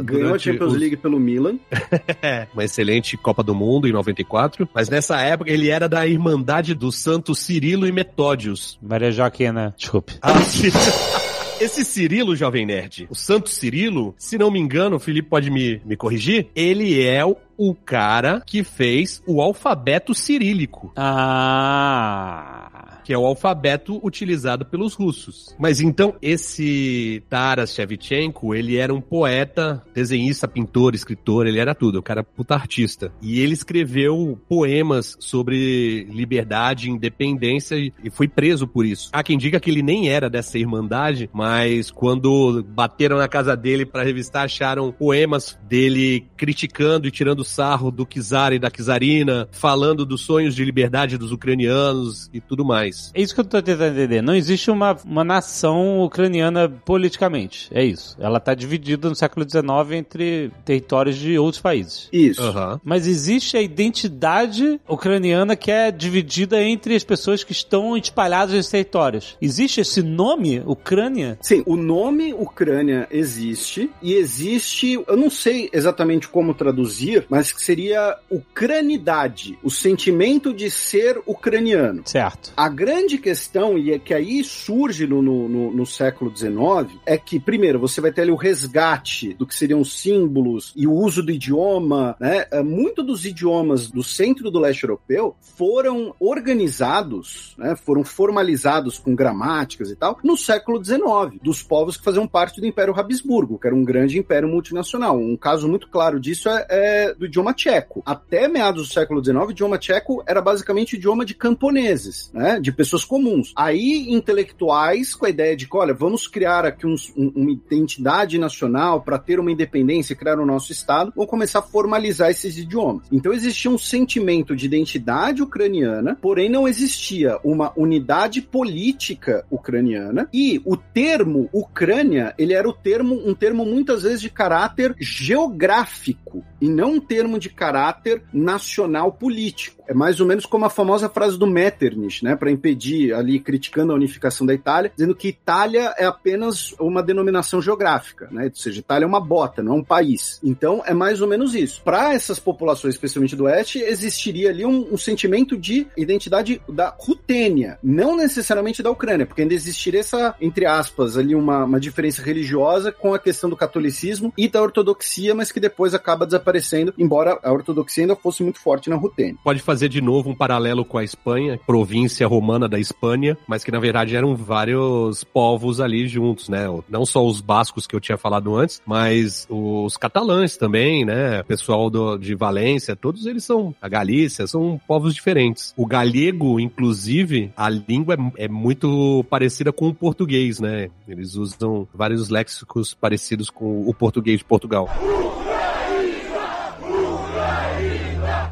Uh, 0.00 0.04
Ganhou 0.04 0.34
a 0.34 0.38
Champions 0.38 0.72
os- 0.72 0.78
League 0.78 0.96
pelo 0.96 1.18
Milan. 1.20 1.58
é, 2.22 2.46
uma 2.52 2.64
excelente 2.64 3.16
Copa 3.16 3.42
do 3.42 3.54
Mundo 3.54 3.86
em 3.88 3.92
94, 3.92 4.68
mas 4.74 4.88
nessa 4.88 5.20
época 5.20 5.50
ele 5.50 5.68
era 5.68 5.88
da 5.88 6.06
Irmandade 6.06 6.74
dos 6.74 6.96
Santos 6.96 7.38
Cirilo 7.38 7.86
e 7.86 7.92
Metódios. 7.92 8.78
Maria 8.82 9.12
Joaquina, 9.12 9.74
desculpe. 9.76 10.14
Ah. 10.22 10.32
Esse 11.58 11.86
Cirilo, 11.86 12.36
Jovem 12.36 12.66
Nerd, 12.66 13.06
o 13.08 13.14
Santo 13.14 13.48
Cirilo, 13.48 14.14
se 14.18 14.36
não 14.36 14.50
me 14.50 14.60
engano, 14.60 14.96
o 14.96 15.00
Felipe 15.00 15.28
pode 15.30 15.50
me, 15.50 15.80
me 15.86 15.96
corrigir, 15.96 16.48
ele 16.54 17.02
é 17.02 17.24
o, 17.24 17.34
o 17.58 17.74
cara 17.74 18.42
que 18.44 18.62
fez 18.62 19.22
o 19.26 19.42
alfabeto 19.42 20.14
cirílico. 20.14 20.92
Ah... 20.96 23.00
que 23.04 23.12
é 23.12 23.18
o 23.18 23.26
alfabeto 23.26 24.00
utilizado 24.04 24.64
pelos 24.64 24.94
russos. 24.94 25.54
Mas 25.58 25.80
então, 25.80 26.16
esse 26.20 27.22
Taras 27.28 27.74
Shevchenko, 27.74 28.54
ele 28.54 28.76
era 28.76 28.92
um 28.92 29.00
poeta, 29.00 29.82
desenhista, 29.94 30.48
pintor, 30.48 30.94
escritor, 30.94 31.46
ele 31.46 31.58
era 31.58 31.74
tudo, 31.74 31.98
o 31.98 32.02
cara 32.02 32.24
puta 32.24 32.54
artista. 32.54 33.12
E 33.22 33.40
ele 33.40 33.52
escreveu 33.52 34.38
poemas 34.48 35.16
sobre 35.20 36.04
liberdade, 36.04 36.90
independência 36.90 37.76
e 37.76 37.92
e 38.02 38.10
foi 38.10 38.28
preso 38.28 38.66
por 38.66 38.86
isso. 38.86 39.10
Há 39.12 39.22
quem 39.22 39.36
diga 39.36 39.58
que 39.58 39.70
ele 39.70 39.82
nem 39.82 40.08
era 40.08 40.30
dessa 40.30 40.58
irmandade, 40.58 41.28
mas 41.32 41.90
quando 41.90 42.62
bateram 42.62 43.16
na 43.16 43.28
casa 43.28 43.56
dele 43.56 43.84
para 43.84 44.04
revistar, 44.04 44.44
acharam 44.44 44.92
poemas 44.92 45.58
dele 45.68 46.26
criticando 46.36 47.08
e 47.08 47.10
tirando 47.10 47.44
sarro 47.46 47.90
do 47.90 48.06
czar 48.06 48.52
e 48.52 48.58
da 48.58 48.70
czarina, 48.70 49.48
falando 49.50 50.04
dos 50.04 50.22
sonhos 50.22 50.54
de 50.54 50.64
liberdade 50.64 51.18
dos 51.18 51.32
ucranianos 51.32 52.28
e 52.32 52.40
tudo 52.40 52.64
mais. 52.64 53.10
É 53.14 53.20
isso 53.20 53.34
que 53.34 53.40
eu 53.40 53.44
tô 53.44 53.62
tentando 53.62 53.92
entender. 53.98 54.22
Não 54.22 54.34
existe 54.34 54.70
uma, 54.70 54.96
uma 55.04 55.24
nação 55.24 56.00
ucraniana 56.02 56.68
politicamente. 56.68 57.68
É 57.72 57.84
isso. 57.84 58.16
Ela 58.18 58.40
tá 58.40 58.54
dividida 58.54 59.08
no 59.08 59.14
século 59.14 59.48
XIX 59.48 59.66
entre 59.92 60.50
territórios 60.64 61.16
de 61.16 61.38
outros 61.38 61.62
países. 61.62 62.08
Isso. 62.12 62.42
Aham. 62.42 62.80
Mas 62.84 63.06
existe 63.06 63.56
a 63.56 63.62
identidade 63.62 64.80
ucraniana 64.88 65.56
que 65.56 65.70
é 65.70 65.90
dividida 65.90 66.62
entre 66.62 66.94
as 66.94 67.04
pessoas 67.04 67.44
que 67.44 67.52
estão 67.52 67.96
espalhadas 67.96 68.54
nesses 68.54 68.70
territórios. 68.70 69.36
Existe 69.40 69.80
esse 69.80 70.02
nome, 70.02 70.62
Ucrânia? 70.66 71.38
Sim, 71.40 71.62
o 71.66 71.76
nome 71.76 72.32
Ucrânia 72.32 73.06
existe 73.10 73.90
e 74.02 74.14
existe, 74.14 74.94
eu 75.06 75.16
não 75.16 75.30
sei 75.30 75.68
exatamente 75.72 76.28
como 76.28 76.54
traduzir, 76.54 77.26
mas 77.28 77.35
que 77.52 77.62
seria 77.62 78.16
ucranidade, 78.30 79.58
o 79.62 79.70
sentimento 79.70 80.52
de 80.52 80.70
ser 80.70 81.20
ucraniano. 81.26 82.02
Certo. 82.04 82.52
A 82.56 82.68
grande 82.68 83.18
questão, 83.18 83.78
e 83.78 83.92
é 83.92 83.98
que 83.98 84.12
aí 84.14 84.42
surge 84.44 85.06
no, 85.06 85.22
no, 85.22 85.48
no- 85.72 85.86
século 85.86 86.34
XIX, 86.36 86.98
é 87.06 87.16
que, 87.16 87.38
primeiro, 87.38 87.78
você 87.78 88.00
vai 88.00 88.10
ter 88.12 88.22
ali 88.22 88.30
o 88.30 88.36
resgate 88.36 89.34
do 89.34 89.46
que 89.46 89.54
seriam 89.54 89.84
símbolos 89.84 90.72
e 90.74 90.86
o 90.86 90.92
uso 90.92 91.22
do 91.22 91.30
idioma, 91.30 92.16
né? 92.20 92.44
É, 92.50 92.62
Muito 92.62 93.02
dos 93.02 93.24
idiomas 93.24 93.88
do 93.88 94.02
centro 94.02 94.50
do 94.50 94.58
leste 94.58 94.82
europeu 94.82 95.36
foram 95.40 96.14
organizados, 96.18 97.54
né? 97.56 97.76
Foram 97.76 98.02
formalizados 98.04 98.98
com 98.98 99.14
gramáticas 99.14 99.90
e 99.90 99.96
tal, 99.96 100.18
no 100.24 100.36
século 100.36 100.84
XIX, 100.84 101.40
dos 101.42 101.62
povos 101.62 101.96
que 101.96 102.04
faziam 102.04 102.26
parte 102.26 102.60
do 102.60 102.66
Império 102.66 102.98
Habsburgo, 102.98 103.58
que 103.58 103.66
era 103.66 103.76
um 103.76 103.84
grande 103.84 104.18
império 104.18 104.48
multinacional. 104.48 105.16
Um 105.18 105.36
caso 105.36 105.68
muito 105.68 105.88
claro 105.88 106.18
disso 106.18 106.48
é, 106.48 106.66
é 106.68 107.14
do 107.14 107.25
idioma 107.26 107.52
tcheco. 107.54 108.02
Até 108.04 108.48
meados 108.48 108.88
do 108.88 108.92
século 108.92 109.24
XIX, 109.24 109.46
o 109.46 109.50
idioma 109.50 109.78
tcheco 109.78 110.22
era 110.26 110.40
basicamente 110.40 110.96
idioma 110.96 111.24
de 111.24 111.34
camponeses, 111.34 112.30
né? 112.32 112.58
De 112.60 112.72
pessoas 112.72 113.04
comuns. 113.04 113.52
Aí, 113.56 114.06
intelectuais, 114.12 115.14
com 115.14 115.26
a 115.26 115.30
ideia 115.30 115.56
de 115.56 115.66
que, 115.68 115.76
olha, 115.76 115.94
vamos 115.94 116.26
criar 116.26 116.64
aqui 116.64 116.86
uns- 116.86 117.12
um- 117.16 117.32
uma 117.34 117.50
identidade 117.50 118.38
nacional 118.38 119.00
para 119.02 119.18
ter 119.18 119.38
uma 119.40 119.50
independência, 119.52 120.16
criar 120.16 120.38
o 120.38 120.46
nosso 120.46 120.72
Estado, 120.72 121.12
vão 121.16 121.26
começar 121.26 121.60
a 121.60 121.62
formalizar 121.62 122.30
esses 122.30 122.56
idiomas. 122.58 123.06
Então 123.10 123.32
existia 123.32 123.70
um 123.70 123.78
sentimento 123.78 124.54
de 124.54 124.66
identidade 124.66 125.42
ucraniana, 125.42 126.16
porém 126.20 126.48
não 126.48 126.66
existia 126.68 127.38
uma 127.44 127.72
unidade 127.76 128.40
política 128.42 129.44
ucraniana 129.50 130.28
e 130.32 130.60
o 130.64 130.76
termo 130.76 131.48
Ucrânia, 131.52 132.34
ele 132.38 132.52
era 132.52 132.68
o 132.68 132.72
termo, 132.72 133.20
um 133.24 133.34
termo 133.34 133.64
muitas 133.64 134.02
vezes 134.02 134.20
de 134.20 134.30
caráter 134.30 134.94
geográfico 134.98 136.44
e 136.60 136.68
não 136.68 136.94
um 136.94 137.00
termo 137.00 137.15
de 137.38 137.48
caráter 137.48 138.22
nacional 138.32 139.12
político. 139.14 139.75
É 139.86 139.94
mais 139.94 140.20
ou 140.20 140.26
menos 140.26 140.46
como 140.46 140.64
a 140.64 140.70
famosa 140.70 141.08
frase 141.08 141.38
do 141.38 141.46
Metternich, 141.46 142.24
né, 142.24 142.36
para 142.36 142.50
impedir 142.50 143.12
ali 143.12 143.38
criticando 143.38 143.92
a 143.92 143.96
unificação 143.96 144.46
da 144.46 144.54
Itália, 144.54 144.92
dizendo 144.94 145.14
que 145.14 145.28
Itália 145.28 145.94
é 145.96 146.04
apenas 146.04 146.74
uma 146.80 147.02
denominação 147.02 147.60
geográfica, 147.60 148.28
né? 148.30 148.44
Ou 148.44 148.54
seja, 148.54 148.80
Itália 148.80 149.04
é 149.04 149.08
uma 149.08 149.20
bota, 149.20 149.62
não 149.62 149.74
é 149.74 149.76
um 149.76 149.84
país. 149.84 150.40
Então 150.42 150.82
é 150.84 150.94
mais 150.94 151.20
ou 151.20 151.28
menos 151.28 151.54
isso. 151.54 151.82
Para 151.82 152.14
essas 152.14 152.38
populações, 152.38 152.94
especialmente 152.94 153.36
do 153.36 153.44
oeste, 153.44 153.78
existiria 153.78 154.50
ali 154.50 154.64
um, 154.64 154.92
um 154.92 154.98
sentimento 154.98 155.56
de 155.56 155.86
identidade 155.96 156.60
da 156.68 156.94
Rutênia, 156.98 157.78
não 157.82 158.16
necessariamente 158.16 158.82
da 158.82 158.90
Ucrânia, 158.90 159.26
porque 159.26 159.42
ainda 159.42 159.54
existiria 159.54 160.00
essa, 160.00 160.34
entre 160.40 160.66
aspas, 160.66 161.16
ali 161.16 161.34
uma, 161.34 161.64
uma 161.64 161.80
diferença 161.80 162.22
religiosa 162.22 162.90
com 162.90 163.14
a 163.14 163.18
questão 163.18 163.48
do 163.48 163.56
catolicismo 163.56 164.32
e 164.36 164.48
da 164.48 164.62
ortodoxia, 164.62 165.34
mas 165.34 165.52
que 165.52 165.60
depois 165.60 165.94
acaba 165.94 166.26
desaparecendo, 166.26 166.92
embora 166.98 167.38
a 167.42 167.52
ortodoxia 167.52 168.04
ainda 168.04 168.16
fosse 168.16 168.42
muito 168.42 168.58
forte 168.58 168.90
na 168.90 168.96
Rutênia. 168.96 169.36
Pode 169.44 169.62
fazer 169.62 169.75
de 169.88 170.00
novo 170.00 170.30
um 170.30 170.34
paralelo 170.34 170.84
com 170.84 170.98
a 170.98 171.04
Espanha, 171.04 171.58
província 171.66 172.26
romana 172.26 172.68
da 172.68 172.78
Espanha, 172.78 173.36
mas 173.46 173.62
que 173.62 173.70
na 173.70 173.78
verdade 173.78 174.16
eram 174.16 174.34
vários 174.34 175.24
povos 175.24 175.80
ali 175.80 176.06
juntos, 176.08 176.48
né? 176.48 176.66
Não 176.88 177.04
só 177.04 177.24
os 177.24 177.40
bascos 177.40 177.86
que 177.86 177.94
eu 177.94 178.00
tinha 178.00 178.16
falado 178.16 178.54
antes, 178.56 178.80
mas 178.86 179.46
os 179.50 179.96
catalães 179.96 180.56
também, 180.56 181.04
né? 181.04 181.40
O 181.40 181.44
pessoal 181.44 181.90
do, 181.90 182.16
de 182.16 182.34
Valência, 182.34 182.96
todos 182.96 183.26
eles 183.26 183.44
são, 183.44 183.74
a 183.80 183.88
Galícia, 183.88 184.46
são 184.46 184.80
povos 184.86 185.14
diferentes. 185.14 185.74
O 185.76 185.86
galego, 185.86 186.58
inclusive, 186.60 187.52
a 187.56 187.68
língua 187.68 188.14
é, 188.14 188.44
é 188.44 188.48
muito 188.48 189.24
parecida 189.28 189.72
com 189.72 189.88
o 189.88 189.94
português, 189.94 190.60
né? 190.60 190.88
Eles 191.06 191.34
usam 191.34 191.86
vários 191.94 192.28
léxicos 192.28 192.94
parecidos 192.94 193.50
com 193.50 193.88
o 193.88 193.94
português 193.94 194.38
de 194.38 194.44
Portugal. 194.44 194.88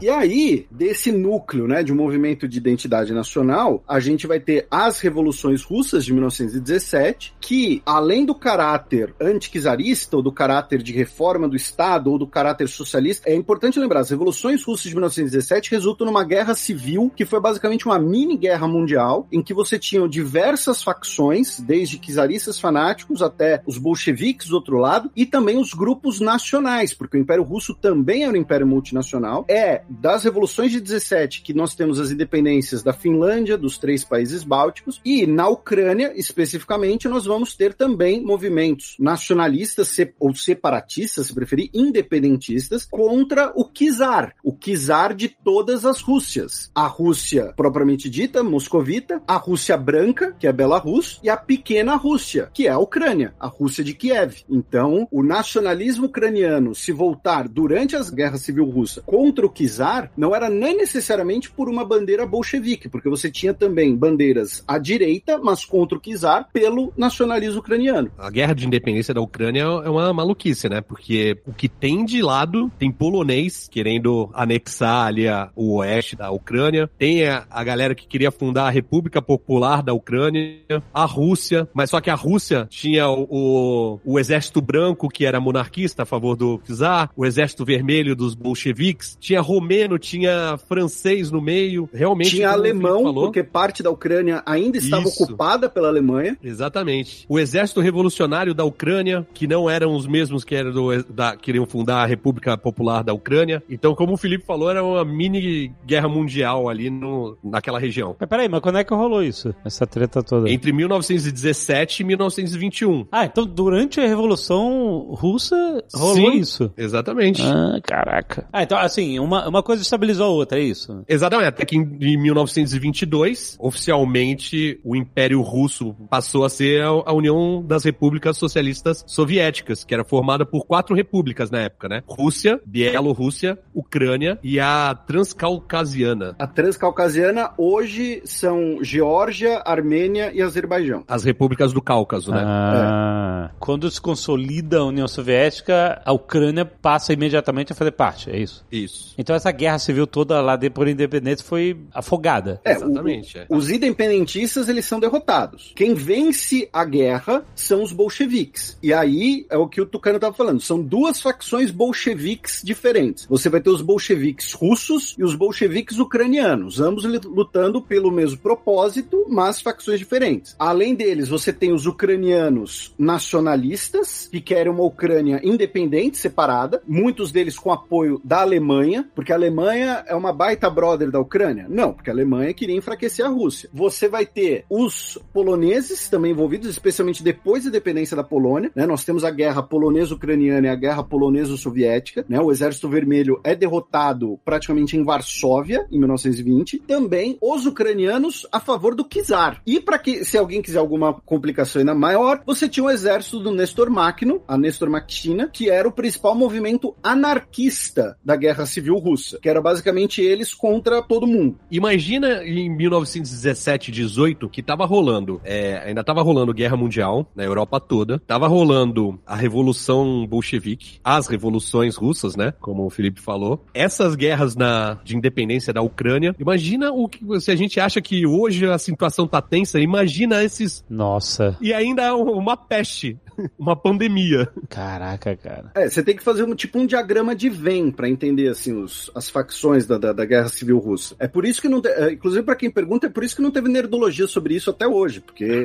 E 0.05 0.11
aí, 0.11 0.66
desse 0.70 1.11
núcleo, 1.11 1.66
né, 1.66 1.82
de 1.82 1.90
um 1.90 1.96
movimento 1.96 2.46
de 2.46 2.59
identidade 2.59 3.11
nacional, 3.14 3.82
a 3.88 3.98
gente 3.98 4.26
vai 4.26 4.38
ter 4.38 4.66
as 4.70 5.00
revoluções 5.00 5.62
russas 5.62 6.05
de 6.05 6.12
1917, 6.12 7.34
que, 7.40 7.82
além 7.86 8.26
do 8.26 8.34
caráter 8.34 9.14
anticzarista, 9.18 10.18
ou 10.18 10.22
do 10.22 10.30
caráter 10.30 10.82
de 10.82 10.92
reforma 10.92 11.48
do 11.48 11.57
Estado, 11.57 12.11
ou 12.11 12.18
do 12.18 12.26
caráter 12.26 12.68
socialista, 12.68 13.30
é 13.30 13.34
importante 13.34 13.80
lembrar, 13.80 14.00
as 14.00 14.11
revoluções 14.11 14.62
russas 14.62 14.84
de 14.84 14.94
1917 14.94 15.70
resultam 15.70 16.07
numa 16.07 16.22
guerra 16.22 16.55
civil, 16.55 17.11
que 17.16 17.24
foi 17.24 17.40
basicamente 17.40 17.86
uma 17.86 17.98
mini-guerra 17.98 18.68
mundial, 18.68 19.26
em 19.32 19.42
que 19.42 19.55
você 19.55 19.78
tinha 19.78 20.07
diversas 20.07 20.82
facções, 20.82 21.59
desde 21.59 21.98
czaristas 21.98 22.61
fanáticos 22.61 23.22
até 23.22 23.62
os 23.64 23.78
bolcheviques 23.78 24.48
do 24.48 24.57
outro 24.57 24.76
lado, 24.76 25.11
e 25.16 25.24
também 25.24 25.57
os 25.57 25.72
grupos 25.72 26.20
nacionais, 26.20 26.92
porque 26.92 27.16
o 27.16 27.20
Império 27.20 27.42
Russo 27.42 27.74
também 27.74 28.24
era 28.24 28.34
um 28.34 28.36
império 28.36 28.66
multinacional. 28.66 29.46
É 29.48 29.80
das 30.01 30.24
revoluções 30.24 30.72
de 30.72 30.80
17 30.80 31.42
que 31.42 31.55
nós 31.55 31.74
temos 31.74 32.01
as 32.01 32.11
independências 32.11 32.82
da 32.82 32.92
Finlândia, 32.92 33.57
dos 33.57 33.78
três 33.78 34.05
países 34.05 34.42
bálticos, 34.42 35.01
e 35.05 35.26
na 35.26 35.49
Ucrânia, 35.49 36.12
especificamente, 36.16 37.09
nós 37.09 37.24
vamos 37.24 37.55
ter 37.55 37.74
também 37.74 38.22
movimentos 38.24 38.97
nacionalistas 38.99 39.97
ou 40.18 40.34
separatistas, 40.34 41.26
se 41.26 41.34
preferir, 41.34 41.70
independentistas, 41.72 42.84
contra 42.84 43.53
o 43.55 43.64
czar, 43.64 44.34
o 44.42 44.53
czar 44.53 45.14
de 45.14 45.28
todas 45.28 45.84
as 45.84 46.01
Rússias. 46.01 46.70
A 46.74 46.86
Rússia 46.86 47.53
propriamente 47.57 48.11
dita, 48.11 48.42
moscovita, 48.42 49.22
a 49.26 49.36
Rússia 49.36 49.76
branca, 49.76 50.34
que 50.38 50.47
é 50.47 50.53
Belarus, 50.53 51.20
e 51.22 51.28
a 51.28 51.36
pequena 51.36 51.95
Rússia, 51.95 52.51
que 52.53 52.66
é 52.66 52.70
a 52.70 52.78
Ucrânia, 52.78 53.34
a 53.38 53.47
Rússia 53.47 53.84
de 53.84 53.95
Kiev. 53.95 54.45
Então, 54.49 55.07
o 55.11 55.22
nacionalismo 55.22 56.07
ucraniano 56.07 56.74
se 56.74 56.92
voltar 56.92 57.49
durante 57.49 57.97
a 57.97 58.03
Guerra 58.03 58.38
Civil 58.38 58.64
Russa 58.64 59.03
contra 59.03 59.47
o 59.47 59.51
czar 59.51 59.84
czar 59.85 60.11
não 60.16 60.35
era 60.35 60.49
nem 60.49 60.76
necessariamente 60.76 61.51
por 61.51 61.68
uma 61.68 61.85
bandeira 61.85 62.26
bolchevique, 62.26 62.89
porque 62.89 63.09
você 63.09 63.30
tinha 63.30 63.53
também 63.53 63.95
bandeiras 63.95 64.64
à 64.66 64.78
direita, 64.78 65.39
mas 65.39 65.64
contra 65.64 65.99
o 65.99 66.01
czar, 66.01 66.49
pelo 66.53 66.93
nacionalismo 66.97 67.61
ucraniano. 67.61 68.11
A 68.16 68.30
guerra 68.30 68.55
de 68.55 68.66
independência 68.66 69.12
da 69.12 69.20
Ucrânia 69.20 69.62
é 69.62 69.91
uma 69.91 70.12
maluquice, 70.12 70.68
né? 70.68 70.80
Porque 70.80 71.37
o 71.47 71.53
que 71.53 71.68
tem 71.68 72.05
de 72.05 72.22
lado 72.22 72.70
tem 72.78 72.91
polonês 72.91 73.68
querendo 73.70 74.30
anexar 74.32 75.07
ali 75.07 75.28
a, 75.28 75.51
o 75.55 75.76
oeste 75.76 76.16
da 76.16 76.30
Ucrânia, 76.30 76.89
tem 76.99 77.26
a, 77.26 77.47
a 77.51 77.62
galera 77.62 77.95
que 77.95 78.07
queria 78.07 78.30
fundar 78.30 78.66
a 78.66 78.70
República 78.70 79.20
Popular 79.20 79.82
da 79.82 79.93
Ucrânia, 79.93 80.82
a 80.93 81.05
Rússia, 81.05 81.68
mas 81.74 81.91
só 81.91 82.01
que 82.01 82.11
a 82.11 82.14
Rússia 82.14 82.66
tinha 82.70 83.09
o, 83.09 83.26
o, 83.28 84.01
o 84.05 84.18
exército 84.18 84.61
branco 84.61 85.09
que 85.09 85.26
era 85.26 85.41
monarquista 85.41 86.05
a 86.05 86.07
favor 86.07 86.37
do 86.37 86.61
czar, 86.66 87.11
o 87.16 87.26
exército 87.26 87.64
vermelho 87.64 88.16
dos 88.16 88.35
bolcheviques, 88.35 89.16
tinha 89.20 89.41
romeno, 89.75 89.99
tinha 89.99 90.57
francês 90.68 91.31
no 91.31 91.41
meio, 91.41 91.89
realmente. 91.93 92.31
Tinha 92.31 92.51
alemão, 92.51 93.12
porque 93.12 93.43
parte 93.43 93.83
da 93.83 93.91
Ucrânia 93.91 94.43
ainda 94.47 94.79
estava 94.79 95.05
Isso. 95.05 95.25
ocupada 95.25 95.68
pela 95.68 95.89
Alemanha. 95.89 96.37
Exatamente. 96.43 97.27
O 97.29 97.39
exército 97.39 97.81
revolucionário 97.81 98.55
da 98.55 98.64
Ucrânia, 98.64 99.27
que 99.35 99.47
não 99.47 99.68
eram 99.68 99.95
os 99.95 100.07
mesmos 100.07 100.45
que 100.45 100.55
eram 100.55 100.72
do, 100.72 101.03
da, 101.05 101.37
queriam 101.37 101.66
fundar 101.66 102.03
a 102.03 102.07
República 102.07 102.57
Popular 102.57 103.03
da 103.03 103.12
Ucrânia. 103.12 103.62
Então, 103.68 103.95
como 103.95 104.14
o 104.14 104.16
Felipe 104.16 104.45
falou, 104.45 104.70
era 104.70 104.85
uma 104.85 105.05
mini 105.05 105.72
guerra 105.85 106.09
mundial 106.09 106.68
ali 106.68 106.91
no, 106.91 107.37
naquela 107.43 107.79
região. 107.79 108.14
Mas 108.18 108.29
peraí, 108.29 108.49
mas 108.49 108.61
quando 108.61 108.79
é 108.79 108.85
que 108.85 108.95
rolou 108.95 109.22
isso? 109.22 109.55
Essa 109.64 109.87
treta 109.87 110.22
toda? 110.22 110.51
Entre 110.51 110.72
1917 110.72 112.03
e 112.03 112.07
1921. 112.07 113.07
Ah, 113.11 113.25
então 113.25 113.45
durante 113.45 114.01
a 114.01 114.07
Revolução 114.07 115.09
Russa 115.11 115.85
rolou 115.95 116.33
Sim. 116.33 116.39
isso. 116.39 116.72
Exatamente. 116.77 117.43
Ah, 117.43 117.79
caraca. 117.83 118.47
Ah, 118.53 118.62
então 118.62 118.79
assim, 118.79 119.18
uma, 119.18 119.49
uma 119.49 119.62
coisa 119.64 119.82
estabilizou 119.82 120.26
a 120.26 120.30
outra, 120.30 120.58
é 120.58 120.62
isso? 120.62 121.04
Exatamente, 121.08 121.48
até 121.48 121.64
que 121.64 121.76
em 121.76 121.84
em 122.00 122.16
1922, 122.20 123.56
oficialmente, 123.58 124.78
o 124.84 124.94
Império 124.94 125.40
Russo 125.40 125.94
passou 126.08 126.44
a 126.44 126.48
ser 126.48 126.82
a 126.82 127.04
a 127.04 127.12
União 127.12 127.62
das 127.62 127.84
Repúblicas 127.84 128.36
Socialistas 128.36 129.04
Soviéticas, 129.06 129.84
que 129.84 129.94
era 129.94 130.04
formada 130.04 130.44
por 130.44 130.66
quatro 130.66 130.94
repúblicas 130.94 131.50
na 131.50 131.60
época, 131.60 131.88
né? 131.88 132.02
Rússia, 132.06 132.60
Bielorrússia, 132.66 133.58
Ucrânia 133.72 134.38
e 134.42 134.58
a 134.58 134.94
Transcaucasiana. 134.94 136.34
A 136.38 136.46
Transcaucasiana 136.46 137.52
hoje 137.56 138.22
são 138.24 138.82
Geórgia, 138.82 139.62
Armênia 139.64 140.32
e 140.34 140.42
Azerbaijão. 140.42 141.04
As 141.08 141.24
repúblicas 141.24 141.72
do 141.72 141.80
Cáucaso, 141.80 142.30
né? 142.30 142.42
Ah. 142.44 143.50
Quando 143.58 143.90
se 143.90 144.00
consolida 144.00 144.78
a 144.78 144.84
União 144.84 145.06
Soviética, 145.06 146.00
a 146.04 146.12
Ucrânia 146.12 146.64
passa 146.64 147.12
imediatamente 147.12 147.72
a 147.72 147.74
fazer 147.74 147.92
parte, 147.92 148.30
é 148.30 148.38
isso? 148.38 148.64
Isso. 148.70 149.14
Então 149.18 149.34
essa 149.34 149.52
guerra 149.55 149.78
civil 149.78 150.07
toda 150.07 150.40
lá 150.40 150.57
de 150.57 150.68
por 150.68 150.86
independência 150.88 151.44
foi 151.44 151.76
afogada. 151.92 152.61
É, 152.64 152.72
Exatamente, 152.72 153.38
o- 153.38 153.40
é. 153.40 153.46
Os 153.48 153.70
independentistas, 153.70 154.68
eles 154.68 154.84
são 154.84 155.00
derrotados. 155.00 155.72
Quem 155.74 155.94
vence 155.94 156.68
a 156.72 156.84
guerra 156.84 157.44
são 157.55 157.82
os 157.82 157.92
bolcheviques. 157.92 158.76
E 158.82 158.92
aí, 158.92 159.46
é 159.48 159.57
o 159.57 159.66
que 159.68 159.80
o 159.80 159.86
Tucano 159.86 160.16
estava 160.16 160.34
falando, 160.34 160.61
são 160.61 160.82
duas 160.82 161.20
facções 161.20 161.70
bolcheviques 161.70 162.61
diferentes. 162.64 163.26
Você 163.26 163.48
vai 163.48 163.61
ter 163.61 163.70
os 163.70 163.80
bolcheviques 163.82 164.52
russos 164.52 165.14
e 165.18 165.24
os 165.24 165.34
bolcheviques 165.34 165.98
ucranianos, 165.98 166.80
ambos 166.80 167.05
lutando 167.05 167.80
pelo 167.80 168.11
mesmo 168.11 168.38
propósito, 168.38 169.24
mas 169.28 169.61
facções 169.61 169.98
diferentes. 169.98 170.55
Além 170.59 170.94
deles, 170.94 171.28
você 171.28 171.52
tem 171.52 171.72
os 171.72 171.86
ucranianos 171.86 172.92
nacionalistas, 172.98 174.28
que 174.30 174.40
querem 174.40 174.72
uma 174.72 174.82
Ucrânia 174.84 175.40
independente, 175.44 176.18
separada, 176.18 176.82
muitos 176.86 177.30
deles 177.30 177.59
com 177.59 177.72
apoio 177.72 178.20
da 178.24 178.40
Alemanha, 178.40 179.09
porque 179.14 179.32
a 179.35 179.37
Alemanha 179.37 180.05
é 180.07 180.14
uma 180.14 180.32
baita 180.32 180.70
brother 180.70 181.11
da 181.11 181.20
Ucrânia? 181.20 181.66
Não, 181.68 181.93
porque 181.93 182.09
a 182.09 182.12
Alemanha 182.12 182.55
queria 182.55 182.76
enfraquecer 182.76 183.26
a 183.26 183.28
Rússia. 183.28 183.68
Você 183.72 184.09
vai 184.09 184.24
ter 184.24 184.64
os 184.70 185.18
poloneses 185.32 186.09
também 186.09 186.30
envolvidos, 186.30 186.68
especialmente 186.68 187.22
depois 187.22 187.64
da 187.64 187.68
independência 187.68 188.16
da 188.16 188.22
Polônia, 188.22 188.70
né? 188.74 188.87
Nós 188.87 189.05
temos 189.05 189.24
a 189.24 189.30
guerra 189.30 189.62
polonesa-ucraniana 189.62 190.68
e 190.68 190.70
a 190.70 190.76
guerra 190.76 191.03
polonesa-soviética, 191.03 192.24
né? 192.28 192.41
O 192.41 192.53
Exército 192.53 192.89
Vermelho 192.89 193.41
é 193.43 193.55
derrotado 193.55 194.39
praticamente 194.45 194.97
em 194.97 195.03
Varsóvia, 195.03 195.87
em 195.91 195.99
1920. 195.99 196.78
Também 196.87 197.37
os 197.41 197.66
ucranianos 197.66 198.47
a 198.53 198.61
favor 198.61 198.95
do 198.95 199.05
czar. 199.05 199.61
E 199.66 199.80
para 199.80 199.99
que, 199.99 200.24
se 200.24 200.39
alguém 200.39 200.62
quiser 200.62 200.78
alguma 200.78 201.12
complicação 201.12 201.80
ainda 201.80 201.95
maior, 201.95 202.43
você 202.47 202.68
tinha 202.68 202.85
o 202.85 202.91
exército 202.91 203.41
do 203.41 203.51
Nestor 203.51 203.91
Makhno, 203.91 204.43
a 204.47 204.57
Nestor 204.57 204.89
Makhtina, 204.89 205.49
que 205.53 205.68
era 205.68 205.89
o 205.89 205.93
principal 205.93 206.35
movimento 206.35 206.95
anarquista 207.03 208.16
da 208.24 208.37
Guerra 208.37 208.66
Civil 208.66 208.97
Russa, 208.97 209.24
que 209.41 209.49
era 209.49 209.61
basicamente 209.61 210.20
eles 210.20 210.53
contra 210.53 211.03
todo 211.03 211.27
mundo. 211.27 211.59
Imagina 211.70 212.45
em 212.45 212.68
1917, 212.68 213.91
18, 213.91 214.49
que 214.49 214.62
tava 214.62 214.85
rolando, 214.85 215.41
é, 215.45 215.83
ainda 215.87 216.03
tava 216.03 216.22
rolando 216.22 216.53
Guerra 216.53 216.77
Mundial 216.77 217.27
na 217.35 217.45
Europa 217.45 217.81
toda, 217.81 218.18
tava 218.18 218.47
rolando 218.47 219.18
a 219.27 219.37
Revolução 219.37 220.27
Bolchevique, 220.27 220.99
as 221.03 221.27
revoluções 221.27 221.97
russas, 221.97 222.37
né, 222.37 222.53
como 222.61 222.85
o 222.85 222.91
Felipe 222.91 223.20
falou, 223.20 223.64
essas 223.72 224.14
guerras 224.14 224.55
na, 224.57 224.99
de 225.05 225.16
independência 225.16 225.72
da 225.72 225.83
Ucrânia. 225.83 226.35
Imagina 226.39 226.93
o 226.93 227.09
que 227.09 227.41
se 227.41 227.51
a 227.51 227.57
gente 227.57 227.81
acha 227.81 228.01
que 228.01 228.27
hoje 228.27 228.66
a 228.66 228.79
situação 228.79 229.27
tá 229.27 229.41
tensa, 229.41 229.81
imagina 229.81 230.43
esses 230.43 230.85
Nossa. 230.89 231.57
e 231.61 231.72
ainda 231.72 232.14
uma 232.14 232.57
peste, 232.57 233.18
uma 233.59 233.76
pandemia. 233.76 234.49
Caraca, 234.68 235.37
cara. 235.37 235.70
É, 235.74 235.89
você 235.89 236.03
tem 236.03 236.16
que 236.16 236.22
fazer 236.22 236.45
um 236.45 236.55
tipo 236.55 236.78
um 236.78 236.87
diagrama 236.87 237.35
de 237.35 237.49
Venn 237.49 237.91
para 237.91 238.09
entender 238.09 238.49
assim 238.49 238.72
os, 238.80 239.11
as 239.14 239.28
facções 239.30 239.87
da, 239.87 239.99
da, 239.99 240.12
da 240.12 240.24
Guerra 240.24 240.49
Civil 240.49 240.78
Russa. 240.78 241.14
É 241.18 241.28
por 241.28 241.45
isso 241.45 241.61
que 241.61 241.68
não, 241.68 241.80
te- 241.80 241.89
é, 241.89 242.12
inclusive 242.12 242.43
para 242.43 242.57
quem 242.57 242.70
pergunta, 242.70 243.07
é 243.07 243.11
por 243.11 243.24
isso 243.24 243.37
que 243.37 243.43
não 243.43 243.51
teve 243.51 243.68
nerdologia 243.68 244.26
sobre 244.26 244.55
isso 244.55 244.70
até 244.70 244.87
hoje, 244.87 245.20
porque 245.20 245.64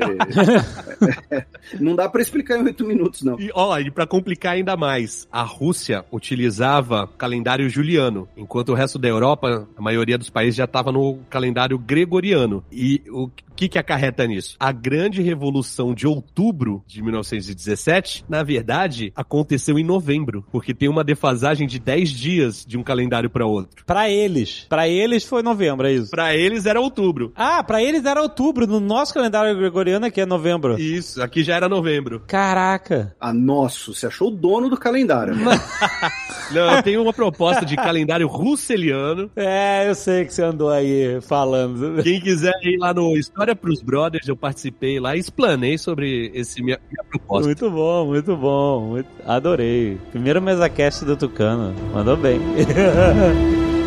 não 1.79 1.95
dá 1.95 2.07
para 2.09 2.21
explicar 2.21 2.57
em 2.59 2.63
oito 2.63 2.85
minutos 2.85 3.21
não. 3.21 3.39
E 3.39 3.49
ó, 3.53 3.77
e 3.79 3.91
pra 3.91 4.05
complicar 4.07 4.53
ainda 4.53 4.75
mais, 4.75 5.27
a 5.31 5.43
Rússia 5.43 6.05
utilizava 6.11 7.07
calendário 7.17 7.69
juliano, 7.69 8.27
enquanto 8.35 8.69
o 8.69 8.75
resto 8.75 8.97
da 8.99 9.07
Europa, 9.07 9.67
a 9.75 9.81
maioria 9.81 10.17
dos 10.17 10.29
países 10.29 10.55
já 10.55 10.65
estava 10.65 10.91
no 10.91 11.19
calendário 11.29 11.77
gregoriano. 11.77 12.63
E 12.71 13.01
o 13.09 13.29
que 13.59 13.67
que 13.67 13.77
acarreta 13.77 14.25
nisso? 14.25 14.55
A 14.57 14.71
grande 14.71 15.21
revolução 15.21 15.93
de 15.93 16.07
outubro 16.07 16.81
de 16.87 17.03
1917, 17.03 18.23
na 18.29 18.41
verdade, 18.41 19.11
aconteceu 19.13 19.77
em 19.77 19.83
novembro, 19.83 20.45
porque 20.49 20.73
tem 20.73 20.87
uma 20.87 21.03
defasagem 21.03 21.67
de 21.67 21.77
10 21.77 22.09
dias 22.09 22.65
de 22.65 22.77
um 22.77 22.83
calendário 22.83 23.29
para 23.29 23.45
outro. 23.45 23.83
Pra 23.85 24.09
eles. 24.09 24.65
Pra 24.69 24.87
eles 24.87 25.25
foi 25.25 25.43
novembro, 25.43 25.87
é 25.87 25.91
isso? 25.91 26.09
Para 26.09 26.33
eles 26.33 26.65
era 26.65 26.79
outubro. 26.79 27.33
Ah, 27.35 27.61
pra 27.61 27.83
eles 27.83 28.05
era 28.05 28.21
outubro. 28.21 28.65
No 28.65 28.79
nosso 28.79 29.13
calendário 29.13 29.53
gregoriano 29.57 30.05
aqui 30.05 30.21
é 30.21 30.25
novembro. 30.25 30.79
Isso, 30.79 31.21
aqui 31.21 31.43
já 31.43 31.55
era 31.57 31.67
novembro. 31.67 32.23
Caraca. 32.27 33.13
Ah, 33.19 33.33
nossa, 33.33 33.93
você 33.93 34.07
achou 34.07 34.29
o 34.29 34.31
dono 34.31 34.69
do 34.69 34.77
calendário. 34.77 35.35
né? 35.35 35.51
Não, 36.51 36.77
eu 36.77 36.81
tenho 36.83 37.01
uma 37.01 37.13
proposta 37.13 37.65
de 37.65 37.75
calendário 37.75 38.25
russeliano. 38.25 39.29
É, 39.35 39.89
eu 39.89 39.95
sei 39.95 40.23
que 40.23 40.33
você 40.33 40.43
andou 40.43 40.69
aí 40.69 41.19
falando. 41.21 42.01
Quem 42.01 42.21
quiser 42.21 42.53
ir 42.63 42.77
lá 42.77 42.93
no 42.93 43.17
História 43.17 43.48
pros 43.55 43.81
Brothers, 43.81 44.27
eu 44.27 44.35
participei 44.35 44.99
lá 44.99 45.15
e 45.15 45.19
explanei 45.19 45.77
sobre 45.77 46.31
esse 46.33 46.61
minha, 46.61 46.79
minha 46.91 47.03
proposta. 47.09 47.45
Muito 47.47 47.69
bom, 47.69 48.05
muito 48.07 48.35
bom. 48.35 48.81
muito- 48.89 49.09
Adorei. 49.25 49.97
Primeiro 50.11 50.41
mesa 50.41 50.69
cast 50.69 51.05
do 51.05 51.15
Tucano. 51.15 51.73
Mandou 51.93 52.15
bem. 52.17 52.39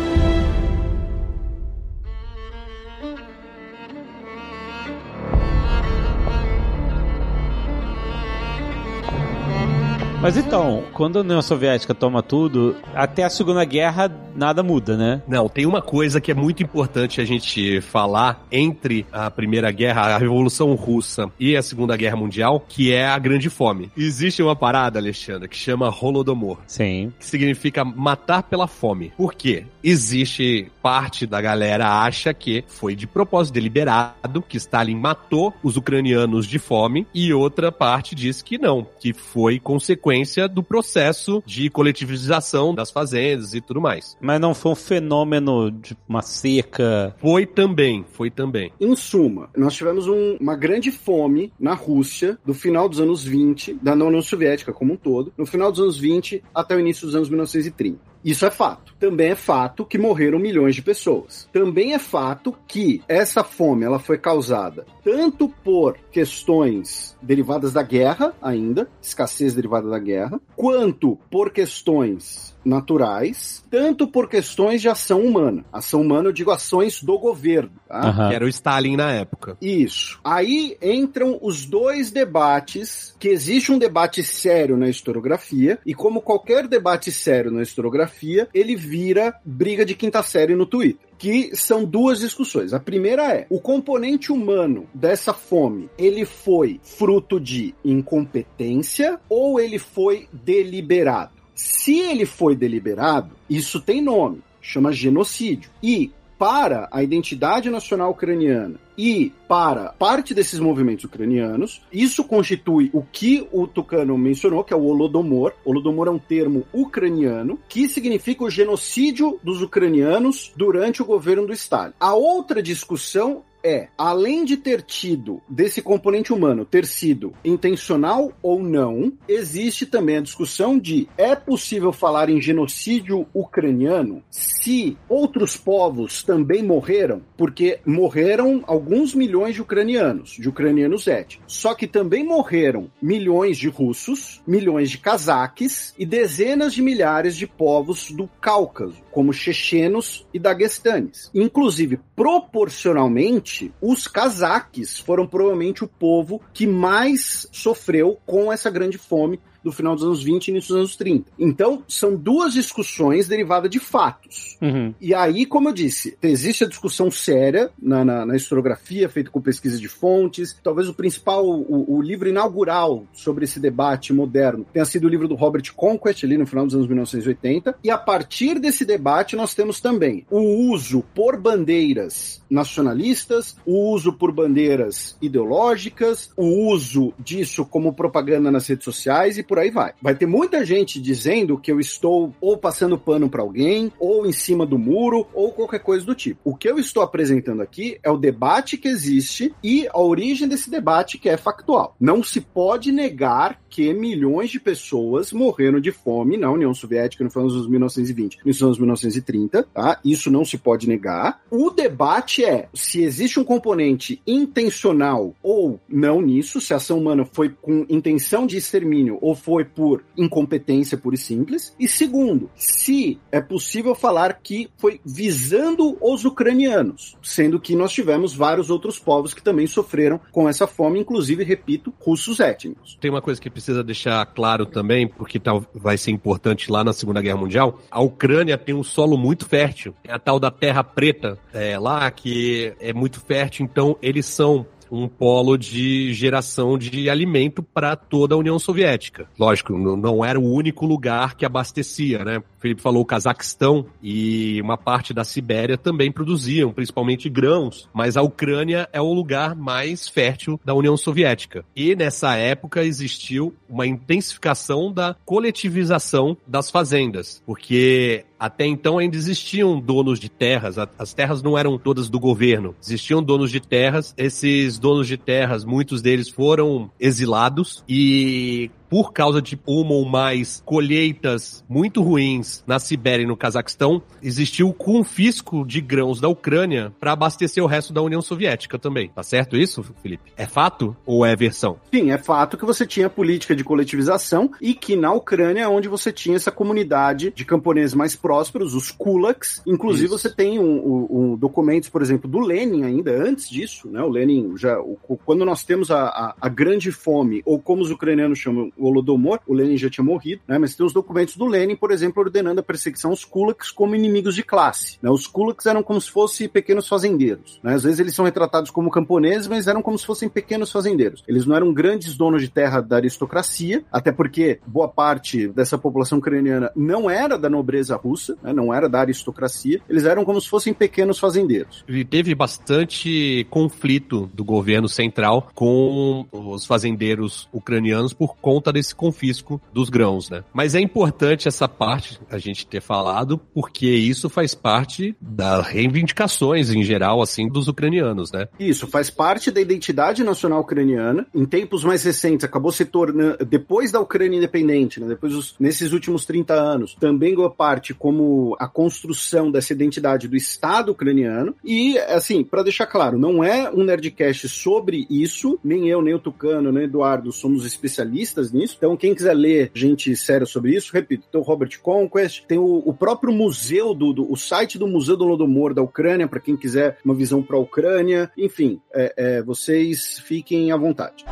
Mas 10.23 10.37
então, 10.37 10.85
quando 10.93 11.17
a 11.17 11.21
União 11.21 11.41
Soviética 11.41 11.93
toma 11.93 12.23
tudo, 12.23 12.77
até 12.95 13.25
a 13.25 13.29
Segunda 13.29 13.65
Guerra 13.65 14.09
nada 14.33 14.63
muda, 14.63 14.95
né? 14.95 15.21
Não, 15.27 15.49
tem 15.49 15.65
uma 15.65 15.81
coisa 15.81 16.21
que 16.21 16.31
é 16.31 16.33
muito 16.33 16.63
importante 16.63 17.19
a 17.19 17.25
gente 17.25 17.81
falar 17.81 18.47
entre 18.49 19.05
a 19.11 19.29
Primeira 19.29 19.69
Guerra, 19.69 20.15
a 20.15 20.17
Revolução 20.17 20.73
Russa 20.75 21.29
e 21.37 21.57
a 21.57 21.61
Segunda 21.61 21.97
Guerra 21.97 22.15
Mundial, 22.15 22.65
que 22.69 22.93
é 22.93 23.05
a 23.05 23.19
Grande 23.19 23.49
Fome. 23.49 23.91
Existe 23.97 24.41
uma 24.41 24.55
parada, 24.55 24.97
Alexandre, 24.97 25.49
que 25.49 25.57
chama 25.57 25.93
Holodomor. 25.93 26.59
Sim. 26.67 27.11
que 27.19 27.25
significa 27.25 27.83
matar 27.83 28.43
pela 28.43 28.65
fome. 28.65 29.11
Por 29.17 29.33
quê? 29.33 29.65
Existe 29.83 30.71
parte 30.83 31.25
da 31.25 31.39
galera 31.41 32.03
acha 32.03 32.33
que 32.33 32.65
foi 32.67 32.93
de 32.93 33.07
propósito 33.07 33.53
deliberado, 33.53 34.41
que 34.41 34.57
Stalin 34.57 34.95
matou 34.95 35.53
os 35.63 35.77
ucranianos 35.77 36.45
de 36.45 36.59
fome, 36.59 37.07
e 37.13 37.33
outra 37.33 37.71
parte 37.71 38.13
diz 38.13 38.41
que 38.41 38.57
não, 38.57 38.85
que 38.99 39.13
foi 39.13 39.59
consequência 39.59 40.45
do 40.47 40.61
processo 40.61 41.41
de 41.45 41.69
coletivização 41.69 42.75
das 42.75 42.91
fazendas 42.91 43.53
e 43.53 43.61
tudo 43.61 43.79
mais. 43.79 44.17
Mas 44.19 44.41
não 44.41 44.53
foi 44.53 44.73
um 44.73 44.75
fenômeno 44.75 45.71
de 45.71 45.95
uma 46.07 46.21
seca. 46.21 47.15
Foi 47.19 47.45
também, 47.45 48.05
foi 48.11 48.29
também. 48.29 48.71
Em 48.79 48.93
suma, 48.95 49.49
nós 49.55 49.73
tivemos 49.73 50.07
um- 50.07 50.35
uma 50.39 50.55
grande 50.57 50.91
fome 50.91 51.53
na 51.57 51.73
Rússia 51.73 52.37
do 52.45 52.53
final 52.53 52.89
dos 52.89 52.99
anos 52.99 53.23
20, 53.23 53.73
da 53.81 53.93
União 53.93 54.21
Soviética 54.21 54.73
como 54.73 54.93
um 54.93 54.97
todo, 54.97 55.31
no 55.37 55.45
final 55.45 55.71
dos 55.71 55.79
anos 55.79 55.97
20 55.97 56.43
até 56.53 56.75
o 56.75 56.79
início 56.79 57.05
dos 57.05 57.15
anos 57.15 57.29
1930. 57.29 58.12
Isso 58.23 58.45
é 58.45 58.51
fato. 58.51 58.95
Também 58.99 59.31
é 59.31 59.35
fato 59.35 59.85
que 59.85 59.97
morreram 59.97 60.39
milhões 60.39 60.75
de 60.75 60.81
pessoas. 60.81 61.47
Também 61.51 61.93
é 61.93 61.99
fato 61.99 62.55
que 62.67 63.01
essa 63.07 63.43
fome 63.43 63.83
ela 63.83 63.99
foi 63.99 64.17
causada 64.17 64.85
tanto 65.03 65.49
por 65.49 65.97
questões 66.11 67.17
derivadas 67.21 67.73
da 67.73 67.83
guerra 67.83 68.33
ainda, 68.41 68.89
escassez 69.01 69.53
derivada 69.53 69.89
da 69.89 69.99
guerra, 69.99 70.39
quanto 70.55 71.17
por 71.29 71.51
questões 71.51 72.52
naturais, 72.65 73.63
tanto 73.69 74.07
por 74.07 74.29
questões 74.29 74.81
de 74.81 74.89
ação 74.89 75.21
humana. 75.21 75.65
Ação 75.71 76.01
humana, 76.01 76.29
eu 76.29 76.33
digo 76.33 76.51
ações 76.51 77.01
do 77.01 77.17
governo. 77.17 77.71
Tá? 77.87 78.09
Aham. 78.09 78.29
Que 78.29 78.35
era 78.35 78.45
o 78.45 78.49
Stalin 78.49 78.95
na 78.95 79.11
época. 79.11 79.57
Isso. 79.61 80.19
Aí 80.23 80.77
entram 80.81 81.37
os 81.41 81.65
dois 81.65 82.11
debates, 82.11 83.15
que 83.19 83.27
existe 83.27 83.71
um 83.71 83.77
debate 83.77 84.23
sério 84.23 84.77
na 84.77 84.89
historiografia, 84.89 85.79
e 85.85 85.93
como 85.93 86.21
qualquer 86.21 86.67
debate 86.67 87.11
sério 87.11 87.51
na 87.51 87.61
historiografia, 87.61 88.47
ele 88.53 88.75
vira 88.75 89.35
briga 89.45 89.85
de 89.85 89.95
quinta 89.95 90.21
série 90.23 90.55
no 90.55 90.65
Twitter. 90.65 91.07
Que 91.17 91.55
são 91.55 91.85
duas 91.85 92.19
discussões. 92.19 92.73
A 92.73 92.79
primeira 92.79 93.33
é: 93.33 93.45
o 93.49 93.59
componente 93.59 94.31
humano 94.31 94.87
dessa 94.93 95.33
fome, 95.33 95.89
ele 95.97 96.25
foi 96.25 96.81
fruto 96.83 97.39
de 97.39 97.73
incompetência 97.85 99.19
ou 99.29 99.59
ele 99.59 99.79
foi 99.79 100.27
deliberado? 100.33 101.42
Se 101.53 101.99
ele 101.99 102.25
foi 102.25 102.55
deliberado, 102.55 103.35
isso 103.49 103.79
tem 103.79 104.01
nome, 104.01 104.41
chama 104.61 104.91
genocídio. 104.91 105.69
E 105.81 106.11
para 106.37 106.87
a 106.91 107.03
identidade 107.03 107.69
nacional 107.69 108.11
ucraniana 108.11 108.75
e 108.97 109.31
para 109.47 109.93
parte 109.93 110.33
desses 110.33 110.59
movimentos 110.59 111.05
ucranianos, 111.05 111.81
isso 111.91 112.23
constitui 112.23 112.89
o 112.93 113.03
que 113.03 113.47
o 113.51 113.67
Tucano 113.67 114.17
mencionou, 114.17 114.63
que 114.63 114.73
é 114.73 114.77
o 114.77 114.83
Holodomor. 114.83 115.53
Holodomor 115.65 116.07
é 116.07 116.11
um 116.11 116.19
termo 116.19 116.65
ucraniano 116.73 117.59
que 117.67 117.87
significa 117.87 118.43
o 118.43 118.49
genocídio 118.49 119.39
dos 119.43 119.61
ucranianos 119.61 120.51
durante 120.55 121.01
o 121.01 121.05
governo 121.05 121.47
do 121.47 121.53
Stalin. 121.53 121.93
A 121.99 122.13
outra 122.13 122.61
discussão 122.61 123.43
é, 123.63 123.87
além 123.97 124.43
de 124.43 124.57
ter 124.57 124.81
tido 124.81 125.41
desse 125.47 125.81
componente 125.81 126.33
humano 126.33 126.65
ter 126.65 126.85
sido 126.85 127.33
intencional 127.45 128.33
ou 128.41 128.61
não, 128.61 129.13
existe 129.27 129.85
também 129.85 130.17
a 130.17 130.21
discussão 130.21 130.77
de 130.77 131.07
é 131.17 131.33
possível 131.33 131.93
falar 131.93 132.29
em 132.29 132.41
genocídio 132.41 133.25
ucraniano 133.33 134.21
se 134.29 134.97
outros 135.07 135.55
povos 135.55 136.23
também 136.23 136.61
morreram, 136.61 137.21
porque 137.37 137.79
morreram 137.85 138.63
alguns 138.67 138.82
milhões 139.13 139.55
de 139.55 139.61
ucranianos, 139.61 140.31
de 140.31 140.49
ucranianos 140.49 141.07
étnicos. 141.07 141.45
Só 141.47 141.73
que 141.73 141.87
também 141.87 142.23
morreram 142.23 142.91
milhões 143.01 143.57
de 143.57 143.67
russos, 143.69 144.41
milhões 144.45 144.89
de 144.89 144.97
cazaques 144.97 145.93
e 145.97 146.05
dezenas 146.05 146.73
de 146.73 146.81
milhares 146.81 147.35
de 147.35 147.47
povos 147.47 148.11
do 148.11 148.27
Cáucaso, 148.41 149.01
como 149.11 149.33
chechenos 149.33 150.27
e 150.33 150.39
daguestanes. 150.39 151.29
Inclusive, 151.33 151.99
proporcionalmente, 152.15 153.71
os 153.81 154.07
cazaques 154.07 154.99
foram 154.99 155.27
provavelmente 155.27 155.83
o 155.83 155.87
povo 155.87 156.41
que 156.53 156.67
mais 156.67 157.47
sofreu 157.51 158.17
com 158.25 158.51
essa 158.51 158.69
grande 158.69 158.97
fome 158.97 159.39
do 159.63 159.71
final 159.71 159.95
dos 159.95 160.03
anos 160.03 160.23
20 160.23 160.47
e 160.47 160.51
início 160.51 160.69
dos 160.69 160.77
anos 160.77 160.95
30. 160.95 161.31
Então, 161.39 161.83
são 161.87 162.15
duas 162.15 162.53
discussões 162.53 163.27
derivadas 163.27 163.69
de 163.69 163.79
fatos. 163.79 164.57
Uhum. 164.61 164.93
E 164.99 165.13
aí, 165.13 165.45
como 165.45 165.69
eu 165.69 165.73
disse, 165.73 166.17
existe 166.21 166.63
a 166.63 166.67
discussão 166.67 167.09
séria 167.09 167.69
na, 167.81 168.03
na, 168.03 168.25
na 168.25 168.35
historiografia, 168.35 169.09
feita 169.09 169.29
com 169.29 169.41
pesquisa 169.41 169.79
de 169.79 169.87
fontes. 169.87 170.57
Talvez 170.63 170.89
o 170.89 170.93
principal, 170.93 171.45
o, 171.45 171.97
o 171.97 172.01
livro 172.01 172.27
inaugural 172.29 173.05
sobre 173.13 173.45
esse 173.45 173.59
debate 173.59 174.13
moderno 174.13 174.65
tenha 174.71 174.85
sido 174.85 175.05
o 175.05 175.09
livro 175.09 175.27
do 175.27 175.35
Robert 175.35 175.73
Conquest, 175.75 176.23
ali 176.23 176.37
no 176.37 176.45
final 176.45 176.65
dos 176.65 176.75
anos 176.75 176.87
1980. 176.87 177.75
E 177.83 177.89
a 177.89 177.97
partir 177.97 178.59
desse 178.59 178.85
debate, 178.85 179.35
nós 179.35 179.53
temos 179.53 179.79
também 179.79 180.25
o 180.29 180.39
uso 180.71 181.03
por 181.13 181.39
bandeiras 181.39 182.41
nacionalistas, 182.49 183.55
o 183.65 183.91
uso 183.91 184.13
por 184.13 184.31
bandeiras 184.31 185.17
ideológicas, 185.21 186.31
o 186.37 186.69
uso 186.71 187.13
disso 187.19 187.65
como 187.65 187.93
propaganda 187.93 188.51
nas 188.51 188.67
redes 188.67 188.85
sociais 188.85 189.37
e 189.37 189.43
por 189.43 189.52
aí 189.59 189.71
vai. 189.71 189.93
Vai 190.01 190.15
ter 190.15 190.25
muita 190.25 190.65
gente 190.65 191.01
dizendo 191.01 191.57
que 191.57 191.71
eu 191.71 191.79
estou 191.79 192.33
ou 192.39 192.57
passando 192.57 192.97
pano 192.97 193.29
para 193.29 193.41
alguém, 193.41 193.91
ou 193.99 194.25
em 194.25 194.31
cima 194.31 194.65
do 194.65 194.77
muro, 194.77 195.27
ou 195.33 195.51
qualquer 195.51 195.79
coisa 195.79 196.05
do 196.05 196.15
tipo. 196.15 196.39
O 196.43 196.55
que 196.55 196.69
eu 196.69 196.77
estou 196.77 197.03
apresentando 197.03 197.61
aqui 197.61 197.97
é 198.03 198.09
o 198.09 198.17
debate 198.17 198.77
que 198.77 198.87
existe 198.87 199.53
e 199.63 199.87
a 199.91 199.99
origem 199.99 200.47
desse 200.47 200.69
debate 200.69 201.17
que 201.17 201.29
é 201.29 201.37
factual. 201.37 201.95
Não 201.99 202.23
se 202.23 202.41
pode 202.41 202.91
negar 202.91 203.59
que 203.69 203.91
milhões 203.91 204.51
de 204.51 204.59
pessoas 204.59 205.33
morreram 205.33 205.79
de 205.79 205.91
fome 205.91 206.37
na 206.37 206.51
União 206.51 206.73
Soviética 206.73 207.23
nos 207.23 207.35
anos 207.35 207.67
1920, 207.67 208.39
nos 208.45 208.61
anos 208.61 208.77
1930, 208.77 209.63
tá? 209.63 209.99
Isso 210.05 210.29
não 210.29 210.45
se 210.45 210.59
pode 210.59 210.87
negar. 210.87 211.41
O 211.49 211.71
debate 211.71 212.45
é 212.45 212.69
se 212.73 213.03
existe 213.03 213.39
um 213.39 213.43
componente 213.43 214.21
intencional 214.27 215.33
ou 215.41 215.79
não 215.89 216.21
nisso, 216.21 216.61
se 216.61 216.73
a 216.73 216.77
ação 216.77 216.99
humana 216.99 217.25
foi 217.25 217.49
com 217.49 217.85
intenção 217.89 218.45
de 218.45 218.57
extermínio 218.57 219.17
ou 219.21 219.35
foi 219.43 219.65
por 219.65 220.03
incompetência 220.17 220.97
pura 220.97 221.15
e 221.15 221.17
simples. 221.17 221.75
E 221.77 221.87
segundo, 221.87 222.49
se 222.55 223.19
é 223.31 223.41
possível 223.41 223.93
falar 223.93 224.39
que 224.41 224.69
foi 224.77 225.01
visando 225.05 225.97
os 226.01 226.23
ucranianos, 226.23 227.17
sendo 227.21 227.59
que 227.59 227.75
nós 227.75 227.91
tivemos 227.91 228.33
vários 228.33 228.69
outros 228.69 228.97
povos 228.97 229.33
que 229.33 229.43
também 229.43 229.67
sofreram 229.67 230.19
com 230.31 230.47
essa 230.47 230.65
fome, 230.65 230.99
inclusive, 230.99 231.43
repito, 231.43 231.93
russos 231.99 232.39
étnicos. 232.39 232.97
Tem 233.01 233.11
uma 233.11 233.21
coisa 233.21 233.41
que 233.41 233.49
precisa 233.49 233.83
deixar 233.83 234.25
claro 234.27 234.65
também, 234.65 235.07
porque 235.07 235.41
vai 235.75 235.97
ser 235.97 236.11
importante 236.11 236.71
lá 236.71 236.83
na 236.83 236.93
Segunda 236.93 237.21
Guerra 237.21 237.37
Mundial. 237.37 237.79
A 237.91 238.01
Ucrânia 238.01 238.57
tem 238.57 238.73
um 238.73 238.83
solo 238.83 239.17
muito 239.17 239.45
fértil. 239.45 239.93
É 240.03 240.13
a 240.13 240.19
tal 240.19 240.39
da 240.39 240.49
terra 240.49 240.83
preta 240.83 241.37
é, 241.53 241.77
lá, 241.77 242.09
que 242.09 242.73
é 242.79 242.93
muito 242.93 243.19
fértil, 243.19 243.65
então 243.65 243.97
eles 244.01 244.25
são 244.25 244.65
um 244.93 245.07
polo 245.07 245.57
de 245.57 246.13
geração 246.13 246.77
de 246.77 247.09
alimento 247.09 247.63
para 247.63 247.95
toda 247.95 248.35
a 248.35 248.37
União 248.37 248.59
Soviética. 248.59 249.27
Lógico, 249.39 249.73
não 249.73 250.23
era 250.23 250.39
o 250.39 250.51
único 250.51 250.85
lugar 250.85 251.35
que 251.35 251.45
abastecia, 251.45 252.23
né? 252.23 252.37
O 252.37 252.61
Felipe 252.61 252.81
falou 252.81 253.01
o 253.01 253.05
Cazaquistão 253.05 253.87
e 254.01 254.61
uma 254.61 254.77
parte 254.77 255.13
da 255.13 255.23
Sibéria 255.23 255.77
também 255.77 256.11
produziam, 256.11 256.71
principalmente 256.71 257.27
grãos, 257.27 257.89
mas 257.93 258.15
a 258.15 258.21
Ucrânia 258.21 258.87
é 258.93 259.01
o 259.01 259.11
lugar 259.11 259.55
mais 259.55 260.07
fértil 260.07 260.59
da 260.63 260.73
União 260.73 260.95
Soviética. 260.95 261.65
E 261.75 261.95
nessa 261.95 262.35
época 262.35 262.83
existiu 262.83 263.53
uma 263.67 263.87
intensificação 263.87 264.93
da 264.93 265.15
coletivização 265.25 266.37
das 266.47 266.69
fazendas, 266.69 267.41
porque 267.45 268.25
até 268.39 268.65
então 268.65 268.97
ainda 268.97 269.15
existiam 269.15 269.79
donos 269.79 270.19
de 270.19 270.29
terras, 270.29 270.75
as 270.77 271.13
terras 271.13 271.41
não 271.41 271.57
eram 271.57 271.77
todas 271.77 272.09
do 272.09 272.19
governo, 272.19 272.75
existiam 272.81 273.23
donos 273.23 273.49
de 273.49 273.61
terras, 273.61 274.13
esses 274.17 274.77
donos 274.83 275.07
de 275.07 275.15
terras, 275.15 275.63
muitos 275.63 276.01
deles 276.01 276.27
foram 276.27 276.91
exilados. 276.99 277.83
E 277.87 278.69
por 278.93 279.11
causa 279.11 279.41
de 279.41 279.59
uma 279.65 279.93
ou 279.93 280.05
mais 280.05 280.61
colheitas 280.63 281.65
muito 281.67 281.99
ruins 282.03 282.63
na 282.67 282.77
Sibéria 282.77 283.23
e 283.23 283.25
no 283.25 283.35
Cazaquistão, 283.35 284.03
existiu 284.21 284.69
o 284.69 284.73
confisco 284.73 285.65
de 285.65 285.81
grãos 285.81 286.21
da 286.21 286.27
Ucrânia 286.29 286.93
para 286.99 287.13
abastecer 287.13 287.63
o 287.63 287.65
resto 287.65 287.91
da 287.91 288.03
União 288.03 288.21
Soviética 288.21 288.77
também. 288.77 289.09
Tá 289.09 289.23
certo 289.23 289.57
isso, 289.57 289.83
Felipe? 290.03 290.31
É 290.37 290.45
fato 290.45 290.95
ou 291.07 291.25
é 291.25 291.35
versão? 291.35 291.79
Sim, 291.91 292.11
é 292.11 292.19
fato 292.19 292.55
que 292.55 292.65
você 292.65 292.85
tinha 292.85 293.09
política 293.09 293.55
de 293.55 293.63
coletivização 293.63 294.51
e 294.61 294.75
que 294.75 294.95
na 294.95 295.11
Ucrânia 295.11 295.61
é 295.63 295.67
onde 295.67 295.87
você 295.87 296.11
tinha 296.11 296.35
essa 296.35 296.51
comunidade 296.51 297.33
de 297.35 297.43
camponeses 297.45 297.95
mais 297.95 298.15
prósperos, 298.15 298.75
os 298.75 298.91
kulaks. 298.91 299.59
Inclusive 299.65 300.05
Isso. 300.05 300.19
você 300.19 300.29
tem 300.29 300.59
um, 300.59 300.65
um- 300.65 301.07
um 301.09 301.35
documentos, 301.35 301.89
por 301.89 302.03
exemplo, 302.03 302.29
do 302.29 302.39
Lenin 302.39 302.83
ainda 302.83 303.11
antes 303.11 303.49
disso, 303.49 303.89
né? 303.89 304.03
O 304.03 304.09
Lenin 304.09 304.55
já, 304.55 304.79
o- 304.79 304.99
quando 305.25 305.43
nós 305.43 305.63
temos 305.63 305.89
a, 305.89 306.03
a, 306.03 306.35
a 306.39 306.47
grande 306.47 306.91
fome 306.91 307.41
ou 307.43 307.57
como 307.59 307.81
os 307.81 307.89
ucranianos 307.89 308.37
chamam 308.37 308.71
Holodomor, 308.85 309.39
o 309.47 309.53
Lenin 309.53 309.77
já 309.77 309.89
tinha 309.89 310.03
morrido, 310.03 310.41
né? 310.47 310.57
Mas 310.57 310.75
tem 310.75 310.85
os 310.85 310.93
documentos 310.93 311.35
do 311.35 311.45
Lenin, 311.45 311.75
por 311.75 311.91
exemplo, 311.91 312.23
ordenando 312.23 312.59
a 312.59 312.63
perseguição 312.63 313.11
aos 313.11 313.23
kulaks 313.25 313.71
como 313.71 313.95
inimigos 313.95 314.35
de 314.35 314.43
classe. 314.43 314.97
Né? 315.01 315.09
Os 315.09 315.27
kulaks 315.27 315.65
eram 315.65 315.83
como 315.83 315.99
se 316.01 316.09
fossem 316.09 316.47
pequenos 316.47 316.87
fazendeiros. 316.87 317.59
Né? 317.63 317.73
Às 317.73 317.83
vezes 317.83 317.99
eles 317.99 318.15
são 318.15 318.25
retratados 318.25 318.71
como 318.71 318.89
camponeses, 318.89 319.47
mas 319.47 319.67
eram 319.67 319.81
como 319.81 319.97
se 319.97 320.05
fossem 320.05 320.27
pequenos 320.27 320.71
fazendeiros. 320.71 321.23
Eles 321.27 321.45
não 321.45 321.55
eram 321.55 321.73
grandes 321.73 322.17
donos 322.17 322.41
de 322.41 322.49
terra 322.49 322.81
da 322.81 322.97
aristocracia, 322.97 323.83
até 323.91 324.11
porque 324.11 324.59
boa 324.65 324.87
parte 324.87 325.47
dessa 325.47 325.77
população 325.77 326.17
ucraniana 326.17 326.71
não 326.75 327.09
era 327.09 327.37
da 327.37 327.49
nobreza 327.49 327.95
russa, 327.95 328.37
né? 328.43 328.51
não 328.51 328.73
era 328.73 328.89
da 328.89 328.99
aristocracia. 328.99 329.81
Eles 329.89 330.05
eram 330.05 330.25
como 330.25 330.41
se 330.41 330.49
fossem 330.49 330.73
pequenos 330.73 331.19
fazendeiros. 331.19 331.83
E 331.87 332.03
teve 332.03 332.35
bastante 332.35 333.45
conflito 333.49 334.29
do 334.33 334.43
governo 334.43 334.89
central 334.89 335.49
com 335.53 336.25
os 336.31 336.65
fazendeiros 336.65 337.47
ucranianos 337.53 338.13
por 338.13 338.35
conta 338.37 338.72
desse 338.73 338.93
confisco 338.93 339.61
dos 339.71 339.89
grãos, 339.89 340.29
né? 340.29 340.43
Mas 340.53 340.75
é 340.75 340.81
importante 340.81 341.47
essa 341.47 341.67
parte 341.67 342.19
a 342.29 342.37
gente 342.37 342.67
ter 342.67 342.81
falado, 342.81 343.37
porque 343.37 343.87
isso 343.87 344.29
faz 344.29 344.53
parte 344.53 345.15
das 345.21 345.67
reivindicações 345.67 346.71
em 346.71 346.83
geral, 346.83 347.21
assim, 347.21 347.47
dos 347.47 347.67
ucranianos, 347.67 348.31
né? 348.31 348.47
Isso, 348.59 348.87
faz 348.87 349.09
parte 349.09 349.51
da 349.51 349.61
identidade 349.61 350.23
nacional 350.23 350.61
ucraniana. 350.61 351.25
Em 351.33 351.45
tempos 351.45 351.83
mais 351.83 352.03
recentes, 352.03 352.43
acabou 352.43 352.71
se 352.71 352.85
tornando, 352.85 353.45
depois 353.45 353.91
da 353.91 353.99
Ucrânia 353.99 354.37
independente, 354.37 354.99
né, 354.99 355.07
depois 355.07 355.33
dos, 355.33 355.55
nesses 355.59 355.93
últimos 355.93 356.25
30 356.25 356.53
anos, 356.53 356.95
também 356.99 357.35
ganhou 357.35 357.49
parte 357.49 357.93
como 357.93 358.55
a 358.59 358.67
construção 358.67 359.51
dessa 359.51 359.73
identidade 359.73 360.27
do 360.27 360.35
Estado 360.35 360.91
ucraniano. 360.91 361.55
E, 361.63 361.97
assim, 361.99 362.43
para 362.43 362.63
deixar 362.63 362.87
claro, 362.87 363.17
não 363.17 363.43
é 363.43 363.69
um 363.69 363.83
Nerdcast 363.83 364.49
sobre 364.49 365.05
isso, 365.09 365.59
nem 365.63 365.87
eu, 365.89 366.01
nem 366.01 366.13
o 366.13 366.19
Tucano, 366.19 366.71
nem 366.71 366.83
o 366.83 366.85
Eduardo 366.85 367.31
somos 367.31 367.65
especialistas 367.65 368.51
nisso. 368.51 368.62
Então, 368.63 368.95
quem 368.95 369.13
quiser 369.13 369.33
ler 369.33 369.71
gente 369.73 370.15
séria 370.15 370.45
sobre 370.45 370.75
isso, 370.75 370.93
repito, 370.93 371.27
tem 371.31 371.39
o 371.39 371.43
Robert 371.43 371.79
Conquest, 371.81 372.45
tem 372.45 372.57
o, 372.57 372.83
o 372.85 372.93
próprio 372.93 373.33
museu 373.33 373.93
do, 373.93 374.13
do, 374.13 374.31
o 374.31 374.37
site 374.37 374.77
do 374.77 374.87
Museu 374.87 375.17
do 375.17 375.25
Lodomor 375.25 375.73
da 375.73 375.81
Ucrânia, 375.81 376.27
para 376.27 376.39
quem 376.39 376.55
quiser 376.55 376.97
uma 377.03 377.13
visão 377.13 377.41
para 377.41 377.57
a 377.57 377.59
Ucrânia. 377.59 378.31
Enfim, 378.37 378.79
é, 378.93 379.13
é, 379.17 379.41
vocês 379.41 380.19
fiquem 380.19 380.71
à 380.71 380.77
vontade. 380.77 381.25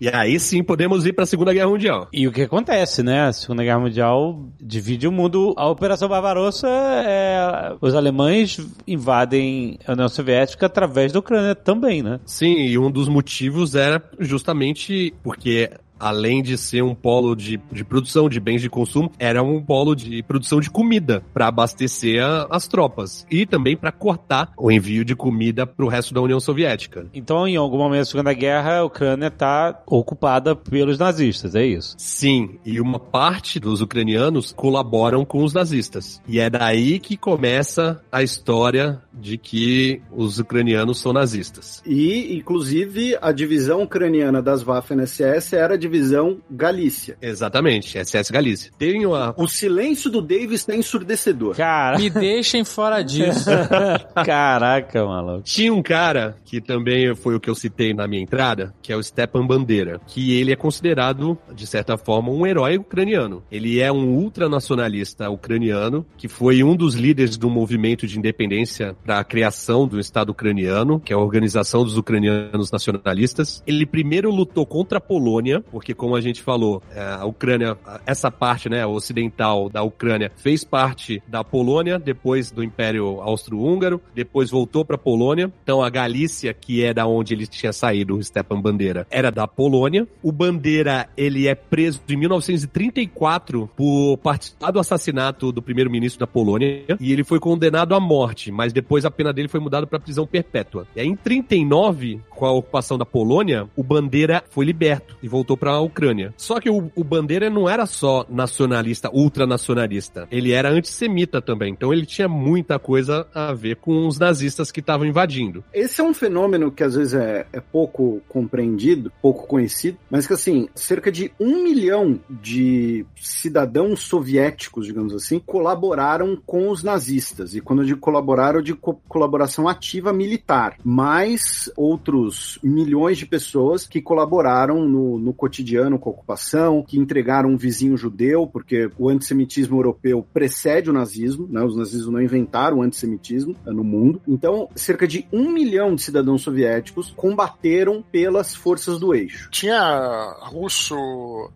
E 0.00 0.08
aí 0.08 0.38
sim 0.38 0.62
podemos 0.62 1.06
ir 1.06 1.12
para 1.12 1.24
a 1.24 1.26
Segunda 1.26 1.52
Guerra 1.52 1.68
Mundial. 1.68 2.08
E 2.12 2.26
o 2.26 2.32
que 2.32 2.42
acontece, 2.42 3.02
né? 3.02 3.22
A 3.22 3.32
Segunda 3.32 3.64
Guerra 3.64 3.80
Mundial 3.80 4.48
divide 4.60 5.06
o 5.06 5.12
mundo. 5.12 5.54
A 5.56 5.68
Operação 5.68 6.08
Barbarossa 6.08 6.68
é. 6.68 7.74
Os 7.80 7.94
alemães 7.94 8.58
invadem 8.86 9.78
a 9.86 9.92
União 9.92 10.08
Soviética 10.08 10.66
através 10.66 11.12
da 11.12 11.18
Ucrânia 11.18 11.54
também, 11.54 12.02
né? 12.02 12.20
Sim, 12.24 12.54
e 12.54 12.78
um 12.78 12.90
dos 12.90 13.08
motivos 13.08 13.74
era 13.74 14.02
justamente 14.18 15.14
porque 15.22 15.70
além 15.98 16.42
de 16.42 16.56
ser 16.56 16.82
um 16.82 16.94
polo 16.94 17.34
de, 17.34 17.60
de 17.70 17.84
produção 17.84 18.28
de 18.28 18.40
bens 18.40 18.60
de 18.60 18.70
consumo, 18.70 19.10
era 19.18 19.42
um 19.42 19.62
polo 19.62 19.94
de 19.94 20.22
produção 20.22 20.60
de 20.60 20.70
comida 20.70 21.22
para 21.32 21.48
abastecer 21.48 22.22
a, 22.22 22.46
as 22.50 22.66
tropas 22.68 23.26
e 23.30 23.46
também 23.46 23.76
para 23.76 23.92
cortar 23.92 24.52
o 24.56 24.70
envio 24.70 25.04
de 25.04 25.14
comida 25.14 25.66
para 25.66 25.84
o 25.84 25.88
resto 25.88 26.14
da 26.14 26.20
União 26.20 26.40
Soviética. 26.40 27.06
Então, 27.12 27.46
em 27.46 27.56
algum 27.56 27.78
momento 27.78 28.00
da 28.00 28.04
Segunda 28.04 28.32
Guerra, 28.32 28.78
a 28.78 28.84
Ucrânia 28.84 29.28
está 29.28 29.82
ocupada 29.86 30.54
pelos 30.54 30.98
nazistas, 30.98 31.54
é 31.54 31.64
isso? 31.64 31.94
Sim, 31.98 32.58
e 32.64 32.80
uma 32.80 32.98
parte 32.98 33.58
dos 33.58 33.80
ucranianos 33.80 34.52
colaboram 34.52 35.24
com 35.24 35.42
os 35.42 35.52
nazistas. 35.52 36.20
E 36.26 36.38
é 36.38 36.50
daí 36.50 36.98
que 36.98 37.16
começa 37.16 38.02
a 38.10 38.22
história 38.22 39.00
de 39.12 39.36
que 39.36 40.00
os 40.12 40.38
ucranianos 40.38 41.00
são 41.00 41.12
nazistas. 41.12 41.82
E, 41.84 42.36
inclusive, 42.36 43.16
a 43.20 43.32
divisão 43.32 43.82
ucraniana 43.82 44.40
das 44.40 44.62
Waffen-SS 44.62 45.54
era 45.54 45.74
a 45.74 45.78
divisão 45.88 46.38
Galícia. 46.50 47.16
Exatamente, 47.20 47.98
SS 47.98 48.30
Galícia. 48.30 48.70
Tem 48.78 49.04
uma... 49.04 49.34
O 49.36 49.48
silêncio 49.48 50.10
do 50.10 50.20
Davis 50.20 50.60
está 50.60 50.76
ensurdecedor. 50.76 51.56
Cara, 51.56 51.98
Me 51.98 52.10
deixem 52.10 52.64
fora 52.64 53.02
disso. 53.02 53.50
caraca, 54.24 55.04
maluco. 55.04 55.42
Tinha 55.42 55.72
um 55.72 55.82
cara, 55.82 56.36
que 56.44 56.60
também 56.60 57.14
foi 57.14 57.34
o 57.34 57.40
que 57.40 57.48
eu 57.48 57.54
citei 57.54 57.94
na 57.94 58.06
minha 58.06 58.22
entrada, 58.22 58.74
que 58.82 58.92
é 58.92 58.96
o 58.96 59.02
Stepan 59.02 59.46
Bandeira, 59.46 60.00
que 60.06 60.38
ele 60.38 60.52
é 60.52 60.56
considerado, 60.56 61.38
de 61.54 61.66
certa 61.66 61.96
forma, 61.96 62.30
um 62.30 62.46
herói 62.46 62.76
ucraniano. 62.76 63.42
Ele 63.50 63.80
é 63.80 63.90
um 63.90 64.16
ultranacionalista 64.16 65.28
ucraniano, 65.30 66.06
que 66.16 66.28
foi 66.28 66.62
um 66.62 66.76
dos 66.76 66.94
líderes 66.94 67.36
do 67.36 67.48
movimento 67.48 68.06
de 68.06 68.18
independência 68.18 68.96
para 69.04 69.18
a 69.18 69.24
criação 69.24 69.86
do 69.86 69.98
Estado 69.98 70.30
ucraniano, 70.30 71.00
que 71.00 71.12
é 71.12 71.16
a 71.16 71.18
Organização 71.18 71.84
dos 71.84 71.96
Ucranianos 71.96 72.70
Nacionalistas. 72.70 73.62
Ele 73.66 73.86
primeiro 73.86 74.30
lutou 74.30 74.66
contra 74.66 74.98
a 74.98 75.00
Polônia, 75.00 75.64
porque 75.78 75.94
como 75.94 76.16
a 76.16 76.20
gente 76.20 76.42
falou, 76.42 76.82
é, 76.92 77.00
a 77.00 77.24
Ucrânia, 77.24 77.78
essa 78.04 78.32
parte, 78.32 78.68
né, 78.68 78.84
ocidental 78.84 79.68
da 79.68 79.80
Ucrânia, 79.80 80.32
fez 80.34 80.64
parte 80.64 81.22
da 81.24 81.44
Polônia, 81.44 82.00
depois 82.00 82.50
do 82.50 82.64
Império 82.64 83.20
Austro-Húngaro, 83.20 84.00
depois 84.12 84.50
voltou 84.50 84.84
para 84.84 84.96
a 84.96 84.98
Polônia. 84.98 85.52
Então 85.62 85.80
a 85.80 85.88
Galícia, 85.88 86.52
que 86.52 86.82
é 86.82 86.92
da 86.92 87.06
onde 87.06 87.32
ele 87.32 87.46
tinha 87.46 87.72
saído, 87.72 88.16
o 88.16 88.24
Stepan 88.24 88.60
Bandeira, 88.60 89.06
era 89.08 89.30
da 89.30 89.46
Polônia. 89.46 90.04
O 90.20 90.32
Bandeira, 90.32 91.08
ele 91.16 91.46
é 91.46 91.54
preso 91.54 92.02
em 92.08 92.16
1934 92.16 93.70
por 93.76 94.16
participar 94.16 94.72
do 94.72 94.80
assassinato 94.80 95.52
do 95.52 95.62
primeiro-ministro 95.62 96.18
da 96.18 96.26
Polônia 96.26 96.82
e 96.98 97.12
ele 97.12 97.22
foi 97.22 97.38
condenado 97.38 97.94
à 97.94 98.00
morte, 98.00 98.50
mas 98.50 98.72
depois 98.72 99.04
a 99.04 99.12
pena 99.12 99.32
dele 99.32 99.46
foi 99.46 99.60
mudada 99.60 99.86
para 99.86 100.00
prisão 100.00 100.26
perpétua. 100.26 100.88
E 100.96 101.00
aí 101.00 101.06
em 101.06 101.14
39, 101.14 102.20
com 102.30 102.46
a 102.46 102.50
ocupação 102.50 102.98
da 102.98 103.06
Polônia, 103.06 103.68
o 103.76 103.84
Bandeira 103.84 104.42
foi 104.50 104.64
liberto 104.64 105.16
e 105.22 105.28
voltou 105.28 105.56
para 105.56 105.67
a 105.72 105.80
Ucrânia. 105.80 106.32
Só 106.36 106.60
que 106.60 106.70
o, 106.70 106.90
o 106.94 107.04
Bandeira 107.04 107.48
não 107.50 107.68
era 107.68 107.86
só 107.86 108.26
nacionalista, 108.28 109.10
ultranacionalista. 109.12 110.26
Ele 110.30 110.52
era 110.52 110.70
antissemita 110.70 111.40
também. 111.40 111.72
Então 111.72 111.92
ele 111.92 112.06
tinha 112.06 112.28
muita 112.28 112.78
coisa 112.78 113.26
a 113.34 113.52
ver 113.52 113.76
com 113.76 114.06
os 114.06 114.18
nazistas 114.18 114.70
que 114.70 114.80
estavam 114.80 115.06
invadindo. 115.06 115.64
Esse 115.72 116.00
é 116.00 116.04
um 116.04 116.14
fenômeno 116.14 116.70
que 116.70 116.82
às 116.82 116.94
vezes 116.94 117.14
é, 117.14 117.46
é 117.52 117.60
pouco 117.60 118.20
compreendido, 118.28 119.12
pouco 119.20 119.46
conhecido, 119.46 119.98
mas 120.10 120.26
que 120.26 120.32
assim, 120.32 120.68
cerca 120.74 121.10
de 121.10 121.32
um 121.38 121.62
milhão 121.62 122.20
de 122.28 123.04
cidadãos 123.16 124.00
soviéticos, 124.00 124.86
digamos 124.86 125.14
assim, 125.14 125.38
colaboraram 125.38 126.36
com 126.44 126.70
os 126.70 126.82
nazistas. 126.82 127.54
E 127.54 127.60
quando 127.60 127.82
eu 127.82 127.86
digo 127.86 128.00
colaboraram, 128.00 128.58
eu 128.58 128.62
digo 128.62 128.78
co 128.78 128.94
colaboração 129.08 129.68
ativa 129.68 130.12
militar. 130.12 130.76
Mais 130.84 131.70
outros 131.76 132.58
milhões 132.62 133.18
de 133.18 133.26
pessoas 133.26 133.86
que 133.86 134.00
colaboraram 134.00 134.86
no, 134.88 135.18
no 135.18 135.32
cotidiano 135.32 135.57
com 135.98 136.10
a 136.10 136.12
ocupação, 136.12 136.82
que 136.86 136.98
entregaram 136.98 137.50
um 137.50 137.56
vizinho 137.56 137.96
judeu, 137.96 138.46
porque 138.46 138.90
o 138.98 139.08
antissemitismo 139.08 139.76
europeu 139.78 140.26
precede 140.32 140.90
o 140.90 140.92
nazismo, 140.92 141.46
né? 141.50 141.62
Os 141.62 141.76
nazistas 141.76 142.06
não 142.10 142.20
inventaram 142.20 142.78
o 142.78 142.82
antissemitismo 142.82 143.54
né, 143.64 143.72
no 143.72 143.84
mundo. 143.84 144.20
Então, 144.26 144.68
cerca 144.74 145.06
de 145.06 145.26
um 145.32 145.50
milhão 145.50 145.94
de 145.94 146.02
cidadãos 146.02 146.42
soviéticos 146.42 147.12
combateram 147.16 148.02
pelas 148.10 148.54
forças 148.54 148.98
do 148.98 149.14
eixo. 149.14 149.50
Tinha 149.50 150.36
russo 150.42 150.94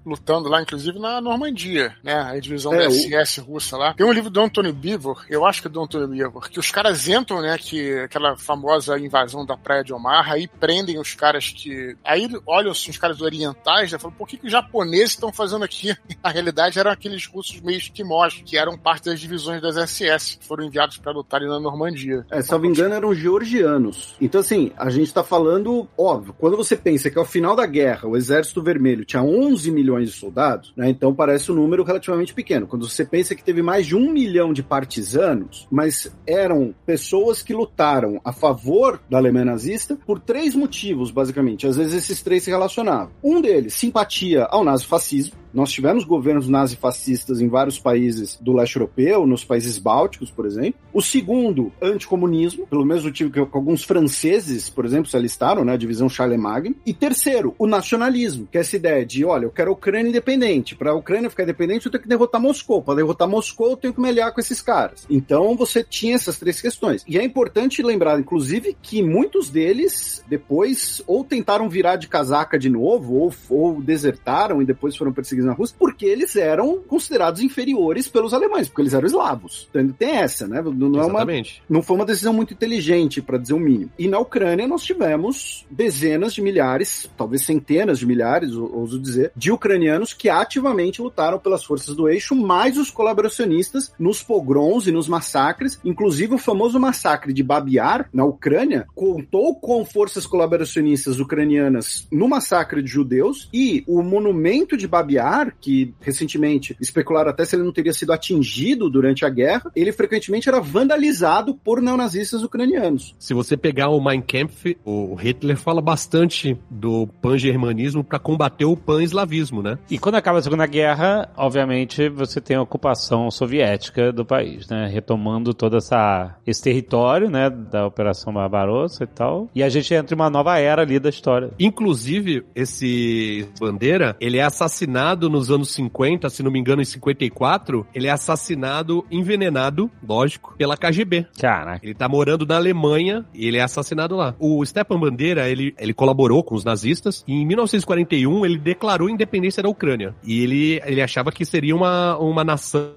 lutando 0.04 0.48
lá, 0.48 0.62
inclusive, 0.62 0.98
na 0.98 1.20
Normandia, 1.20 1.94
né? 2.02 2.14
A 2.14 2.38
divisão 2.38 2.72
É, 2.74 2.78
da 2.84 2.88
o- 2.88 2.92
SS 2.92 3.40
russa 3.40 3.76
lá. 3.76 3.94
Tem 3.94 4.06
um 4.06 4.12
livro 4.12 4.30
do 4.30 4.40
Antônio 4.40 4.72
Bivor, 4.72 5.24
eu 5.28 5.44
acho 5.44 5.60
que 5.62 5.68
é 5.68 5.70
do 5.70 5.80
Antônio 5.82 6.08
Bivor, 6.08 6.48
que 6.50 6.58
os 6.60 6.70
caras 6.70 7.08
entram, 7.08 7.40
né? 7.40 7.56
Que 7.58 7.92
aquela 8.00 8.36
famosa 8.36 8.98
invasão 8.98 9.44
da 9.44 9.56
praia 9.56 9.82
de 9.84 9.92
Omaha, 9.92 10.34
aí 10.34 10.46
prendem 10.48 10.98
os 10.98 11.14
caras 11.14 11.50
que. 11.50 11.96
Aí 12.04 12.28
olham 12.46 12.70
assim, 12.72 12.90
os 12.90 12.98
caras 12.98 13.20
orientais, 13.20 13.91
Falam, 13.98 14.16
por 14.16 14.28
que, 14.28 14.36
que 14.36 14.46
os 14.46 14.52
japoneses 14.52 15.10
estão 15.10 15.32
fazendo 15.32 15.64
aqui? 15.64 15.94
Na 16.22 16.30
realidade, 16.30 16.78
eram 16.78 16.90
aqueles 16.90 17.26
russos 17.26 17.60
meio 17.60 17.78
esquimós, 17.78 18.42
que 18.44 18.56
eram 18.56 18.76
parte 18.76 19.06
das 19.06 19.20
divisões 19.20 19.60
das 19.60 19.76
SS, 19.76 20.38
que 20.38 20.46
foram 20.46 20.64
enviados 20.64 20.96
para 20.96 21.12
lutarem 21.12 21.48
na 21.48 21.60
Normandia. 21.60 22.24
É, 22.30 22.42
salvo 22.42 22.66
engano, 22.66 22.94
eram 22.94 23.14
georgianos. 23.14 24.14
Então, 24.20 24.40
assim, 24.40 24.72
a 24.76 24.90
gente 24.90 25.12
tá 25.12 25.22
falando, 25.22 25.88
óbvio, 25.96 26.34
quando 26.38 26.56
você 26.56 26.76
pensa 26.76 27.10
que 27.10 27.18
ao 27.18 27.24
final 27.24 27.54
da 27.54 27.66
guerra 27.66 28.08
o 28.08 28.16
Exército 28.16 28.62
Vermelho 28.62 29.04
tinha 29.04 29.22
11 29.22 29.70
milhões 29.70 30.10
de 30.10 30.16
soldados, 30.16 30.72
né, 30.76 30.88
então 30.88 31.14
parece 31.14 31.50
um 31.50 31.54
número 31.54 31.84
relativamente 31.84 32.34
pequeno. 32.34 32.66
Quando 32.66 32.88
você 32.88 33.04
pensa 33.04 33.34
que 33.34 33.44
teve 33.44 33.62
mais 33.62 33.86
de 33.86 33.96
um 33.96 34.10
milhão 34.10 34.52
de 34.52 34.62
partisanos, 34.62 35.66
mas 35.70 36.12
eram 36.26 36.74
pessoas 36.86 37.42
que 37.42 37.54
lutaram 37.54 38.20
a 38.24 38.32
favor 38.32 39.00
da 39.08 39.18
Alemanha 39.18 39.46
nazista 39.46 39.98
por 40.06 40.18
três 40.20 40.54
motivos, 40.54 41.10
basicamente. 41.10 41.66
Às 41.66 41.76
vezes 41.76 41.94
esses 41.94 42.22
três 42.22 42.42
se 42.42 42.50
relacionavam. 42.50 43.12
Um 43.22 43.40
deles, 43.40 43.74
simpatia 43.82 44.44
ao 44.44 44.62
nazifascismo. 44.62 45.41
Nós 45.52 45.70
tivemos 45.70 46.04
governos 46.04 46.48
nazifascistas 46.48 47.40
em 47.40 47.48
vários 47.48 47.78
países 47.78 48.38
do 48.40 48.52
leste 48.52 48.76
europeu, 48.76 49.26
nos 49.26 49.44
países 49.44 49.78
bálticos, 49.78 50.30
por 50.30 50.46
exemplo. 50.46 50.80
O 50.92 51.02
segundo, 51.02 51.72
anticomunismo, 51.80 52.66
pelo 52.66 52.84
mesmo 52.84 53.06
motivo 53.06 53.30
que 53.30 53.38
alguns 53.38 53.84
franceses, 53.84 54.70
por 54.70 54.84
exemplo, 54.84 55.10
se 55.10 55.16
alistaram, 55.16 55.64
né, 55.64 55.74
a 55.74 55.76
divisão 55.76 56.08
Charlemagne. 56.08 56.76
E 56.86 56.94
terceiro, 56.94 57.54
o 57.58 57.66
nacionalismo, 57.66 58.48
que 58.50 58.58
é 58.58 58.60
essa 58.60 58.76
ideia 58.76 59.04
de, 59.04 59.24
olha, 59.24 59.44
eu 59.44 59.50
quero 59.50 59.70
a 59.70 59.74
Ucrânia 59.74 60.08
independente. 60.08 60.74
Para 60.74 60.90
a 60.90 60.94
Ucrânia 60.94 61.30
ficar 61.30 61.42
independente, 61.42 61.86
eu 61.86 61.92
tenho 61.92 62.02
que 62.02 62.08
derrotar 62.08 62.40
Moscou. 62.40 62.82
Para 62.82 62.96
derrotar 62.96 63.28
Moscou, 63.28 63.70
eu 63.70 63.76
tenho 63.76 63.94
que 63.94 64.00
me 64.00 64.08
aliar 64.08 64.32
com 64.32 64.40
esses 64.40 64.62
caras. 64.62 65.06
Então, 65.10 65.56
você 65.56 65.84
tinha 65.84 66.14
essas 66.14 66.38
três 66.38 66.60
questões. 66.60 67.04
E 67.06 67.18
é 67.18 67.24
importante 67.24 67.82
lembrar, 67.82 68.18
inclusive, 68.18 68.76
que 68.80 69.02
muitos 69.02 69.48
deles 69.48 70.24
depois 70.28 71.02
ou 71.06 71.24
tentaram 71.24 71.68
virar 71.68 71.96
de 71.96 72.08
casaca 72.08 72.58
de 72.58 72.70
novo, 72.70 73.14
ou, 73.14 73.34
ou 73.50 73.82
desertaram 73.82 74.62
e 74.62 74.64
depois 74.64 74.96
foram 74.96 75.12
perseguidos 75.12 75.41
na 75.44 75.52
Rússia, 75.52 75.76
porque 75.78 76.06
eles 76.06 76.36
eram 76.36 76.78
considerados 76.86 77.40
inferiores 77.40 78.08
pelos 78.08 78.32
alemães, 78.34 78.68
porque 78.68 78.82
eles 78.82 78.94
eram 78.94 79.06
eslavos. 79.06 79.68
Então 79.70 79.88
tem 79.88 80.16
essa, 80.16 80.46
né? 80.46 80.60
Não, 80.62 80.72
não 80.72 81.00
é 81.00 81.04
uma, 81.06 81.20
não 81.68 81.82
foi 81.82 81.96
uma 81.96 82.06
decisão 82.06 82.32
muito 82.32 82.54
inteligente, 82.54 83.20
para 83.22 83.38
dizer 83.38 83.54
o 83.54 83.58
mínimo. 83.60 83.90
E 83.98 84.08
na 84.08 84.18
Ucrânia 84.18 84.66
nós 84.66 84.82
tivemos 84.82 85.66
dezenas 85.70 86.34
de 86.34 86.42
milhares, 86.42 87.10
talvez 87.16 87.42
centenas 87.42 87.98
de 87.98 88.06
milhares, 88.06 88.54
ou- 88.54 88.74
ouso 88.74 88.98
dizer, 88.98 89.32
de 89.36 89.50
ucranianos 89.52 90.12
que 90.12 90.28
ativamente 90.28 91.00
lutaram 91.02 91.38
pelas 91.38 91.64
forças 91.64 91.94
do 91.94 92.08
eixo, 92.08 92.34
mais 92.34 92.76
os 92.76 92.90
colaboracionistas 92.90 93.92
nos 93.98 94.22
pogroms 94.22 94.86
e 94.86 94.92
nos 94.92 95.08
massacres. 95.08 95.78
Inclusive 95.84 96.34
o 96.34 96.38
famoso 96.38 96.78
massacre 96.80 97.32
de 97.32 97.42
Babiar, 97.42 98.08
na 98.12 98.24
Ucrânia, 98.24 98.86
contou 98.94 99.54
com 99.54 99.84
forças 99.84 100.26
colaboracionistas 100.26 101.18
ucranianas 101.20 102.06
no 102.10 102.28
massacre 102.28 102.82
de 102.82 102.90
judeus 102.90 103.48
e 103.52 103.84
o 103.86 104.02
monumento 104.02 104.76
de 104.76 104.86
Babiar, 104.88 105.31
que 105.60 105.94
recentemente 106.00 106.76
especularam 106.80 107.30
até 107.30 107.44
se 107.44 107.56
ele 107.56 107.64
não 107.64 107.72
teria 107.72 107.92
sido 107.92 108.12
atingido 108.12 108.90
durante 108.90 109.24
a 109.24 109.28
guerra, 109.28 109.70
ele 109.74 109.92
frequentemente 109.92 110.48
era 110.48 110.60
vandalizado 110.60 111.54
por 111.54 111.80
neonazistas 111.80 112.42
ucranianos. 112.42 113.14
Se 113.18 113.34
você 113.34 113.56
pegar 113.56 113.88
o 113.88 114.02
Mein 114.02 114.20
Kampf, 114.20 114.76
o 114.84 115.14
Hitler 115.14 115.56
fala 115.56 115.80
bastante 115.80 116.56
do 116.70 117.06
pan-germanismo 117.20 118.04
para 118.04 118.18
combater 118.18 118.64
o 118.64 118.76
pan-eslavismo, 118.76 119.62
né? 119.62 119.78
E 119.90 119.98
quando 119.98 120.16
acaba 120.16 120.38
a 120.38 120.42
Segunda 120.42 120.66
Guerra, 120.66 121.30
obviamente, 121.36 122.08
você 122.08 122.40
tem 122.40 122.56
a 122.56 122.62
ocupação 122.62 123.30
soviética 123.30 124.12
do 124.12 124.24
país, 124.24 124.68
né? 124.68 124.88
Retomando 124.92 125.54
todo 125.54 125.76
essa, 125.76 126.36
esse 126.46 126.62
território, 126.62 127.30
né? 127.30 127.48
Da 127.50 127.86
Operação 127.86 128.32
Barbarossa 128.32 129.04
e 129.04 129.06
tal. 129.06 129.50
E 129.54 129.62
a 129.62 129.68
gente 129.68 129.92
entra 129.94 130.14
em 130.14 130.18
uma 130.18 130.30
nova 130.30 130.58
era 130.58 130.82
ali 130.82 130.98
da 130.98 131.08
história. 131.08 131.50
Inclusive, 131.58 132.44
esse 132.54 133.48
Bandeira, 133.58 134.16
ele 134.20 134.38
é 134.38 134.42
assassinado 134.42 135.21
nos 135.28 135.50
anos 135.50 135.70
50, 135.72 136.28
se 136.30 136.42
não 136.42 136.50
me 136.50 136.58
engano, 136.58 136.82
em 136.82 136.84
54, 136.84 137.86
ele 137.94 138.06
é 138.06 138.10
assassinado, 138.10 139.04
envenenado, 139.10 139.90
lógico, 140.06 140.54
pela 140.56 140.76
KGB. 140.76 141.26
Caraca. 141.38 141.84
Ele 141.84 141.94
tá 141.94 142.08
morando 142.08 142.46
na 142.46 142.56
Alemanha 142.56 143.24
e 143.34 143.46
ele 143.46 143.58
é 143.58 143.62
assassinado 143.62 144.16
lá. 144.16 144.34
O 144.38 144.64
Stepan 144.64 144.98
Bandeira, 144.98 145.48
ele, 145.48 145.74
ele 145.78 145.94
colaborou 145.94 146.42
com 146.42 146.54
os 146.54 146.64
nazistas 146.64 147.24
e 147.26 147.32
em 147.32 147.46
1941 147.46 148.44
ele 148.44 148.58
declarou 148.58 149.08
independência 149.08 149.62
da 149.62 149.68
Ucrânia. 149.68 150.14
E 150.24 150.40
ele, 150.42 150.80
ele 150.84 151.02
achava 151.02 151.30
que 151.32 151.44
seria 151.44 151.74
uma, 151.74 152.16
uma 152.18 152.44
nação 152.44 152.92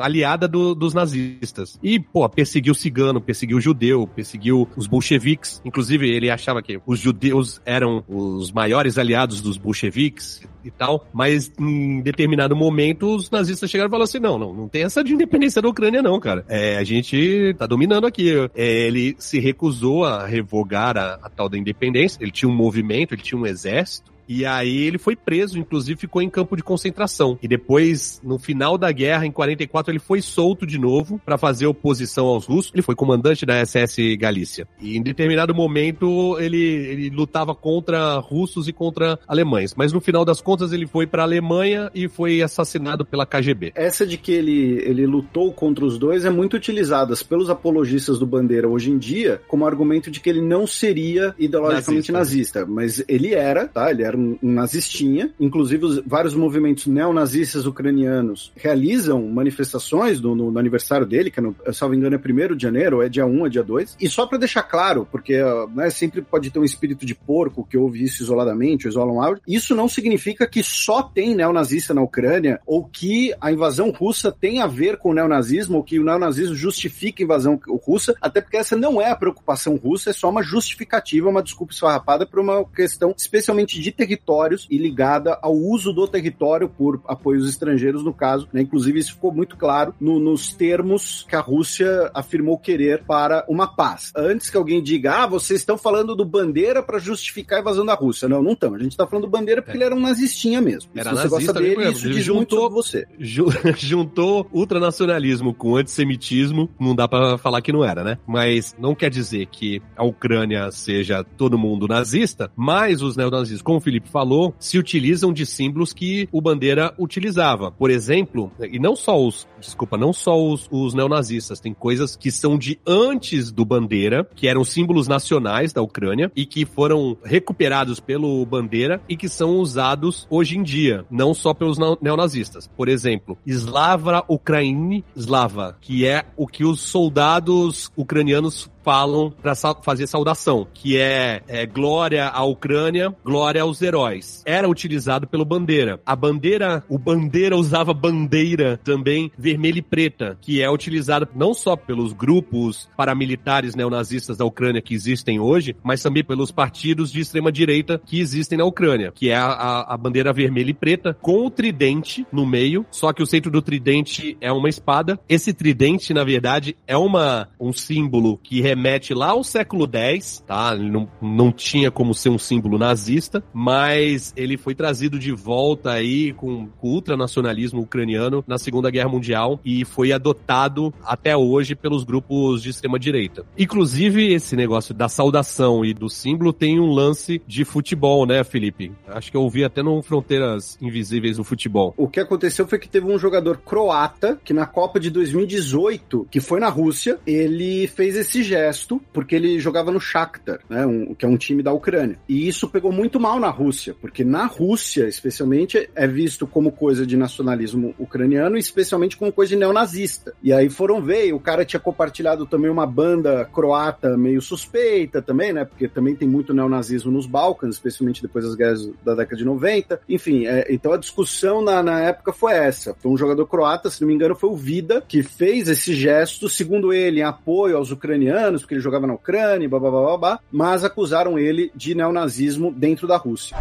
aliada 0.00 0.46
do- 0.46 0.74
dos 0.74 0.94
nazistas. 0.94 1.78
E, 1.82 1.98
pô, 1.98 2.28
perseguiu 2.28 2.72
o 2.72 2.76
cigano, 2.76 3.20
perseguiu 3.20 3.58
o 3.58 3.60
judeu, 3.60 4.06
perseguiu 4.06 4.68
os 4.76 4.86
bolcheviques. 4.86 5.60
Inclusive, 5.64 6.08
ele 6.08 6.30
achava 6.30 6.62
que 6.62 6.80
os 6.86 6.98
judeus 7.00 7.60
eram 7.64 8.04
os 8.08 8.52
maiores 8.52 8.98
aliados 8.98 9.40
dos 9.40 9.56
bolcheviques 9.56 10.46
e 10.64 10.70
tal, 10.70 11.06
mas 11.12 11.50
em 11.58 12.00
determinado 12.00 12.54
momento 12.54 13.14
os 13.14 13.30
nazistas 13.30 13.70
chegaram 13.70 13.88
e 13.88 13.90
falaram 13.90 14.04
assim, 14.04 14.18
não, 14.18 14.38
não, 14.38 14.52
não 14.52 14.68
tem 14.68 14.82
essa 14.82 15.02
de 15.02 15.12
independência 15.12 15.60
da 15.60 15.68
Ucrânia 15.68 16.02
não, 16.02 16.18
cara. 16.20 16.44
É, 16.48 16.76
a 16.76 16.84
gente 16.84 17.54
tá 17.58 17.66
dominando 17.66 18.06
aqui. 18.06 18.30
É, 18.54 18.86
ele 18.86 19.16
se 19.18 19.38
recusou 19.38 20.04
a 20.04 20.26
revogar 20.26 20.96
a, 20.96 21.18
a 21.22 21.28
tal 21.28 21.48
da 21.48 21.58
independência, 21.58 22.18
ele 22.22 22.30
tinha 22.30 22.48
um 22.48 22.54
movimento, 22.54 23.14
ele 23.14 23.22
tinha 23.22 23.40
um 23.40 23.46
exército, 23.46 24.12
e 24.28 24.44
aí 24.44 24.76
ele 24.82 24.98
foi 24.98 25.16
preso, 25.16 25.58
inclusive 25.58 25.98
ficou 25.98 26.20
em 26.20 26.28
campo 26.28 26.54
de 26.54 26.62
concentração. 26.62 27.38
E 27.42 27.48
depois, 27.48 28.20
no 28.22 28.38
final 28.38 28.76
da 28.76 28.92
guerra, 28.92 29.24
em 29.24 29.32
44, 29.32 29.90
ele 29.90 29.98
foi 29.98 30.20
solto 30.20 30.66
de 30.66 30.78
novo 30.78 31.20
para 31.24 31.38
fazer 31.38 31.66
oposição 31.66 32.26
aos 32.26 32.44
russos. 32.44 32.70
Ele 32.74 32.82
foi 32.82 32.94
comandante 32.94 33.46
da 33.46 33.64
SS 33.64 34.16
Galícia. 34.16 34.68
E 34.80 34.96
em 34.96 35.02
determinado 35.02 35.54
momento 35.54 36.38
ele, 36.38 36.58
ele 36.58 37.10
lutava 37.10 37.54
contra 37.54 38.18
russos 38.18 38.68
e 38.68 38.72
contra 38.72 39.18
alemães. 39.26 39.74
Mas 39.74 39.92
no 39.92 40.00
final 40.00 40.24
das 40.24 40.40
contas 40.40 40.72
ele 40.72 40.86
foi 40.86 41.06
para 41.06 41.22
Alemanha 41.22 41.90
e 41.94 42.08
foi 42.08 42.42
assassinado 42.42 43.06
pela 43.06 43.24
KGB. 43.24 43.72
Essa 43.74 44.06
de 44.06 44.18
que 44.18 44.32
ele, 44.32 44.82
ele 44.84 45.06
lutou 45.06 45.52
contra 45.52 45.84
os 45.84 45.98
dois 45.98 46.24
é 46.24 46.30
muito 46.30 46.56
utilizada 46.56 47.14
pelos 47.28 47.48
apologistas 47.48 48.18
do 48.18 48.26
Bandeira 48.26 48.68
hoje 48.68 48.90
em 48.90 48.98
dia 48.98 49.40
como 49.48 49.66
argumento 49.66 50.10
de 50.10 50.20
que 50.20 50.28
ele 50.28 50.42
não 50.42 50.66
seria 50.66 51.34
ideologicamente 51.38 52.12
Nazista. 52.12 52.60
nazista, 52.60 52.66
mas 52.66 53.04
ele 53.08 53.34
era, 53.34 53.66
tá? 53.66 53.90
Ele 53.90 54.02
era 54.02 54.17
nazistinha. 54.42 55.32
Inclusive, 55.38 55.84
os, 55.84 56.02
vários 56.06 56.34
movimentos 56.34 56.86
neonazistas 56.86 57.66
ucranianos 57.66 58.52
realizam 58.56 59.22
manifestações 59.28 60.20
no, 60.20 60.34
no- 60.34 60.50
no 60.50 60.58
aniversário 60.58 61.06
dele, 61.06 61.30
que, 61.30 61.40
é 61.40 61.42
no, 61.42 61.54
salvo 61.72 61.94
engano, 61.94 62.16
é 62.16 62.18
1 62.52 62.56
de 62.56 62.62
janeiro, 62.62 63.02
é 63.02 63.08
dia 63.08 63.26
1, 63.26 63.46
é 63.46 63.48
dia 63.48 63.62
2. 63.62 63.96
E 64.00 64.08
só 64.08 64.26
pra 64.26 64.38
deixar 64.38 64.62
claro, 64.62 65.06
porque 65.10 65.40
ó, 65.40 65.66
né, 65.68 65.90
sempre 65.90 66.22
pode 66.22 66.50
ter 66.50 66.58
um 66.58 66.64
espírito 66.64 67.04
de 67.06 67.14
porco 67.14 67.66
que 67.68 67.76
ouve 67.76 68.02
isso 68.02 68.22
isoladamente, 68.22 68.86
ou 68.86 68.90
isola 68.90 69.12
um 69.12 69.22
áudio, 69.22 69.42
isso 69.46 69.74
não 69.74 69.88
significa 69.88 70.46
que 70.46 70.62
só 70.62 71.02
tem 71.02 71.34
neonazista 71.34 71.94
na 71.94 72.02
Ucrânia, 72.02 72.60
ou 72.66 72.84
que 72.84 73.32
a 73.40 73.52
invasão 73.52 73.90
russa 73.90 74.30
tem 74.32 74.60
a 74.60 74.66
ver 74.66 74.96
com 74.98 75.10
o 75.10 75.14
neonazismo, 75.14 75.76
ou 75.78 75.84
que 75.84 75.98
o 75.98 76.04
neonazismo 76.04 76.54
justifica 76.54 77.22
a 77.22 77.24
invasão 77.24 77.58
russa, 77.86 78.14
até 78.20 78.40
porque 78.40 78.56
essa 78.56 78.76
não 78.76 79.00
é 79.00 79.10
a 79.10 79.16
preocupação 79.16 79.76
russa, 79.76 80.10
é 80.10 80.12
só 80.12 80.28
uma 80.30 80.42
justificativa, 80.42 81.28
uma 81.28 81.42
desculpa 81.42 81.72
esfarrapada 81.72 82.26
para 82.26 82.40
uma 82.40 82.64
questão 82.64 83.14
especialmente 83.16 83.80
de 83.80 83.92
territórios 84.08 84.66
e 84.70 84.78
ligada 84.78 85.38
ao 85.42 85.54
uso 85.54 85.92
do 85.92 86.06
território 86.08 86.68
por 86.68 87.00
apoios 87.06 87.48
estrangeiros, 87.48 88.02
no 88.02 88.12
caso, 88.12 88.48
né? 88.52 88.62
Inclusive, 88.62 88.98
isso 88.98 89.12
ficou 89.14 89.32
muito 89.32 89.56
claro 89.56 89.94
no- 90.00 90.18
nos 90.18 90.52
termos 90.52 91.26
que 91.28 91.36
a 91.36 91.40
Rússia 91.40 92.10
afirmou 92.14 92.58
querer 92.58 93.02
para 93.04 93.44
uma 93.48 93.66
paz. 93.66 94.12
Antes 94.16 94.48
que 94.50 94.56
alguém 94.56 94.82
diga, 94.82 95.22
ah, 95.24 95.26
vocês 95.26 95.60
estão 95.60 95.76
falando 95.76 96.16
do 96.16 96.24
Bandeira 96.24 96.82
para 96.82 96.98
justificar 96.98 97.58
a 97.58 97.60
invasão 97.62 97.84
da 97.84 97.94
Rússia. 97.94 98.28
Não, 98.28 98.42
não 98.42 98.52
estamos. 98.52 98.78
A 98.80 98.82
gente 98.82 98.92
está 98.92 99.06
falando 99.06 99.24
do 99.26 99.30
Bandeira 99.30 99.60
porque 99.62 99.76
ele 99.76 99.84
era 99.84 99.94
um 99.94 100.00
nazistinha 100.00 100.60
mesmo. 100.60 100.90
Era 100.94 101.10
se 101.10 101.16
você 101.16 101.28
nazista 101.28 101.52
gosta 101.52 101.60
dele, 101.60 101.90
isso 101.90 102.10
diz 102.10 102.24
juntou- 102.24 102.70
você. 102.70 103.06
Ju- 103.18 103.46
juntou 103.76 104.46
ultranacionalismo 104.52 105.52
com 105.54 105.76
antissemitismo, 105.76 106.68
não 106.80 106.94
dá 106.94 107.06
pra 107.08 107.36
falar 107.38 107.60
que 107.60 107.72
não 107.72 107.84
era, 107.84 108.02
né? 108.02 108.18
Mas 108.26 108.74
não 108.78 108.94
quer 108.94 109.10
dizer 109.10 109.46
que 109.46 109.82
a 109.96 110.04
Ucrânia 110.04 110.70
seja 110.70 111.24
todo 111.36 111.58
mundo 111.58 111.86
nazista, 111.88 112.50
mas 112.56 113.02
os 113.02 113.16
neonazistas, 113.16 113.62
como 113.62 113.78
o 113.78 113.80
Felipe 113.80 113.97
falou, 114.06 114.54
se 114.58 114.78
utilizam 114.78 115.32
de 115.32 115.44
símbolos 115.44 115.92
que 115.92 116.28
o 116.30 116.40
Bandeira 116.40 116.94
utilizava. 116.98 117.70
Por 117.70 117.90
exemplo, 117.90 118.52
e 118.60 118.78
não 118.78 118.94
só 118.94 119.20
os, 119.20 119.48
desculpa, 119.60 119.96
não 119.96 120.12
só 120.12 120.40
os, 120.40 120.68
os 120.70 120.94
neonazistas, 120.94 121.60
tem 121.60 121.72
coisas 121.74 122.16
que 122.16 122.30
são 122.30 122.56
de 122.58 122.78
antes 122.86 123.50
do 123.50 123.64
Bandeira, 123.64 124.28
que 124.34 124.48
eram 124.48 124.64
símbolos 124.64 125.08
nacionais 125.08 125.72
da 125.72 125.82
Ucrânia 125.82 126.30
e 126.34 126.46
que 126.46 126.64
foram 126.64 127.16
recuperados 127.24 128.00
pelo 128.00 128.44
Bandeira 128.46 129.00
e 129.08 129.16
que 129.16 129.28
são 129.28 129.56
usados 129.58 130.26
hoje 130.30 130.56
em 130.56 130.62
dia, 130.62 131.04
não 131.10 131.34
só 131.34 131.52
pelos 131.52 131.78
neo- 131.78 131.98
neonazistas. 132.00 132.68
Por 132.76 132.88
exemplo, 132.88 133.36
Slava 133.46 134.24
Ukraine 134.28 135.04
Slava, 135.16 135.76
que 135.80 136.06
é 136.06 136.24
o 136.36 136.46
que 136.46 136.64
os 136.64 136.80
soldados 136.80 137.90
ucranianos 137.96 138.70
falam 138.84 139.30
para 139.42 139.54
fazer 139.82 140.06
saudação, 140.06 140.66
que 140.72 140.96
é, 140.96 141.42
é 141.46 141.66
glória 141.66 142.26
à 142.26 142.42
Ucrânia, 142.44 143.14
glória 143.22 143.60
aos 143.60 143.82
heróis. 143.82 144.42
Era 144.46 144.66
utilizado 144.66 145.26
pelo 145.26 145.44
Bandeira. 145.44 146.00
A 146.06 146.16
bandeira, 146.16 146.82
o 146.88 146.96
Bandeira 146.98 147.54
usava 147.54 147.92
bandeira 147.92 148.80
também 148.82 149.30
vermelha 149.48 149.78
e 149.78 149.82
preta, 149.82 150.36
que 150.40 150.60
é 150.62 150.70
utilizada 150.70 151.28
não 151.34 151.54
só 151.54 151.74
pelos 151.76 152.12
grupos 152.12 152.88
paramilitares 152.96 153.74
neonazistas 153.74 154.36
da 154.36 154.44
Ucrânia 154.44 154.82
que 154.82 154.94
existem 154.94 155.40
hoje, 155.40 155.74
mas 155.82 156.02
também 156.02 156.22
pelos 156.22 156.50
partidos 156.50 157.10
de 157.10 157.20
extrema 157.20 157.50
direita 157.50 158.00
que 158.04 158.20
existem 158.20 158.58
na 158.58 158.64
Ucrânia, 158.64 159.12
que 159.14 159.30
é 159.30 159.36
a, 159.36 159.46
a- 159.46 159.94
a 159.94 159.96
bandeira 159.96 160.32
vermelha 160.32 160.70
e 160.70 160.74
preta 160.74 161.14
com 161.20 161.46
o 161.46 161.50
tridente 161.50 162.26
no 162.32 162.44
meio, 162.46 162.84
só 162.90 163.12
que 163.12 163.22
o 163.22 163.26
centro 163.26 163.50
do 163.50 163.62
tridente 163.62 164.36
é 164.40 164.52
uma 164.52 164.68
espada. 164.68 165.18
Esse 165.28 165.52
tridente, 165.52 166.12
na 166.12 166.24
verdade, 166.24 166.76
é 166.86 166.96
uma 166.96 167.48
um 167.58 167.72
símbolo 167.72 168.38
que 168.42 168.60
remete 168.60 169.14
lá 169.14 169.28
ao 169.30 169.42
século 169.44 169.88
X, 169.90 170.42
tá? 170.46 170.76
Não, 170.76 171.08
não 171.22 171.50
tinha 171.52 171.90
como 171.90 172.14
ser 172.14 172.28
um 172.28 172.38
símbolo 172.38 172.78
nazista, 172.78 173.42
mas 173.52 174.32
ele 174.36 174.56
foi 174.56 174.74
trazido 174.74 175.18
de 175.18 175.32
volta 175.32 175.90
aí 175.92 176.32
com, 176.34 176.66
com 176.66 176.88
o 176.88 176.92
ultranacionalismo 176.94 177.80
ucraniano 177.80 178.44
na 178.46 178.58
Segunda 178.58 178.90
Guerra 178.90 179.08
Mundial 179.08 179.37
e 179.64 179.84
foi 179.84 180.12
adotado 180.12 180.92
até 181.04 181.36
hoje 181.36 181.74
pelos 181.74 182.04
grupos 182.04 182.62
de 182.62 182.70
extrema 182.70 182.98
direita. 182.98 183.44
Inclusive, 183.56 184.32
esse 184.32 184.56
negócio 184.56 184.94
da 184.94 185.08
saudação 185.08 185.84
e 185.84 185.94
do 185.94 186.08
símbolo 186.08 186.52
tem 186.52 186.80
um 186.80 186.90
lance 186.90 187.40
de 187.46 187.64
futebol, 187.64 188.26
né, 188.26 188.42
Felipe? 188.44 188.92
Acho 189.06 189.30
que 189.30 189.36
eu 189.36 189.42
ouvi 189.42 189.64
até 189.64 189.82
no 189.82 190.02
Fronteiras 190.02 190.78
Invisíveis 190.80 191.38
no 191.38 191.44
futebol. 191.44 191.94
O 191.96 192.08
que 192.08 192.20
aconteceu 192.20 192.66
foi 192.66 192.78
que 192.78 192.88
teve 192.88 193.06
um 193.06 193.18
jogador 193.18 193.58
croata 193.58 194.38
que 194.44 194.52
na 194.52 194.66
Copa 194.66 194.98
de 194.98 195.10
2018, 195.10 196.28
que 196.30 196.40
foi 196.40 196.60
na 196.60 196.68
Rússia, 196.68 197.18
ele 197.26 197.86
fez 197.86 198.16
esse 198.16 198.42
gesto 198.42 199.00
porque 199.12 199.34
ele 199.34 199.58
jogava 199.58 199.90
no 199.90 200.00
Shakhtar, 200.00 200.60
né, 200.68 200.86
um, 200.86 201.14
que 201.14 201.24
é 201.24 201.28
um 201.28 201.36
time 201.36 201.62
da 201.62 201.72
Ucrânia. 201.72 202.18
E 202.28 202.48
isso 202.48 202.68
pegou 202.68 202.92
muito 202.92 203.20
mal 203.20 203.38
na 203.38 203.50
Rússia, 203.50 203.94
porque 204.00 204.24
na 204.24 204.46
Rússia, 204.46 205.08
especialmente, 205.08 205.88
é 205.94 206.06
visto 206.06 206.46
como 206.46 206.72
coisa 206.72 207.06
de 207.06 207.16
nacionalismo 207.16 207.94
ucraniano, 207.98 208.56
especialmente 208.56 209.16
coisa 209.32 209.50
de 209.50 209.56
neonazista. 209.56 210.32
E 210.42 210.52
aí 210.52 210.68
foram 210.68 211.00
ver, 211.00 211.32
o 211.32 211.40
cara 211.40 211.64
tinha 211.64 211.80
compartilhado 211.80 212.46
também 212.46 212.70
uma 212.70 212.86
banda 212.86 213.44
croata 213.44 214.16
meio 214.16 214.40
suspeita 214.40 215.20
também, 215.22 215.52
né, 215.52 215.64
porque 215.64 215.88
também 215.88 216.14
tem 216.14 216.28
muito 216.28 216.54
neonazismo 216.54 217.10
nos 217.10 217.26
Balcãs, 217.26 217.74
especialmente 217.74 218.22
depois 218.22 218.44
das 218.44 218.54
guerras 218.54 218.88
da 219.04 219.14
década 219.14 219.36
de 219.36 219.44
90. 219.44 220.00
Enfim, 220.08 220.46
é, 220.46 220.66
então 220.70 220.92
a 220.92 220.96
discussão 220.96 221.62
na, 221.62 221.82
na 221.82 222.00
época 222.00 222.32
foi 222.32 222.52
essa. 222.52 222.94
Foi 222.94 223.10
um 223.10 223.16
jogador 223.16 223.46
croata, 223.46 223.90
se 223.90 224.00
não 224.00 224.08
me 224.08 224.14
engano, 224.14 224.34
foi 224.34 224.50
o 224.50 224.56
Vida, 224.56 225.02
que 225.06 225.22
fez 225.22 225.68
esse 225.68 225.94
gesto, 225.94 226.48
segundo 226.48 226.92
ele, 226.92 227.20
em 227.20 227.22
apoio 227.22 227.76
aos 227.76 227.90
ucranianos, 227.90 228.62
porque 228.62 228.74
ele 228.74 228.80
jogava 228.80 229.06
na 229.06 229.14
Ucrânia, 229.14 229.68
blá, 229.68 229.78
blá, 229.78 229.90
blá, 229.90 230.00
blá, 230.00 230.18
blá 230.18 230.40
mas 230.50 230.84
acusaram 230.84 231.38
ele 231.38 231.70
de 231.74 231.94
neonazismo 231.94 232.72
dentro 232.72 233.06
da 233.06 233.16
Rússia. 233.16 233.56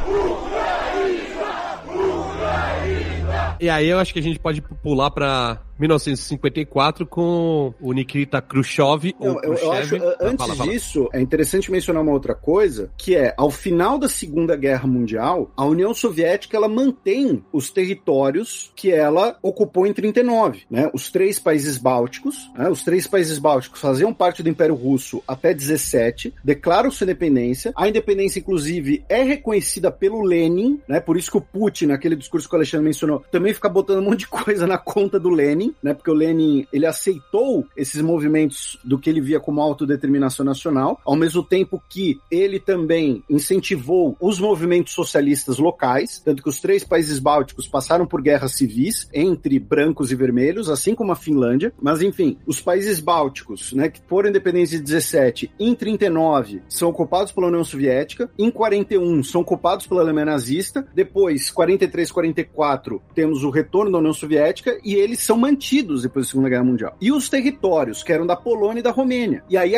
E 3.59 3.69
aí 3.69 3.87
eu 3.87 3.99
acho 3.99 4.13
que 4.13 4.19
a 4.19 4.23
gente 4.23 4.39
pode 4.39 4.61
pular 4.61 5.11
pra 5.11 5.61
1954 5.79 7.05
com 7.05 7.73
o 7.79 7.93
Nikita 7.93 8.41
Khrushchev. 8.41 9.13
Não, 9.19 9.35
ou 9.35 9.43
eu, 9.43 9.53
eu 9.53 9.71
acho, 9.71 9.89
Khrushchev. 9.89 10.03
uh, 10.03 10.15
antes 10.21 10.45
Fala, 10.45 10.55
fala. 10.55 10.71
disso, 10.71 11.09
é 11.13 11.21
interessante 11.21 11.71
mencionar 11.71 12.03
uma 12.03 12.11
outra 12.11 12.35
coisa, 12.35 12.91
que 12.97 13.15
é, 13.15 13.33
ao 13.37 13.49
final 13.49 13.97
da 13.97 14.09
Segunda 14.09 14.55
Guerra 14.55 14.87
Mundial, 14.87 15.51
a 15.55 15.65
União 15.65 15.93
Soviética, 15.93 16.57
ela 16.57 16.67
mantém 16.67 17.43
os 17.51 17.69
territórios 17.69 18.71
que 18.75 18.91
ela 18.91 19.37
ocupou 19.41 19.85
em 19.85 19.93
39, 19.93 20.63
né? 20.69 20.89
Os 20.93 21.11
três 21.11 21.39
países 21.39 21.77
bálticos, 21.77 22.49
né? 22.55 22.69
Os 22.69 22.83
três 22.83 23.07
países 23.07 23.39
bálticos 23.39 23.79
faziam 23.79 24.13
parte 24.13 24.43
do 24.43 24.49
Império 24.49 24.75
Russo 24.75 25.23
até 25.27 25.53
17, 25.53 26.33
declaram 26.43 26.91
sua 26.91 27.05
independência, 27.05 27.71
a 27.75 27.87
independência, 27.87 28.39
inclusive, 28.39 29.03
é 29.09 29.23
reconhecida 29.23 29.91
pelo 29.91 30.23
Lenin, 30.23 30.79
né? 30.87 30.99
Por 30.99 31.17
isso 31.17 31.31
que 31.31 31.37
o 31.37 31.41
Putin, 31.41 31.87
naquele 31.87 32.15
discurso 32.15 32.47
que 32.47 32.55
o 32.55 32.57
Alexandre 32.57 32.85
mencionou, 32.85 33.23
também 33.31 33.53
fica 33.53 33.69
botando 33.69 33.99
um 33.99 34.09
monte 34.09 34.19
de 34.19 34.27
coisa 34.27 34.65
na 34.65 34.77
conta 34.77 35.19
do 35.19 35.29
Lenin, 35.29 35.66
né? 35.81 35.93
Porque 35.93 36.11
o 36.11 36.13
Lenin, 36.13 36.65
ele 36.71 36.85
aceitou 36.85 37.65
esses 37.75 38.01
movimentos 38.01 38.79
do 38.83 38.97
que 38.97 39.09
ele 39.09 39.21
via 39.21 39.39
como 39.39 39.61
autodeterminação 39.61 40.45
nacional, 40.45 40.99
ao 41.05 41.15
mesmo 41.15 41.43
tempo 41.43 41.81
que 41.89 42.19
ele 42.29 42.59
também 42.59 43.23
incentivou 43.29 44.15
os 44.19 44.39
movimentos 44.39 44.93
socialistas 44.93 45.57
locais, 45.57 46.21
tanto 46.23 46.41
que 46.41 46.49
os 46.49 46.59
três 46.59 46.83
países 46.83 47.19
bálticos 47.19 47.67
passaram 47.67 48.05
por 48.05 48.21
guerras 48.21 48.53
civis 48.53 49.07
entre 49.13 49.59
brancos 49.59 50.11
e 50.11 50.15
vermelhos, 50.15 50.69
assim 50.69 50.95
como 50.95 51.11
a 51.11 51.15
Finlândia, 51.15 51.73
mas 51.81 52.01
enfim, 52.01 52.37
os 52.45 52.61
países 52.61 52.99
bálticos, 52.99 53.73
né, 53.73 53.89
que 53.89 54.01
foram 54.07 54.29
independentes 54.29 54.73
em 54.73 54.83
17, 54.83 55.51
em 55.59 55.75
39 55.75 56.61
são 56.69 56.89
ocupados 56.89 57.31
pela 57.31 57.47
União 57.47 57.63
Soviética, 57.63 58.29
em 58.37 58.49
41 58.49 59.23
são 59.23 59.41
ocupados 59.41 59.87
pela 59.87 60.01
Alemanha 60.01 60.25
nazista, 60.25 60.87
depois 60.93 61.51
43, 61.51 62.11
44 62.11 63.01
temos 63.13 63.43
o 63.43 63.49
retorno 63.49 63.91
da 63.91 63.97
União 63.97 64.13
Soviética 64.13 64.79
e 64.83 64.95
eles 64.95 65.19
são 65.19 65.37
mantidos 65.37 65.56
depois 66.01 66.25
da 66.25 66.29
Segunda 66.29 66.49
Guerra 66.49 66.63
Mundial. 66.63 66.95
E 66.99 67.11
os 67.11 67.29
territórios, 67.29 68.03
que 68.03 68.11
eram 68.11 68.25
da 68.25 68.35
Polônia 68.35 68.79
e 68.79 68.83
da 68.83 68.91
Romênia. 68.91 69.43
E 69.49 69.57
aí 69.57 69.73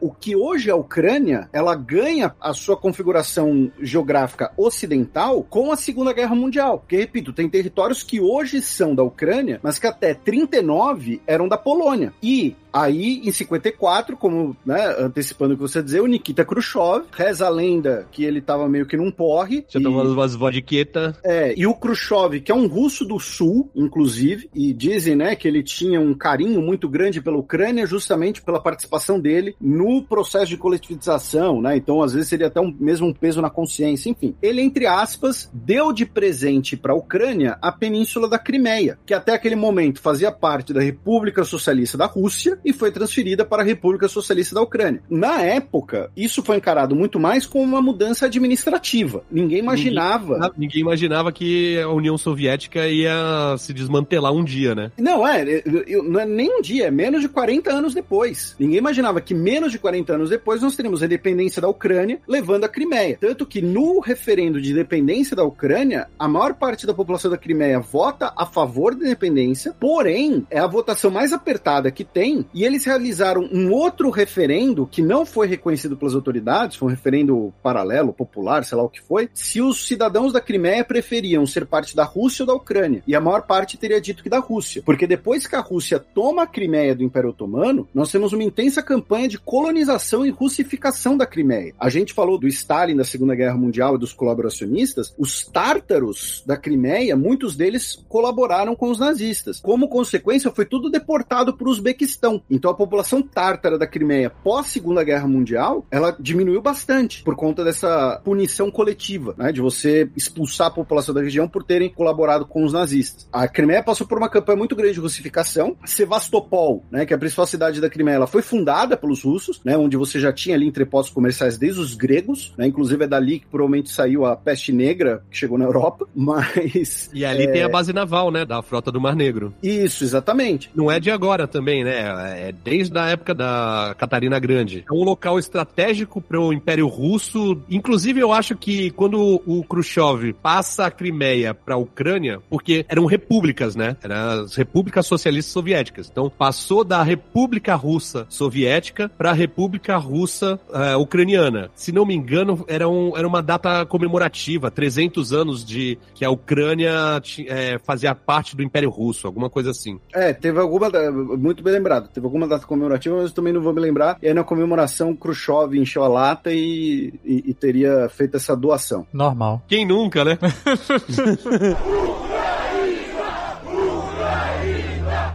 o 0.00 0.10
que 0.12 0.36
hoje 0.36 0.70
é 0.70 0.72
a 0.72 0.76
Ucrânia, 0.76 1.48
ela 1.52 1.74
ganha 1.74 2.34
a 2.40 2.52
sua 2.52 2.76
configuração 2.76 3.70
geográfica 3.80 4.52
ocidental 4.56 5.42
com 5.42 5.72
a 5.72 5.76
Segunda 5.76 6.12
Guerra 6.12 6.34
Mundial. 6.34 6.78
Porque, 6.78 6.96
repito, 6.96 7.32
tem 7.32 7.48
territórios 7.48 8.02
que 8.02 8.20
hoje 8.20 8.60
são 8.62 8.94
da 8.94 9.02
Ucrânia, 9.02 9.60
mas 9.62 9.78
que 9.78 9.86
até 9.86 10.14
39 10.14 11.20
eram 11.26 11.48
da 11.48 11.56
Polônia. 11.56 12.12
E 12.22 12.56
Aí, 12.74 13.22
em 13.24 13.30
54, 13.30 14.16
como, 14.16 14.56
né, 14.66 14.96
antecipando 14.98 15.54
o 15.54 15.56
que 15.56 15.62
você 15.62 15.80
dizer, 15.80 16.00
o 16.00 16.06
Nikita 16.08 16.44
Khrushchev, 16.44 17.04
reza 17.12 17.46
a 17.46 17.48
lenda 17.48 18.06
que 18.10 18.24
ele 18.24 18.40
tava 18.40 18.68
meio 18.68 18.84
que 18.84 18.96
num 18.96 19.12
porre. 19.12 19.64
Já 19.68 19.78
e- 19.78 19.82
tomando 19.82 20.12
umas 20.12 20.34
vodqueta. 20.34 21.16
é, 21.24 21.54
e 21.56 21.66
o 21.68 21.74
Khrushchev, 21.74 22.40
que 22.40 22.50
é 22.50 22.54
um 22.54 22.66
russo 22.66 23.04
do 23.04 23.20
sul, 23.20 23.70
inclusive, 23.76 24.50
e 24.52 24.72
dizem, 24.72 25.14
né, 25.14 25.36
que 25.36 25.46
ele 25.46 25.62
tinha 25.62 26.00
um 26.00 26.14
carinho 26.14 26.60
muito 26.60 26.88
grande 26.88 27.20
pela 27.20 27.36
Ucrânia 27.36 27.86
justamente 27.86 28.42
pela 28.42 28.60
participação 28.60 29.20
dele 29.20 29.54
no 29.60 30.02
processo 30.02 30.46
de 30.46 30.56
coletivização, 30.56 31.62
né? 31.62 31.76
Então, 31.76 32.02
às 32.02 32.12
vezes 32.12 32.28
seria 32.28 32.48
até 32.48 32.60
um, 32.60 32.74
mesmo 32.80 33.06
um 33.06 33.12
peso 33.12 33.40
na 33.40 33.50
consciência, 33.50 34.10
enfim. 34.10 34.34
Ele, 34.42 34.60
entre 34.60 34.86
aspas, 34.86 35.48
deu 35.52 35.92
de 35.92 36.04
presente 36.04 36.76
para 36.76 36.92
a 36.92 36.96
Ucrânia 36.96 37.56
a 37.62 37.70
península 37.70 38.28
da 38.28 38.38
Crimeia, 38.38 38.98
que 39.06 39.14
até 39.14 39.32
aquele 39.32 39.56
momento 39.56 40.00
fazia 40.00 40.32
parte 40.32 40.72
da 40.72 40.80
República 40.80 41.44
Socialista 41.44 41.96
da 41.96 42.06
Rússia 42.06 42.58
e 42.64 42.72
foi 42.72 42.90
transferida 42.90 43.44
para 43.44 43.62
a 43.62 43.64
República 43.64 44.08
Socialista 44.08 44.54
da 44.54 44.62
Ucrânia. 44.62 45.02
Na 45.10 45.42
época, 45.42 46.10
isso 46.16 46.42
foi 46.42 46.56
encarado 46.56 46.94
muito 46.96 47.18
mais 47.20 47.46
como 47.46 47.64
uma 47.64 47.82
mudança 47.82 48.26
administrativa. 48.26 49.22
Ninguém 49.30 49.58
imaginava. 49.58 50.38
Ah, 50.42 50.50
Ninguém 50.56 50.80
imaginava 50.80 51.32
que 51.32 51.78
a 51.78 51.88
União 51.90 52.16
Soviética 52.16 52.86
ia 52.88 53.56
se 53.58 53.72
desmantelar 53.72 54.32
um 54.32 54.44
dia, 54.44 54.74
né? 54.74 54.90
Não, 54.98 55.26
é, 55.26 55.62
eu- 55.86 56.02
não 56.02 56.20
é 56.20 56.26
nem 56.26 56.58
um 56.58 56.62
dia, 56.62 56.86
é 56.86 56.90
menos 56.90 57.20
de 57.20 57.28
40 57.28 57.70
anos 57.72 57.94
depois. 57.94 58.54
Ninguém 58.58 58.78
imaginava 58.78 59.20
que 59.20 59.34
menos 59.34 59.72
de 59.72 59.78
40 59.78 60.14
anos 60.14 60.30
depois 60.30 60.62
nós 60.62 60.76
teríamos 60.76 61.02
a 61.02 61.06
independência 61.06 61.60
da 61.60 61.68
Ucrânia 61.68 62.20
levando 62.26 62.64
a 62.64 62.68
Crimeia. 62.68 63.18
Tanto 63.20 63.44
que 63.46 63.60
no 63.60 64.00
referendo 64.00 64.60
de 64.60 64.70
independência 64.72 65.36
da 65.36 65.44
Ucrânia, 65.44 66.08
a 66.18 66.28
maior 66.28 66.54
parte 66.54 66.86
da 66.86 66.94
população 66.94 67.30
da 67.30 67.36
Crimeia 67.38 67.80
vota 67.80 68.32
a 68.36 68.46
favor 68.46 68.94
da 68.94 69.04
independência, 69.04 69.74
porém, 69.78 70.46
é 70.50 70.58
a 70.58 70.66
votação 70.66 71.10
mais 71.10 71.32
apertada 71.32 71.90
que 71.90 72.04
tem, 72.04 72.46
e 72.54 72.64
eles 72.64 72.84
realizaram 72.84 73.48
um 73.52 73.70
outro 73.72 74.10
referendo 74.10 74.86
que 74.86 75.02
não 75.02 75.26
foi 75.26 75.46
reconhecido 75.46 75.96
pelas 75.96 76.14
autoridades, 76.14 76.76
foi 76.76 76.88
um 76.88 76.90
referendo 76.90 77.52
paralelo, 77.62 78.12
popular, 78.12 78.64
sei 78.64 78.78
lá 78.78 78.84
o 78.84 78.88
que 78.88 79.02
foi, 79.02 79.28
se 79.34 79.60
os 79.60 79.86
cidadãos 79.86 80.32
da 80.32 80.40
Crimeia 80.40 80.84
preferiam 80.84 81.44
ser 81.46 81.66
parte 81.66 81.96
da 81.96 82.04
Rússia 82.04 82.44
ou 82.44 82.46
da 82.46 82.54
Ucrânia. 82.54 83.02
E 83.06 83.14
a 83.14 83.20
maior 83.20 83.42
parte 83.42 83.76
teria 83.76 84.00
dito 84.00 84.22
que 84.22 84.28
da 84.28 84.38
Rússia. 84.38 84.82
Porque 84.84 85.06
depois 85.06 85.46
que 85.46 85.56
a 85.56 85.60
Rússia 85.60 85.98
toma 85.98 86.44
a 86.44 86.46
Crimeia 86.46 86.94
do 86.94 87.02
Império 87.02 87.30
Otomano, 87.30 87.88
nós 87.92 88.12
temos 88.12 88.32
uma 88.32 88.44
intensa 88.44 88.82
campanha 88.82 89.28
de 89.28 89.38
colonização 89.38 90.24
e 90.24 90.30
russificação 90.30 91.16
da 91.16 91.26
Crimeia. 91.26 91.74
A 91.78 91.88
gente 91.88 92.12
falou 92.12 92.38
do 92.38 92.46
Stalin 92.46 92.96
da 92.96 93.04
Segunda 93.04 93.34
Guerra 93.34 93.56
Mundial 93.56 93.96
e 93.96 93.98
dos 93.98 94.12
colaboracionistas. 94.12 95.12
Os 95.18 95.44
tártaros 95.44 96.42
da 96.46 96.56
Crimeia, 96.56 97.16
muitos 97.16 97.56
deles 97.56 98.04
colaboraram 98.08 98.76
com 98.76 98.90
os 98.90 98.98
nazistas. 98.98 99.58
Como 99.58 99.88
consequência, 99.88 100.52
foi 100.52 100.64
tudo 100.64 100.90
deportado 100.90 101.56
para 101.56 101.66
o 101.66 101.70
Uzbequistão. 101.70 102.43
Então 102.50 102.70
a 102.70 102.74
população 102.74 103.22
tártara 103.22 103.78
da 103.78 103.86
Crimeia 103.86 104.30
pós 104.30 104.66
Segunda 104.66 105.04
Guerra 105.04 105.26
Mundial, 105.26 105.86
ela 105.90 106.16
diminuiu 106.18 106.60
bastante 106.60 107.22
por 107.22 107.36
conta 107.36 107.64
dessa 107.64 108.20
punição 108.24 108.70
coletiva, 108.70 109.34
né, 109.36 109.52
de 109.52 109.60
você 109.60 110.10
expulsar 110.16 110.68
a 110.68 110.70
população 110.70 111.14
da 111.14 111.22
região 111.22 111.48
por 111.48 111.62
terem 111.62 111.88
colaborado 111.88 112.46
com 112.46 112.64
os 112.64 112.72
nazistas. 112.72 113.28
A 113.32 113.46
Crimeia 113.48 113.82
passou 113.82 114.06
por 114.06 114.18
uma 114.18 114.28
campanha 114.28 114.58
muito 114.58 114.76
grande 114.76 114.94
de 114.94 115.00
russificação. 115.00 115.76
Sevastopol, 115.84 116.84
né, 116.90 117.06
que 117.06 117.12
é 117.12 117.16
a 117.16 117.18
principal 117.18 117.46
cidade 117.46 117.80
da 117.80 117.90
Crimeia, 117.90 118.16
ela 118.16 118.26
foi 118.26 118.42
fundada 118.42 118.96
pelos 118.96 119.22
russos, 119.22 119.60
né, 119.64 119.76
onde 119.76 119.96
você 119.96 120.18
já 120.18 120.32
tinha 120.32 120.56
ali 120.56 120.66
entrepostos 120.66 121.14
comerciais 121.14 121.58
desde 121.58 121.80
os 121.80 121.94
gregos, 121.94 122.52
né, 122.56 122.66
inclusive 122.66 123.04
é 123.04 123.06
dali 123.06 123.40
que 123.40 123.46
provavelmente 123.46 123.90
saiu 123.90 124.24
a 124.24 124.36
peste 124.36 124.72
negra 124.72 125.22
que 125.30 125.36
chegou 125.36 125.58
na 125.58 125.64
Europa, 125.64 126.06
mas 126.14 127.10
E 127.12 127.24
ali 127.24 127.50
tem 127.50 127.62
a 127.62 127.68
base 127.68 127.92
naval, 127.92 128.30
né? 128.30 128.44
Da 128.44 128.62
frota 128.62 128.90
do 128.90 129.00
Mar 129.00 129.14
Negro. 129.14 129.54
isso, 129.62 130.04
exatamente. 130.04 130.70
Não 130.74 130.90
é 130.90 130.98
de 130.98 131.10
agora 131.10 131.46
também, 131.46 131.84
né? 131.84 132.00
É 132.28 132.52
desde 132.52 132.98
a 132.98 133.06
época 133.08 133.34
da 133.34 133.94
Catarina 133.98 134.38
Grande. 134.38 134.84
É 134.88 134.92
um 134.92 135.04
local 135.04 135.38
estratégico 135.38 136.20
para 136.20 136.40
o 136.40 136.52
Império 136.52 136.86
Russo. 136.86 137.60
Inclusive, 137.70 138.20
eu 138.20 138.32
acho 138.32 138.56
que 138.56 138.90
quando 138.92 139.40
o 139.46 139.64
Khrushchev 139.64 140.32
passa 140.42 140.86
a 140.86 140.90
Crimeia 140.90 141.54
para 141.54 141.74
a 141.74 141.78
Ucrânia, 141.78 142.40
porque 142.48 142.84
eram 142.88 143.04
repúblicas, 143.06 143.74
né? 143.76 143.96
Eram 144.02 144.42
as 144.44 144.54
repúblicas 144.54 145.06
socialistas 145.06 145.52
soviéticas. 145.52 146.08
Então, 146.10 146.30
passou 146.30 146.84
da 146.84 147.02
República 147.02 147.74
Russa 147.74 148.26
Soviética 148.28 149.08
para 149.16 149.30
a 149.30 149.34
República 149.34 149.96
Russa 149.96 150.58
eh, 150.72 150.96
Ucraniana. 150.96 151.70
Se 151.74 151.92
não 151.92 152.04
me 152.06 152.14
engano, 152.14 152.64
era, 152.68 152.88
um- 152.88 153.16
era 153.16 153.26
uma 153.26 153.42
data 153.42 153.84
comemorativa, 153.86 154.70
300 154.70 155.32
anos 155.32 155.64
de 155.64 155.98
que 156.14 156.24
a 156.24 156.30
Ucrânia 156.30 157.20
eh, 157.46 157.78
fazia 157.84 158.14
parte 158.14 158.56
do 158.56 158.62
Império 158.62 158.90
Russo, 158.90 159.26
alguma 159.26 159.50
coisa 159.50 159.70
assim. 159.70 159.98
É, 160.12 160.32
teve 160.32 160.58
alguma. 160.58 160.90
da- 160.90 161.10
Muito 161.10 161.62
bem 161.62 161.72
lembrado. 161.72 162.08
Teve 162.14 162.24
alguma 162.26 162.46
data 162.46 162.64
comemorativa, 162.64 163.16
mas 163.16 163.26
eu 163.26 163.34
também 163.34 163.52
não 163.52 163.60
vou 163.60 163.74
me 163.74 163.80
lembrar. 163.80 164.16
E 164.22 164.28
aí 164.28 164.32
na 164.34 164.44
comemoração, 164.44 165.14
Khrushchev 165.16 165.74
encheu 165.76 166.04
a 166.04 166.08
lata 166.08 166.52
e, 166.52 167.12
e- 167.24 167.44
e 167.48 167.52
teria 167.54 168.08
feito 168.08 168.36
essa 168.36 168.56
doação. 168.56 169.04
Normal. 169.12 169.62
Quem 169.66 169.84
nunca, 169.86 170.24
né? 170.24 170.38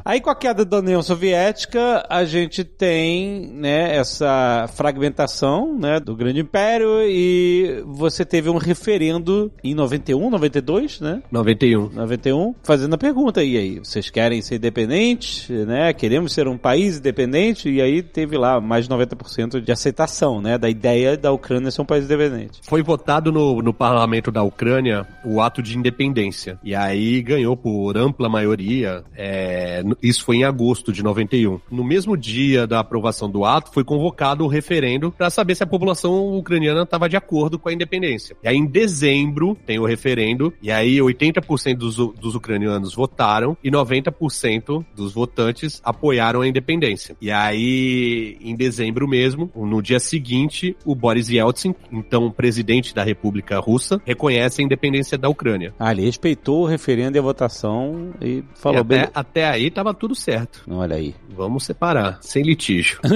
Aí 0.09 0.19
com 0.19 0.31
a 0.31 0.35
queda 0.35 0.65
da 0.65 0.79
União 0.79 1.03
Soviética, 1.03 2.03
a 2.09 2.25
gente 2.25 2.63
tem, 2.63 3.47
né, 3.53 3.95
essa 3.95 4.65
fragmentação, 4.75 5.77
né, 5.77 5.99
do 5.99 6.15
grande 6.15 6.39
império 6.39 7.03
e 7.03 7.83
você 7.85 8.25
teve 8.25 8.49
um 8.49 8.57
referendo 8.57 9.51
em 9.63 9.75
91, 9.75 10.31
92, 10.31 10.99
né? 10.99 11.21
91. 11.31 11.89
91, 11.89 12.55
fazendo 12.63 12.95
a 12.95 12.97
pergunta, 12.97 13.43
e 13.43 13.55
aí, 13.55 13.77
vocês 13.77 14.09
querem 14.09 14.41
ser 14.41 14.55
independentes, 14.55 15.47
né? 15.67 15.93
Queremos 15.93 16.33
ser 16.33 16.47
um 16.47 16.57
país 16.57 16.97
independente? 16.97 17.69
E 17.69 17.79
aí 17.79 18.01
teve 18.01 18.35
lá 18.35 18.59
mais 18.59 18.87
de 18.87 18.95
90% 18.95 19.61
de 19.61 19.71
aceitação, 19.71 20.41
né? 20.41 20.57
Da 20.57 20.71
ideia 20.71 21.15
da 21.15 21.31
Ucrânia 21.31 21.69
ser 21.69 21.83
um 21.83 21.85
país 21.85 22.05
independente. 22.05 22.61
Foi 22.63 22.81
votado 22.81 23.31
no, 23.31 23.61
no 23.61 23.75
parlamento 23.75 24.31
da 24.31 24.41
Ucrânia 24.41 25.05
o 25.23 25.39
ato 25.39 25.61
de 25.61 25.77
independência. 25.77 26.57
E 26.63 26.73
aí 26.73 27.21
ganhou 27.21 27.55
por 27.55 27.95
ampla 27.95 28.27
maioria. 28.27 29.03
é, 29.15 29.83
isso 30.01 30.23
foi 30.23 30.37
em 30.37 30.43
agosto 30.43 30.91
de 30.91 31.03
91. 31.03 31.59
No 31.71 31.83
mesmo 31.83 32.15
dia 32.15 32.65
da 32.65 32.79
aprovação 32.79 33.29
do 33.29 33.45
ato, 33.45 33.71
foi 33.73 33.83
convocado 33.83 34.43
o 34.43 34.47
referendo 34.47 35.11
para 35.11 35.29
saber 35.29 35.55
se 35.55 35.63
a 35.63 35.67
população 35.67 36.37
ucraniana 36.37 36.83
estava 36.83 37.09
de 37.09 37.17
acordo 37.17 37.57
com 37.59 37.69
a 37.69 37.73
independência. 37.73 38.35
E 38.43 38.47
aí 38.47 38.55
em 38.55 38.65
dezembro 38.65 39.57
tem 39.65 39.79
o 39.79 39.85
referendo. 39.85 40.53
E 40.61 40.71
aí 40.71 40.97
80% 40.97 41.75
dos, 41.75 41.95
dos 41.95 42.35
ucranianos 42.35 42.93
votaram 42.93 43.57
e 43.63 43.71
90% 43.71 44.85
dos 44.95 45.13
votantes 45.13 45.81
apoiaram 45.83 46.41
a 46.41 46.47
independência. 46.47 47.15
E 47.21 47.31
aí, 47.31 48.37
em 48.41 48.55
dezembro 48.55 49.07
mesmo, 49.07 49.51
no 49.55 49.81
dia 49.81 49.99
seguinte, 49.99 50.75
o 50.85 50.95
Boris 50.95 51.29
Yeltsin, 51.29 51.75
então 51.91 52.31
presidente 52.31 52.93
da 52.93 53.03
República 53.03 53.59
Russa, 53.59 54.01
reconhece 54.05 54.61
a 54.61 54.65
independência 54.65 55.17
da 55.17 55.29
Ucrânia. 55.29 55.73
Ah, 55.79 55.91
ele 55.91 56.03
respeitou 56.03 56.63
o 56.63 56.65
referendo 56.65 57.17
e 57.17 57.19
a 57.19 57.21
votação 57.21 58.11
e 58.21 58.43
falou 58.55 58.81
e 58.81 58.83
bem. 58.83 58.99
até, 58.99 59.19
até 59.19 59.49
aí 59.49 59.69
tava 59.89 59.93
tudo 59.93 60.15
certo. 60.15 60.63
Olha 60.69 60.95
aí. 60.95 61.15
Vamos 61.35 61.63
separar, 61.63 62.19
sem 62.21 62.43
litígio. 62.43 62.99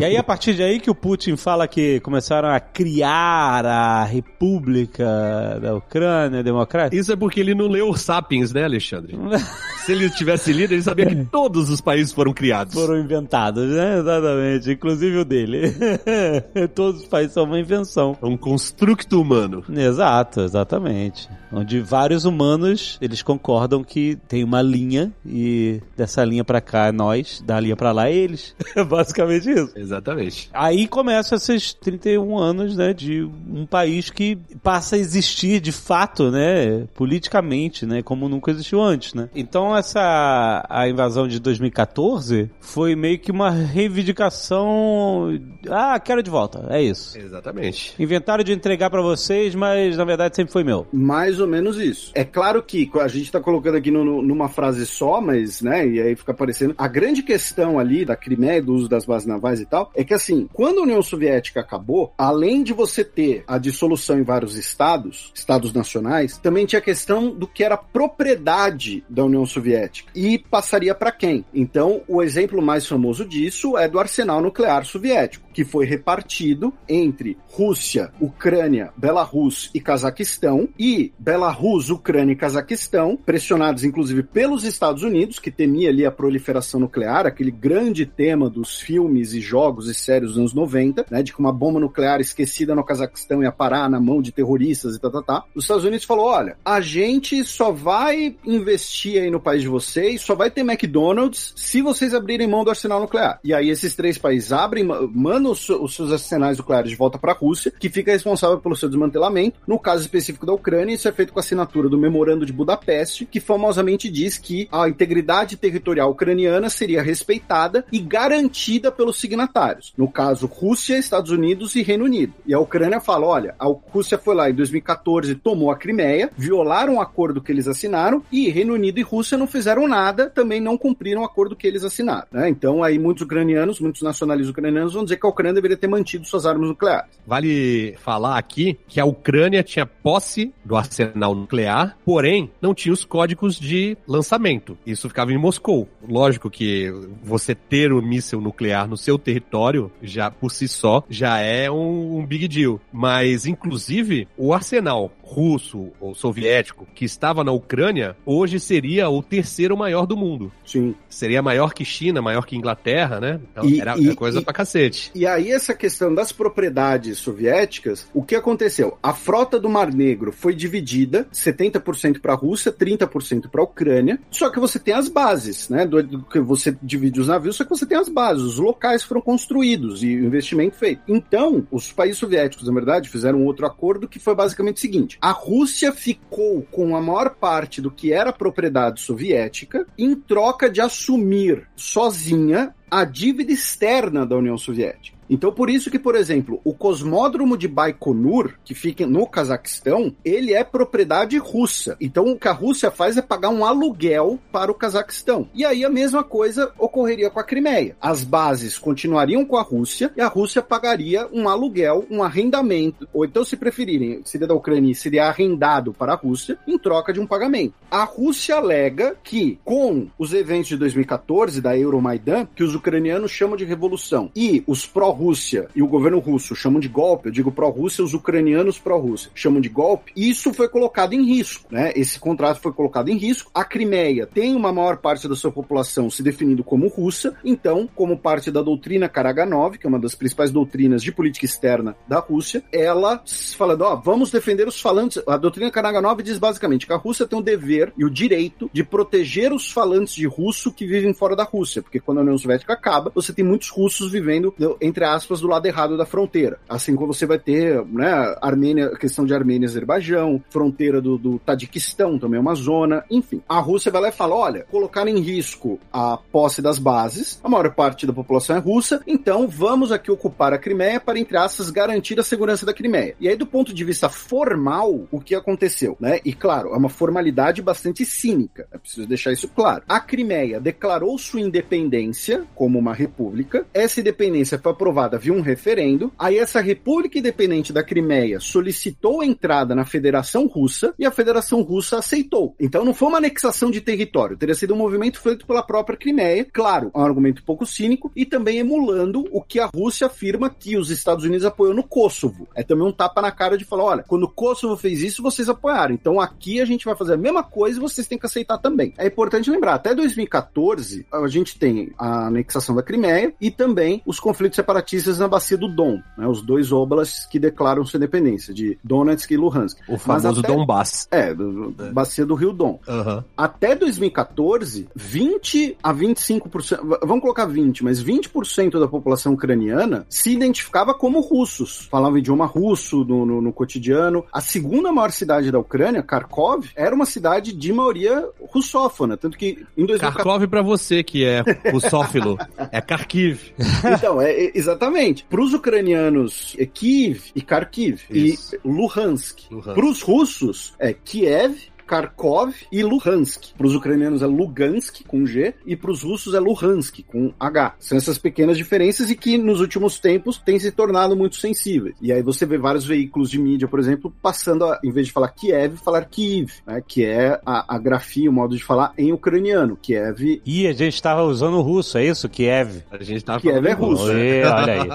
E 0.00 0.04
aí, 0.04 0.16
a 0.16 0.22
partir 0.22 0.54
de 0.54 0.62
aí 0.62 0.78
que 0.78 0.90
o 0.90 0.94
Putin 0.94 1.36
fala 1.36 1.66
que 1.66 1.98
começaram 2.00 2.48
a 2.48 2.60
criar 2.60 3.64
a 3.66 4.04
República 4.04 5.58
da 5.60 5.74
Ucrânia 5.74 6.42
Democrática. 6.42 7.00
Isso 7.00 7.12
é 7.12 7.16
porque 7.16 7.40
ele 7.40 7.54
não 7.54 7.66
leu 7.66 7.88
o 7.88 7.96
Sapiens, 7.96 8.52
né, 8.52 8.64
Alexandre? 8.64 9.18
Se 9.84 9.92
ele 9.92 10.10
tivesse 10.10 10.52
lido, 10.52 10.72
ele 10.72 10.82
sabia 10.82 11.06
que 11.06 11.24
todos 11.24 11.70
os 11.70 11.80
países 11.80 12.12
foram 12.12 12.32
criados. 12.32 12.74
Foram 12.74 12.98
inventados, 12.98 13.64
né? 13.68 13.98
Exatamente. 13.98 14.70
Inclusive 14.70 15.18
o 15.18 15.24
dele. 15.24 15.74
Todos 16.74 17.02
os 17.02 17.08
países 17.08 17.32
são 17.32 17.44
uma 17.44 17.58
invenção. 17.58 18.16
É 18.20 18.26
um 18.26 18.36
construto 18.36 19.20
humano. 19.20 19.64
Exato, 19.70 20.42
exatamente. 20.42 21.28
Onde 21.52 21.80
vários 21.80 22.24
humanos, 22.24 22.98
eles 23.00 23.22
concordam 23.22 23.82
que 23.82 24.16
tem 24.28 24.44
uma 24.44 24.62
linha 24.62 25.12
e 25.24 25.80
dessa 25.96 26.24
linha 26.24 26.44
pra 26.44 26.60
cá 26.60 26.86
é 26.86 26.92
nós, 26.92 27.42
da 27.44 27.58
linha 27.58 27.76
pra 27.76 27.92
lá 27.92 28.08
é 28.08 28.14
eles. 28.14 28.54
É 28.76 28.82
basicamente 28.84 29.50
isso. 29.50 29.72
Exatamente. 29.76 30.50
Aí 30.52 30.86
começa 30.86 31.36
esses 31.36 31.72
31 31.72 32.38
anos, 32.38 32.76
né, 32.76 32.92
de 32.92 33.22
um 33.22 33.66
país 33.66 34.10
que 34.10 34.36
passa 34.62 34.96
a 34.96 34.98
existir 34.98 35.60
de 35.60 35.72
fato, 35.72 36.30
né, 36.30 36.86
politicamente, 36.94 37.86
né, 37.86 38.02
como 38.02 38.28
nunca 38.28 38.50
existiu 38.50 38.80
antes, 38.80 39.14
né. 39.14 39.28
Então 39.34 39.76
essa 39.76 40.66
a 40.68 40.88
invasão 40.88 41.26
de 41.26 41.38
2014 41.40 42.50
foi 42.60 42.94
meio 42.94 43.18
que 43.18 43.30
uma 43.30 43.50
reivindicação, 43.50 45.38
ah, 45.68 45.98
quero 45.98 46.22
de 46.22 46.30
volta, 46.30 46.66
é 46.68 46.82
isso. 46.82 47.18
Exatamente. 47.18 47.94
Inventaram 47.98 48.44
de 48.44 48.52
entregar 48.52 48.90
pra 48.90 49.02
vocês, 49.02 49.54
mas 49.54 49.96
na 49.96 50.04
verdade 50.04 50.36
sempre 50.36 50.52
foi 50.52 50.64
meu. 50.64 50.86
Mais 50.92 51.37
ou 51.40 51.46
menos 51.46 51.78
isso. 51.78 52.10
É 52.14 52.24
claro 52.24 52.62
que 52.62 52.90
a 53.00 53.08
gente 53.08 53.30
tá 53.32 53.40
colocando 53.40 53.76
aqui 53.76 53.90
no- 53.90 54.22
numa 54.22 54.48
frase 54.48 54.86
só, 54.86 55.20
mas, 55.20 55.60
né, 55.62 55.86
e 55.86 56.00
aí 56.00 56.16
fica 56.16 56.32
aparecendo. 56.32 56.74
A 56.78 56.88
grande 56.88 57.22
questão 57.22 57.78
ali 57.78 58.04
da 58.04 58.16
Crimeia, 58.16 58.62
do 58.62 58.74
uso 58.74 58.88
das 58.88 59.04
bases 59.04 59.26
navais 59.26 59.60
e 59.60 59.66
tal, 59.66 59.90
é 59.94 60.04
que 60.04 60.14
assim, 60.14 60.48
quando 60.52 60.78
a 60.80 60.82
União 60.82 61.02
Soviética 61.02 61.60
acabou, 61.60 62.12
além 62.16 62.62
de 62.62 62.72
você 62.72 63.04
ter 63.04 63.44
a 63.46 63.58
dissolução 63.58 64.18
em 64.18 64.22
vários 64.22 64.56
estados, 64.56 65.32
estados 65.34 65.72
nacionais, 65.72 66.36
também 66.38 66.66
tinha 66.66 66.78
a 66.78 66.82
questão 66.82 67.30
do 67.30 67.46
que 67.46 67.62
era 67.64 67.76
propriedade 67.76 69.04
da 69.08 69.24
União 69.24 69.46
Soviética. 69.46 70.10
E 70.14 70.38
passaria 70.38 70.94
para 70.94 71.12
quem? 71.12 71.44
Então, 71.54 72.02
o 72.08 72.22
exemplo 72.22 72.60
mais 72.60 72.86
famoso 72.86 73.24
disso 73.24 73.76
é 73.78 73.88
do 73.88 73.98
arsenal 73.98 74.40
nuclear 74.40 74.84
soviético, 74.84 75.47
que 75.58 75.64
foi 75.64 75.84
repartido 75.86 76.72
entre 76.88 77.36
Rússia, 77.50 78.12
Ucrânia, 78.20 78.92
Belarus 78.96 79.72
e 79.74 79.80
Cazaquistão, 79.80 80.68
e 80.78 81.12
Belarus, 81.18 81.90
Ucrânia 81.90 82.32
e 82.32 82.36
Cazaquistão, 82.36 83.16
pressionados 83.16 83.82
inclusive 83.82 84.22
pelos 84.22 84.62
Estados 84.62 85.02
Unidos, 85.02 85.40
que 85.40 85.50
temia 85.50 85.88
ali 85.88 86.06
a 86.06 86.12
proliferação 86.12 86.78
nuclear, 86.78 87.26
aquele 87.26 87.50
grande 87.50 88.06
tema 88.06 88.48
dos 88.48 88.80
filmes 88.80 89.32
e 89.32 89.40
jogos 89.40 89.88
e 89.88 89.94
séries 89.94 90.28
dos 90.28 90.38
anos 90.38 90.54
90, 90.54 91.06
né, 91.10 91.24
de 91.24 91.32
que 91.32 91.40
uma 91.40 91.52
bomba 91.52 91.80
nuclear 91.80 92.20
esquecida 92.20 92.72
no 92.72 92.84
Cazaquistão 92.84 93.42
ia 93.42 93.50
parar 93.50 93.90
na 93.90 93.98
mão 93.98 94.22
de 94.22 94.30
terroristas 94.30 94.94
e 94.94 95.00
tá, 95.00 95.10
tá, 95.10 95.22
tá. 95.22 95.44
Os 95.56 95.64
Estados 95.64 95.82
Unidos 95.84 96.04
falou, 96.06 96.26
olha, 96.26 96.56
a 96.64 96.80
gente 96.80 97.42
só 97.42 97.72
vai 97.72 98.36
investir 98.46 99.20
aí 99.20 99.28
no 99.28 99.40
país 99.40 99.62
de 99.62 99.68
vocês, 99.68 100.20
só 100.20 100.36
vai 100.36 100.52
ter 100.52 100.60
McDonald's 100.60 101.52
se 101.56 101.82
vocês 101.82 102.14
abrirem 102.14 102.46
mão 102.46 102.62
do 102.62 102.70
arsenal 102.70 103.00
nuclear. 103.00 103.40
E 103.42 103.52
aí 103.52 103.68
esses 103.70 103.96
três 103.96 104.16
países 104.16 104.52
abrem, 104.52 104.84
ma- 104.84 105.00
mandam 105.48 105.52
os, 105.52 105.68
os 105.68 105.94
seus 105.94 106.12
arsenais 106.12 106.58
nucleares 106.58 106.90
de 106.90 106.96
volta 106.96 107.18
para 107.18 107.32
a 107.32 107.34
Rússia, 107.34 107.72
que 107.78 107.88
fica 107.88 108.12
responsável 108.12 108.58
pelo 108.58 108.76
seu 108.76 108.88
desmantelamento. 108.88 109.58
No 109.66 109.78
caso 109.78 110.02
específico 110.02 110.46
da 110.46 110.52
Ucrânia, 110.52 110.94
isso 110.94 111.08
é 111.08 111.12
feito 111.12 111.32
com 111.32 111.38
a 111.38 111.42
assinatura 111.42 111.88
do 111.88 111.98
Memorando 111.98 112.44
de 112.44 112.52
Budapeste, 112.52 113.24
que 113.24 113.40
famosamente 113.40 114.08
diz 114.08 114.36
que 114.36 114.68
a 114.70 114.88
integridade 114.88 115.56
territorial 115.56 116.10
ucraniana 116.10 116.68
seria 116.68 117.02
respeitada 117.02 117.84
e 117.90 117.98
garantida 117.98 118.90
pelos 118.90 119.18
signatários. 119.18 119.92
No 119.96 120.08
caso, 120.10 120.46
Rússia, 120.46 120.98
Estados 120.98 121.30
Unidos 121.30 121.74
e 121.74 121.82
Reino 121.82 122.04
Unido. 122.04 122.34
E 122.46 122.54
a 122.54 122.60
Ucrânia 122.60 123.00
fala: 123.00 123.26
olha, 123.26 123.54
a 123.58 123.66
Rússia 123.66 124.18
foi 124.18 124.34
lá 124.34 124.50
em 124.50 124.54
2014, 124.54 125.34
tomou 125.36 125.70
a 125.70 125.76
Crimeia, 125.76 126.30
violaram 126.36 126.96
o 126.96 127.00
acordo 127.00 127.40
que 127.40 127.52
eles 127.52 127.68
assinaram, 127.68 128.22
e 128.30 128.48
Reino 128.48 128.74
Unido 128.74 128.98
e 128.98 129.02
Rússia 129.02 129.38
não 129.38 129.46
fizeram 129.46 129.86
nada, 129.86 130.30
também 130.30 130.60
não 130.60 130.76
cumpriram 130.76 131.22
o 131.22 131.24
acordo 131.24 131.56
que 131.56 131.66
eles 131.66 131.84
assinaram. 131.84 132.26
né? 132.32 132.48
Então, 132.48 132.82
aí 132.82 132.98
muitos 132.98 133.22
ucranianos, 133.22 133.80
muitos 133.80 134.02
nacionalistas 134.02 134.50
ucranianos 134.50 134.94
vão 134.94 135.04
dizer 135.04 135.16
que 135.16 135.26
a 135.26 135.30
Ucrânia 135.38 135.54
deveria 135.54 135.76
ter 135.76 135.86
mantido 135.86 136.26
suas 136.26 136.44
armas 136.44 136.68
nucleares. 136.68 137.10
Vale 137.24 137.94
falar 137.98 138.36
aqui 138.36 138.76
que 138.88 138.98
a 138.98 139.04
Ucrânia 139.04 139.62
tinha 139.62 139.86
posse 139.86 140.52
do 140.64 140.74
arsenal 140.74 141.32
nuclear, 141.32 141.96
porém 142.04 142.50
não 142.60 142.74
tinha 142.74 142.92
os 142.92 143.04
códigos 143.04 143.58
de 143.58 143.96
lançamento. 144.06 144.76
Isso 144.84 145.08
ficava 145.08 145.32
em 145.32 145.38
Moscou. 145.38 145.88
Lógico 146.08 146.50
que 146.50 146.92
você 147.22 147.54
ter 147.54 147.92
o 147.92 148.02
míssil 148.02 148.40
nuclear 148.40 148.88
no 148.88 148.96
seu 148.96 149.16
território, 149.16 149.92
já 150.02 150.28
por 150.28 150.50
si 150.50 150.66
só, 150.66 151.04
já 151.08 151.38
é 151.38 151.70
um, 151.70 152.18
um 152.18 152.26
big 152.26 152.48
deal. 152.48 152.80
Mas, 152.92 153.46
inclusive, 153.46 154.26
o 154.36 154.52
arsenal 154.52 155.12
russo 155.28 155.88
ou 156.00 156.14
soviético 156.14 156.86
que 156.94 157.04
estava 157.04 157.44
na 157.44 157.52
Ucrânia, 157.52 158.16
hoje 158.24 158.58
seria 158.58 159.10
o 159.10 159.22
terceiro 159.22 159.76
maior 159.76 160.06
do 160.06 160.16
mundo. 160.16 160.50
Sim. 160.64 160.94
Seria 161.08 161.42
maior 161.42 161.74
que 161.74 161.84
China, 161.84 162.22
maior 162.22 162.46
que 162.46 162.56
Inglaterra, 162.56 163.20
né? 163.20 163.40
Então, 163.52 163.64
E- 163.68 163.80
era, 163.80 163.98
e- 163.98 164.14
coisa 164.14 164.40
e- 164.40 164.44
pra 164.44 164.52
cacete. 164.54 165.10
E 165.14 165.26
aí, 165.26 165.50
essa 165.52 165.74
questão 165.74 166.14
das 166.14 166.32
propriedades 166.32 167.18
soviéticas, 167.18 168.08
o 168.14 168.22
que 168.22 168.34
aconteceu? 168.34 168.96
A 169.02 169.12
frota 169.12 169.60
do 169.60 169.68
Mar 169.68 169.92
Negro 169.92 170.32
foi 170.32 170.54
dividida, 170.54 171.26
70% 171.32 172.20
para 172.20 172.32
a 172.32 172.36
Rússia, 172.36 172.72
30% 172.72 173.48
para 173.50 173.60
a 173.60 173.64
Ucrânia. 173.64 174.18
Só 174.30 174.50
que 174.50 174.58
você 174.58 174.78
tem 174.78 174.94
as 174.94 175.08
bases, 175.08 175.68
né? 175.68 175.86
Do, 175.86 176.02
do 176.02 176.22
que 176.22 176.40
você 176.40 176.76
divide 176.82 177.20
os 177.20 177.28
navios, 177.28 177.56
só 177.56 177.64
que 177.64 177.70
você 177.70 177.84
tem 177.86 177.98
as 177.98 178.08
bases, 178.08 178.42
os 178.44 178.58
locais 178.58 179.02
foram 179.02 179.20
construídos 179.20 180.02
e 180.02 180.16
o 180.16 180.24
investimento 180.24 180.76
feito. 180.76 181.02
Então, 181.06 181.66
os 181.70 181.92
países 181.92 182.18
soviéticos, 182.18 182.66
na 182.66 182.74
verdade, 182.74 183.08
fizeram 183.08 183.40
um 183.40 183.44
outro 183.44 183.66
acordo 183.66 184.08
que 184.08 184.18
foi 184.18 184.34
basicamente 184.34 184.76
o 184.76 184.80
seguinte: 184.80 185.17
a 185.20 185.30
Rússia 185.30 185.92
ficou 185.92 186.62
com 186.70 186.96
a 186.96 187.00
maior 187.00 187.34
parte 187.34 187.80
do 187.80 187.90
que 187.90 188.12
era 188.12 188.32
propriedade 188.32 189.00
soviética 189.00 189.86
em 189.98 190.14
troca 190.14 190.70
de 190.70 190.80
assumir 190.80 191.68
sozinha 191.74 192.74
a 192.90 193.04
dívida 193.04 193.52
externa 193.52 194.24
da 194.24 194.36
União 194.36 194.56
Soviética. 194.56 195.17
Então, 195.28 195.52
por 195.52 195.68
isso 195.68 195.90
que, 195.90 195.98
por 195.98 196.14
exemplo, 196.14 196.60
o 196.64 196.72
cosmódromo 196.72 197.56
de 197.56 197.68
Baikonur, 197.68 198.54
que 198.64 198.74
fica 198.74 199.06
no 199.06 199.26
Cazaquistão, 199.26 200.14
ele 200.24 200.54
é 200.54 200.64
propriedade 200.64 201.36
russa. 201.38 201.96
Então, 202.00 202.26
o 202.26 202.38
que 202.38 202.48
a 202.48 202.52
Rússia 202.52 202.90
faz 202.90 203.16
é 203.16 203.22
pagar 203.22 203.50
um 203.50 203.64
aluguel 203.64 204.38
para 204.50 204.70
o 204.70 204.74
Cazaquistão. 204.74 205.48
E 205.54 205.64
aí 205.64 205.84
a 205.84 205.90
mesma 205.90 206.24
coisa 206.24 206.72
ocorreria 206.78 207.30
com 207.30 207.40
a 207.40 207.44
Crimeia. 207.44 207.96
As 208.00 208.24
bases 208.24 208.78
continuariam 208.78 209.44
com 209.44 209.56
a 209.56 209.62
Rússia 209.62 210.12
e 210.16 210.20
a 210.20 210.28
Rússia 210.28 210.62
pagaria 210.62 211.28
um 211.32 211.48
aluguel, 211.48 212.06
um 212.10 212.22
arrendamento, 212.22 213.08
ou 213.12 213.24
então, 213.24 213.44
se 213.44 213.56
preferirem, 213.56 214.22
seria 214.24 214.46
da 214.46 214.54
Ucrânia, 214.54 214.94
seria 214.94 215.26
arrendado 215.26 215.92
para 215.92 216.12
a 216.12 216.16
Rússia 216.16 216.58
em 216.66 216.78
troca 216.78 217.12
de 217.12 217.20
um 217.20 217.26
pagamento. 217.26 217.74
A 217.90 218.04
Rússia 218.04 218.56
alega 218.56 219.16
que, 219.22 219.58
com 219.64 220.08
os 220.18 220.32
eventos 220.32 220.68
de 220.68 220.76
2014 220.76 221.60
da 221.60 221.76
Euromaidan, 221.76 222.46
que 222.54 222.62
os 222.62 222.74
ucranianos 222.74 223.30
chamam 223.30 223.56
de 223.56 223.64
revolução 223.64 224.30
e 224.34 224.62
os 224.66 224.86
pró-Rússia 225.18 225.68
e 225.74 225.82
o 225.82 225.88
governo 225.88 226.20
russo 226.20 226.54
chamam 226.54 226.78
de 226.78 226.88
golpe, 226.88 227.28
eu 227.28 227.32
digo 227.32 227.50
pró-Rússia, 227.50 228.04
os 228.04 228.14
ucranianos 228.14 228.78
pró-Rússia 228.78 229.30
chamam 229.34 229.60
de 229.60 229.68
golpe, 229.68 230.12
isso 230.16 230.54
foi 230.54 230.68
colocado 230.68 231.12
em 231.12 231.24
risco, 231.24 231.66
né? 231.70 231.92
Esse 231.96 232.20
contrato 232.20 232.60
foi 232.60 232.72
colocado 232.72 233.08
em 233.08 233.16
risco. 233.16 233.50
A 233.52 233.64
Crimeia 233.64 234.26
tem 234.26 234.54
uma 234.54 234.72
maior 234.72 234.98
parte 234.98 235.28
da 235.28 235.34
sua 235.34 235.50
população 235.50 236.08
se 236.08 236.22
definindo 236.22 236.62
como 236.62 236.86
russa, 236.86 237.34
então, 237.44 237.88
como 237.94 238.16
parte 238.16 238.50
da 238.50 238.62
doutrina 238.62 239.08
Karaganov, 239.08 239.76
que 239.76 239.86
é 239.86 239.88
uma 239.88 239.98
das 239.98 240.14
principais 240.14 240.52
doutrinas 240.52 241.02
de 241.02 241.10
política 241.10 241.44
externa 241.44 241.96
da 242.06 242.20
Rússia, 242.20 242.62
ela 242.72 243.22
falando, 243.56 243.82
ó, 243.82 243.96
vamos 243.96 244.30
defender 244.30 244.68
os 244.68 244.80
falantes. 244.80 245.20
A 245.26 245.36
doutrina 245.36 245.70
Karaganov 245.70 246.22
diz 246.22 246.38
basicamente 246.38 246.86
que 246.86 246.92
a 246.92 246.96
Rússia 246.96 247.26
tem 247.26 247.38
o 247.38 247.42
dever 247.42 247.92
e 247.96 248.04
o 248.04 248.10
direito 248.10 248.70
de 248.72 248.84
proteger 248.84 249.52
os 249.52 249.70
falantes 249.70 250.14
de 250.14 250.26
russo 250.26 250.72
que 250.72 250.86
vivem 250.86 251.12
fora 251.12 251.34
da 251.34 251.44
Rússia, 251.44 251.82
porque 251.82 251.98
quando 251.98 252.18
a 252.18 252.22
União 252.22 252.38
Soviética 252.38 252.72
acaba, 252.72 253.10
você 253.14 253.32
tem 253.32 253.44
muitos 253.44 253.68
russos 253.70 254.12
vivendo, 254.12 254.54
entre 254.80 255.07
aspas, 255.08 255.40
do 255.40 255.48
lado 255.48 255.66
errado 255.66 255.96
da 255.96 256.06
fronteira. 256.06 256.58
Assim 256.68 256.94
como 256.94 257.12
você 257.12 257.26
vai 257.26 257.38
ter, 257.38 257.84
né, 257.86 258.36
Armênia, 258.40 258.90
questão 258.96 259.24
de 259.24 259.34
Armênia 259.34 259.66
e 259.66 259.68
Azerbaijão, 259.68 260.42
fronteira 260.50 261.00
do, 261.00 261.18
do 261.18 261.38
Tadiquistão 261.38 262.18
também 262.18 262.38
é 262.38 262.40
uma 262.40 262.54
zona, 262.54 263.04
enfim. 263.10 263.42
A 263.48 263.58
Rússia 263.58 263.90
vai 263.90 264.02
lá 264.02 264.08
e 264.08 264.12
fala, 264.12 264.34
olha, 264.34 264.66
colocar 264.70 265.06
em 265.08 265.18
risco 265.20 265.78
a 265.92 266.18
posse 266.30 266.60
das 266.60 266.78
bases, 266.78 267.40
a 267.42 267.48
maior 267.48 267.74
parte 267.74 268.06
da 268.06 268.12
população 268.12 268.56
é 268.56 268.58
russa, 268.58 269.02
então 269.06 269.48
vamos 269.48 269.90
aqui 269.90 270.10
ocupar 270.10 270.52
a 270.52 270.58
Crimeia 270.58 271.00
para, 271.00 271.18
entre 271.18 271.36
aspas, 271.36 271.70
garantir 271.70 272.18
a 272.18 272.22
segurança 272.22 272.66
da 272.66 272.74
Crimeia. 272.74 273.14
E 273.20 273.28
aí, 273.28 273.36
do 273.36 273.46
ponto 273.46 273.72
de 273.72 273.84
vista 273.84 274.08
formal, 274.08 275.06
o 275.10 275.20
que 275.20 275.34
aconteceu, 275.34 275.96
né? 276.00 276.20
E 276.24 276.32
claro, 276.32 276.74
é 276.74 276.76
uma 276.76 276.88
formalidade 276.88 277.62
bastante 277.62 278.04
cínica, 278.04 278.66
é 278.72 278.78
preciso 278.78 279.06
deixar 279.06 279.32
isso 279.32 279.48
claro. 279.48 279.82
A 279.88 280.00
Crimeia 280.00 280.60
declarou 280.60 281.16
sua 281.18 281.40
independência 281.40 282.44
como 282.54 282.78
uma 282.78 282.94
república, 282.94 283.66
essa 283.72 284.00
independência 284.00 284.58
foi 284.58 284.72
aprovada 284.72 284.97
via 285.18 285.32
um 285.32 285.40
referendo, 285.40 286.10
aí 286.18 286.38
essa 286.38 286.60
república 286.60 287.18
independente 287.18 287.72
da 287.72 287.82
Crimeia 287.82 288.40
solicitou 288.40 289.20
a 289.20 289.26
entrada 289.26 289.74
na 289.74 289.84
Federação 289.84 290.46
Russa 290.46 290.94
e 290.98 291.06
a 291.06 291.10
Federação 291.10 291.62
Russa 291.62 291.98
aceitou. 291.98 292.54
Então 292.58 292.84
não 292.84 292.94
foi 292.94 293.08
uma 293.08 293.18
anexação 293.18 293.70
de 293.70 293.80
território, 293.80 294.36
teria 294.36 294.54
sido 294.54 294.74
um 294.74 294.78
movimento 294.78 295.20
feito 295.20 295.46
pela 295.46 295.62
própria 295.62 295.96
Crimeia, 295.96 296.46
claro, 296.52 296.90
é 296.94 296.98
um 296.98 297.04
argumento 297.04 297.42
um 297.42 297.44
pouco 297.44 297.66
cínico 297.66 298.10
e 298.16 298.24
também 298.24 298.58
emulando 298.58 299.24
o 299.30 299.42
que 299.42 299.60
a 299.60 299.66
Rússia 299.66 300.06
afirma 300.06 300.50
que 300.50 300.76
os 300.76 300.90
Estados 300.90 301.24
Unidos 301.24 301.44
apoiou 301.44 301.74
no 301.74 301.82
Kosovo. 301.82 302.48
É 302.54 302.62
também 302.62 302.86
um 302.86 302.92
tapa 302.92 303.20
na 303.20 303.30
cara 303.30 303.56
de 303.56 303.64
falar, 303.64 303.84
olha, 303.84 304.04
quando 304.06 304.24
o 304.24 304.28
Kosovo 304.28 304.76
fez 304.76 305.02
isso, 305.02 305.22
vocês 305.22 305.48
apoiaram. 305.48 305.94
Então 305.94 306.20
aqui 306.20 306.60
a 306.60 306.64
gente 306.64 306.84
vai 306.84 306.96
fazer 306.96 307.14
a 307.14 307.18
mesma 307.18 307.42
coisa 307.42 307.78
e 307.78 307.80
vocês 307.80 308.06
têm 308.06 308.18
que 308.18 308.26
aceitar 308.26 308.58
também. 308.58 308.94
É 308.96 309.06
importante 309.06 309.50
lembrar, 309.50 309.74
até 309.74 309.94
2014 309.94 311.06
a 311.12 311.28
gente 311.28 311.58
tem 311.58 311.92
a 311.98 312.26
anexação 312.26 312.74
da 312.74 312.82
Crimeia 312.82 313.32
e 313.40 313.50
também 313.50 314.02
os 314.06 314.18
conflitos 314.18 314.56
separatistas 314.56 314.87
na 315.18 315.28
bacia 315.28 315.56
do 315.56 315.68
Don, 315.68 316.00
né, 316.16 316.26
os 316.26 316.42
dois 316.42 316.72
oblasts 316.72 317.26
que 317.26 317.38
declaram 317.38 317.84
sua 317.84 317.98
independência, 317.98 318.54
de 318.54 318.78
Donetsk 318.82 319.30
e 319.30 319.36
Luhansk. 319.36 319.78
O 319.88 319.98
famoso 319.98 320.40
até, 320.40 320.48
Donbass. 320.48 321.08
É, 321.10 321.34
do, 321.34 321.74
bacia 321.92 322.24
do 322.24 322.34
Rio 322.34 322.52
Don. 322.52 322.78
Uhum. 322.88 323.22
Até 323.36 323.74
2014, 323.74 324.88
20 324.94 325.76
a 325.82 325.94
25%, 325.94 326.98
vamos 327.02 327.20
colocar 327.20 327.46
20, 327.46 327.84
mas 327.84 328.02
20% 328.02 328.78
da 328.78 328.88
população 328.88 329.34
ucraniana 329.34 330.06
se 330.08 330.32
identificava 330.32 330.94
como 330.94 331.20
russos, 331.20 331.86
falava 331.90 332.18
idioma 332.18 332.46
russo 332.46 333.04
no, 333.04 333.26
no, 333.26 333.40
no, 333.40 333.52
cotidiano. 333.52 334.24
A 334.32 334.40
segunda 334.40 334.92
maior 334.92 335.10
cidade 335.10 335.50
da 335.50 335.58
Ucrânia, 335.58 336.02
Kharkov, 336.02 336.66
era 336.74 336.94
uma 336.94 337.06
cidade 337.06 337.52
de 337.52 337.72
maioria 337.72 338.26
russófona, 338.52 339.16
tanto 339.16 339.36
que 339.36 339.66
em 339.76 339.86
2014... 339.86 340.16
Kharkov 340.16 340.48
para 340.48 340.62
você 340.62 341.02
que 341.02 341.24
é 341.24 341.42
russófilo, 341.70 342.38
é 342.72 342.80
Kharkiv. 342.80 343.52
Então, 343.94 344.20
é, 344.20 344.32
é 344.32 344.58
exatamente. 344.68 345.24
Para 345.24 345.40
os 345.40 345.54
ucranianos, 345.54 346.54
é 346.58 346.66
Kiev 346.66 347.30
e 347.34 347.40
Kharkiv 347.40 348.02
Isso. 348.10 348.56
e 348.56 348.58
Luhansk. 348.64 349.50
Luhansk. 349.50 349.74
Para 349.74 349.86
os 349.86 350.02
russos, 350.02 350.74
é 350.78 350.92
Kiev, 350.92 351.56
Kharkov 351.88 352.54
e 352.70 352.82
Luhansk. 352.82 353.54
Para 353.56 353.66
os 353.66 353.74
ucranianos 353.74 354.20
é 354.22 354.26
Lugansk 354.26 355.02
com 355.06 355.24
G 355.24 355.54
e 355.66 355.74
para 355.74 355.90
os 355.90 356.02
russos 356.02 356.34
é 356.34 356.38
Luhansk 356.38 357.02
com 357.06 357.32
H. 357.40 357.76
São 357.78 357.96
essas 357.96 358.18
pequenas 358.18 358.58
diferenças 358.58 359.10
e 359.10 359.16
que 359.16 359.38
nos 359.38 359.60
últimos 359.60 359.98
tempos 359.98 360.36
têm 360.36 360.58
se 360.58 360.70
tornado 360.70 361.16
muito 361.16 361.36
sensíveis. 361.36 361.96
E 362.00 362.12
aí 362.12 362.22
você 362.22 362.44
vê 362.44 362.58
vários 362.58 362.84
veículos 362.84 363.30
de 363.30 363.38
mídia, 363.38 363.66
por 363.66 363.80
exemplo, 363.80 364.14
passando 364.22 364.66
a, 364.66 364.78
em 364.84 364.92
vez 364.92 365.06
de 365.06 365.12
falar 365.12 365.28
Kiev, 365.28 365.78
falar 365.78 366.04
Kiev, 366.04 366.52
né, 366.66 366.82
que 366.86 367.04
é 367.04 367.40
a, 367.44 367.74
a 367.74 367.78
grafia, 367.78 368.28
o 368.28 368.32
modo 368.32 368.54
de 368.54 368.62
falar 368.62 368.92
em 368.98 369.12
ucraniano. 369.12 369.76
Kiev. 369.76 370.42
E 370.44 370.66
a 370.66 370.72
gente 370.72 370.94
estava 370.94 371.22
usando 371.22 371.54
o 371.54 371.62
russo, 371.62 371.96
é 371.96 372.04
isso? 372.04 372.28
Kiev. 372.28 372.82
A 372.90 373.02
gente 373.02 373.18
estava 373.18 373.40
Kiev 373.40 373.66
é 373.66 373.72
russo. 373.72 374.04
Oi, 374.04 374.42
olha 374.42 374.82
aí. 374.82 374.88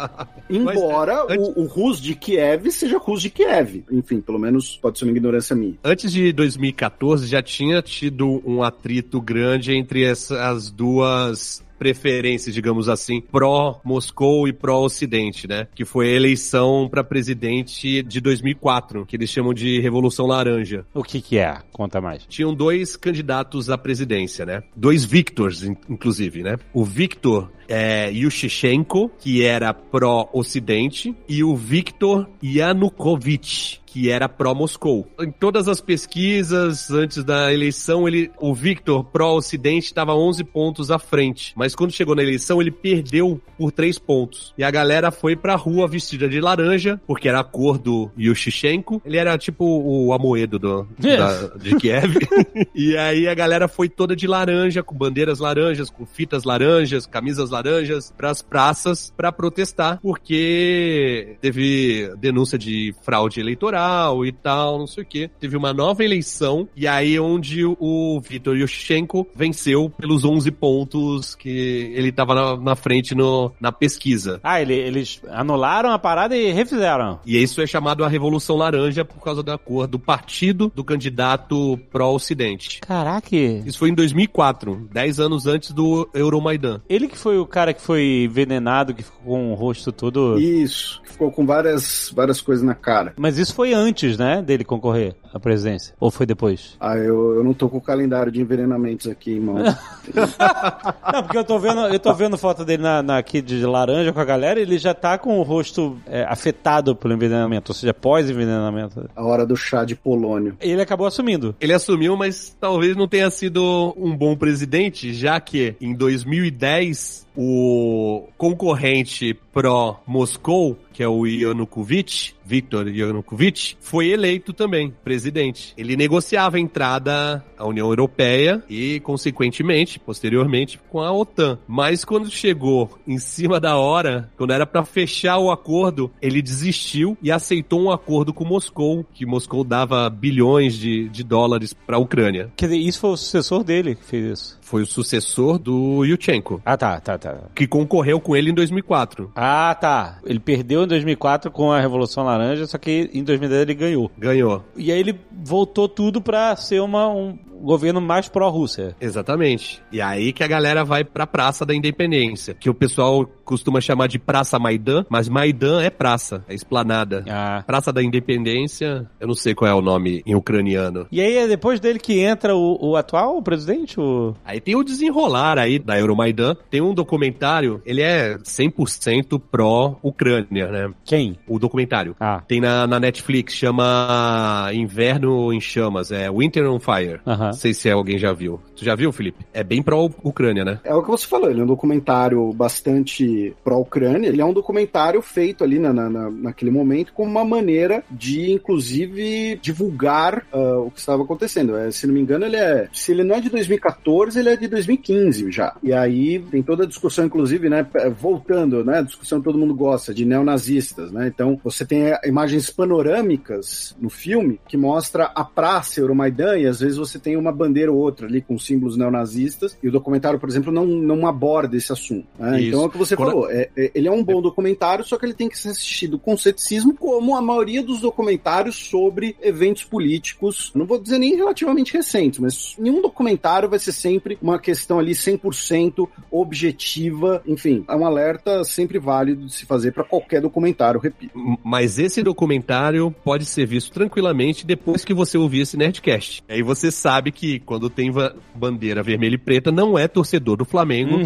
Embora 0.56 1.26
Mas, 1.28 1.38
o, 1.40 1.62
o 1.62 1.66
russo 1.66 2.02
de 2.02 2.14
Kiev 2.14 2.70
seja 2.72 3.00
russo 3.00 3.24
de 3.24 3.30
Kiev. 3.32 3.84
Enfim, 3.92 4.22
pelo 4.22 4.38
menos 4.38 4.78
pode 4.78 5.00
ser 5.00 5.06
uma 5.06 5.12
ignorância 5.12 5.56
minha. 5.56 5.76
Antes 5.84 6.12
de 6.12 6.32
2014 6.32 6.83
2014 6.84 7.28
já 7.28 7.42
tinha 7.42 7.82
tido 7.82 8.42
um 8.46 8.62
atrito 8.62 9.22
grande 9.22 9.74
entre 9.74 10.04
essas 10.04 10.70
duas 10.70 11.64
preferências, 11.80 12.56
digamos 12.56 12.88
assim, 12.88 13.20
pró-Moscou 13.20 14.48
e 14.48 14.54
pró-Ocidente, 14.54 15.48
né? 15.48 15.68
Que 15.76 15.84
foi 15.84 16.08
a 16.10 16.16
eleição 16.16 16.88
para 16.90 17.04
presidente 17.04 18.02
de 18.04 18.22
2004, 18.22 19.06
que 19.06 19.18
eles 19.18 19.30
chamam 19.30 19.54
de 19.54 19.82
Revolução 19.82 20.26
Laranja. 20.26 20.86
O 20.94 21.04
que 21.04 21.22
que 21.22 21.38
é? 21.38 21.58
Conta 21.74 22.00
mais. 22.00 22.26
Tinham 22.26 22.54
dois 22.54 22.96
candidatos 22.96 23.70
à 23.70 23.78
presidência, 23.78 24.46
né? 24.46 24.64
Dois 24.76 25.04
Victors, 25.04 25.64
inclusive, 25.64 26.42
né? 26.42 26.58
O 26.74 26.86
Victor 26.86 27.52
é, 27.68 28.12
Yushchenko, 28.12 29.12
que 29.20 29.46
era 29.46 29.74
pró-Ocidente, 29.74 31.16
e 31.28 31.44
o 31.44 31.56
Viktor 31.56 32.28
Yanukovych, 32.44 33.84
que 33.94 34.10
era 34.10 34.28
pró-Moscou. 34.28 35.08
Em 35.20 35.32
todas 35.32 35.68
as 35.68 35.80
pesquisas 35.80 36.90
antes 36.90 37.24
da 37.24 37.54
eleição, 37.54 38.08
ele, 38.08 38.32
o 38.40 38.52
Victor 38.52 39.04
pró-Ocidente 39.04 39.86
estava 39.86 40.16
11 40.16 40.44
pontos 40.46 40.90
à 40.90 40.98
frente, 40.98 41.54
mas 41.56 41.76
quando 41.76 41.92
chegou 41.92 42.16
na 42.16 42.24
eleição 42.24 42.60
ele 42.60 42.72
perdeu 42.72 43.40
por 43.56 43.72
3 43.72 44.00
pontos. 44.00 44.52
E 44.58 44.64
a 44.64 44.72
galera 44.72 45.12
foi 45.12 45.36
pra 45.36 45.56
rua 45.56 45.88
vestida 45.88 46.28
de 46.28 46.42
laranja, 46.42 47.00
porque 47.06 47.30
era 47.30 47.42
a 47.42 47.44
cor 47.44 47.78
do 47.78 48.10
Yushchenko. 48.18 49.00
Ele 49.06 49.18
era 49.18 49.38
tipo 49.38 49.64
o 49.64 50.12
Amoedo 50.12 50.58
do, 50.58 50.88
da, 50.98 51.48
de 51.58 51.76
Kiev. 51.76 52.18
e 52.74 52.98
aí 52.98 53.28
a 53.28 53.36
galera 53.36 53.68
foi 53.68 53.88
toda 53.88 54.16
de 54.16 54.26
laranja, 54.26 54.82
com 54.82 54.96
bandeiras 54.96 55.38
laranjas, 55.38 55.92
com 55.92 56.04
fitas 56.04 56.44
laranjas, 56.44 57.06
camisas 57.06 57.52
laranjas, 57.54 58.14
pras 58.16 58.42
praças 58.42 59.14
para 59.16 59.32
protestar, 59.32 60.00
porque 60.02 61.38
teve 61.40 62.12
denúncia 62.18 62.58
de 62.58 62.94
fraude 63.04 63.40
eleitoral 63.40 64.26
e 64.26 64.32
tal, 64.32 64.80
não 64.80 64.88
sei 64.88 65.04
o 65.04 65.06
que. 65.06 65.30
Teve 65.40 65.56
uma 65.56 65.74
nova 65.74 66.04
eleição, 66.04 66.68
e 66.76 66.88
aí 66.88 67.20
onde 67.20 67.64
o 67.66 68.20
Vitor 68.22 68.58
Yushchenko 68.58 69.28
venceu 69.36 69.90
pelos 69.90 70.26
11 70.26 70.52
pontos 70.52 71.36
que 71.36 71.92
ele 71.96 72.12
tava 72.12 72.34
na, 72.34 72.58
na 72.58 72.76
frente 72.76 73.14
no, 73.16 73.52
na 73.60 73.72
pesquisa. 73.72 74.40
Ah, 74.44 74.62
ele, 74.62 74.74
eles 74.74 75.22
anularam 75.30 75.92
a 75.92 76.00
parada 76.00 76.36
e 76.36 76.52
refizeram. 76.52 77.20
E 77.26 77.42
isso 77.42 77.62
é 77.62 77.68
chamado 77.68 78.04
a 78.04 78.08
Revolução 78.08 78.56
Laranja 78.56 79.06
por 79.06 79.22
causa 79.24 79.44
da 79.44 79.58
cor 79.58 79.88
do 79.88 80.00
partido 80.00 80.72
do 80.74 80.84
candidato 80.84 81.80
pró-Ocidente. 81.92 82.80
Caraca! 82.82 83.24
Isso 83.66 83.80
foi 83.80 83.90
em 83.90 83.94
2004, 83.94 84.90
10 84.92 85.20
anos 85.20 85.48
antes 85.48 85.72
do 85.72 86.10
Euromaidan. 86.14 86.82
Ele 86.90 87.08
que 87.08 87.18
foi 87.18 87.38
o 87.38 87.43
cara 87.46 87.74
que 87.74 87.82
foi 87.82 88.24
envenenado, 88.26 88.94
que 88.94 89.04
ficou 89.04 89.22
com 89.24 89.52
o 89.52 89.56
rosto 89.56 89.92
todo... 89.92 90.38
Isso, 90.40 91.02
que 91.04 91.12
ficou 91.12 91.32
com 91.32 91.46
várias, 91.46 92.12
várias 92.16 92.42
coisas 92.42 92.64
na 92.64 92.76
cara. 92.76 93.14
Mas 93.18 93.38
isso 93.38 93.54
foi 93.54 93.74
antes, 93.74 94.18
né, 94.18 94.42
dele 94.42 94.64
concorrer 94.64 95.16
à 95.34 95.40
presidência? 95.40 95.96
Ou 96.00 96.12
foi 96.12 96.26
depois? 96.26 96.76
Ah, 96.80 96.96
eu, 96.98 97.36
eu 97.36 97.44
não 97.44 97.54
tô 97.54 97.68
com 97.68 97.78
o 97.78 97.82
calendário 97.82 98.32
de 98.32 98.40
envenenamentos 98.40 99.08
aqui, 99.08 99.32
irmão. 99.32 99.56
não, 101.14 101.24
porque 101.24 101.38
eu 101.38 101.44
tô 101.44 101.58
vendo, 101.60 101.82
eu 101.88 102.00
tô 102.00 102.14
vendo 102.14 102.38
foto 102.38 102.64
dele 102.64 102.84
na, 102.84 103.02
na, 103.02 103.18
aqui 103.18 103.42
de 103.42 103.66
laranja 103.66 104.14
com 104.14 104.20
a 104.20 104.26
galera 104.26 104.60
e 104.60 104.64
ele 104.64 104.78
já 104.78 104.94
tá 104.94 105.18
com 105.18 105.40
o 105.40 105.44
rosto 105.44 105.98
é, 106.06 106.24
afetado 106.24 106.96
pelo 106.96 107.14
envenenamento, 107.14 107.72
ou 107.72 107.76
seja, 107.76 107.94
pós-envenenamento. 107.94 109.10
A 109.16 109.24
hora 109.24 109.46
do 109.46 109.56
chá 109.56 109.84
de 109.84 109.96
polônio. 109.96 110.56
Ele 110.60 110.82
acabou 110.82 111.08
assumindo. 111.08 111.56
Ele 111.60 111.74
assumiu, 111.74 112.16
mas 112.16 112.56
talvez 112.60 112.96
não 112.96 113.08
tenha 113.08 113.30
sido 113.30 113.94
um 113.98 114.16
bom 114.16 114.36
presidente, 114.36 115.14
já 115.14 115.40
que 115.40 115.76
em 115.80 115.94
2010 115.94 117.24
o 117.36 118.28
concorrente 118.38 119.40
pró-Moscou, 119.54 120.78
que 120.92 121.04
é 121.04 121.08
o 121.08 121.26
Yanukovych, 121.26 122.34
Viktor 122.46 122.88
Yanukovych, 122.88 123.78
foi 123.80 124.10
eleito 124.10 124.52
também 124.52 124.94
presidente. 125.04 125.74
Ele 125.78 125.96
negociava 125.96 126.58
a 126.58 126.60
entrada 126.60 127.44
à 127.58 127.66
União 127.66 127.88
Europeia 127.88 128.64
e, 128.70 129.00
consequentemente, 129.00 130.00
posteriormente, 130.00 130.80
com 130.90 131.00
a 131.00 131.12
OTAN. 131.12 131.58
Mas 131.68 132.04
quando 132.04 132.30
chegou 132.30 133.00
em 133.08 133.18
cima 133.18 133.60
da 133.60 133.78
hora, 133.78 134.30
quando 134.38 134.54
era 134.54 134.66
para 134.66 134.84
fechar 134.84 135.38
o 135.38 135.52
acordo, 135.52 136.12
ele 136.22 136.42
desistiu 136.42 137.18
e 137.22 137.32
aceitou 137.32 137.82
um 137.82 137.92
acordo 137.92 138.34
com 138.34 138.44
Moscou, 138.44 139.06
que 139.14 139.26
Moscou 139.26 139.64
dava 139.64 140.10
bilhões 140.10 140.76
de, 140.76 141.08
de 141.10 141.24
dólares 141.24 141.74
para 141.74 141.98
a 141.98 142.00
Ucrânia. 142.00 142.52
Quer 142.56 142.68
dizer, 142.68 142.80
isso 142.80 143.00
foi 143.00 143.12
o 143.12 143.18
sucessor 143.18 143.64
dele 143.64 143.96
que 143.96 144.04
fez 144.04 144.40
isso? 144.40 144.60
Foi 144.62 144.82
o 144.82 144.88
sucessor 144.88 145.60
do 145.60 146.04
Yushchenko. 146.04 146.62
Ah, 146.66 146.76
tá, 146.76 147.00
tá, 147.00 147.18
tá. 147.18 147.36
que 147.54 147.68
concorreu 147.68 148.20
com 148.20 148.36
ele 148.36 148.50
em 148.50 148.54
2004. 148.54 149.32
Ah, 149.36 149.43
tá. 149.80 150.20
Ele 150.26 150.40
perdeu 150.40 150.84
em 150.84 150.88
2004 150.88 151.52
com 151.52 151.72
a 151.72 151.80
Revolução 151.80 152.24
Laranja, 152.24 152.66
só 152.68 152.78
que 152.78 153.10
em 153.14 153.24
2010 153.24 153.62
ele 153.62 153.74
ganhou. 153.74 154.12
Ganhou. 154.18 154.64
E 154.76 154.92
aí 154.92 155.00
ele 155.00 155.20
voltou 155.32 155.88
tudo 155.90 156.22
pra 156.22 156.56
ser 156.56 156.82
uma, 156.82 157.10
um 157.10 157.38
governo 157.64 158.02
mais 158.02 158.28
pró-Rússia. 158.28 158.96
Exatamente. 159.00 159.82
E 159.92 160.02
aí 160.02 160.34
que 160.34 160.44
a 160.44 160.48
galera 160.48 160.84
vai 160.84 161.04
pra 161.04 161.26
Praça 161.26 161.66
da 161.66 161.74
Independência, 161.74 162.54
que 162.54 162.70
o 162.70 162.74
pessoal 162.74 163.26
costuma 163.44 163.82
chamar 163.82 164.08
de 164.08 164.20
Praça 164.20 164.60
Maidan, 164.60 165.06
mas 165.10 165.30
Maidan 165.30 165.82
é 165.82 165.90
praça, 165.90 166.44
é 166.48 166.54
esplanada. 166.54 167.24
Ah. 167.30 167.64
Praça 167.66 167.92
da 167.92 168.02
Independência, 168.02 169.10
eu 169.20 169.28
não 169.28 169.36
sei 169.36 169.54
qual 169.54 169.70
é 169.70 169.74
o 169.74 169.82
nome 169.82 170.22
em 170.26 170.36
ucraniano. 170.36 171.08
E 171.12 171.22
aí 171.22 171.38
é 171.38 171.48
depois 171.48 171.80
dele 171.80 172.00
que 172.00 172.20
entra 172.20 172.56
o, 172.56 172.78
o 172.82 172.96
atual 172.96 173.42
presidente? 173.42 174.00
O... 174.00 174.34
Aí 174.46 174.60
tem 174.60 174.76
o 174.76 174.84
desenrolar 174.84 175.58
aí 175.58 175.80
da 175.80 176.00
Euromaidan. 176.00 176.56
Tem 176.70 176.82
um 176.82 176.94
documentário, 176.94 177.82
ele 177.86 178.02
é 178.02 178.38
100% 178.38 179.42
pró-Ucrânia, 179.52 180.68
né? 180.68 180.94
Quem? 181.04 181.38
O 181.48 181.60
documentário. 181.60 182.16
Ah. 182.20 182.42
Tem 182.48 182.60
na, 182.60 182.88
na 182.88 183.00
Netflix, 183.00 183.54
chama 183.54 184.70
Inverno 184.74 185.54
em 185.54 185.62
Chamas, 185.62 186.12
é 186.12 186.30
Winter 186.32 186.70
on 186.70 186.80
Fire. 186.80 187.22
Aham. 187.26 187.53
Não 187.54 187.60
sei 187.60 187.74
se 187.74 187.90
alguém 187.90 188.18
já 188.18 188.34
viu. 188.34 188.60
Tu 188.76 188.84
já 188.84 188.96
viu, 188.96 189.12
Felipe? 189.12 189.46
É 189.54 189.64
bem 189.64 189.82
pró-Ucrânia, 189.82 190.66
né? 190.66 190.80
É 190.84 190.94
o 190.94 191.02
que 191.02 191.10
você 191.10 191.26
falou, 191.28 191.50
ele 191.50 191.62
é 191.62 191.64
um 191.64 191.68
documentário 191.68 192.52
bastante 192.54 193.54
pró-Ucrânia. 193.64 194.28
Ele 194.28 194.42
é 194.42 194.46
um 194.46 194.54
documentário 194.54 195.22
feito 195.22 195.64
ali 195.64 195.80
na, 195.80 195.94
na- 195.94 196.10
na- 196.10 196.30
naquele 196.30 196.72
momento 196.72 197.14
como 197.14 197.30
uma 197.30 197.46
maneira 197.46 198.04
de, 198.12 198.52
inclusive, 198.52 199.58
divulgar 199.62 200.46
ah, 200.52 200.80
o 200.80 200.92
que 200.92 201.00
estava 201.00 201.24
acontecendo. 201.24 201.76
É, 201.76 201.92
se 201.92 202.06
não 202.08 202.14
me 202.14 202.22
engano, 202.22 202.46
ele 202.46 202.56
é. 202.58 202.88
Se 202.94 203.12
ele 203.12 203.24
não 203.24 203.36
é 203.36 203.42
de 203.42 203.50
2014, 203.50 204.40
ele 204.40 204.50
é 204.50 204.56
de 204.58 204.68
2015 204.68 205.52
já. 205.52 205.76
E 205.84 205.94
aí 205.94 206.40
tem 206.52 206.62
toda 206.64 206.84
a 206.84 206.88
discussão, 206.88 207.26
inclusive, 207.26 207.70
né? 207.70 207.84
p- 207.84 208.10
Voltando, 208.10 208.84
né? 208.84 209.00
A 209.00 209.02
discussão 209.02 209.40
que 209.40 209.46
todo 209.46 209.58
mundo 209.58 209.74
gosta, 209.76 210.14
de 210.14 210.26
neonazistas, 210.26 211.12
né? 211.12 211.28
Então, 211.28 211.60
você 211.64 211.86
tem 211.86 212.08
eh, 212.12 212.20
imagens 212.26 212.70
panorâmicas 212.70 213.96
no 214.00 214.10
filme 214.10 214.60
que 214.68 214.78
mostra 214.78 215.32
a 215.36 215.44
praça 215.44 216.00
Euromaidan 216.00 216.58
e 216.58 216.66
às 216.68 216.80
vezes 216.80 216.98
você 216.98 217.20
tem 217.20 217.38
uma 217.44 217.52
bandeira 217.52 217.92
ou 217.92 217.98
outra 218.00 218.28
ali 218.28 218.42
com 218.42 218.58
símbolos 218.58 218.98
neonazistas 218.98 219.78
e 219.84 219.88
o 219.88 219.92
documentário, 219.92 220.40
por 220.40 220.50
exemplo, 220.50 220.72
não, 220.72 220.86
não 220.86 221.28
aborda 221.28 221.76
esse 221.78 221.92
assunto. 221.92 222.26
né? 222.40 222.62
Então 222.62 222.84
é 222.84 222.86
o 222.86 222.90
que 222.90 222.98
você 222.98 223.16
Quando- 223.16 223.30
falou, 223.32 223.52
é- 223.52 223.70
é- 223.78 223.92
ele 223.94 224.08
é 224.08 224.12
um 224.12 224.24
bom 224.24 224.42
documentário, 224.42 225.04
só 225.06 225.18
que 225.18 225.26
ele 225.26 225.34
tem 225.34 225.50
que 225.50 225.58
ser 225.58 225.70
assistido 225.70 226.18
com 226.18 226.36
ceticismo, 226.38 226.94
como 226.96 227.36
a 227.36 227.42
maioria 227.42 227.84
dos 227.84 228.00
documentários 228.02 228.76
sobre 228.76 229.36
eventos 229.42 229.84
políticos, 229.84 230.72
não 230.76 230.86
vou 230.86 231.00
dizer 231.00 231.18
nem 231.18 231.36
relativamente 231.36 231.94
recentes, 231.94 232.40
mas 232.40 232.76
nenhum 232.80 233.02
documentário 233.02 233.70
vai 233.70 233.80
ser 233.80 233.92
sempre 233.92 234.38
uma 234.42 234.58
questão 234.60 235.00
ali 235.00 235.14
100% 235.14 236.08
objetiva, 236.32 237.42
enfim, 237.46 237.84
é 237.88 237.96
um 237.96 238.06
alerta 238.06 238.64
sempre 238.64 239.00
válido 239.00 239.46
de 239.46 239.54
se 239.54 239.66
fazer 239.66 239.92
para 239.92 240.04
qualquer 240.04 240.42
documentário, 240.42 241.00
repito. 241.00 241.34
Mas 241.64 242.00
esse 242.00 242.22
documentário 242.24 243.14
pode 243.24 243.46
ser 243.46 243.66
visto 243.66 243.92
tranquilamente 243.92 244.66
depois 244.66 245.04
que 245.04 245.14
você 245.14 245.38
ouvir 245.38 245.62
esse 245.62 245.76
Nerdcast. 245.78 246.44
Aí 246.48 246.62
você 246.62 246.92
sabe 246.92 247.23
que 247.32 247.60
quando 247.60 247.90
tem 247.90 248.12
bandeira 248.56 249.04
vermelha 249.04 249.36
e 249.36 249.38
preta, 249.38 249.72
não 249.72 249.98
é 249.98 250.08
torcedor 250.08 250.58
do 250.58 250.66
Flamengo 250.66 251.20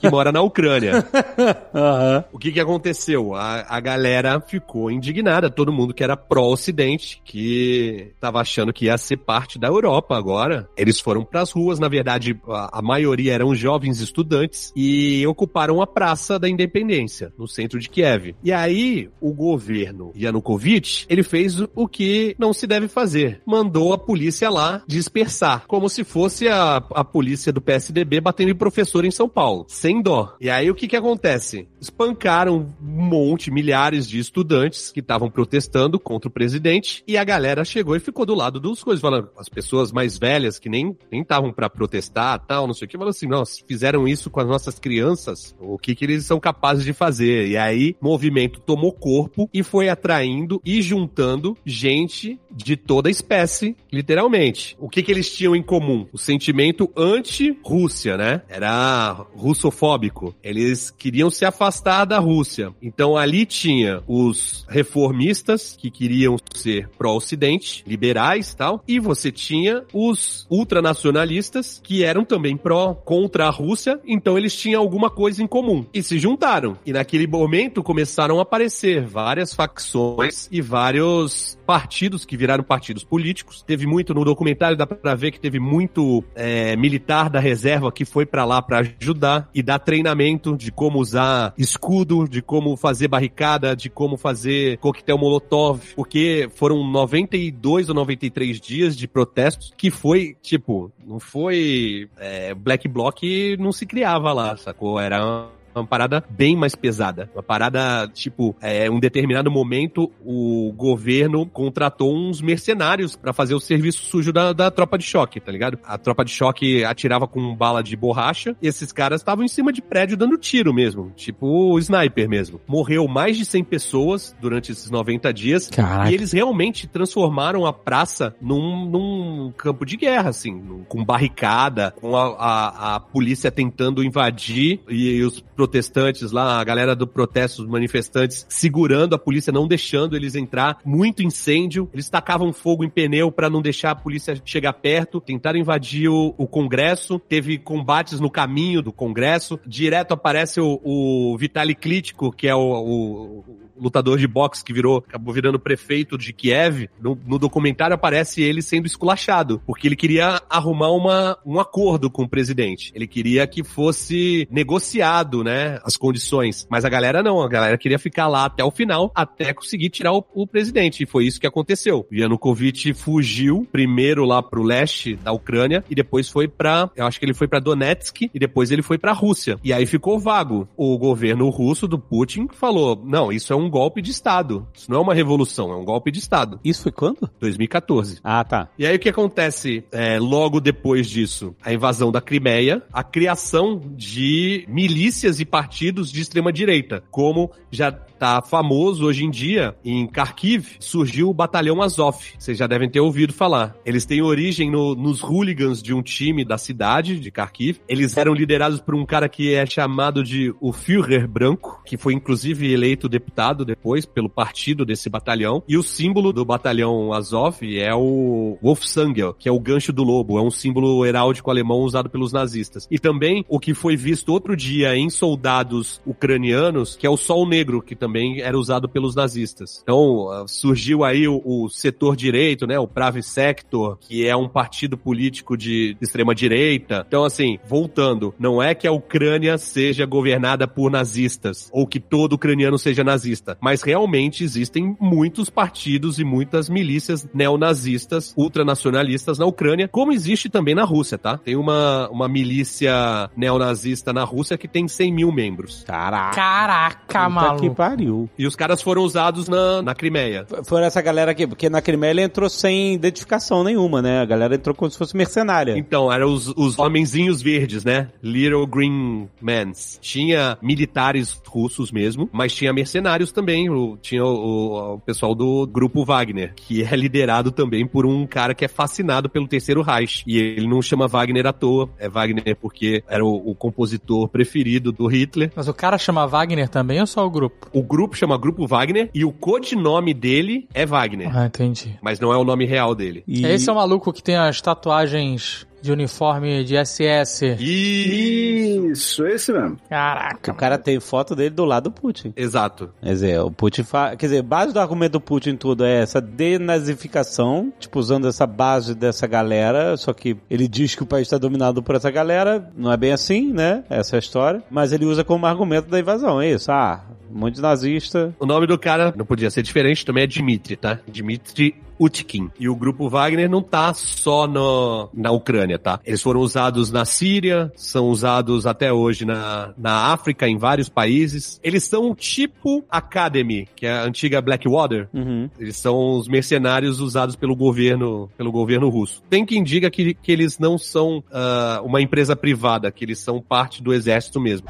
que 0.00 0.10
mora 0.10 0.32
na 0.32 0.42
Ucrânia. 0.42 1.04
Aham. 1.74 2.24
O 2.32 2.38
que 2.38 2.52
que 2.52 2.60
aconteceu? 2.60 3.34
A, 3.34 3.64
a 3.68 3.80
galera 3.80 4.40
ficou 4.40 4.90
indignada, 4.90 5.50
todo 5.50 5.72
mundo 5.72 5.94
que 5.94 6.02
era 6.02 6.16
pró-Ocidente, 6.16 7.20
que 7.24 8.12
tava 8.20 8.40
achando 8.40 8.72
que 8.72 8.86
ia 8.86 8.98
ser 8.98 9.18
parte 9.18 9.58
da 9.58 9.68
Europa 9.68 10.16
agora. 10.16 10.68
Eles 10.76 11.00
foram 11.00 11.24
pras 11.24 11.50
ruas, 11.50 11.78
na 11.78 11.88
verdade, 11.88 12.38
a, 12.48 12.78
a 12.78 12.82
maioria 12.82 13.34
eram 13.34 13.54
jovens 13.54 14.00
estudantes 14.00 14.72
e 14.76 15.26
ocuparam 15.26 15.80
a 15.80 15.86
Praça 15.86 16.38
da 16.38 16.48
Independência, 16.48 17.32
no 17.38 17.46
centro 17.46 17.78
de 17.78 17.88
Kiev. 17.88 18.34
E 18.42 18.52
aí, 18.52 19.08
o 19.20 19.32
governo 19.32 20.12
Yanukovych, 20.16 21.06
ele 21.08 21.22
fez 21.22 21.60
o 21.74 21.88
que 21.88 22.34
não 22.38 22.52
se 22.52 22.66
deve 22.66 22.88
fazer. 22.88 23.40
Mandou 23.46 23.92
a 23.92 23.98
polícia 23.98 24.50
lá 24.50 24.82
dispersar, 24.86 25.41
como 25.66 25.88
se 25.88 26.04
fosse 26.04 26.48
a, 26.48 26.76
a 26.76 27.04
polícia 27.04 27.52
do 27.52 27.60
PSDB 27.60 28.20
batendo 28.20 28.50
em 28.50 28.54
professor 28.54 29.04
em 29.04 29.10
São 29.10 29.28
Paulo, 29.28 29.64
sem 29.68 30.00
dó. 30.00 30.36
E 30.40 30.48
aí, 30.48 30.70
o 30.70 30.74
que 30.74 30.88
que 30.88 30.96
acontece? 30.96 31.68
Espancaram 31.80 32.72
um 32.80 33.08
monte, 33.08 33.50
milhares 33.50 34.08
de 34.08 34.18
estudantes 34.18 34.90
que 34.90 35.00
estavam 35.00 35.30
protestando 35.30 35.98
contra 35.98 36.28
o 36.28 36.32
presidente 36.32 37.02
e 37.06 37.16
a 37.16 37.24
galera 37.24 37.64
chegou 37.64 37.96
e 37.96 38.00
ficou 38.00 38.24
do 38.24 38.34
lado 38.34 38.60
dos 38.60 38.82
coisas, 38.82 39.00
falando, 39.00 39.30
as 39.36 39.48
pessoas 39.48 39.92
mais 39.92 40.18
velhas 40.18 40.58
que 40.58 40.68
nem 40.68 40.96
estavam 41.12 41.52
pra 41.52 41.68
protestar, 41.68 42.38
tal, 42.46 42.66
não 42.66 42.74
sei 42.74 42.86
o 42.86 42.88
que, 42.88 42.96
falando 42.96 43.10
assim, 43.10 43.26
nossa, 43.26 43.62
fizeram 43.66 44.06
isso 44.06 44.30
com 44.30 44.40
as 44.40 44.46
nossas 44.46 44.78
crianças, 44.78 45.54
o 45.60 45.78
que 45.78 45.94
que 45.94 46.04
eles 46.04 46.24
são 46.24 46.38
capazes 46.38 46.84
de 46.84 46.92
fazer? 46.92 47.48
E 47.48 47.56
aí, 47.56 47.96
o 48.00 48.04
movimento 48.04 48.60
tomou 48.60 48.92
corpo 48.92 49.48
e 49.52 49.62
foi 49.62 49.88
atraindo 49.88 50.60
e 50.64 50.80
juntando 50.82 51.56
gente 51.64 52.38
de 52.50 52.76
toda 52.76 53.10
espécie, 53.10 53.76
literalmente. 53.92 54.76
O 54.78 54.88
que 54.88 55.02
que 55.02 55.10
eles 55.10 55.31
tinham 55.34 55.56
em 55.56 55.62
comum? 55.62 56.06
O 56.12 56.18
sentimento 56.18 56.90
anti-Rússia, 56.96 58.16
né? 58.16 58.42
Era 58.48 59.12
russofóbico. 59.34 60.34
Eles 60.42 60.90
queriam 60.90 61.30
se 61.30 61.44
afastar 61.44 62.04
da 62.04 62.18
Rússia. 62.18 62.72
Então 62.80 63.16
ali 63.16 63.46
tinha 63.46 64.02
os 64.06 64.66
reformistas 64.68 65.76
que 65.78 65.90
queriam 65.90 66.36
ser 66.54 66.88
pró-ocidente, 66.98 67.84
liberais, 67.86 68.54
tal, 68.54 68.82
e 68.86 68.98
você 68.98 69.30
tinha 69.30 69.84
os 69.92 70.46
ultranacionalistas 70.50 71.80
que 71.82 72.04
eram 72.04 72.24
também 72.24 72.56
pró 72.56 72.94
contra 72.94 73.46
a 73.46 73.50
Rússia, 73.50 74.00
então 74.06 74.36
eles 74.36 74.54
tinham 74.54 74.80
alguma 74.80 75.10
coisa 75.10 75.42
em 75.42 75.46
comum 75.46 75.84
e 75.92 76.02
se 76.02 76.18
juntaram. 76.18 76.76
E 76.84 76.92
naquele 76.92 77.26
momento 77.26 77.82
começaram 77.82 78.38
a 78.38 78.42
aparecer 78.42 79.04
várias 79.04 79.54
facções 79.54 80.48
e 80.50 80.60
vários 80.60 81.58
partidos 81.66 82.24
que 82.24 82.36
viraram 82.36 82.64
partidos 82.64 83.04
políticos. 83.04 83.62
Teve 83.62 83.86
muito 83.86 84.14
no 84.14 84.24
documentário, 84.24 84.76
dá 84.76 85.14
ver 85.22 85.30
que 85.30 85.40
teve 85.40 85.60
muito 85.60 86.24
é, 86.34 86.74
militar 86.76 87.30
da 87.30 87.38
reserva 87.38 87.92
que 87.92 88.04
foi 88.04 88.26
pra 88.26 88.44
lá 88.44 88.60
pra 88.60 88.80
ajudar 88.80 89.48
e 89.54 89.62
dar 89.62 89.78
treinamento 89.78 90.56
de 90.56 90.72
como 90.72 90.98
usar 90.98 91.54
escudo, 91.56 92.28
de 92.28 92.42
como 92.42 92.76
fazer 92.76 93.06
barricada, 93.06 93.76
de 93.76 93.88
como 93.88 94.16
fazer 94.16 94.78
coquetel 94.78 95.16
molotov, 95.16 95.80
porque 95.94 96.50
foram 96.54 96.84
92 96.84 97.88
ou 97.88 97.94
93 97.94 98.60
dias 98.60 98.96
de 98.96 99.06
protestos 99.06 99.72
que 99.76 99.90
foi, 99.90 100.36
tipo, 100.42 100.90
não 101.06 101.20
foi 101.20 102.08
é, 102.18 102.52
Black 102.54 102.88
Bloc 102.88 103.22
não 103.58 103.70
se 103.70 103.86
criava 103.86 104.32
lá, 104.32 104.56
sacou? 104.56 104.98
Era 104.98 105.48
uma 105.80 105.86
parada 105.86 106.22
bem 106.28 106.56
mais 106.56 106.74
pesada. 106.74 107.30
Uma 107.34 107.42
parada, 107.42 108.08
tipo, 108.12 108.54
é, 108.60 108.90
um 108.90 109.00
determinado 109.00 109.50
momento, 109.50 110.10
o 110.24 110.72
governo 110.76 111.46
contratou 111.46 112.14
uns 112.14 112.40
mercenários 112.40 113.16
pra 113.16 113.32
fazer 113.32 113.54
o 113.54 113.60
serviço 113.60 114.04
sujo 114.04 114.32
da, 114.32 114.52
da 114.52 114.70
tropa 114.70 114.98
de 114.98 115.04
choque, 115.04 115.40
tá 115.40 115.50
ligado? 115.50 115.78
A 115.84 115.98
tropa 115.98 116.24
de 116.24 116.30
choque 116.30 116.84
atirava 116.84 117.26
com 117.26 117.54
bala 117.54 117.82
de 117.82 117.96
borracha 117.96 118.56
e 118.60 118.66
esses 118.66 118.92
caras 118.92 119.20
estavam 119.20 119.44
em 119.44 119.48
cima 119.48 119.72
de 119.72 119.82
prédio 119.82 120.16
dando 120.16 120.36
tiro 120.36 120.72
mesmo. 120.72 121.12
Tipo 121.16 121.72
o 121.72 121.78
sniper 121.78 122.28
mesmo. 122.28 122.60
Morreu 122.66 123.06
mais 123.08 123.36
de 123.36 123.44
100 123.44 123.64
pessoas 123.64 124.36
durante 124.40 124.72
esses 124.72 124.90
90 124.90 125.32
dias. 125.32 125.68
Caraca. 125.68 126.10
E 126.10 126.14
eles 126.14 126.32
realmente 126.32 126.86
transformaram 126.86 127.66
a 127.66 127.72
praça 127.72 128.34
num, 128.40 128.86
num 128.86 129.52
campo 129.56 129.84
de 129.84 129.96
guerra, 129.96 130.30
assim, 130.30 130.84
com 130.88 131.04
barricada, 131.04 131.92
com 132.00 132.16
a, 132.16 132.36
a, 132.36 132.96
a 132.96 133.00
polícia 133.00 133.50
tentando 133.50 134.02
invadir 134.02 134.80
e 134.88 135.22
os 135.22 135.40
protestantes 135.62 136.32
lá, 136.32 136.60
a 136.60 136.64
galera 136.64 136.96
do 136.96 137.06
protesto, 137.06 137.62
os 137.62 137.68
manifestantes, 137.68 138.44
segurando 138.48 139.14
a 139.14 139.18
polícia, 139.18 139.52
não 139.52 139.68
deixando 139.68 140.16
eles 140.16 140.34
entrar. 140.34 140.78
Muito 140.84 141.22
incêndio. 141.22 141.88
Eles 141.92 142.08
tacavam 142.08 142.52
fogo 142.52 142.82
em 142.82 142.90
pneu 142.90 143.30
pra 143.30 143.48
não 143.48 143.62
deixar 143.62 143.92
a 143.92 143.94
polícia 143.94 144.40
chegar 144.44 144.72
perto. 144.72 145.20
Tentaram 145.20 145.58
invadir 145.60 146.08
o, 146.08 146.34
o 146.36 146.48
Congresso. 146.48 147.20
Teve 147.20 147.58
combates 147.58 148.18
no 148.18 148.28
caminho 148.28 148.82
do 148.82 148.92
Congresso. 148.92 149.58
Direto 149.64 150.12
aparece 150.12 150.60
o, 150.60 150.80
o 150.82 151.36
Vitaly 151.38 151.76
Klitschko, 151.76 152.32
que 152.32 152.48
é 152.48 152.54
o- 152.54 152.58
o 152.60 153.44
lutador 153.76 154.18
de 154.18 154.26
boxe 154.26 154.64
que 154.64 154.72
virou, 154.72 154.98
acabou 154.98 155.32
virando 155.32 155.58
prefeito 155.58 156.16
de 156.18 156.32
Kiev. 156.32 156.88
No, 157.00 157.18
no 157.26 157.38
documentário 157.38 157.94
aparece 157.94 158.42
ele 158.42 158.62
sendo 158.62 158.86
esculachado, 158.86 159.60
porque 159.66 159.86
ele 159.86 159.96
queria 159.96 160.40
arrumar 160.48 160.90
uma, 160.90 161.38
um 161.44 161.58
acordo 161.58 162.10
com 162.10 162.22
o 162.24 162.28
presidente. 162.28 162.92
Ele 162.94 163.06
queria 163.06 163.46
que 163.46 163.62
fosse 163.64 164.46
negociado, 164.50 165.42
né, 165.42 165.78
as 165.84 165.96
condições. 165.96 166.66
Mas 166.70 166.84
a 166.84 166.88
galera 166.88 167.22
não, 167.22 167.42
a 167.42 167.48
galera 167.48 167.78
queria 167.78 167.98
ficar 167.98 168.28
lá 168.28 168.44
até 168.44 168.64
o 168.64 168.70
final, 168.70 169.10
até 169.14 169.52
conseguir 169.52 169.90
tirar 169.90 170.12
o, 170.12 170.24
o 170.34 170.46
presidente. 170.46 171.02
E 171.02 171.06
foi 171.06 171.26
isso 171.26 171.40
que 171.40 171.46
aconteceu. 171.46 172.06
Yanukovych 172.12 172.92
fugiu 172.94 173.66
primeiro 173.70 174.24
lá 174.24 174.42
pro 174.42 174.62
leste 174.62 175.16
da 175.16 175.32
Ucrânia 175.32 175.84
e 175.88 175.94
depois 175.94 176.28
foi 176.28 176.48
pra, 176.48 176.90
eu 176.96 177.06
acho 177.06 177.18
que 177.18 177.24
ele 177.24 177.34
foi 177.34 177.48
pra 177.48 177.60
Donetsk 177.60 178.30
e 178.32 178.38
depois 178.38 178.70
ele 178.70 178.82
foi 178.82 178.98
pra 178.98 179.12
Rússia. 179.12 179.58
E 179.62 179.72
aí 179.72 179.86
ficou 179.86 180.18
vago. 180.18 180.68
O 180.76 180.96
governo 180.98 181.48
russo 181.48 181.86
do 181.86 181.98
Putin 181.98 182.48
falou: 182.52 183.00
"Não, 183.04 183.32
isso 183.32 183.52
é 183.52 183.56
um 183.56 183.61
golpe 183.70 184.02
de 184.02 184.10
Estado. 184.10 184.66
Isso 184.74 184.90
não 184.90 184.98
é 184.98 185.02
uma 185.02 185.14
revolução, 185.14 185.72
é 185.72 185.76
um 185.76 185.84
golpe 185.84 186.10
de 186.10 186.18
Estado. 186.18 186.60
Isso 186.64 186.82
foi 186.82 186.92
quando? 186.92 187.30
2014. 187.40 188.18
Ah, 188.22 188.44
tá. 188.44 188.68
E 188.78 188.86
aí 188.86 188.96
o 188.96 188.98
que 188.98 189.08
acontece 189.08 189.84
é, 189.92 190.18
logo 190.18 190.60
depois 190.60 191.08
disso? 191.08 191.54
A 191.64 191.72
invasão 191.72 192.10
da 192.10 192.20
Crimeia, 192.20 192.82
a 192.92 193.02
criação 193.02 193.80
de 193.94 194.64
milícias 194.68 195.40
e 195.40 195.44
partidos 195.44 196.10
de 196.10 196.20
extrema 196.20 196.52
direita, 196.52 197.02
como 197.10 197.50
já 197.70 197.90
tá 198.22 198.40
famoso 198.40 199.04
hoje 199.04 199.24
em 199.24 199.30
dia, 199.30 199.74
em 199.84 200.06
Kharkiv, 200.06 200.76
surgiu 200.78 201.28
o 201.28 201.34
Batalhão 201.34 201.82
Azov. 201.82 202.16
Vocês 202.38 202.56
já 202.56 202.68
devem 202.68 202.88
ter 202.88 203.00
ouvido 203.00 203.32
falar. 203.32 203.74
Eles 203.84 204.06
têm 204.06 204.22
origem 204.22 204.70
no- 204.70 204.94
nos 204.94 205.20
hooligans 205.24 205.82
de 205.82 205.92
um 205.92 206.00
time 206.00 206.44
da 206.44 206.56
cidade, 206.56 207.18
de 207.18 207.30
Kharkiv. 207.32 207.80
Eles 207.88 208.16
eram 208.16 208.32
liderados 208.32 208.78
por 208.80 208.94
um 208.94 209.04
cara 209.04 209.28
que 209.28 209.52
é 209.52 209.66
chamado 209.66 210.22
de 210.22 210.54
o 210.60 210.72
Führer 210.72 211.26
Branco, 211.26 211.82
que 211.84 211.96
foi 211.96 212.14
inclusive 212.14 212.72
eleito 212.72 213.08
deputado 213.08 213.64
depois 213.64 214.06
pelo 214.06 214.28
partido 214.28 214.84
desse 214.86 215.10
batalhão. 215.10 215.60
E 215.66 215.76
o 215.76 215.82
símbolo 215.82 216.32
do 216.32 216.44
Batalhão 216.44 217.12
Azov 217.12 217.56
é 217.76 217.92
o 217.92 218.56
Wolfsangel, 218.62 219.34
que 219.34 219.48
é 219.48 219.52
o 219.52 219.58
gancho 219.58 219.92
do 219.92 220.04
lobo. 220.04 220.38
É 220.38 220.42
um 220.42 220.50
símbolo 220.50 221.04
heráldico 221.04 221.50
alemão 221.50 221.80
usado 221.80 222.08
pelos 222.08 222.32
nazistas. 222.32 222.86
E 222.88 223.00
também 223.00 223.44
o 223.48 223.58
que 223.58 223.74
foi 223.74 223.96
visto 223.96 224.28
outro 224.28 224.56
dia 224.56 224.94
em 224.96 225.10
soldados 225.10 226.00
ucranianos, 226.06 226.94
que 226.94 227.04
é 227.04 227.10
o 227.10 227.16
Sol 227.16 227.48
Negro, 227.48 227.82
que 227.82 227.96
também 227.96 228.11
era 228.40 228.58
usado 228.58 228.88
pelos 228.88 229.14
nazistas. 229.14 229.80
Então, 229.82 230.30
ah, 230.30 230.44
surgiu 230.46 231.04
aí 231.04 231.26
o, 231.26 231.40
o 231.44 231.68
setor 231.68 232.16
direito, 232.16 232.66
né? 232.66 232.78
O 232.78 232.86
Pravi 232.86 233.22
Sector, 233.22 233.98
que 233.98 234.26
é 234.26 234.36
um 234.36 234.48
partido 234.48 234.96
político 234.96 235.56
de 235.56 235.96
extrema 236.00 236.34
direita. 236.34 237.04
Então, 237.06 237.24
assim, 237.24 237.58
voltando, 237.66 238.34
não 238.38 238.62
é 238.62 238.74
que 238.74 238.86
a 238.86 238.92
Ucrânia 238.92 239.56
seja 239.58 240.06
governada 240.06 240.66
por 240.66 240.90
nazistas, 240.90 241.70
ou 241.72 241.86
que 241.86 242.00
todo 242.00 242.34
ucraniano 242.34 242.78
seja 242.78 243.04
nazista, 243.04 243.56
mas 243.60 243.82
realmente 243.82 244.44
existem 244.44 244.96
muitos 245.00 245.48
partidos 245.48 246.18
e 246.18 246.24
muitas 246.24 246.68
milícias 246.68 247.28
neonazistas, 247.32 248.34
ultranacionalistas 248.36 249.38
na 249.38 249.46
Ucrânia, 249.46 249.88
como 249.88 250.12
existe 250.12 250.48
também 250.48 250.74
na 250.74 250.84
Rússia, 250.84 251.18
tá? 251.18 251.38
Tem 251.38 251.56
uma, 251.56 252.08
uma 252.10 252.28
milícia 252.28 253.30
neonazista 253.36 254.12
na 254.12 254.24
Rússia 254.24 254.58
que 254.58 254.68
tem 254.68 254.88
100 254.88 255.12
mil 255.12 255.32
membros. 255.32 255.84
Caraca. 255.86 256.34
Caraca, 256.34 256.96
Puta 257.06 257.26
que 257.26 257.30
maluco. 257.30 257.74
Pariu. 258.02 258.28
E 258.38 258.46
os 258.46 258.56
caras 258.56 258.82
foram 258.82 259.02
usados 259.02 259.48
na, 259.48 259.82
na 259.82 259.94
Crimeia. 259.94 260.46
Foi 260.64 260.82
essa 260.82 261.00
galera 261.00 261.30
aqui, 261.30 261.46
porque 261.46 261.68
na 261.70 261.80
Crimeia 261.80 262.10
ele 262.10 262.22
entrou 262.22 262.48
sem 262.48 262.94
identificação 262.94 263.62
nenhuma, 263.64 264.02
né? 264.02 264.20
A 264.20 264.24
galera 264.24 264.54
entrou 264.54 264.74
como 264.74 264.90
se 264.90 264.98
fosse 264.98 265.16
mercenária. 265.16 265.76
Então, 265.76 266.12
eram 266.12 266.32
os, 266.32 266.48
os 266.48 266.78
homenzinhos 266.78 267.40
verdes, 267.42 267.84
né? 267.84 268.08
Little 268.22 268.66
Green 268.66 269.28
Mans. 269.40 269.98
Tinha 270.00 270.58
militares 270.60 271.40
russos 271.46 271.90
mesmo, 271.92 272.28
mas 272.32 272.52
tinha 272.54 272.72
mercenários 272.72 273.32
também. 273.32 273.70
O- 273.70 273.96
tinha 274.00 274.24
o, 274.24 274.28
o- 274.28 274.94
o 274.94 275.00
pessoal 275.00 275.34
do 275.34 275.66
grupo 275.66 276.04
Wagner, 276.04 276.54
que 276.54 276.82
é 276.82 276.96
liderado 276.96 277.50
também 277.50 277.86
por 277.86 278.04
um 278.06 278.26
cara 278.26 278.54
que 278.54 278.64
é 278.64 278.68
fascinado 278.68 279.28
pelo 279.28 279.46
Terceiro 279.48 279.82
Reich. 279.82 280.24
E 280.26 280.38
ele 280.38 280.66
não 280.66 280.82
chama 280.82 281.06
Wagner 281.06 281.46
à 281.46 281.52
toa. 281.52 281.88
É 281.98 282.08
Wagner 282.08 282.56
porque 282.60 283.02
era 283.08 283.24
o, 283.24 283.50
o 283.50 283.54
compositor 283.54 284.28
preferido 284.28 284.92
do 284.92 285.06
Hitler. 285.06 285.50
Mas 285.54 285.68
o 285.68 285.74
cara 285.74 285.98
chama 285.98 286.26
Wagner 286.26 286.68
também 286.68 287.00
ou 287.00 287.06
só 287.06 287.26
o 287.26 287.30
grupo? 287.30 287.68
O 287.72 287.82
grupo 287.92 288.16
chama 288.16 288.38
Grupo 288.38 288.66
Wagner 288.66 289.10
e 289.12 289.22
o 289.22 289.30
codinome 289.30 290.14
dele 290.14 290.66
é 290.72 290.86
Wagner. 290.86 291.30
Ah, 291.36 291.44
entendi. 291.44 291.98
Mas 292.00 292.18
não 292.18 292.32
é 292.32 292.36
o 292.38 292.42
nome 292.42 292.64
real 292.64 292.94
dele. 292.94 293.22
E... 293.28 293.44
Esse 293.44 293.68
é 293.68 293.72
o 293.72 293.76
maluco 293.76 294.10
que 294.14 294.22
tem 294.22 294.34
as 294.34 294.62
tatuagens 294.62 295.66
de 295.82 295.92
uniforme 295.92 296.64
de 296.64 296.76
SS. 296.76 297.56
Isso, 297.58 299.26
esse 299.26 299.52
mesmo. 299.52 299.78
Caraca. 299.90 300.52
O 300.52 300.54
cara 300.54 300.78
tem 300.78 301.00
foto 301.00 301.34
dele 301.34 301.50
do 301.50 301.64
lado 301.64 301.84
do 301.84 301.90
Putin. 301.90 302.32
Exato. 302.36 302.90
Quer 303.02 303.08
dizer, 303.08 303.40
o 303.40 303.50
Putin 303.50 303.82
fa... 303.82 304.16
Quer 304.16 304.26
dizer, 304.26 304.42
base 304.42 304.72
do 304.72 304.80
argumento 304.80 305.12
do 305.12 305.20
Putin 305.20 305.50
em 305.50 305.56
tudo 305.56 305.84
é 305.84 306.00
essa 306.00 306.20
denazificação, 306.20 307.72
tipo, 307.80 307.98
usando 307.98 308.28
essa 308.28 308.46
base 308.46 308.94
dessa 308.94 309.26
galera, 309.26 309.96
só 309.96 310.12
que 310.12 310.36
ele 310.48 310.68
diz 310.68 310.94
que 310.94 311.02
o 311.02 311.06
país 311.06 311.26
está 311.26 311.36
dominado 311.36 311.82
por 311.82 311.96
essa 311.96 312.10
galera, 312.10 312.70
não 312.76 312.92
é 312.92 312.96
bem 312.96 313.12
assim, 313.12 313.52
né? 313.52 313.84
Essa 313.90 314.16
é 314.16 314.18
a 314.18 314.20
história. 314.20 314.62
Mas 314.70 314.92
ele 314.92 315.04
usa 315.04 315.24
como 315.24 315.46
argumento 315.46 315.88
da 315.88 315.98
invasão, 315.98 316.40
é 316.40 316.50
isso. 316.50 316.70
Ah, 316.70 317.04
um 317.32 317.38
monte 317.38 317.56
de 317.56 317.62
nazista. 317.62 318.34
O 318.38 318.46
nome 318.46 318.66
do 318.66 318.78
cara 318.78 319.12
não 319.16 319.24
podia 319.24 319.50
ser 319.50 319.62
diferente, 319.62 320.04
também 320.04 320.24
é 320.24 320.26
Dmitry, 320.26 320.76
tá? 320.76 320.98
Dmitry 321.08 321.74
Utkin. 322.02 322.50
E 322.58 322.68
o 322.68 322.76
grupo 322.76 323.08
Wagner 323.08 323.48
não 323.48 323.62
tá 323.62 323.92
só 323.94 324.46
no, 324.46 325.08
na 325.14 325.30
Ucrânia, 325.30 325.78
tá? 325.78 326.00
Eles 326.04 326.22
foram 326.22 326.40
usados 326.40 326.90
na 326.90 327.04
Síria, 327.04 327.72
são 327.76 328.08
usados 328.08 328.66
até 328.66 328.92
hoje 328.92 329.24
na, 329.24 329.72
na 329.76 330.12
África, 330.12 330.48
em 330.48 330.56
vários 330.56 330.88
países. 330.88 331.60
Eles 331.62 331.84
são 331.84 332.14
tipo 332.14 332.84
Academy, 332.90 333.68
que 333.76 333.86
é 333.86 333.92
a 333.92 334.04
antiga 334.04 334.40
Blackwater. 334.40 335.08
Uhum. 335.12 335.48
Eles 335.58 335.76
são 335.76 336.18
os 336.18 336.28
mercenários 336.28 337.00
usados 337.00 337.36
pelo 337.36 337.54
governo, 337.54 338.30
pelo 338.36 338.50
governo 338.50 338.88
russo. 338.88 339.22
Tem 339.28 339.44
quem 339.44 339.62
diga 339.62 339.90
que, 339.90 340.14
que 340.14 340.32
eles 340.32 340.58
não 340.58 340.78
são 340.78 341.22
ah, 341.32 341.80
uma 341.84 342.00
empresa 342.00 342.34
privada, 342.34 342.90
que 342.90 343.04
eles 343.04 343.18
são 343.18 343.40
parte 343.40 343.82
do 343.82 343.92
exército 343.92 344.40
mesmo. 344.40 344.66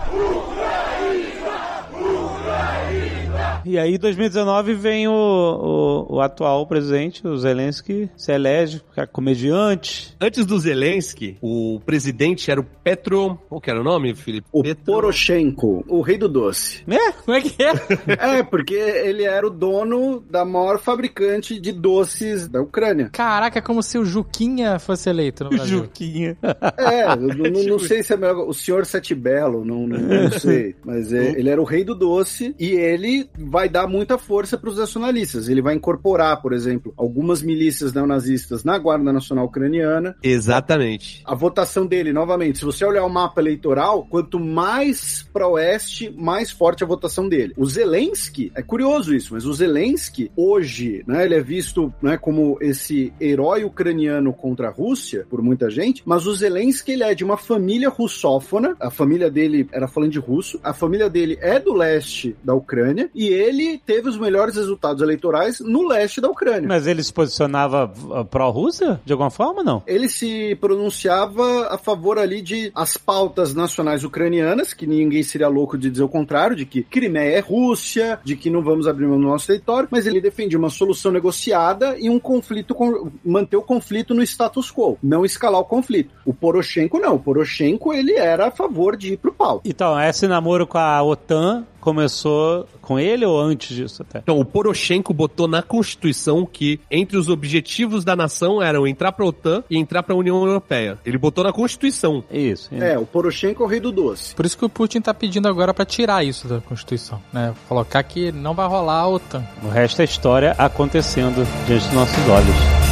E 3.65 3.79
aí, 3.79 3.95
em 3.95 3.99
2019, 3.99 4.75
vem 4.75 5.09
o, 5.09 5.13
o, 5.13 6.17
o 6.17 6.21
atual 6.21 6.67
presidente, 6.67 7.27
o 7.27 7.37
Zelensky, 7.37 8.11
se 8.17 8.33
elege, 8.33 8.81
fica 8.91 9.07
comediante. 9.07 10.15
Antes 10.21 10.45
do 10.47 10.59
Zelensky, 10.59 11.37
o 11.41 11.81
presidente 11.85 12.51
era 12.51 12.61
o 12.61 12.65
Petro. 12.65 13.39
Qual 13.49 13.61
que 13.61 13.71
era 13.71 13.81
o 13.81 13.85
nome, 13.85 14.15
Felipe? 14.15 14.47
O 14.53 14.63
Petro... 14.63 14.85
Poroshenko, 14.85 15.85
o 15.89 16.01
rei 16.01 16.19
do 16.19 16.29
doce. 16.29 16.83
Né? 16.87 16.99
Como 17.25 17.37
é 17.37 17.41
que 17.41 17.63
é? 17.63 17.73
É, 18.39 18.43
porque 18.43 18.75
ele 18.75 19.25
era 19.25 19.47
o 19.47 19.51
dono 19.51 20.23
da 20.31 20.45
maior 20.45 20.79
fabricante 20.79 21.59
de 21.61 21.73
doces 21.73 22.49
da 22.49 22.61
Ucrânia. 22.61 23.11
Caraca, 23.13 23.59
é 23.59 23.63
como 23.63 23.83
se 23.83 23.99
o 23.99 24.05
Juquinha 24.05 24.79
fosse 24.79 25.09
eleito 25.09 25.45
no 25.45 25.51
Brasil. 25.51 25.79
Juquinha. 25.79 26.37
É, 26.79 27.05
eu 27.13 27.17
não, 27.17 27.51
não- 27.51 27.63
não 27.73 27.79
sei 27.79 28.03
se 28.03 28.13
é 28.13 28.17
melhor. 28.17 28.47
O 28.49 28.53
senhor 28.53 28.85
Sete 28.87 29.15
Belo, 29.15 29.65
não, 29.65 29.87
não, 29.87 29.99
não 29.99 30.31
sei. 30.39 30.75
Mas 30.85 31.13
é, 31.13 31.31
ele 31.39 31.49
era 31.49 31.61
o 31.61 31.65
rei 31.65 31.85
do 31.85 31.95
doce 31.95 32.55
e 32.59 32.71
ele 32.73 33.29
vai 33.53 33.69
dar 33.69 33.87
muita 33.87 34.17
força 34.17 34.57
para 34.57 34.71
os 34.71 34.79
nacionalistas. 34.79 35.47
Ele 35.47 35.61
vai 35.61 35.75
incorporar, 35.75 36.41
por 36.41 36.55
exemplo, 36.55 36.95
algumas 36.97 37.43
milícias 37.43 37.93
neonazistas 37.93 38.65
na 38.65 38.79
Guarda 38.79 39.13
Nacional 39.13 39.45
Ucraniana. 39.45 40.17
Exatamente. 40.23 41.21
A 41.27 41.35
votação 41.35 41.85
dele, 41.85 42.15
novamente, 42.15 42.59
se 42.59 42.65
você 42.65 42.83
olhar 42.83 43.05
o 43.05 43.11
mapa 43.11 43.43
eleitoral, 43.43 44.07
quanto 44.09 44.41
mais 44.41 45.29
para 45.31 45.47
oeste, 45.47 46.11
mais 46.17 46.51
forte 46.51 46.83
a 46.83 46.87
votação 46.87 47.29
dele. 47.29 47.53
O 47.59 47.67
Zelensky, 47.67 48.51
é 48.55 48.63
curioso 48.63 49.15
isso, 49.15 49.35
mas 49.35 49.45
o 49.45 49.53
Zelensky, 49.53 50.33
hoje, 50.35 51.05
né, 51.07 51.23
ele 51.27 51.35
é 51.35 51.43
visto 51.43 51.93
né, 52.01 52.17
como 52.17 52.57
esse 52.59 53.13
herói 53.21 53.65
ucraniano 53.65 54.33
contra 54.33 54.69
a 54.69 54.73
Rússia, 54.73 55.27
por 55.29 55.43
muita 55.43 55.69
gente, 55.69 56.03
mas 56.07 56.27
o 56.27 56.35
Zelensky, 56.35 56.93
ele 56.93 57.03
é 57.05 57.15
de 57.15 57.23
uma 57.23 57.37
família 57.37 57.91
russófona, 57.91 58.75
a 58.81 58.91
família 58.91 59.31
dele 59.31 59.69
era 59.73 59.87
falando 59.87 60.13
de 60.13 60.19
russo, 60.19 60.59
a 60.65 60.73
família 60.73 61.11
dele 61.11 61.37
é 61.43 61.61
do 61.61 61.75
leste 61.75 62.35
da 62.43 62.55
Ucrânia, 62.55 63.11
e 63.15 63.27
ele 63.27 63.42
teve 63.85 64.09
os 64.09 64.19
melhores 64.19 64.57
resultados 64.57 65.03
eleitorais 65.03 65.61
no 65.61 65.87
leste 65.87 66.21
da 66.21 66.29
Ucrânia. 66.29 66.69
Mas 66.69 66.87
ele 66.87 67.03
se 67.03 67.13
posicionava 67.13 67.85
uh, 67.85 68.25
pró-Rússia? 68.25 69.01
De 69.05 69.13
alguma 69.13 69.31
forma, 69.31 69.63
não? 69.63 69.83
ele 69.87 70.09
se 70.09 70.57
pronunciava 70.57 71.69
a 71.69 71.79
favor 71.79 72.19
ali 72.19 72.41
de 72.41 72.73
as 72.75 72.97
pautas 72.97 73.55
nacionais 73.55 74.05
ucranianas, 74.05 74.73
que 74.73 74.87
ninguém 74.87 75.23
seria 75.23 75.49
louco 75.49 75.77
de 75.77 75.91
dizer 75.91 76.03
o 76.03 76.09
contrário, 76.09 76.57
de 76.57 76.65
que 76.65 76.83
Crimeia 76.83 77.37
é 77.37 77.41
Rússia, 77.41 78.19
de 78.25 78.37
que 78.37 78.51
não 78.51 78.63
vamos 78.63 78.87
abrir 78.87 79.07
mão 79.07 79.21
do 79.21 79.27
nosso 79.27 79.47
território, 79.47 79.89
mas 79.91 80.07
ele 80.07 80.21
defendia 80.21 80.59
uma 80.59 80.71
solução 80.71 81.13
negociada 81.13 81.97
e 81.99 82.09
um 82.09 82.19
conflito, 82.19 82.75
com, 82.75 83.11
manter 83.25 83.57
o 83.57 83.63
conflito 83.63 84.15
no 84.15 84.23
status 84.23 84.73
quo, 84.73 84.99
não 85.03 85.25
escalar 85.25 85.61
o 85.61 85.65
conflito. 85.65 86.11
O 86.25 86.33
Poroshenko 86.33 86.99
não, 86.99 87.17
o 87.17 87.19
Poroshenko 87.19 87.93
ele 87.93 88.15
era 88.15 88.49
a 88.49 88.51
favor 88.51 88.97
de 88.97 89.15
ir 89.15 89.17
pro 89.19 89.33
pau. 89.33 89.61
Então, 89.65 90.01
esse 90.01 90.27
namoro 90.27 90.67
com 90.67 90.79
a 90.79 91.03
OTAN 91.03 91.67
começou 91.83 92.67
com 92.81 92.99
ele 92.99 93.27
ou 93.27 93.39
antes 93.39 93.77
disso 93.77 94.03
até? 94.03 94.21
Então, 94.21 94.39
o 94.39 94.45
Poroshenko 94.45 95.13
botou 95.13 95.49
na 95.49 95.61
Constituição 95.61 96.47
que 96.47 96.81
entre 96.91 97.19
os 97.19 97.29
objetivos 97.29 98.05
da 98.05 98.15
nação 98.15 98.63
eram 98.63 98.87
entrar 98.87 99.13
pra 99.13 99.27
OTAN 99.27 99.65
e 99.69 99.77
entrar 99.77 100.03
pra 100.05 100.15
União 100.15 100.47
Europeia. 100.47 100.99
Ele 101.05 101.19
botou 101.19 101.43
na 101.43 101.53
Constituição. 101.53 102.25
Isso. 102.31 102.73
É, 102.73 102.97
o 102.97 103.05
Poroshenko 103.05 103.63
é 103.63 103.67
o 103.67 103.69
rei 103.69 103.81
do 103.81 103.91
doce. 103.91 104.35
Por 104.35 104.47
isso 104.47 104.57
que 104.57 104.65
o 104.65 104.69
Putin 104.69 105.01
tá 105.01 105.13
pedindo 105.13 105.49
agora 105.49 105.75
pra 105.75 105.85
tirar 105.85 106.25
isso 106.25 106.47
da 106.47 106.61
Constituição, 106.61 107.21
né? 107.33 107.53
Colocar 107.69 108.03
que 108.05 108.31
não 108.31 108.55
vai 108.55 108.69
rolar 108.69 109.01
a 109.01 109.09
OTAN. 109.09 109.45
O 109.63 109.69
resto 109.69 110.01
é 110.01 110.05
história 110.05 110.55
acontecendo 110.57 111.45
diante 111.67 111.87
dos 111.87 111.95
nossos 111.95 112.29
olhos. 112.29 112.92